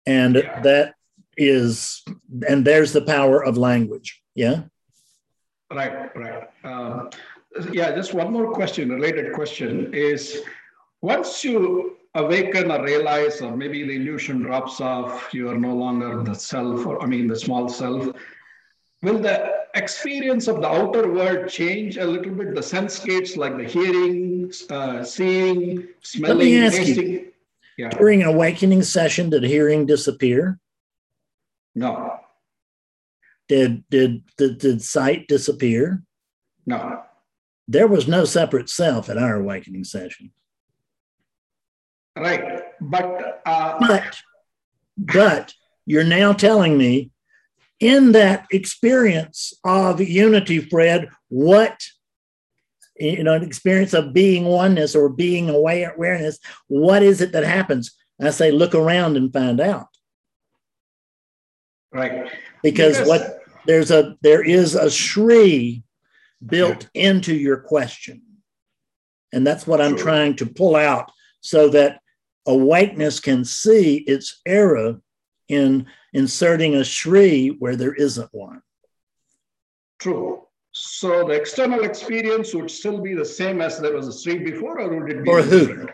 And 0.07 0.35
yeah. 0.35 0.61
that 0.61 0.94
is 1.37 2.03
and 2.49 2.65
there's 2.65 2.93
the 2.93 3.03
power 3.03 3.45
of 3.45 3.57
language. 3.57 4.23
Yeah. 4.35 4.65
Right, 5.71 6.15
right. 6.17 6.49
Uh, 6.63 7.11
yeah, 7.73 7.95
just 7.95 8.15
one 8.15 8.33
more 8.33 8.53
question, 8.53 8.91
related 8.91 9.33
question 9.33 9.93
is 9.95 10.43
once 11.01 11.45
you 11.45 11.97
awaken 12.15 12.71
or 12.71 12.83
realize, 12.83 13.41
or 13.41 13.57
maybe 13.57 13.83
the 13.83 13.97
illusion 13.97 14.43
drops 14.43 14.81
off, 14.81 15.33
you 15.33 15.49
are 15.51 15.59
no 15.59 15.75
longer 15.75 16.23
the 16.23 16.35
self, 16.35 16.87
or 16.87 17.03
I 17.03 17.07
mean, 17.07 17.27
the 17.27 17.39
small 17.39 17.69
self, 17.69 18.09
will 19.03 19.19
the 19.19 19.65
experience 19.75 20.47
of 20.49 20.61
the 20.61 20.69
outer 20.69 21.11
world 21.13 21.49
change 21.49 21.97
a 21.97 22.05
little 22.05 22.33
bit? 22.33 22.55
The 22.55 22.63
sense 22.63 22.99
gates, 23.01 23.37
like 23.37 23.57
the 23.57 23.65
hearing, 23.65 24.53
uh, 24.71 25.03
seeing, 25.03 25.89
smelling, 26.03 26.39
Let 26.39 26.45
me 26.45 26.67
ask 26.67 26.77
tasting? 26.77 27.11
You, 27.11 27.33
yeah. 27.77 27.89
During 27.91 28.23
an 28.23 28.29
awakening 28.29 28.83
session, 28.83 29.31
did 29.31 29.43
hearing 29.43 29.87
disappear? 29.87 30.59
No. 31.75 32.21
Did, 33.49 33.85
did, 33.91 34.23
did, 34.39 34.59
did 34.59 34.83
sight 34.83 35.29
disappear? 35.29 36.03
No. 36.67 37.03
There 37.69 37.87
was 37.87 38.09
no 38.09 38.25
separate 38.25 38.69
self 38.69 39.09
at 39.09 39.19
our 39.19 39.37
awakening 39.37 39.85
session. 39.85 40.33
Right. 42.17 42.63
But, 42.81 43.43
uh... 43.45 43.79
but, 43.81 44.21
but 44.97 45.55
you're 45.87 46.05
now 46.05 46.33
telling 46.33 46.79
me 46.79 47.11
in 47.81 48.13
that 48.13 48.47
experience 48.51 49.53
of 49.65 50.01
unity, 50.01 50.61
Fred, 50.61 51.09
what 51.29 51.81
you 52.99 53.25
know, 53.25 53.35
an 53.35 53.43
experience 53.43 53.93
of 53.93 54.13
being 54.13 54.45
oneness 54.45 54.95
or 54.95 55.09
being 55.09 55.51
aware 55.51 55.93
awareness, 55.93 56.39
what 56.69 57.03
is 57.03 57.21
it 57.21 57.33
that 57.33 57.45
happens? 57.45 57.93
I 58.21 58.31
say, 58.31 58.53
look 58.53 58.75
around 58.75 59.17
and 59.17 59.33
find 59.33 59.61
out. 59.61 59.89
Right. 61.95 62.29
Because, 62.63 62.99
because 62.99 63.09
what 63.09 63.39
there's 63.67 63.91
a 63.91 64.17
there 64.21 64.43
is 64.43 64.75
a 64.75 64.91
Sri 64.91 65.83
built 66.45 66.89
yeah. 66.93 67.11
into 67.11 67.35
your 67.35 67.59
question. 67.59 68.21
And 69.33 69.47
that's 69.47 69.67
what 69.67 69.81
I'm 69.81 69.97
trying 69.97 70.37
to 70.37 70.47
pull 70.47 70.77
out 70.77 71.11
so 71.41 71.69
that 71.71 72.01
awakeness 72.47 73.21
can 73.21 73.45
see 73.45 73.97
its 73.99 74.41
error 74.47 75.01
in 75.49 75.87
inserting 76.13 76.77
a 76.77 76.85
Sri 76.85 77.49
where 77.59 77.77
there 77.77 77.95
isn't 77.95 78.29
one. 78.33 78.63
True. 79.99 80.47
So 80.73 81.25
the 81.25 81.35
external 81.35 81.85
experience 81.85 82.55
would 82.55 82.71
still 82.71 83.01
be 83.01 83.15
the 83.15 83.25
same 83.25 83.61
as 83.61 83.79
there 83.79 83.95
was 83.95 84.09
a 84.09 84.13
Sri 84.13 84.39
before, 84.39 84.81
or 84.81 85.01
would 85.01 85.11
it 85.11 85.25
be 85.25 85.31
for 85.31 85.43
who? 85.43 85.89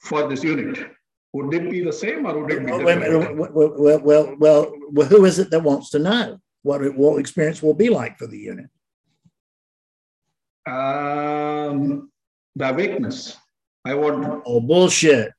For 0.00 0.28
this 0.28 0.42
unit. 0.42 0.90
Would 1.32 1.52
it 1.54 1.70
be 1.70 1.82
the 1.82 1.92
same 1.92 2.26
or 2.26 2.38
would 2.38 2.52
it 2.52 2.64
be 2.64 2.72
different? 2.72 3.38
Well, 3.38 3.50
well, 3.52 4.00
well, 4.00 4.36
well, 4.38 4.72
well, 4.90 5.06
who 5.06 5.24
is 5.24 5.38
it 5.38 5.50
that 5.50 5.62
wants 5.62 5.90
to 5.90 5.98
know 5.98 6.40
what 6.62 6.82
it, 6.82 6.96
what 6.96 7.18
experience 7.20 7.62
will 7.62 7.74
be 7.74 7.90
like 7.90 8.18
for 8.18 8.26
the 8.26 8.38
unit? 8.38 8.70
Um, 10.66 12.10
the 12.56 12.70
awakeness. 12.70 13.36
I 13.84 13.94
want. 13.94 14.42
Oh, 14.46 14.60
bullshit. 14.60 15.32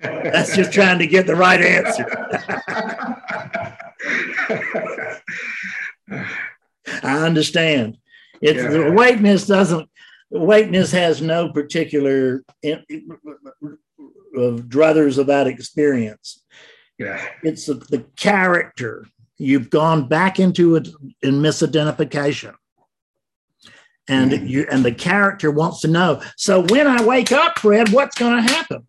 That's 0.00 0.56
just 0.56 0.72
trying 0.72 0.98
to 0.98 1.06
get 1.06 1.26
the 1.26 1.36
right 1.36 1.60
answer. 1.60 2.06
I 7.02 7.24
understand. 7.24 7.98
It's 8.40 8.62
yeah. 8.62 8.70
the 8.70 8.86
awakeness 8.88 9.46
doesn't 9.46 9.88
awakeness 10.32 10.92
has 10.92 11.20
no 11.22 11.50
particular 11.52 12.44
of 14.38 14.62
druthers 14.62 15.18
of 15.18 15.26
that 15.26 15.46
experience. 15.46 16.42
Yeah. 16.98 17.24
It's 17.42 17.66
the, 17.66 17.74
the 17.74 18.04
character. 18.16 19.06
You've 19.36 19.70
gone 19.70 20.08
back 20.08 20.40
into 20.40 20.76
it 20.76 20.88
in 21.22 21.34
misidentification. 21.34 22.54
And 24.08 24.32
mm. 24.32 24.48
you 24.48 24.66
and 24.70 24.84
the 24.84 24.92
character 24.92 25.50
wants 25.50 25.80
to 25.82 25.88
know. 25.88 26.22
So 26.36 26.62
when 26.62 26.86
I 26.86 27.04
wake 27.04 27.30
up, 27.30 27.58
Fred, 27.58 27.90
what's 27.90 28.18
going 28.18 28.42
to 28.42 28.52
happen? 28.52 28.86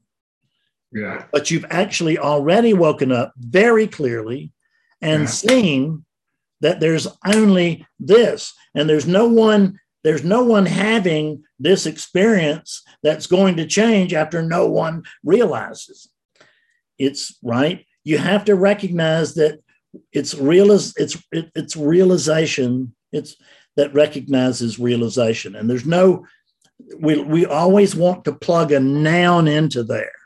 Yeah. 0.92 1.26
But 1.32 1.52
you've 1.52 1.66
actually 1.70 2.18
already 2.18 2.74
woken 2.74 3.12
up 3.12 3.34
very 3.38 3.86
clearly 3.86 4.52
and 5.02 5.24
yeah. 5.24 5.28
seen 5.28 6.06
that 6.62 6.80
there's 6.80 7.08
only 7.26 7.86
this 8.00 8.54
and 8.74 8.90
there's 8.90 9.08
no 9.08 9.28
one 9.28 9.80
there's 10.04 10.24
no 10.24 10.44
one 10.44 10.66
having 10.66 11.44
this 11.60 11.86
experience 11.86 12.84
that's 13.04 13.28
going 13.28 13.58
to 13.58 13.66
change 13.68 14.14
after 14.14 14.42
no 14.42 14.68
one 14.68 15.04
realizes. 15.24 16.10
It's 16.98 17.38
right 17.44 17.86
you 18.04 18.18
have 18.18 18.46
to 18.46 18.56
recognize 18.56 19.36
that 19.36 19.60
it's 20.12 20.34
real 20.36 20.72
it's 20.72 21.18
it, 21.32 21.52
it's 21.56 21.76
realization 21.76 22.96
it's 23.12 23.36
that 23.76 23.94
recognizes 23.94 24.80
realization. 24.80 25.56
And 25.56 25.70
there's 25.70 25.86
no 25.86 26.26
we 27.00 27.22
we 27.22 27.46
always 27.46 27.96
want 27.96 28.26
to 28.26 28.34
plug 28.34 28.72
a 28.72 28.80
noun 28.80 29.48
into 29.48 29.84
there 29.84 30.19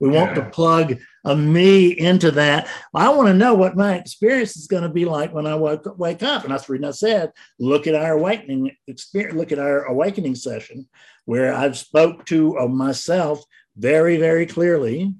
we 0.00 0.08
want 0.08 0.34
to 0.36 0.48
plug 0.50 0.98
a 1.24 1.36
me 1.36 1.88
into 1.88 2.30
that. 2.32 2.68
I 2.94 3.08
want 3.10 3.28
to 3.28 3.34
know 3.34 3.54
what 3.54 3.76
my 3.76 3.96
experience 3.96 4.56
is 4.56 4.66
going 4.66 4.84
to 4.84 4.88
be 4.88 5.04
like 5.04 5.32
when 5.32 5.46
I 5.46 5.56
wake, 5.56 5.80
wake 5.98 6.22
up. 6.22 6.44
And 6.44 6.52
that's 6.52 6.66
the 6.66 6.74
reason 6.74 6.84
I 6.84 6.92
said, 6.92 7.32
look 7.58 7.86
at 7.86 7.94
our 7.94 8.12
awakening 8.12 8.76
experience, 8.86 9.36
look 9.36 9.52
at 9.52 9.58
our 9.58 9.84
awakening 9.84 10.36
session 10.36 10.88
where 11.24 11.52
I've 11.52 11.76
spoke 11.76 12.24
to 12.26 12.58
uh, 12.58 12.68
myself 12.68 13.42
very, 13.76 14.16
very 14.16 14.46
clearly. 14.46 15.14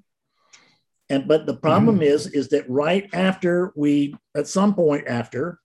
And 1.10 1.26
but 1.26 1.46
the 1.46 1.56
problem 1.56 1.96
mm-hmm. 1.96 2.05
is, 2.05 2.26
is 2.28 2.48
that 2.50 2.68
right 2.68 3.09
after 3.12 3.72
we, 3.74 4.14
at 4.36 4.46
some 4.46 4.74
point 4.74 5.09
after 5.09 5.59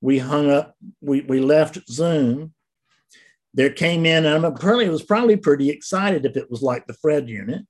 we 0.00 0.18
hung 0.18 0.50
up, 0.50 0.76
we, 1.00 1.22
we 1.22 1.40
left 1.40 1.78
Zoom, 1.88 2.52
there 3.54 3.70
came 3.70 4.06
in, 4.06 4.24
and 4.24 4.34
I'm 4.34 4.44
apparently 4.44 4.86
it 4.86 4.90
was 4.90 5.04
probably 5.04 5.36
pretty 5.36 5.70
excited 5.70 6.26
if 6.26 6.36
it 6.36 6.50
was 6.50 6.62
like 6.62 6.86
the 6.86 6.94
Fred 6.94 7.28
unit 7.28 7.64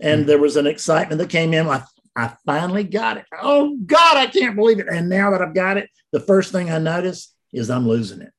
and 0.00 0.26
there 0.26 0.38
was 0.38 0.56
an 0.56 0.66
excitement 0.66 1.18
that 1.18 1.30
came 1.30 1.54
in. 1.54 1.66
I, 1.66 1.82
I 2.16 2.34
finally 2.46 2.84
got 2.84 3.16
it. 3.16 3.24
Oh 3.40 3.76
God, 3.86 4.16
I 4.16 4.26
can't 4.26 4.56
believe 4.56 4.80
it. 4.80 4.88
And 4.88 5.08
now 5.08 5.30
that 5.30 5.42
I've 5.42 5.54
got 5.54 5.76
it, 5.76 5.88
the 6.12 6.20
first 6.20 6.52
thing 6.52 6.70
I 6.70 6.78
notice 6.78 7.34
is 7.52 7.70
I'm 7.70 7.88
losing 7.88 8.22
it. 8.22 8.32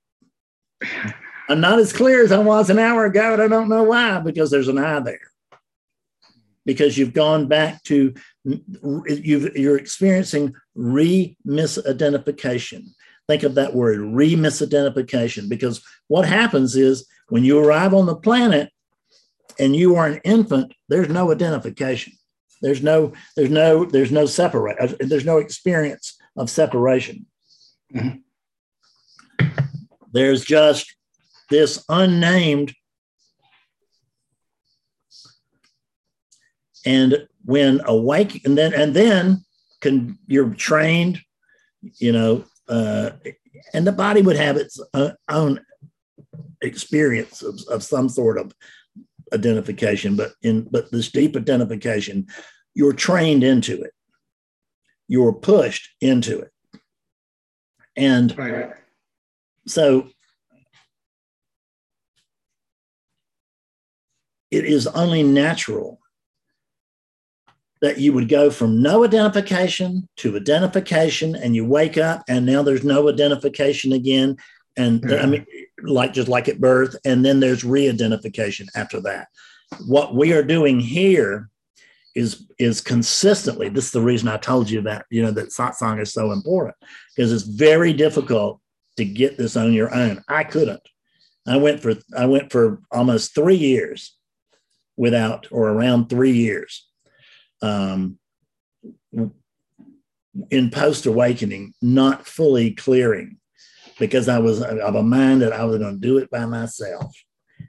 I'm 1.49 1.61
not 1.61 1.79
as 1.79 1.91
clear 1.91 2.23
as 2.23 2.31
I 2.31 2.37
was 2.37 2.69
an 2.69 2.79
hour 2.79 3.05
ago, 3.05 3.33
and 3.33 3.41
I 3.41 3.47
don't 3.47 3.69
know 3.69 3.83
why, 3.83 4.19
because 4.19 4.51
there's 4.51 4.67
an 4.67 4.77
I 4.77 4.99
there. 4.99 5.19
Because 6.65 6.97
you've 6.97 7.13
gone 7.13 7.47
back 7.47 7.81
to 7.83 8.13
you've 8.43 9.55
you're 9.55 9.77
experiencing 9.77 10.53
re-misidentification. 10.75 12.83
Think 13.27 13.43
of 13.43 13.55
that 13.55 13.73
word, 13.73 13.99
re-misidentification, 13.99 15.49
because 15.49 15.83
what 16.07 16.27
happens 16.27 16.75
is 16.75 17.07
when 17.29 17.43
you 17.43 17.59
arrive 17.59 17.93
on 17.93 18.05
the 18.05 18.15
planet, 18.15 18.71
and 19.59 19.75
you 19.75 19.95
are 19.95 20.07
an 20.07 20.21
infant, 20.23 20.73
there's 20.87 21.09
no 21.09 21.31
identification. 21.31 22.13
There's 22.61 22.83
no, 22.83 23.13
there's 23.35 23.49
no, 23.49 23.85
there's 23.85 24.11
no 24.11 24.25
separate, 24.25 24.79
uh, 24.79 24.95
there's 24.99 25.25
no 25.25 25.37
experience 25.37 26.17
of 26.35 26.49
separation. 26.49 27.25
Mm-hmm. 27.93 29.45
There's 30.11 30.43
just 30.43 30.95
this 31.49 31.83
unnamed. 31.87 32.73
And 36.85 37.27
when 37.45 37.81
awake, 37.85 38.41
and 38.45 38.57
then 38.57 38.73
and 38.73 38.93
then 38.93 39.43
can 39.81 40.17
you're 40.27 40.53
trained 40.53 41.21
you 41.81 42.11
know, 42.11 42.45
uh, 42.67 43.11
and 43.73 43.85
the 43.85 43.91
body 43.91 44.21
would 44.21 44.35
have 44.35 44.57
its 44.57 44.79
uh, 44.93 45.11
own 45.29 45.61
experience 46.61 47.41
of, 47.41 47.59
of 47.69 47.83
some 47.83 48.09
sort 48.09 48.37
of 48.37 48.53
identification, 49.33 50.15
but 50.15 50.33
in 50.41 50.67
but 50.71 50.91
this 50.91 51.11
deep 51.11 51.35
identification, 51.35 52.27
you're 52.73 52.93
trained 52.93 53.43
into 53.43 53.81
it. 53.81 53.91
You're 55.07 55.33
pushed 55.33 55.89
into 56.01 56.39
it. 56.39 56.51
And 57.95 58.37
Right. 58.37 58.73
so 59.67 60.09
it 64.51 64.65
is 64.65 64.87
only 64.87 65.23
natural 65.23 65.99
that 67.81 67.97
you 67.99 68.11
would 68.13 68.27
go 68.27 68.49
from 68.49 68.81
no 68.81 69.03
identification 69.03 70.07
to 70.17 70.35
identification 70.35 71.35
and 71.35 71.55
you 71.55 71.65
wake 71.65 71.97
up 71.97 72.23
and 72.27 72.45
now 72.45 72.61
there's 72.61 72.83
no 72.83 73.09
identification 73.09 73.93
again 73.93 74.35
and 74.77 75.13
i 75.13 75.25
mean 75.25 75.45
like 75.83 76.13
just 76.13 76.27
like 76.27 76.47
at 76.47 76.59
birth 76.59 76.95
and 77.05 77.23
then 77.23 77.39
there's 77.39 77.63
re-identification 77.63 78.67
after 78.75 79.01
that. 79.01 79.27
What 79.85 80.15
we 80.15 80.33
are 80.33 80.43
doing 80.43 80.79
here 80.79 81.49
is 82.15 82.47
is 82.57 82.81
consistently 82.81 83.69
this 83.69 83.85
is 83.85 83.91
the 83.91 84.01
reason 84.01 84.27
i 84.27 84.35
told 84.37 84.67
you 84.67 84.81
that 84.81 85.05
you 85.11 85.21
know 85.21 85.29
that 85.29 85.49
satsang 85.49 86.01
is 86.01 86.11
so 86.11 86.31
important 86.31 86.75
because 87.15 87.31
it's 87.31 87.43
very 87.43 87.93
difficult 87.93 88.59
to 88.97 89.05
get 89.05 89.37
this 89.37 89.55
on 89.55 89.73
your 89.73 89.93
own. 89.93 90.21
I 90.27 90.43
couldn't. 90.43 90.81
I 91.47 91.57
went 91.57 91.81
for 91.81 91.93
i 92.17 92.25
went 92.25 92.51
for 92.51 92.81
almost 92.91 93.35
three 93.35 93.55
years 93.55 94.15
without 94.97 95.47
or 95.51 95.69
around 95.69 96.09
three 96.09 96.33
years 96.33 96.87
um, 97.61 98.17
in 100.49 100.69
post 100.71 101.05
awakening, 101.05 101.73
not 101.81 102.25
fully 102.25 102.71
clearing 102.71 103.37
because 103.99 104.27
I 104.27 104.39
was 104.39 104.61
of 104.61 104.95
a 104.95 105.03
mind 105.03 105.41
that 105.41 105.53
I 105.53 105.65
was 105.65 105.77
going 105.77 105.95
to 105.95 105.99
do 105.99 106.17
it 106.17 106.29
by 106.31 106.45
myself. 106.45 107.13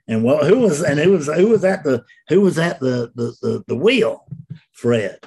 And 0.08 0.24
well, 0.24 0.44
who 0.44 0.60
was 0.60 0.82
and 0.82 0.98
who 0.98 1.12
was 1.12 1.26
who 1.26 1.48
was 1.48 1.64
at 1.64 1.84
the 1.84 2.04
who 2.28 2.40
was 2.40 2.58
at 2.58 2.80
the 2.80 3.10
the 3.14 3.34
the, 3.42 3.64
the 3.66 3.76
wheel? 3.76 4.26
Fred. 4.72 5.18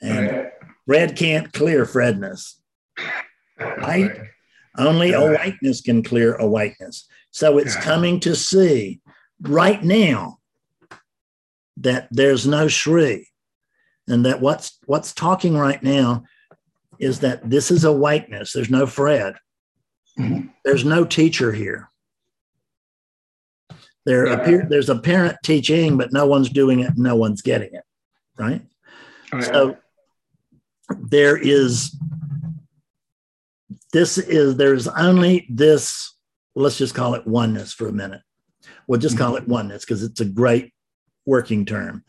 And 0.00 0.30
Right. 0.30 0.52
Fred 0.86 1.16
can't 1.16 1.52
clear 1.52 1.84
Fredness. 1.84 2.60
Right? 3.58 4.10
Right. 4.10 4.20
Only 4.78 5.10
Yeah. 5.10 5.18
awakeness 5.22 5.80
can 5.80 6.02
clear 6.02 6.34
awakeness. 6.34 7.06
So 7.30 7.58
it's 7.58 7.74
Yeah. 7.74 7.82
coming 7.82 8.20
to 8.20 8.34
see 8.34 9.00
right 9.40 9.82
now 9.82 10.38
that 11.76 12.08
there's 12.10 12.46
no 12.46 12.68
Shri, 12.68 13.28
and 14.06 14.24
that 14.26 14.40
what's 14.40 14.78
what's 14.86 15.12
talking 15.12 15.56
right 15.56 15.82
now 15.82 16.24
is 16.98 17.20
that 17.20 17.48
this 17.48 17.70
is 17.70 17.84
a 17.84 17.92
whiteness. 17.92 18.52
There's 18.52 18.70
no 18.70 18.86
Fred. 18.86 19.34
Mhm. 20.18 20.52
There's 20.64 20.84
no 20.84 21.04
teacher 21.04 21.52
here. 21.52 21.90
There 24.04 24.26
Yeah. 24.26 24.34
appear 24.34 24.66
there's 24.68 24.90
a 24.90 24.98
parent 24.98 25.36
teaching, 25.44 25.96
but 25.96 26.12
no 26.12 26.26
one's 26.26 26.50
doing 26.50 26.80
it. 26.80 26.92
No 26.96 27.16
one's 27.16 27.40
getting 27.42 27.72
it. 27.74 27.84
Right. 28.38 28.66
Right. 29.32 29.44
So 29.44 29.76
there 31.00 31.36
is 31.36 31.96
this 33.92 34.18
is 34.18 34.56
there's 34.56 34.88
only 34.88 35.46
this 35.50 36.14
let's 36.54 36.76
just 36.76 36.94
call 36.94 37.14
it 37.14 37.26
oneness 37.26 37.72
for 37.72 37.88
a 37.88 37.92
minute 37.92 38.20
we'll 38.86 39.00
just 39.00 39.16
call 39.16 39.36
it 39.36 39.48
oneness 39.48 39.84
because 39.86 40.02
it's 40.02 40.20
a 40.20 40.24
great 40.24 40.72
working 41.24 41.64
term 41.64 42.04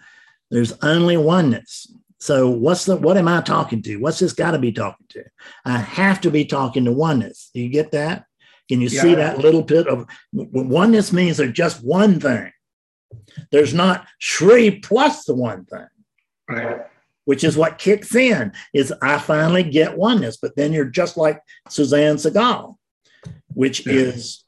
there's 0.51 0.73
only 0.81 1.15
oneness 1.15 1.93
so 2.23 2.49
what's 2.49 2.85
the 2.85 2.95
what 2.95 3.17
am 3.17 3.27
i 3.27 3.41
talking 3.41 3.81
to 3.81 3.97
what's 3.97 4.19
this 4.19 4.33
got 4.33 4.51
to 4.51 4.59
be 4.59 4.71
talking 4.71 5.05
to 5.09 5.23
i 5.65 5.77
have 5.77 6.21
to 6.21 6.31
be 6.31 6.45
talking 6.45 6.85
to 6.85 6.91
oneness 6.91 7.49
do 7.53 7.61
you 7.61 7.69
get 7.69 7.91
that 7.91 8.25
can 8.69 8.79
you 8.79 8.89
see 8.89 9.13
that 9.13 9.39
little 9.39 9.61
bit 9.61 9.87
of 9.87 10.05
oneness 10.31 11.11
means 11.11 11.37
there's 11.37 11.51
just 11.51 11.83
one 11.83 12.19
thing 12.19 12.51
there's 13.51 13.73
not 13.73 14.07
shri 14.19 14.79
plus 14.79 15.25
the 15.25 15.35
one 15.35 15.65
thing 15.65 15.87
right. 16.49 16.81
which 17.25 17.43
is 17.43 17.57
what 17.57 17.77
kicks 17.77 18.15
in 18.15 18.51
is 18.73 18.93
I 19.01 19.17
finally 19.17 19.63
get 19.63 19.97
oneness. 19.97 20.37
But 20.37 20.55
then 20.55 20.73
you're 20.73 20.85
just 20.85 21.17
like 21.17 21.41
Suzanne 21.69 22.17
Segal, 22.17 22.77
which 23.53 23.85
Yeah. 23.85 23.93
is, 23.93 24.43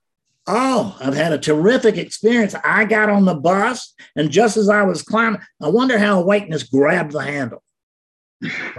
oh, 0.48 0.98
I've 1.00 1.16
had 1.16 1.34
a 1.34 1.38
terrific 1.38 1.98
experience. 1.98 2.56
I 2.64 2.86
got 2.86 3.10
on 3.10 3.26
the 3.26 3.36
bus, 3.36 3.94
and 4.16 4.32
just 4.32 4.58
as 4.58 4.70
I 4.70 4.84
was 4.84 5.02
climbing, 5.02 5.42
I 5.62 5.70
wonder 5.70 5.98
how 5.98 6.20
awakeness 6.20 6.64
grabbed 6.64 7.12
the 7.12 7.24
handle. 7.24 7.64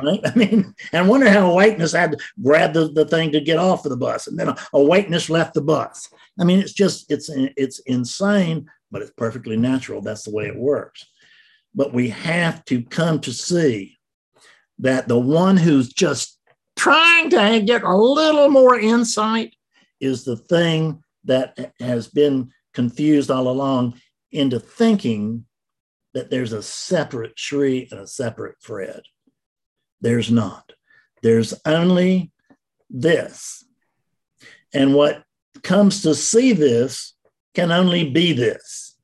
Right? 0.02 0.20
I 0.24 0.34
mean, 0.34 0.74
and 0.92 1.08
wonder 1.08 1.30
how 1.30 1.50
awakeness 1.50 1.92
had 1.92 2.12
to 2.12 2.18
grab 2.42 2.74
the, 2.74 2.88
the 2.88 3.06
thing 3.06 3.32
to 3.32 3.40
get 3.40 3.58
off 3.58 3.84
of 3.84 3.90
the 3.90 3.96
bus, 3.96 4.26
and 4.26 4.38
then 4.38 4.54
awakeness 4.72 5.30
left 5.30 5.54
the 5.54 5.62
bus. 5.62 6.08
I 6.38 6.44
mean, 6.44 6.58
it's 6.58 6.74
just 6.74 7.10
it's 7.10 7.30
it's 7.32 7.78
insane, 7.80 8.68
but 8.90 9.02
it's 9.02 9.12
perfectly 9.16 9.56
natural. 9.56 10.02
That's 10.02 10.24
the 10.24 10.32
way 10.32 10.46
it 10.46 10.56
works 10.56 11.06
but 11.76 11.92
we 11.92 12.08
have 12.08 12.64
to 12.64 12.82
come 12.82 13.20
to 13.20 13.32
see 13.32 13.98
that 14.78 15.06
the 15.06 15.18
one 15.18 15.56
who's 15.56 15.92
just 15.92 16.40
trying 16.74 17.30
to 17.30 17.62
get 17.64 17.82
a 17.82 17.96
little 17.96 18.48
more 18.48 18.80
insight 18.80 19.54
is 20.00 20.24
the 20.24 20.36
thing 20.36 21.02
that 21.24 21.72
has 21.78 22.08
been 22.08 22.50
confused 22.74 23.30
all 23.30 23.48
along 23.48 24.00
into 24.32 24.58
thinking 24.58 25.44
that 26.14 26.30
there's 26.30 26.52
a 26.52 26.62
separate 26.62 27.38
Shri 27.38 27.88
and 27.90 28.00
a 28.00 28.06
separate 28.06 28.56
Fred. 28.60 29.02
There's 30.00 30.30
not. 30.30 30.72
There's 31.22 31.54
only 31.64 32.30
this. 32.90 33.64
And 34.72 34.94
what 34.94 35.24
comes 35.62 36.02
to 36.02 36.14
see 36.14 36.52
this 36.52 37.14
can 37.54 37.72
only 37.72 38.10
be 38.10 38.32
this. 38.32 38.96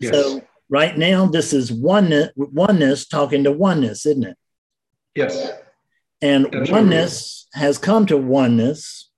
Yes. 0.00 0.12
So 0.12 0.42
right 0.68 0.96
now, 0.98 1.26
this 1.26 1.52
is 1.52 1.72
oneness, 1.72 2.30
oneness 2.36 3.06
talking 3.06 3.44
to 3.44 3.52
oneness, 3.52 4.04
isn't 4.06 4.24
it? 4.24 4.36
yes. 5.14 5.52
And 6.22 6.48
That's 6.50 6.70
oneness 6.70 7.46
has 7.54 7.78
come 7.78 8.06
to 8.06 8.16
oneness, 8.16 9.10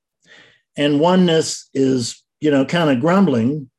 and 0.76 1.00
oneness 1.00 1.68
is, 1.72 2.22
you 2.40 2.50
know, 2.50 2.64
kind 2.64 2.90
of 2.90 3.00
grumbling 3.00 3.70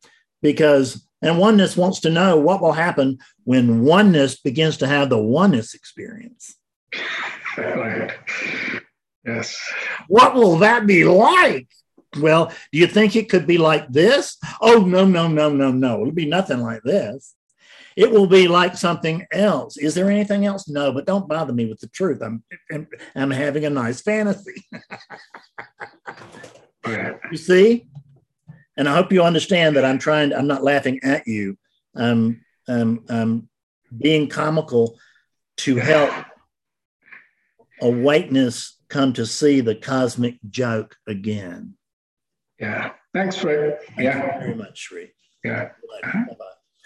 because, 0.42 1.06
and 1.22 1.38
oneness 1.38 1.76
wants 1.76 2.00
to 2.02 2.10
know 2.10 2.38
what 2.38 2.62
will 2.62 2.72
happen 2.72 3.18
when 3.44 3.82
oneness 3.82 4.40
begins 4.40 4.78
to 4.78 4.88
have 4.88 5.10
the 5.10 5.22
oneness 5.22 5.74
experience. 5.74 6.56
Right. 7.58 8.12
Yes. 9.26 9.60
What 10.08 10.34
will 10.34 10.58
that 10.60 10.88
be 10.88 11.04
like? 11.04 11.68
Well, 12.20 12.52
do 12.72 12.80
you 12.80 12.88
think 12.88 13.16
it 13.16 13.30
could 13.30 13.46
be 13.46 13.58
like 13.58 13.88
this? 13.90 14.38
Oh, 14.62 14.80
no, 14.80 15.06
no, 15.06 15.28
no, 15.28 15.52
no, 15.52 15.72
no. 15.72 16.02
It'll 16.02 16.14
be 16.14 16.26
nothing 16.26 16.62
like 16.62 16.82
this. 16.84 17.36
It 17.96 18.10
will 18.12 18.28
be 18.28 18.48
like 18.48 18.78
something 18.78 19.28
else. 19.32 19.76
Is 19.78 19.94
there 19.94 20.10
anything 20.10 20.46
else? 20.46 20.70
No, 20.70 20.94
but 20.94 21.06
don't 21.06 21.28
bother 21.28 21.52
me 21.52 21.66
with 21.66 21.82
the 21.82 21.90
truth. 21.90 22.22
I'm 22.22 22.44
I'm, 22.72 22.88
I'm 23.14 23.30
having 23.30 23.66
a 23.66 23.70
nice 23.70 24.02
fantasy. 24.02 24.64
You 26.88 27.38
see? 27.38 27.88
And 28.78 28.88
I 28.88 28.96
hope 28.96 29.12
you 29.12 29.22
understand 29.22 29.76
that 29.76 29.84
I'm 29.84 30.00
trying, 30.00 30.34
I'm 30.34 30.48
not 30.48 30.64
laughing 30.64 31.02
at 31.04 31.28
you. 31.28 31.58
I'm, 31.94 32.46
I'm, 32.68 33.04
I'm 33.10 33.50
being 33.96 34.30
comical 34.30 34.98
to 35.58 35.76
help 35.76 36.14
awakeness 37.82 38.78
come 38.90 39.14
to 39.14 39.26
see 39.26 39.62
the 39.62 39.76
cosmic 39.76 40.38
joke 40.50 40.96
again. 41.08 41.76
Yeah. 42.60 42.92
Thanks, 43.14 43.38
Fred. 43.38 43.80
Thank 43.88 43.98
you 44.00 44.04
Yeah. 44.06 44.40
very 44.40 44.56
much, 44.56 44.80
Sri. 44.80 45.12
Yeah. 45.44 45.70
Bye-bye. 46.06 46.36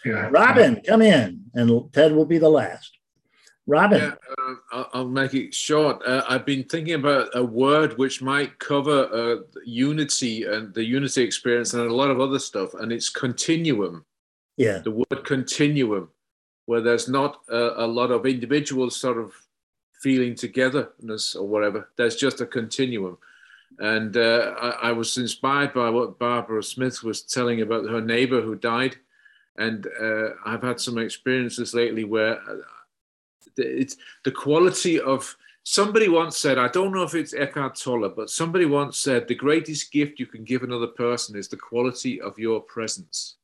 Yeah. 0.05 0.29
Robin, 0.31 0.81
come 0.85 1.01
in, 1.01 1.45
and 1.53 1.91
Ted 1.93 2.11
will 2.13 2.25
be 2.25 2.37
the 2.37 2.49
last. 2.49 2.97
Robin, 3.65 4.01
Yeah, 4.01 4.15
uh, 4.37 4.53
I'll, 4.73 4.89
I'll 4.93 5.07
make 5.07 5.33
it 5.33 5.53
short. 5.53 6.01
Uh, 6.05 6.23
I've 6.27 6.45
been 6.45 6.65
thinking 6.65 6.95
about 6.95 7.29
a 7.33 7.41
word 7.43 7.97
which 7.97 8.21
might 8.21 8.59
cover 8.59 9.07
uh, 9.13 9.37
unity 9.65 10.43
and 10.43 10.73
the 10.73 10.83
unity 10.83 11.21
experience 11.23 11.73
and 11.73 11.89
a 11.89 11.93
lot 11.95 12.09
of 12.11 12.19
other 12.19 12.39
stuff, 12.39 12.73
and 12.73 12.91
it's 12.91 13.07
continuum. 13.09 14.05
yeah, 14.57 14.79
The 14.79 14.91
word 14.91 15.23
continuum, 15.23 16.09
where 16.65 16.81
there's 16.81 17.07
not 17.07 17.39
a, 17.49 17.85
a 17.85 17.87
lot 17.87 18.11
of 18.11 18.25
individuals 18.25 18.97
sort 18.97 19.17
of 19.17 19.31
feeling 20.03 20.35
togetherness 20.35 21.34
or 21.34 21.47
whatever. 21.47 21.89
There's 21.95 22.17
just 22.17 22.41
a 22.41 22.45
continuum. 22.45 23.17
And 23.80 24.15
uh, 24.17 24.53
I, 24.61 24.89
I 24.89 24.91
was 24.91 25.17
inspired 25.17 25.73
by 25.73 25.89
what 25.89 26.19
Barbara 26.19 26.61
Smith 26.61 27.01
was 27.01 27.21
telling 27.21 27.61
about 27.61 27.89
her 27.89 28.01
neighbor 28.01 28.41
who 28.41 28.55
died. 28.55 28.97
And 29.57 29.88
uh, 29.99 30.31
I've 30.45 30.61
had 30.61 30.80
some 30.80 30.97
experiences 30.97 31.73
lately 31.73 32.03
where 32.03 32.38
uh, 32.41 32.57
it's 33.55 33.95
the 34.25 34.31
quality 34.31 34.99
of 34.99 35.35
somebody 35.65 36.09
once 36.09 36.38
said 36.38 36.57
i 36.57 36.67
don't 36.67 36.91
know 36.91 37.03
if 37.03 37.15
it's 37.15 37.34
eckhart 37.34 37.73
tolle 37.75 38.09
but 38.09 38.30
somebody 38.30 38.65
once 38.65 38.97
said 38.97 39.25
the 39.27 39.35
greatest 39.35 39.93
gift 39.93 40.19
you 40.19 40.25
can 40.25 40.43
give 40.43 40.61
another 40.61 40.88
person 40.88 41.38
is 41.38 41.47
the 41.47 41.55
quality 41.55 42.19
of 42.19 42.38
your 42.38 42.59
presence 42.59 43.35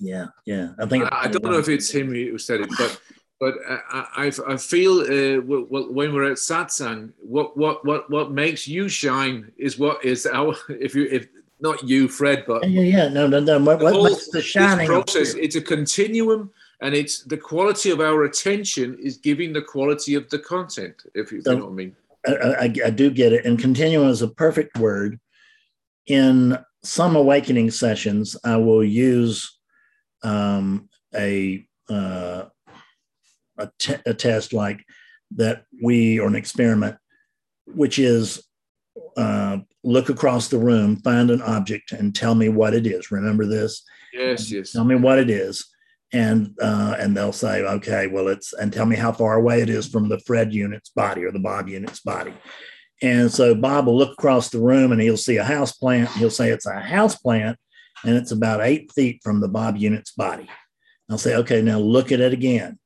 yeah, 0.00 0.28
yeah. 0.46 0.70
I 0.78 0.86
think 0.86 1.04
i, 1.12 1.24
I 1.24 1.28
don't 1.28 1.44
know 1.44 1.58
if 1.58 1.68
it's 1.68 1.90
him 1.90 2.08
who 2.08 2.38
said 2.38 2.60
it 2.62 2.70
but 2.78 2.98
But 3.40 3.54
I, 3.68 4.06
I, 4.16 4.32
I 4.48 4.56
feel 4.56 5.00
uh, 5.00 5.40
when 5.40 6.12
we're 6.12 6.30
at 6.30 6.38
satsang, 6.38 7.12
what, 7.20 7.56
what, 7.56 7.84
what, 7.84 8.10
what 8.10 8.32
makes 8.32 8.66
you 8.66 8.88
shine 8.88 9.52
is 9.56 9.78
what 9.78 10.04
is 10.04 10.26
our, 10.26 10.56
if 10.68 10.94
you, 10.94 11.06
if 11.10 11.28
not 11.60 11.82
you, 11.84 12.08
Fred, 12.08 12.44
but 12.46 12.68
yeah, 12.68 12.82
yeah, 12.82 13.08
no, 13.08 13.26
no, 13.26 13.40
no. 13.40 13.58
What, 13.60 13.78
the 13.78 13.84
what 13.84 13.94
whole- 13.94 14.04
makes 14.04 14.28
the 14.28 14.42
shining? 14.42 14.86
process, 14.86 15.34
it's 15.34 15.56
a 15.56 15.60
continuum 15.60 16.50
and 16.80 16.94
it's 16.94 17.22
the 17.24 17.36
quality 17.36 17.90
of 17.90 18.00
our 18.00 18.24
attention 18.24 18.96
is 19.00 19.16
giving 19.16 19.52
the 19.52 19.62
quality 19.62 20.14
of 20.14 20.28
the 20.30 20.38
content, 20.38 21.02
if 21.14 21.32
you, 21.32 21.38
if 21.38 21.46
you 21.46 21.56
know 21.56 21.64
what 21.64 21.72
I 21.72 21.74
mean. 21.74 21.96
I, 22.26 22.32
I, 22.32 22.74
I 22.86 22.90
do 22.90 23.10
get 23.10 23.32
it. 23.32 23.44
And 23.44 23.58
continuum 23.58 24.08
is 24.08 24.22
a 24.22 24.28
perfect 24.28 24.78
word. 24.78 25.18
In 26.06 26.58
some 26.82 27.16
awakening 27.16 27.70
sessions, 27.70 28.36
I 28.44 28.56
will 28.56 28.84
use 28.84 29.58
um, 30.22 30.88
a, 31.14 31.66
uh, 31.88 32.44
a, 33.58 34.14
test 34.14 34.52
like 34.52 34.84
that 35.36 35.64
we, 35.82 36.18
or 36.18 36.26
an 36.26 36.34
experiment, 36.34 36.96
which 37.66 37.98
is 37.98 38.42
uh, 39.16 39.58
look 39.84 40.08
across 40.08 40.48
the 40.48 40.58
room, 40.58 40.96
find 40.96 41.30
an 41.30 41.42
object, 41.42 41.92
and 41.92 42.14
tell 42.14 42.34
me 42.34 42.48
what 42.48 42.74
it 42.74 42.86
is. 42.86 43.10
Remember 43.10 43.46
this? 43.46 43.82
Yes, 44.12 44.50
yes. 44.50 44.72
Tell 44.72 44.84
me 44.84 44.94
what 44.94 45.18
it 45.18 45.30
is. 45.30 45.66
And 46.12 46.54
uh, 46.62 46.96
and 46.98 47.14
they'll 47.14 47.32
say, 47.32 47.62
okay, 47.62 48.06
well, 48.06 48.28
it's 48.28 48.54
and 48.54 48.72
tell 48.72 48.86
me 48.86 48.96
how 48.96 49.12
far 49.12 49.34
away 49.34 49.60
it 49.60 49.68
is 49.68 49.86
from 49.86 50.08
the 50.08 50.18
Fred 50.20 50.54
unit's 50.54 50.88
body 50.88 51.24
or 51.24 51.30
the 51.30 51.38
Bob 51.38 51.68
unit's 51.68 52.00
body. 52.00 52.32
And 53.02 53.30
so 53.30 53.54
Bob 53.54 53.86
will 53.86 53.96
look 53.96 54.12
across 54.12 54.48
the 54.48 54.58
room 54.58 54.90
and 54.90 55.00
he'll 55.00 55.18
see 55.18 55.36
a 55.36 55.44
house 55.44 55.72
plant. 55.72 56.08
He'll 56.10 56.30
say 56.30 56.50
it's 56.50 56.66
a 56.66 56.80
house 56.80 57.14
plant 57.14 57.58
and 58.04 58.16
it's 58.16 58.32
about 58.32 58.60
eight 58.62 58.90
feet 58.92 59.20
from 59.22 59.40
the 59.40 59.48
Bob 59.48 59.76
unit's 59.76 60.12
body. 60.12 60.48
I'll 61.10 61.18
say, 61.18 61.36
okay, 61.36 61.62
now 61.62 61.78
look 61.78 62.10
at 62.10 62.20
it 62.20 62.32
again. 62.32 62.78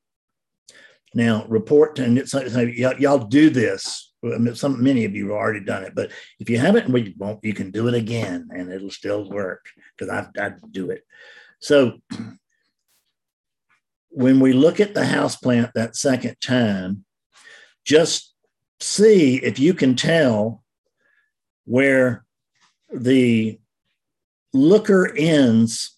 Now 1.13 1.45
report 1.47 1.99
and 1.99 2.17
it's, 2.17 2.33
it's, 2.33 2.55
y'all, 2.55 2.99
y'all 2.99 3.19
do 3.19 3.49
this. 3.49 4.11
I 4.23 4.37
mean, 4.37 4.55
some 4.55 4.81
many 4.81 5.05
of 5.05 5.15
you 5.15 5.29
have 5.29 5.35
already 5.35 5.59
done 5.59 5.83
it, 5.83 5.93
but 5.95 6.11
if 6.39 6.49
you 6.49 6.57
haven't, 6.57 6.89
we 6.89 7.13
won't. 7.17 7.43
You 7.43 7.53
can 7.53 7.71
do 7.71 7.89
it 7.89 7.93
again, 7.93 8.47
and 8.55 8.71
it'll 8.71 8.89
still 8.89 9.29
work 9.29 9.65
because 9.97 10.09
I 10.09 10.27
I 10.41 10.53
do 10.71 10.91
it. 10.91 11.03
So 11.59 11.99
when 14.09 14.39
we 14.39 14.53
look 14.53 14.79
at 14.79 14.93
the 14.93 15.05
house 15.05 15.35
plant 15.35 15.71
that 15.75 15.95
second 15.95 16.37
time, 16.39 17.03
just 17.83 18.33
see 18.79 19.37
if 19.37 19.59
you 19.59 19.73
can 19.73 19.95
tell 19.95 20.63
where 21.65 22.25
the 22.93 23.59
looker 24.53 25.13
ends 25.17 25.97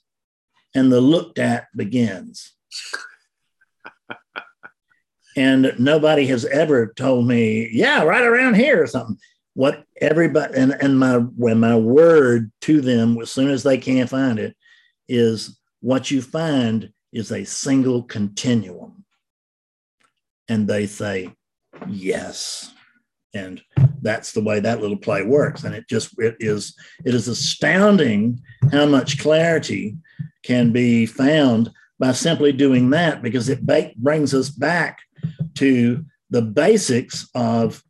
and 0.73 0.91
the 0.91 1.01
looked 1.01 1.39
at 1.39 1.67
begins. 1.75 2.53
And 5.35 5.73
nobody 5.77 6.25
has 6.27 6.45
ever 6.45 6.87
told 6.87 7.27
me, 7.27 7.69
yeah, 7.71 8.03
right 8.03 8.23
around 8.23 8.55
here 8.55 8.81
or 8.81 8.87
something. 8.87 9.17
What 9.53 9.85
everybody 10.01 10.53
and, 10.57 10.73
and 10.81 10.99
my 10.99 11.15
when 11.15 11.59
my 11.59 11.77
word 11.77 12.51
to 12.61 12.81
them 12.81 13.17
as 13.21 13.31
soon 13.31 13.49
as 13.49 13.63
they 13.63 13.77
can't 13.77 14.09
find 14.09 14.37
it 14.37 14.55
is 15.07 15.57
what 15.79 16.11
you 16.11 16.21
find 16.21 16.91
is 17.13 17.31
a 17.31 17.45
single 17.45 18.03
continuum. 18.03 19.05
And 20.49 20.67
they 20.67 20.87
say, 20.87 21.33
yes. 21.87 22.73
And 23.33 23.61
that's 24.01 24.33
the 24.33 24.43
way 24.43 24.59
that 24.59 24.81
little 24.81 24.97
play 24.97 25.23
works. 25.23 25.63
And 25.63 25.73
it 25.73 25.87
just 25.89 26.17
it 26.19 26.35
is 26.39 26.75
it 27.05 27.13
is 27.13 27.27
astounding 27.27 28.41
how 28.71 28.85
much 28.85 29.19
clarity 29.19 29.95
can 30.43 30.71
be 30.71 31.05
found 31.05 31.71
by 31.97 32.11
simply 32.11 32.51
doing 32.51 32.89
that 32.89 33.21
because 33.21 33.47
it 33.47 33.65
ba- 33.65 33.91
brings 33.95 34.33
us 34.33 34.49
back 34.49 34.99
to 35.55 36.05
the 36.29 36.41
basics 36.41 37.29
of 37.35 37.83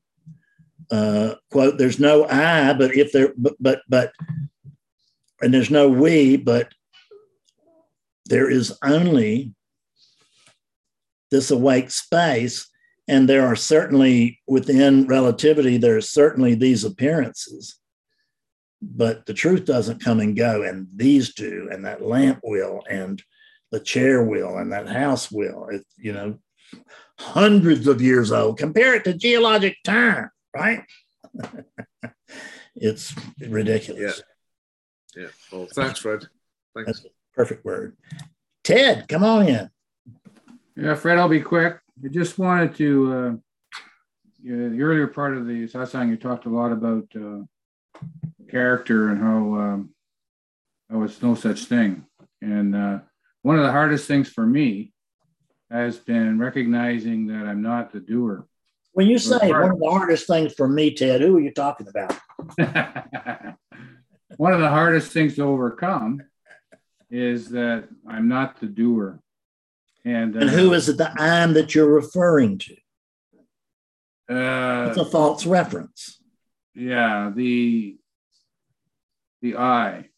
uh, 0.91 1.35
quote 1.51 1.77
there's 1.77 1.99
no 1.99 2.25
i 2.25 2.71
but 2.73 2.95
if 2.95 3.11
there 3.11 3.33
but 3.37 3.55
but 3.59 3.81
but 3.89 4.13
and 5.41 5.53
there's 5.53 5.71
no 5.71 5.89
we 5.89 6.37
but 6.37 6.69
there 8.25 8.49
is 8.49 8.77
only 8.83 9.53
this 11.31 11.51
awake 11.51 11.91
space. 11.91 12.67
And 13.07 13.29
there 13.29 13.45
are 13.45 13.55
certainly 13.55 14.39
within 14.47 15.05
relativity 15.05 15.77
there 15.77 15.97
are 15.97 16.01
certainly 16.01 16.55
these 16.55 16.83
appearances 16.83 17.77
but 18.81 19.25
the 19.25 19.33
truth 19.33 19.65
doesn't 19.65 20.03
come 20.03 20.19
and 20.19 20.35
go. 20.35 20.61
And 20.61 20.87
these 20.95 21.33
do 21.33 21.69
and 21.71 21.85
that 21.85 22.03
lamp 22.03 22.39
will 22.43 22.83
and 22.89 23.21
the 23.71 23.79
chair 23.79 24.23
will 24.23 24.57
and 24.57 24.71
that 24.71 24.87
house 24.87 25.31
will 25.31 25.67
it, 25.69 25.83
you 25.97 26.13
know 26.13 26.37
hundreds 27.19 27.87
of 27.87 28.01
years 28.01 28.31
old 28.31 28.57
compare 28.57 28.95
it 28.95 29.03
to 29.03 29.13
geologic 29.13 29.77
time 29.83 30.29
right 30.55 30.83
it's 32.75 33.13
ridiculous 33.39 34.21
Yeah. 35.15 35.23
Yeah. 35.23 35.27
Well, 35.49 35.67
thanks, 35.73 35.99
Fred. 35.99 36.27
Thanks. 36.75 36.87
That's 36.87 37.05
a 37.05 37.09
perfect 37.33 37.63
word 37.63 37.95
ted 38.63 39.07
come 39.07 39.23
on 39.23 39.47
in 39.47 39.69
Yeah, 40.75 40.95
Fred, 40.95 41.17
I'll 41.17 41.29
be 41.29 41.41
quick. 41.41 41.79
I 42.03 42.09
just 42.09 42.37
wanted 42.37 42.75
to, 42.75 43.13
uh, 43.13 43.31
yeah, 44.43 44.67
the 44.67 44.81
earlier 44.81 45.07
part 45.07 45.37
of 45.37 45.47
the 45.47 45.67
satsang, 45.67 46.09
you 46.09 46.17
talked 46.17 46.45
a 46.45 46.49
lot 46.49 46.73
about 46.73 47.07
uh, 47.15 47.43
character 48.49 49.09
and 49.09 49.21
how 49.21 49.37
um, 49.55 49.89
how 50.89 51.03
it's 51.03 51.21
no 51.21 51.35
such 51.35 51.65
thing. 51.65 52.05
And 52.41 52.75
uh, 52.75 52.99
one 53.43 53.57
of 53.57 53.63
the 53.63 53.71
hardest 53.71 54.07
things 54.07 54.29
for 54.29 54.45
me 54.45 54.91
has 55.71 55.97
been 55.97 56.39
recognizing 56.39 57.27
that 57.27 57.45
I'm 57.45 57.61
not 57.61 57.91
the 57.91 57.99
doer. 57.99 58.47
when 58.93 59.07
you 59.07 59.17
say 59.17 59.51
one 59.51 59.71
of 59.71 59.79
the 59.79 59.89
hardest 59.89 60.27
things 60.27 60.53
for 60.53 60.67
me 60.67 60.93
ted 60.93 61.21
who 61.21 61.37
are 61.37 61.41
you 61.41 61.51
talking 61.51 61.87
about 61.87 62.13
one 64.37 64.53
of 64.53 64.59
the 64.59 64.69
hardest 64.69 65.11
things 65.11 65.35
to 65.35 65.43
overcome 65.43 66.21
is 67.09 67.49
that 67.49 67.87
I'm 68.07 68.27
not 68.27 68.59
the 68.59 68.65
doer. 68.67 69.19
And, 70.03 70.35
uh, 70.35 70.39
and 70.39 70.49
who 70.49 70.73
is 70.73 70.87
it 70.87 70.97
the 70.97 71.11
i'm 71.19 71.53
that 71.53 71.73
you're 71.73 71.91
referring 71.91 72.59
to 72.59 72.73
uh, 74.29 74.87
it's 74.89 74.97
a 74.97 75.05
false 75.05 75.45
reference 75.47 76.19
yeah 76.75 77.31
the 77.35 77.97
the 79.41 79.55
eye 79.57 80.09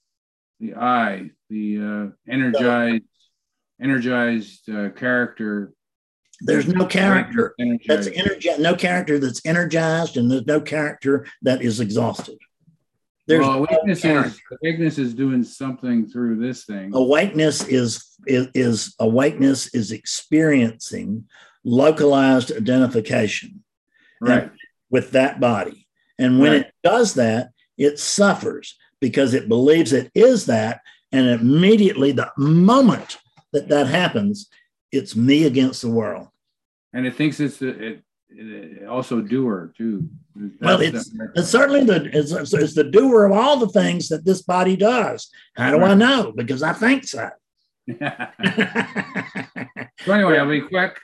the 0.60 0.76
eye 0.76 1.32
the 1.50 1.78
uh, 1.78 2.32
energized 2.32 3.04
energized 3.82 4.70
uh, 4.70 4.90
character. 4.90 5.74
There's 6.42 6.68
no 6.68 6.86
character. 6.86 7.56
that's 7.88 8.08
energized. 8.08 8.18
energi- 8.18 8.60
no 8.60 8.76
character 8.76 9.18
that's 9.20 9.42
energized 9.46 10.18
and 10.18 10.30
there's 10.30 10.46
no 10.46 10.62
character 10.62 11.26
that 11.42 11.62
is 11.64 11.80
exhausted. 11.80 12.38
There's 13.26 13.42
well, 13.46 13.56
no 13.56 13.68
weakness 13.70 14.06
is 14.06 14.40
weakness 14.62 14.98
is 14.98 15.14
doing 15.14 15.44
something 15.44 16.08
through 16.08 16.38
this 16.38 16.64
thing. 16.64 16.92
Awakeness 16.94 17.68
is, 17.68 18.06
is 18.26 18.48
is 18.54 18.96
awakeness 19.00 19.74
is 19.74 19.92
experiencing 19.92 21.26
localized 21.64 22.52
identification. 22.52 23.64
Right. 24.20 24.50
with 24.90 25.12
that 25.12 25.40
body. 25.40 25.88
And 26.18 26.40
when 26.40 26.52
Right. 26.54 26.62
it 26.62 26.74
does 26.84 27.14
that 27.16 27.50
it 27.78 28.00
suffers 28.00 28.76
because 29.00 29.34
it 29.36 29.48
believes 29.48 29.94
it 29.94 30.10
is 30.16 30.46
that 30.48 30.82
and 31.12 31.28
immediately 31.28 32.12
the 32.14 32.32
moment 32.38 33.18
that 33.58 33.70
that 33.70 33.88
happens 33.88 34.50
it's 34.92 35.16
me 35.16 35.46
against 35.46 35.82
the 35.82 35.90
world. 35.92 36.28
And 36.94 37.06
it 37.06 37.16
thinks 37.16 37.40
it's 37.40 37.62
it, 37.62 38.04
it 38.30 38.88
also 38.88 39.22
doer 39.22 39.74
too. 39.78 40.08
Well 40.62 40.80
it's, 40.82 41.12
it's 41.36 41.50
certainly 41.50 41.84
the 41.84 42.10
it's, 42.14 42.32
it's- 42.32 42.74
the 42.74 42.84
doer 42.84 43.26
of 43.26 43.32
all 43.32 43.58
the 43.58 43.70
things 43.70 44.10
that 44.10 44.26
this 44.26 44.42
body 44.42 44.76
does. 44.76 45.30
How 45.56 45.72
do 45.72 45.82
i 45.84 45.94
know? 45.94 46.32
Because 46.36 46.64
i 46.64 46.74
think 46.74 47.04
so. 47.06 47.30
So 50.06 50.14
anyway, 50.14 50.38
I'll 50.38 50.50
be 50.50 50.62
quick. 50.62 51.00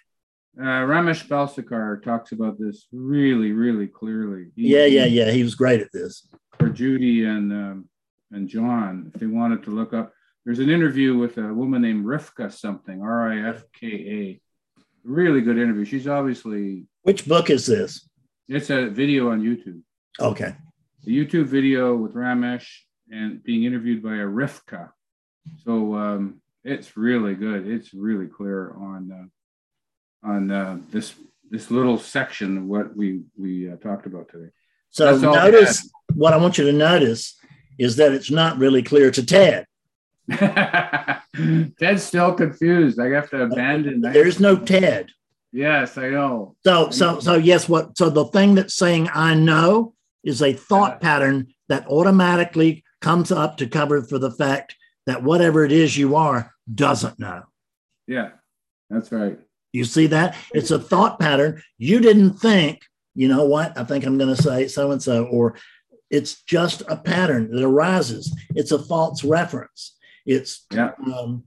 Uh, 0.57 0.85
Ramesh 0.85 1.27
Balsekar 1.27 2.01
talks 2.03 2.31
about 2.31 2.59
this 2.59 2.88
really, 2.91 3.51
really 3.51 3.88
clearly. 3.88 4.51
He- 4.55 4.73
yeah 4.73 4.85
yeah 4.85 5.05
yeah. 5.05 5.31
He 5.31 5.43
was 5.43 5.55
great 5.55 5.81
at 5.81 5.91
this. 5.91 6.27
For 6.59 6.69
Judy 6.69 7.25
and 7.25 7.51
um, 7.51 7.89
and 8.31 8.47
John, 8.47 9.11
if 9.13 9.19
they 9.19 9.25
wanted 9.25 9.63
to 9.63 9.71
look 9.71 9.93
up, 9.93 10.13
there's 10.45 10.60
an 10.60 10.70
interview 10.70 11.18
with 11.18 11.38
a 11.38 11.53
woman 11.53 11.82
named 11.82 12.06
Rifka 12.06 12.52
something, 12.52 13.02
R 13.02 13.32
I 13.32 13.49
F 13.49 13.64
K 13.74 13.88
A. 13.88 14.41
Really 15.03 15.41
good 15.41 15.57
interview. 15.57 15.86
She's 15.86 16.07
obviously 16.07 16.86
which 17.03 17.28
book 17.28 17.49
is 17.49 17.65
this 17.65 18.07
it's 18.48 18.70
a 18.70 18.90
video 18.90 19.32
on 19.32 19.41
YouTube. 19.41 19.82
okay 20.20 20.56
The 21.03 21.26
YouTube 21.26 21.45
video 21.45 21.95
with 21.95 22.14
Ramesh 22.14 22.68
and 23.11 23.44
being 23.44 23.64
interviewed 23.64 24.02
by 24.02 24.15
a 24.15 24.26
Rifka. 24.26 24.90
So 25.65 25.95
um, 25.95 26.41
it's 26.64 26.95
really 26.95 27.36
good. 27.36 27.68
It's 27.68 27.94
really 27.94 28.28
clear 28.28 28.74
on 28.76 29.30
uh, 30.24 30.28
on 30.28 30.52
uh, 30.52 30.80
this 30.91 31.14
this 31.49 31.70
little 31.70 31.98
section 31.98 32.57
of 32.57 32.64
what 32.65 32.95
we 32.95 33.24
we 33.38 33.70
uh, 33.70 33.76
talked 33.78 34.06
about 34.06 34.30
today. 34.30 34.49
so 34.90 35.06
That's 35.06 35.24
all 35.24 35.36
I 35.36 35.49
notice 35.49 35.90
what 36.15 36.34
i 36.34 36.38
want 36.38 36.60
you 36.60 36.65
to 36.65 36.74
notice 36.74 37.40
is 37.80 37.95
that 37.95 38.11
it's 38.11 38.30
not 38.30 38.57
really 38.60 38.84
clear 38.84 39.10
to 39.10 39.26
ted 39.26 39.65
Ted's 41.80 42.04
still 42.04 42.34
confused. 42.34 43.00
I 43.00 43.10
have 43.10 43.30
to 43.32 43.44
abandon 43.44 44.02
that. 44.02 44.14
there's 44.14 44.40
no 44.40 44.56
ted 44.56 45.12
Yes, 45.54 46.00
I 46.00 46.10
know. 46.10 46.56
So, 46.66 46.90
so, 46.90 47.20
so 47.20 47.36
yes, 47.36 47.70
what, 47.70 47.95
so 47.95 48.10
the 48.10 48.26
thing 48.26 48.56
that's 48.56 48.74
saying 48.74 49.08
I 49.14 49.36
know 49.36 49.94
is 50.24 50.41
a 50.41 50.52
thought 50.52 51.00
pattern 51.00 51.54
that 51.70 51.86
automatically 51.88 52.84
comes 53.02 53.32
up 53.32 53.58
to 53.58 53.68
cover 53.68 54.02
for 54.02 54.18
the 54.18 54.32
fact 54.32 54.76
that 55.06 55.22
whatever 55.22 55.64
it 55.64 55.72
is 55.72 55.95
you 55.95 56.16
are 56.16 56.52
doesn't 56.74 57.20
know. 57.20 57.44
Yeah, 58.08 58.32
that's 58.90 59.12
right. 59.12 59.40
You 59.74 59.86
see 59.86 60.08
that? 60.08 60.36
It's 60.56 60.72
a 60.72 60.80
thought 60.80 61.20
pattern. 61.20 61.62
You 61.78 62.00
didn't 62.00 62.34
think, 62.34 62.82
you 63.14 63.28
know 63.28 63.45
what? 63.45 63.78
I 63.78 63.84
think 63.84 64.06
I'm 64.06 64.18
going 64.18 64.36
to 64.36 64.41
say 64.41 64.68
so 64.68 64.90
and 64.90 65.04
so, 65.04 65.26
or 65.26 65.56
it's 66.10 66.41
just 66.44 66.82
a 66.88 66.98
pattern 66.98 67.52
that 67.52 67.64
arises. 67.64 68.36
It's 68.56 68.72
a 68.72 68.80
false 68.80 69.24
reference. 69.24 69.95
It's, 70.26 70.66
yeah. 70.72 70.91
Um, 71.06 71.44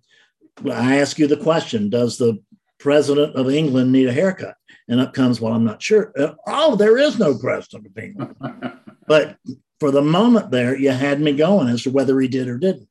I 0.71 1.01
ask 1.01 1.19
you 1.19 1.27
the 1.27 1.37
question 1.37 1.91
Does 1.91 2.19
the 2.19 2.43
president 2.79 3.37
of 3.37 3.51
England 3.51 3.93
need 3.93 4.09
a 4.09 4.13
haircut? 4.13 4.57
And 4.89 5.01
up 5.01 5.15
comes, 5.15 5.41
well, 5.41 5.53
I'm 5.53 5.65
not 5.65 5.83
sure. 5.83 6.13
Uh, 6.17 6.35
oh, 6.47 6.77
there 6.77 6.97
is 6.97 7.19
no 7.19 7.37
president 7.37 7.87
of 7.87 7.99
England. 7.99 8.37
but 9.09 9.37
for 9.81 9.91
the 9.91 10.03
moment 10.03 10.51
there, 10.51 10.79
you 10.79 10.91
had 10.91 11.21
me 11.21 11.33
going 11.33 11.69
as 11.69 11.83
to 11.83 11.91
whether 11.91 12.19
he 12.21 12.29
did 12.29 12.49
or 12.49 12.59
didn't. 12.59 12.89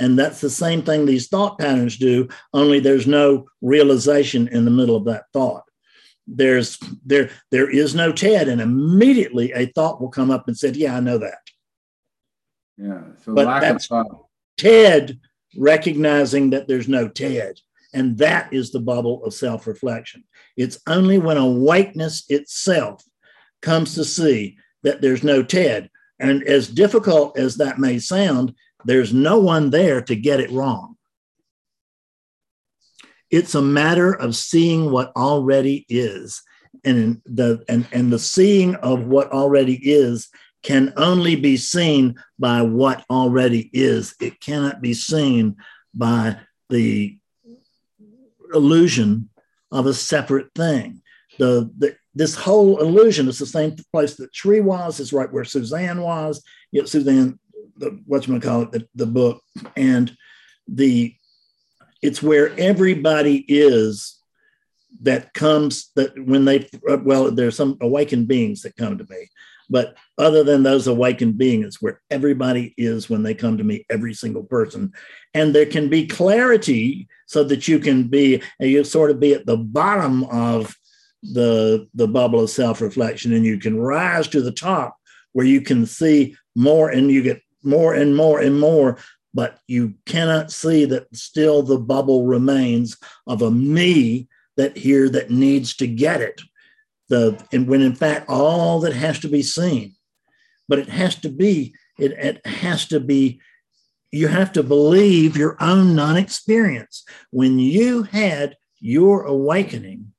And 0.00 0.18
that's 0.18 0.40
the 0.40 0.50
same 0.50 0.82
thing 0.82 1.04
these 1.04 1.28
thought 1.28 1.58
patterns 1.58 1.96
do, 1.96 2.28
only 2.54 2.80
there's 2.80 3.06
no 3.06 3.46
realization 3.60 4.48
in 4.48 4.64
the 4.64 4.70
middle 4.70 4.96
of 4.96 5.04
that 5.04 5.24
thought. 5.32 5.64
There's 6.26 6.78
there 7.04 7.30
there 7.50 7.68
is 7.68 7.94
no 7.94 8.12
Ted, 8.12 8.48
and 8.48 8.60
immediately 8.60 9.52
a 9.52 9.66
thought 9.66 10.00
will 10.00 10.08
come 10.08 10.30
up 10.30 10.46
and 10.46 10.56
said, 10.56 10.76
Yeah, 10.76 10.96
I 10.96 11.00
know 11.00 11.18
that. 11.18 11.38
Yeah. 12.78 13.02
So 13.24 13.34
but 13.34 13.46
lack 13.46 13.74
of 13.74 13.82
thought. 13.82 14.26
Ted 14.56 15.18
recognizing 15.56 16.50
that 16.50 16.68
there's 16.68 16.88
no 16.88 17.08
Ted. 17.08 17.58
And 17.94 18.16
that 18.18 18.52
is 18.52 18.70
the 18.70 18.80
bubble 18.80 19.24
of 19.24 19.34
self 19.34 19.66
reflection. 19.66 20.24
It's 20.56 20.78
only 20.86 21.18
when 21.18 21.36
awakeness 21.36 22.24
itself 22.28 23.04
comes 23.60 23.94
to 23.94 24.04
see 24.04 24.56
that 24.82 25.00
there's 25.00 25.22
no 25.22 25.42
Ted. 25.42 25.90
And 26.18 26.42
as 26.44 26.68
difficult 26.68 27.38
as 27.38 27.56
that 27.56 27.78
may 27.78 27.98
sound, 27.98 28.54
there's 28.84 29.12
no 29.12 29.38
one 29.38 29.70
there 29.70 30.00
to 30.02 30.16
get 30.16 30.40
it 30.40 30.50
wrong. 30.50 30.96
It's 33.30 33.54
a 33.54 33.62
matter 33.62 34.12
of 34.12 34.36
seeing 34.36 34.90
what 34.90 35.14
already 35.16 35.86
is. 35.88 36.42
And 36.84 37.22
the, 37.24 37.64
and, 37.68 37.86
and 37.92 38.12
the 38.12 38.18
seeing 38.18 38.74
of 38.76 39.06
what 39.06 39.30
already 39.30 39.78
is 39.82 40.28
can 40.62 40.92
only 40.96 41.36
be 41.36 41.56
seen 41.56 42.16
by 42.38 42.62
what 42.62 43.04
already 43.10 43.68
is. 43.72 44.14
It 44.20 44.40
cannot 44.40 44.80
be 44.80 44.94
seen 44.94 45.56
by 45.94 46.38
the 46.70 47.18
illusion 48.54 49.28
of 49.70 49.86
a 49.86 49.94
separate 49.94 50.52
thing. 50.54 51.02
The, 51.38 51.70
the 51.78 51.96
this 52.14 52.34
whole 52.34 52.78
illusion 52.80 53.26
is 53.26 53.38
the 53.38 53.46
same 53.46 53.74
place 53.90 54.16
that 54.16 54.34
Sri 54.34 54.60
was, 54.60 55.00
is 55.00 55.14
right 55.14 55.32
where 55.32 55.44
Suzanne 55.44 56.02
was. 56.02 56.42
Know, 56.72 56.84
Suzanne, 56.84 57.38
the 57.76 58.00
what 58.06 58.28
you 58.28 58.38
call 58.38 58.62
it, 58.62 58.72
the, 58.72 58.88
the 58.94 59.06
book, 59.06 59.42
and 59.76 60.14
the 60.68 61.14
it's 62.02 62.22
where 62.22 62.52
everybody 62.58 63.44
is 63.48 64.18
that 65.00 65.32
comes 65.32 65.90
that 65.96 66.12
when 66.26 66.44
they 66.44 66.68
well, 66.84 67.30
there's 67.30 67.56
some 67.56 67.78
awakened 67.80 68.28
beings 68.28 68.62
that 68.62 68.76
come 68.76 68.98
to 68.98 69.06
me, 69.08 69.28
but 69.68 69.96
other 70.18 70.44
than 70.44 70.62
those 70.62 70.86
awakened 70.86 71.38
beings, 71.38 71.80
where 71.80 72.00
everybody 72.10 72.74
is 72.76 73.08
when 73.08 73.22
they 73.22 73.34
come 73.34 73.58
to 73.58 73.64
me, 73.64 73.86
every 73.90 74.14
single 74.14 74.42
person. 74.42 74.92
And 75.34 75.54
there 75.54 75.66
can 75.66 75.88
be 75.88 76.06
clarity 76.06 77.08
so 77.26 77.44
that 77.44 77.68
you 77.68 77.78
can 77.78 78.08
be, 78.08 78.42
you 78.60 78.84
sort 78.84 79.10
of 79.10 79.20
be 79.20 79.34
at 79.34 79.46
the 79.46 79.56
bottom 79.56 80.24
of 80.24 80.74
the, 81.22 81.88
the 81.94 82.08
bubble 82.08 82.40
of 82.40 82.50
self 82.50 82.80
reflection 82.80 83.32
and 83.32 83.44
you 83.44 83.58
can 83.58 83.78
rise 83.78 84.28
to 84.28 84.42
the 84.42 84.52
top 84.52 84.96
where 85.32 85.46
you 85.46 85.60
can 85.60 85.86
see 85.86 86.36
more 86.54 86.90
and 86.90 87.10
you 87.10 87.22
get 87.22 87.40
more 87.62 87.94
and 87.94 88.16
more 88.16 88.40
and 88.40 88.58
more. 88.58 88.98
But 89.34 89.58
you 89.66 89.94
cannot 90.04 90.52
see 90.52 90.84
that 90.86 91.14
still 91.16 91.62
the 91.62 91.78
bubble 91.78 92.26
remains 92.26 92.98
of 93.26 93.40
a 93.40 93.50
me 93.50 94.28
that 94.56 94.76
here 94.76 95.08
that 95.08 95.30
needs 95.30 95.74
to 95.76 95.86
get 95.86 96.20
it 96.20 96.42
the 97.12 97.38
and 97.52 97.68
when 97.68 97.82
in 97.82 97.94
fact 97.94 98.24
all 98.28 98.80
that 98.80 98.94
has 98.94 99.18
to 99.18 99.28
be 99.28 99.42
seen 99.42 99.94
but 100.66 100.78
it 100.78 100.88
has 100.88 101.14
to 101.14 101.28
be 101.28 101.74
it, 101.98 102.12
it 102.12 102.46
has 102.46 102.86
to 102.86 102.98
be 102.98 103.38
you 104.10 104.28
have 104.28 104.52
to 104.52 104.62
believe 104.62 105.36
your 105.38 105.56
own 105.58 105.94
non-experience. 105.94 107.04
When 107.30 107.58
you 107.58 108.02
had 108.02 108.56
your 108.80 109.24
awakening 109.24 110.12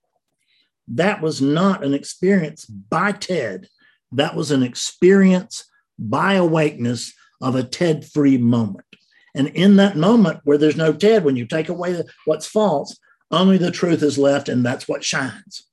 that 0.88 1.22
was 1.22 1.42
not 1.42 1.84
an 1.84 1.94
experience 1.94 2.66
by 2.66 3.14
ted. 3.14 3.68
That 4.12 4.36
was 4.36 4.52
an 4.52 4.64
experience 4.64 5.64
by 5.98 6.34
awakeness 6.34 7.14
of 7.42 7.56
a 7.56 7.64
ted 7.64 8.06
free 8.06 8.38
moment. 8.38 8.86
And 9.34 9.48
in 9.48 9.78
that 9.78 9.96
moment 9.96 10.42
where 10.44 10.58
there's 10.58 10.76
no 10.76 10.92
ted 10.94 11.24
when 11.24 11.36
you 11.36 11.48
take 11.48 11.70
away 11.70 12.04
what's 12.26 12.46
false 12.46 13.00
only 13.32 13.58
the 13.58 13.72
truth 13.72 14.04
is 14.04 14.18
left 14.18 14.50
and 14.50 14.64
that's 14.64 14.88
what 14.88 15.04
shines 15.04 15.68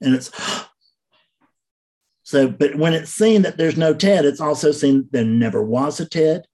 and 0.00 0.14
it's 0.14 0.30
so 2.22 2.48
but 2.48 2.76
when 2.76 2.92
it's 2.92 3.12
seen 3.12 3.42
that 3.42 3.56
there's 3.56 3.76
no 3.76 3.94
ted 3.94 4.24
it's 4.24 4.40
also 4.40 4.72
seen 4.72 5.08
there 5.10 5.24
never 5.24 5.62
was 5.62 6.00
a 6.00 6.06
ted. 6.06 6.46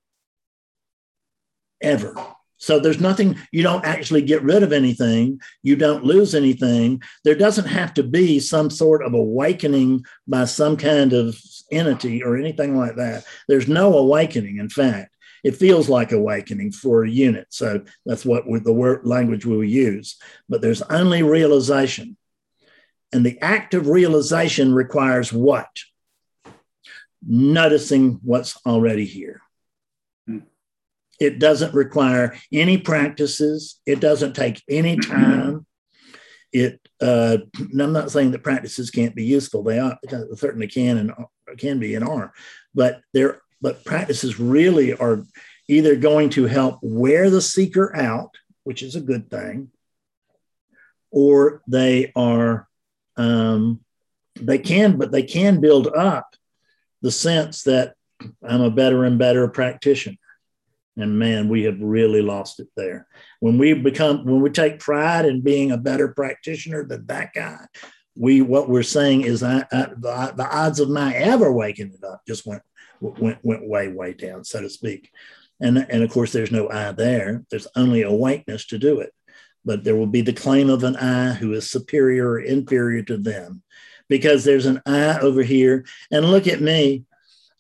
Ever. 1.81 2.15
So 2.59 2.79
there's 2.79 3.01
nothing 3.01 3.37
you 3.51 3.65
don't 3.65 3.85
actually 3.85 4.23
get 4.23 4.45
rid 4.45 4.63
of 4.63 4.73
anything. 4.73 5.41
You 5.65 5.75
don't 5.75 6.05
lose 6.05 6.33
anything. 6.33 7.03
There 7.25 7.35
doesn't 7.35 7.67
have 7.67 7.93
to 7.95 8.05
be 8.05 8.39
some 8.39 8.71
sort 8.71 9.05
of 9.05 9.15
awakening 9.15 10.05
by 10.29 10.45
some 10.45 10.77
kind 10.77 11.13
of 11.13 11.37
entity 11.73 12.23
or 12.23 12.37
anything 12.37 12.77
like 12.77 12.95
that. 12.97 13.25
There's 13.49 13.67
no 13.67 13.99
awakening 13.99 14.59
in 14.59 14.69
fact. 14.69 15.13
It 15.43 15.57
feels 15.57 15.89
like 15.89 16.13
awakening 16.13 16.71
for 16.71 17.03
a 17.03 17.11
unit. 17.11 17.49
So 17.51 17.83
that's 18.07 18.25
what 18.25 18.45
the 18.63 18.73
word 18.73 19.05
language 19.05 19.45
we'll 19.45 19.65
use. 19.65 20.17
But 20.49 20.63
there's 20.63 20.83
only 20.83 21.25
realization 21.25 22.17
and 23.13 23.25
the 23.25 23.39
act 23.41 23.75
of 23.75 23.89
realization 23.89 24.75
requires 24.75 25.33
what? 25.33 25.69
Noticing 27.27 28.21
what's 28.23 28.59
already 28.67 29.05
here. 29.05 29.41
Hmm. 30.27 30.39
It 31.21 31.39
doesn't 31.39 31.75
require 31.75 32.37
any 32.51 32.79
practices. 32.79 33.81
It 33.87 34.01
doesn't 34.01 34.35
take 34.35 34.63
any 34.69 34.97
time. 34.99 35.67
It. 36.53 36.81
Uh, 37.01 37.39
I'm 37.59 37.93
not 37.93 38.11
saying 38.11 38.31
that 38.31 38.45
practices 38.45 38.91
can't 38.91 39.15
be 39.15 39.25
useful. 39.25 39.63
They 39.63 39.79
are 39.79 39.99
certainly 40.35 40.69
can 40.69 40.99
and 40.99 41.13
can 41.59 41.79
be 41.79 41.95
and 41.95 42.07
are, 42.07 42.33
but 42.75 43.01
they're 43.13 43.41
but 43.61 43.85
practices 43.85 44.39
really 44.39 44.93
are 44.93 45.25
either 45.69 45.97
going 45.97 46.31
to 46.31 46.47
help 46.47 46.81
wear 46.83 47.31
the 47.31 47.41
seeker 47.41 47.95
out, 47.97 48.35
which 48.65 48.83
is 48.83 48.97
a 48.97 49.01
good 49.01 49.31
thing, 49.31 49.71
or 51.11 51.63
they 51.69 52.13
are 52.15 52.69
um, 53.17 53.81
they 54.41 54.59
can, 54.59 54.97
but 54.97 55.13
they 55.13 55.23
can 55.23 55.61
build 55.61 55.89
up 55.89 56.35
the 57.03 57.11
sense 57.11 57.65
that 57.65 57.95
I'm 58.43 58.61
a 58.61 58.71
better 58.71 59.05
and 59.05 59.19
better 59.19 59.49
practitioner. 59.49 60.17
And 60.97 61.19
man, 61.19 61.49
we 61.49 61.63
have 61.65 61.81
really 61.81 62.23
lost 62.23 62.61
it 62.61 62.69
there. 62.77 63.07
When 63.41 63.59
we 63.59 63.73
become, 63.73 64.25
when 64.25 64.41
we 64.41 64.51
take 64.51 64.79
pride 64.79 65.25
in 65.25 65.41
being 65.41 65.73
a 65.73 65.79
better 65.79 66.09
practitioner 66.09 66.85
than 66.85 67.07
that 67.07 67.33
guy, 67.35 67.67
we 68.15 68.43
what 68.43 68.69
we're 68.69 68.83
saying 68.83 69.23
is 69.23 69.43
I, 69.43 69.61
I, 69.73 69.87
the, 69.97 70.35
the 70.37 70.49
odds 70.51 70.81
of 70.81 70.91
my 70.91 71.15
ever 71.15 71.51
waking 71.51 71.93
it 71.95 72.05
up 72.05 72.21
just 72.29 72.47
went 72.47 72.63
went 73.01 73.39
went 73.43 73.67
way 73.67 73.89
way 73.89 74.13
down, 74.13 74.45
so 74.45 74.61
to 74.61 74.69
speak. 74.69 75.11
And 75.61 75.79
and 75.79 76.03
of 76.03 76.11
course, 76.11 76.31
there's 76.31 76.53
no 76.53 76.69
I 76.69 76.93
there. 76.93 77.43
There's 77.51 77.69
only 77.75 78.03
a 78.03 78.09
awakeness 78.09 78.67
to 78.67 78.79
do 78.79 79.01
it 79.01 79.15
but 79.65 79.85
there 79.85 79.97
will 79.97 80.07
be 80.07 80.23
the 80.23 80.33
claim 80.33 80.71
of 80.71 80.85
an 80.85 80.97
I 80.97 81.33
who 81.33 81.53
is 81.53 81.71
superior 81.71 82.31
or 82.31 82.41
inferior 82.41 83.03
to 83.03 83.17
them 83.17 83.63
because 84.09 84.45
there's 84.45 84.67
an 84.67 84.81
I 84.85 85.19
over 85.21 85.43
here. 85.43 85.87
And 86.11 86.27
look 86.27 86.47
at 86.47 86.61
me. 86.61 87.05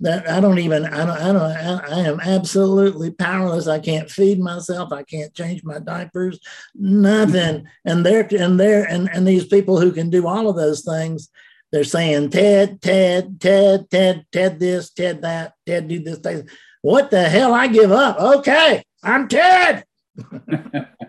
That 0.00 0.28
I 0.28 0.40
don't 0.40 0.58
even, 0.58 0.84
I 0.84 1.06
don't, 1.06 1.10
I 1.10 1.32
don't, 1.32 1.92
I, 1.92 2.00
am 2.08 2.18
absolutely 2.18 3.12
powerless. 3.12 3.68
I 3.68 3.78
can't 3.78 4.10
feed 4.10 4.40
myself. 4.40 4.92
I 4.92 5.04
can't 5.04 5.32
change 5.32 5.62
my 5.62 5.78
diapers, 5.78 6.40
nothing. 6.74 7.68
And 7.84 8.04
they're, 8.04 8.26
and 8.36 8.58
they're, 8.58 8.82
and, 8.82 9.08
and 9.10 9.24
these 9.24 9.46
people 9.46 9.80
who 9.80 9.92
can 9.92 10.10
do 10.10 10.26
all 10.26 10.48
of 10.48 10.56
those 10.56 10.82
things, 10.82 11.28
they're 11.70 11.84
saying, 11.84 12.30
Ted, 12.30 12.82
Ted, 12.82 13.40
Ted, 13.40 13.88
Ted, 13.90 14.26
Ted 14.32 14.58
this, 14.58 14.90
Ted 14.90 15.22
that, 15.22 15.52
Ted 15.66 15.86
do 15.86 16.00
this 16.00 16.18
thing. 16.18 16.48
What 16.80 17.12
the 17.12 17.28
hell? 17.28 17.54
I 17.54 17.68
give 17.68 17.92
up. 17.92 18.18
Okay, 18.18 18.82
I'm 19.04 19.28
Ted. 19.28 19.84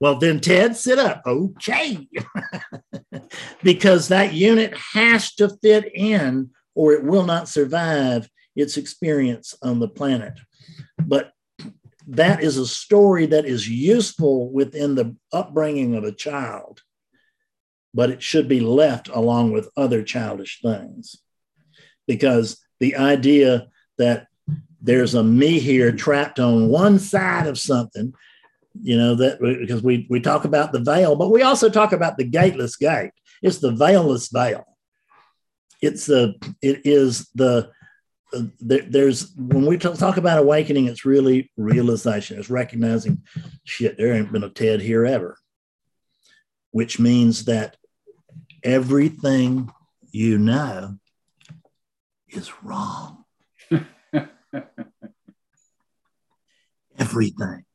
Well, 0.00 0.18
then, 0.18 0.40
Ted, 0.40 0.76
sit 0.76 0.98
up. 0.98 1.22
Okay. 1.26 2.08
because 3.62 4.08
that 4.08 4.32
unit 4.32 4.74
has 4.94 5.34
to 5.34 5.48
fit 5.62 5.90
in 5.94 6.50
or 6.74 6.92
it 6.92 7.04
will 7.04 7.24
not 7.24 7.48
survive 7.48 8.28
its 8.54 8.76
experience 8.76 9.54
on 9.62 9.78
the 9.80 9.88
planet. 9.88 10.38
But 10.98 11.32
that 12.08 12.42
is 12.42 12.56
a 12.56 12.66
story 12.66 13.26
that 13.26 13.44
is 13.44 13.68
useful 13.68 14.50
within 14.50 14.94
the 14.94 15.16
upbringing 15.32 15.94
of 15.94 16.04
a 16.04 16.12
child. 16.12 16.80
but 17.96 18.10
it 18.10 18.22
should 18.22 18.46
be 18.46 18.60
left 18.60 19.08
along 19.08 19.52
with 19.52 19.70
other 19.74 20.02
childish 20.02 20.60
things. 20.60 21.16
Because 22.06 22.62
the 22.78 22.94
idea 22.96 23.68
that 23.96 24.26
there's 24.82 25.14
a 25.14 25.24
me 25.24 25.58
here 25.58 25.90
trapped 25.92 26.38
on 26.38 26.68
one 26.68 26.98
side 26.98 27.46
of 27.46 27.58
something, 27.58 28.12
you 28.82 28.96
know, 28.96 29.14
that 29.16 29.40
because 29.40 29.82
we, 29.82 30.06
we 30.10 30.20
talk 30.20 30.44
about 30.44 30.72
the 30.72 30.80
veil, 30.80 31.16
but 31.16 31.30
we 31.30 31.42
also 31.42 31.68
talk 31.68 31.92
about 31.92 32.16
the 32.16 32.24
gateless 32.24 32.76
gate. 32.76 33.12
It's 33.42 33.58
the 33.58 33.72
veilless 33.72 34.32
veil. 34.32 34.64
It's 35.82 36.06
the, 36.06 36.34
it 36.62 36.82
is 36.84 37.28
the, 37.34 37.70
uh, 38.32 38.42
there, 38.60 38.82
there's 38.82 39.32
when 39.36 39.66
we 39.66 39.78
talk 39.78 40.16
about 40.16 40.38
awakening, 40.38 40.86
it's 40.86 41.04
really 41.04 41.50
realization. 41.56 42.38
It's 42.38 42.50
recognizing, 42.50 43.22
shit, 43.64 43.96
there 43.96 44.14
ain't 44.14 44.32
been 44.32 44.42
a 44.44 44.50
Ted 44.50 44.80
here 44.80 45.06
ever, 45.06 45.36
which 46.72 46.98
means 46.98 47.44
that 47.44 47.76
everything 48.64 49.70
you 50.10 50.38
know 50.38 50.96
is 52.28 52.50
wrong. 52.62 53.24
everything. 56.98 57.65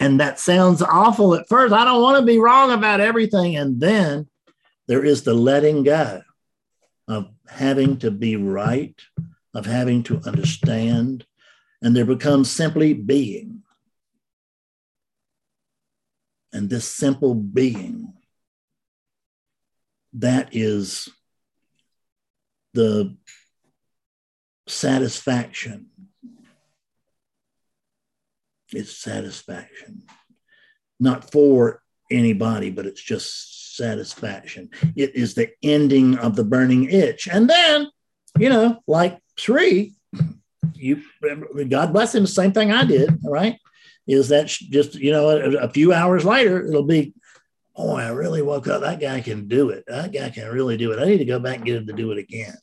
And 0.00 0.20
that 0.20 0.38
sounds 0.38 0.80
awful 0.80 1.34
at 1.34 1.48
first. 1.48 1.74
I 1.74 1.84
don't 1.84 2.02
want 2.02 2.20
to 2.20 2.26
be 2.26 2.38
wrong 2.38 2.70
about 2.70 3.00
everything. 3.00 3.56
And 3.56 3.80
then 3.80 4.28
there 4.86 5.04
is 5.04 5.22
the 5.22 5.34
letting 5.34 5.82
go 5.82 6.22
of 7.08 7.28
having 7.48 7.98
to 7.98 8.10
be 8.10 8.36
right, 8.36 8.94
of 9.54 9.66
having 9.66 10.02
to 10.04 10.20
understand, 10.24 11.26
and 11.82 11.96
there 11.96 12.04
becomes 12.04 12.50
simply 12.50 12.92
being. 12.92 13.62
And 16.52 16.70
this 16.70 16.88
simple 16.88 17.34
being, 17.34 18.14
that 20.14 20.48
is 20.52 21.08
the 22.74 23.16
satisfaction. 24.66 25.86
It's 28.72 28.96
satisfaction, 28.96 30.02
not 31.00 31.30
for 31.30 31.82
anybody, 32.10 32.70
but 32.70 32.86
it's 32.86 33.02
just 33.02 33.76
satisfaction. 33.76 34.70
It 34.96 35.14
is 35.14 35.34
the 35.34 35.50
ending 35.62 36.18
of 36.18 36.36
the 36.36 36.44
burning 36.44 36.84
itch. 36.90 37.28
And 37.28 37.48
then, 37.48 37.88
you 38.38 38.48
know, 38.48 38.80
like 38.86 39.18
Sri, 39.36 39.94
you 40.74 41.02
God 41.68 41.92
bless 41.92 42.14
him, 42.14 42.26
same 42.26 42.52
thing 42.52 42.72
I 42.72 42.84
did, 42.84 43.18
right? 43.24 43.58
Is 44.06 44.28
that 44.30 44.46
just, 44.46 44.94
you 44.94 45.12
know, 45.12 45.30
a, 45.30 45.66
a 45.66 45.68
few 45.68 45.92
hours 45.92 46.24
later, 46.24 46.66
it'll 46.66 46.82
be, 46.82 47.14
oh, 47.76 47.94
I 47.94 48.08
really 48.08 48.42
woke 48.42 48.66
up. 48.66 48.80
That 48.80 49.00
guy 49.00 49.20
can 49.20 49.48
do 49.48 49.70
it. 49.70 49.84
That 49.86 50.12
guy 50.12 50.30
can 50.30 50.48
really 50.48 50.76
do 50.76 50.92
it. 50.92 50.98
I 50.98 51.04
need 51.04 51.18
to 51.18 51.24
go 51.24 51.38
back 51.38 51.56
and 51.56 51.64
get 51.64 51.76
him 51.76 51.86
to 51.86 51.92
do 51.92 52.10
it 52.10 52.18
again. 52.18 52.56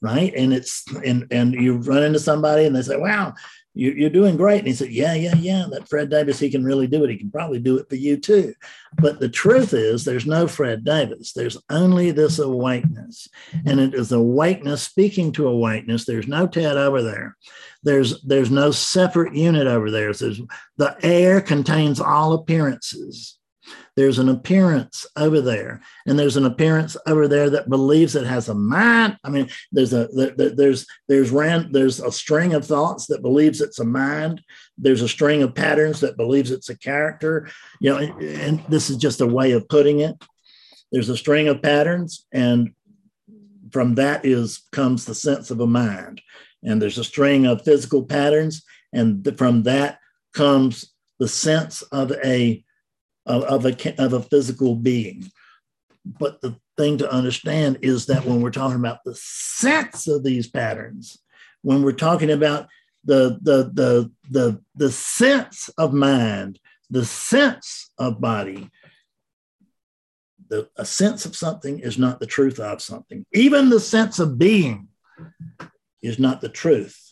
Right. 0.00 0.32
And 0.34 0.52
it's, 0.52 0.84
and, 1.04 1.26
and 1.30 1.54
you 1.54 1.76
run 1.76 2.02
into 2.02 2.18
somebody 2.18 2.64
and 2.64 2.74
they 2.74 2.82
say, 2.82 2.96
wow, 2.96 3.34
you, 3.74 4.06
are 4.06 4.10
doing 4.10 4.36
great. 4.36 4.58
And 4.58 4.66
he 4.66 4.74
said, 4.74 4.90
Yeah, 4.90 5.14
yeah, 5.14 5.34
yeah. 5.36 5.66
That 5.70 5.88
Fred 5.88 6.10
Davis, 6.10 6.38
he 6.38 6.50
can 6.50 6.64
really 6.64 6.86
do 6.86 7.04
it. 7.04 7.10
He 7.10 7.16
can 7.16 7.30
probably 7.30 7.58
do 7.58 7.78
it 7.78 7.88
for 7.88 7.96
you 7.96 8.16
too. 8.16 8.54
But 8.96 9.20
the 9.20 9.28
truth 9.28 9.72
is, 9.72 10.04
there's 10.04 10.26
no 10.26 10.46
Fred 10.46 10.84
Davis. 10.84 11.32
There's 11.32 11.56
only 11.70 12.10
this 12.10 12.38
awakeness. 12.38 13.28
And 13.64 13.80
it 13.80 13.94
is 13.94 14.12
awakeness 14.12 14.82
speaking 14.82 15.32
to 15.32 15.48
awakeness. 15.48 16.04
There's 16.04 16.28
no 16.28 16.46
Ted 16.46 16.76
over 16.76 17.02
there. 17.02 17.36
There's 17.82 18.22
there's 18.22 18.50
no 18.50 18.70
separate 18.70 19.34
unit 19.34 19.66
over 19.66 19.90
there. 19.90 20.12
There's 20.12 20.40
the 20.76 20.96
air 21.02 21.40
contains 21.40 22.00
all 22.00 22.34
appearances. 22.34 23.38
There's 23.94 24.18
an 24.18 24.30
appearance 24.30 25.06
over 25.16 25.42
there, 25.42 25.82
and 26.06 26.18
there's 26.18 26.38
an 26.38 26.46
appearance 26.46 26.96
over 27.06 27.28
there 27.28 27.50
that 27.50 27.68
believes 27.68 28.16
it 28.16 28.26
has 28.26 28.48
a 28.48 28.54
mind. 28.54 29.18
I 29.22 29.28
mean, 29.28 29.50
there's 29.70 29.92
a 29.92 30.08
there's 30.10 30.86
there's 31.08 31.30
ran 31.30 31.72
there's 31.72 32.00
a 32.00 32.10
string 32.10 32.54
of 32.54 32.64
thoughts 32.64 33.06
that 33.08 33.20
believes 33.20 33.60
it's 33.60 33.80
a 33.80 33.84
mind. 33.84 34.42
There's 34.78 35.02
a 35.02 35.08
string 35.08 35.42
of 35.42 35.54
patterns 35.54 36.00
that 36.00 36.16
believes 36.16 36.50
it's 36.50 36.70
a 36.70 36.78
character. 36.78 37.50
You 37.80 37.90
know, 37.90 37.98
and, 37.98 38.64
this 38.68 38.88
is 38.88 38.96
just 38.96 39.20
a 39.20 39.26
way 39.26 39.52
of 39.52 39.68
putting 39.68 40.00
it. 40.00 40.16
There's 40.90 41.10
a 41.10 41.16
string 41.16 41.48
of 41.48 41.60
patterns, 41.60 42.26
and 42.32 42.70
from 43.72 43.96
that 43.96 44.24
is 44.24 44.62
comes 44.72 45.04
the 45.04 45.14
sense 45.14 45.50
of 45.50 45.60
a 45.60 45.66
mind. 45.66 46.22
And 46.62 46.80
there's 46.80 46.98
a 46.98 47.04
string 47.04 47.46
of 47.46 47.62
physical 47.62 48.04
patterns, 48.04 48.62
and 48.92 49.36
from 49.36 49.64
that 49.64 49.98
comes 50.32 50.92
the 51.18 51.28
sense 51.28 51.82
of 51.82 52.12
a 52.24 52.64
of, 53.26 53.42
of, 53.44 53.66
a, 53.66 54.02
of 54.02 54.12
a 54.12 54.22
physical 54.22 54.74
being. 54.74 55.30
But 56.04 56.40
the 56.40 56.56
thing 56.76 56.98
to 56.98 57.12
understand 57.12 57.78
is 57.82 58.06
that 58.06 58.24
when 58.24 58.40
we're 58.40 58.50
talking 58.50 58.78
about 58.78 59.04
the 59.04 59.14
sense 59.14 60.08
of 60.08 60.24
these 60.24 60.48
patterns, 60.48 61.18
when 61.62 61.82
we're 61.82 61.92
talking 61.92 62.30
about 62.30 62.68
the, 63.04 63.38
the, 63.42 63.70
the, 63.72 64.10
the, 64.30 64.60
the 64.74 64.90
sense 64.90 65.68
of 65.78 65.92
mind, 65.92 66.58
the 66.90 67.04
sense 67.04 67.90
of 67.98 68.20
body, 68.20 68.70
the, 70.48 70.68
a 70.76 70.84
sense 70.84 71.24
of 71.24 71.36
something 71.36 71.78
is 71.78 71.98
not 71.98 72.20
the 72.20 72.26
truth 72.26 72.58
of 72.58 72.82
something. 72.82 73.24
Even 73.32 73.70
the 73.70 73.80
sense 73.80 74.18
of 74.18 74.38
being 74.38 74.88
is 76.02 76.18
not 76.18 76.40
the 76.40 76.48
truth. 76.48 77.11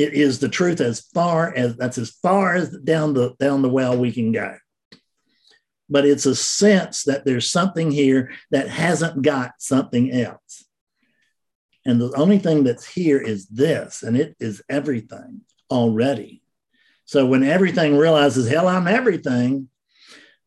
It 0.00 0.14
is 0.14 0.38
the 0.38 0.48
truth 0.48 0.80
as 0.80 1.00
far 1.00 1.52
as 1.54 1.76
that's 1.76 1.98
as 1.98 2.08
far 2.08 2.54
as 2.54 2.70
down 2.70 3.12
the 3.12 3.34
down 3.38 3.60
the 3.60 3.68
well 3.68 3.98
we 3.98 4.12
can 4.12 4.32
go. 4.32 4.56
But 5.90 6.06
it's 6.06 6.24
a 6.24 6.34
sense 6.34 7.04
that 7.04 7.26
there's 7.26 7.52
something 7.52 7.90
here 7.90 8.32
that 8.50 8.70
hasn't 8.70 9.20
got 9.20 9.52
something 9.58 10.10
else. 10.10 10.64
And 11.84 12.00
the 12.00 12.14
only 12.16 12.38
thing 12.38 12.64
that's 12.64 12.88
here 12.88 13.20
is 13.20 13.46
this, 13.48 14.02
and 14.02 14.16
it 14.16 14.36
is 14.40 14.62
everything 14.70 15.42
already. 15.70 16.42
So 17.04 17.26
when 17.26 17.44
everything 17.44 17.98
realizes, 17.98 18.48
hell, 18.48 18.68
I'm 18.68 18.88
everything, 18.88 19.68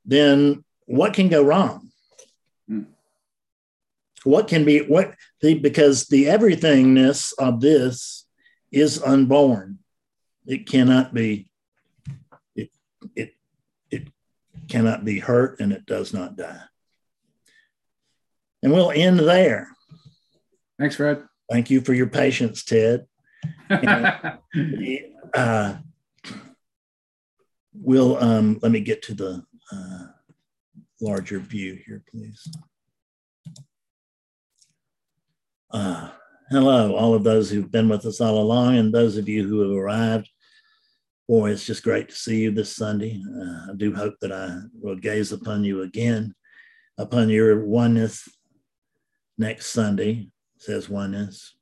then 0.03 0.63
what 0.87 1.13
can 1.13 1.29
go 1.29 1.43
wrong? 1.43 1.91
Hmm. 2.67 2.85
What 4.23 4.47
can 4.47 4.65
be 4.65 4.79
what 4.79 5.13
the 5.41 5.59
because 5.59 6.07
the 6.07 6.25
everythingness 6.25 7.33
of 7.37 7.61
this 7.61 8.22
is 8.73 9.01
unborn. 9.01 9.77
It 10.45 10.67
cannot 10.67 11.13
be, 11.13 11.49
it, 12.55 12.69
it, 13.15 13.33
it 13.91 14.07
cannot 14.67 15.05
be 15.05 15.19
hurt 15.19 15.59
and 15.59 15.71
it 15.71 15.85
does 15.85 16.13
not 16.13 16.35
die. 16.35 16.63
And 18.63 18.73
we'll 18.73 18.91
end 18.91 19.19
there. 19.19 19.69
Thanks, 20.79 20.95
Fred. 20.95 21.23
Thank 21.51 21.69
you 21.69 21.81
for 21.81 21.93
your 21.93 22.07
patience, 22.07 22.63
Ted. 22.63 23.05
and, 23.69 24.39
uh, 25.33 25.75
we'll 27.73 28.17
um, 28.17 28.59
let 28.61 28.71
me 28.71 28.79
get 28.79 29.03
to 29.03 29.13
the 29.13 29.43
uh, 29.71 30.05
larger 31.01 31.39
view 31.39 31.77
here, 31.85 32.03
please. 32.09 32.49
Uh, 35.71 36.09
hello, 36.53 36.95
all 36.95 37.15
of 37.15 37.23
those 37.23 37.49
who've 37.49 37.71
been 37.71 37.89
with 37.89 38.05
us 38.05 38.21
all 38.21 38.37
along 38.37 38.77
and 38.77 38.93
those 38.93 39.17
of 39.17 39.27
you 39.27 39.47
who 39.47 39.61
have 39.61 39.71
arrived. 39.71 40.29
Boy, 41.27 41.49
it's 41.49 41.65
just 41.65 41.83
great 41.83 42.09
to 42.09 42.15
see 42.15 42.41
you 42.41 42.51
this 42.51 42.75
Sunday. 42.75 43.19
Uh, 43.27 43.71
I 43.71 43.75
do 43.75 43.91
hope 43.91 44.13
that 44.21 44.31
I 44.31 44.59
will 44.79 44.95
gaze 44.95 45.31
upon 45.31 45.63
you 45.63 45.81
again, 45.81 46.35
upon 46.99 47.29
your 47.29 47.65
oneness 47.65 48.29
next 49.35 49.67
Sunday, 49.71 50.29
says 50.59 50.89
oneness. 50.89 51.55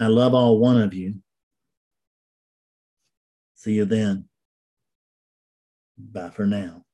I 0.00 0.06
love 0.06 0.32
all 0.32 0.58
one 0.58 0.80
of 0.80 0.94
you. 0.94 1.16
See 3.56 3.74
you 3.74 3.84
then. 3.84 4.24
Bye 5.98 6.30
for 6.30 6.46
now. 6.46 6.86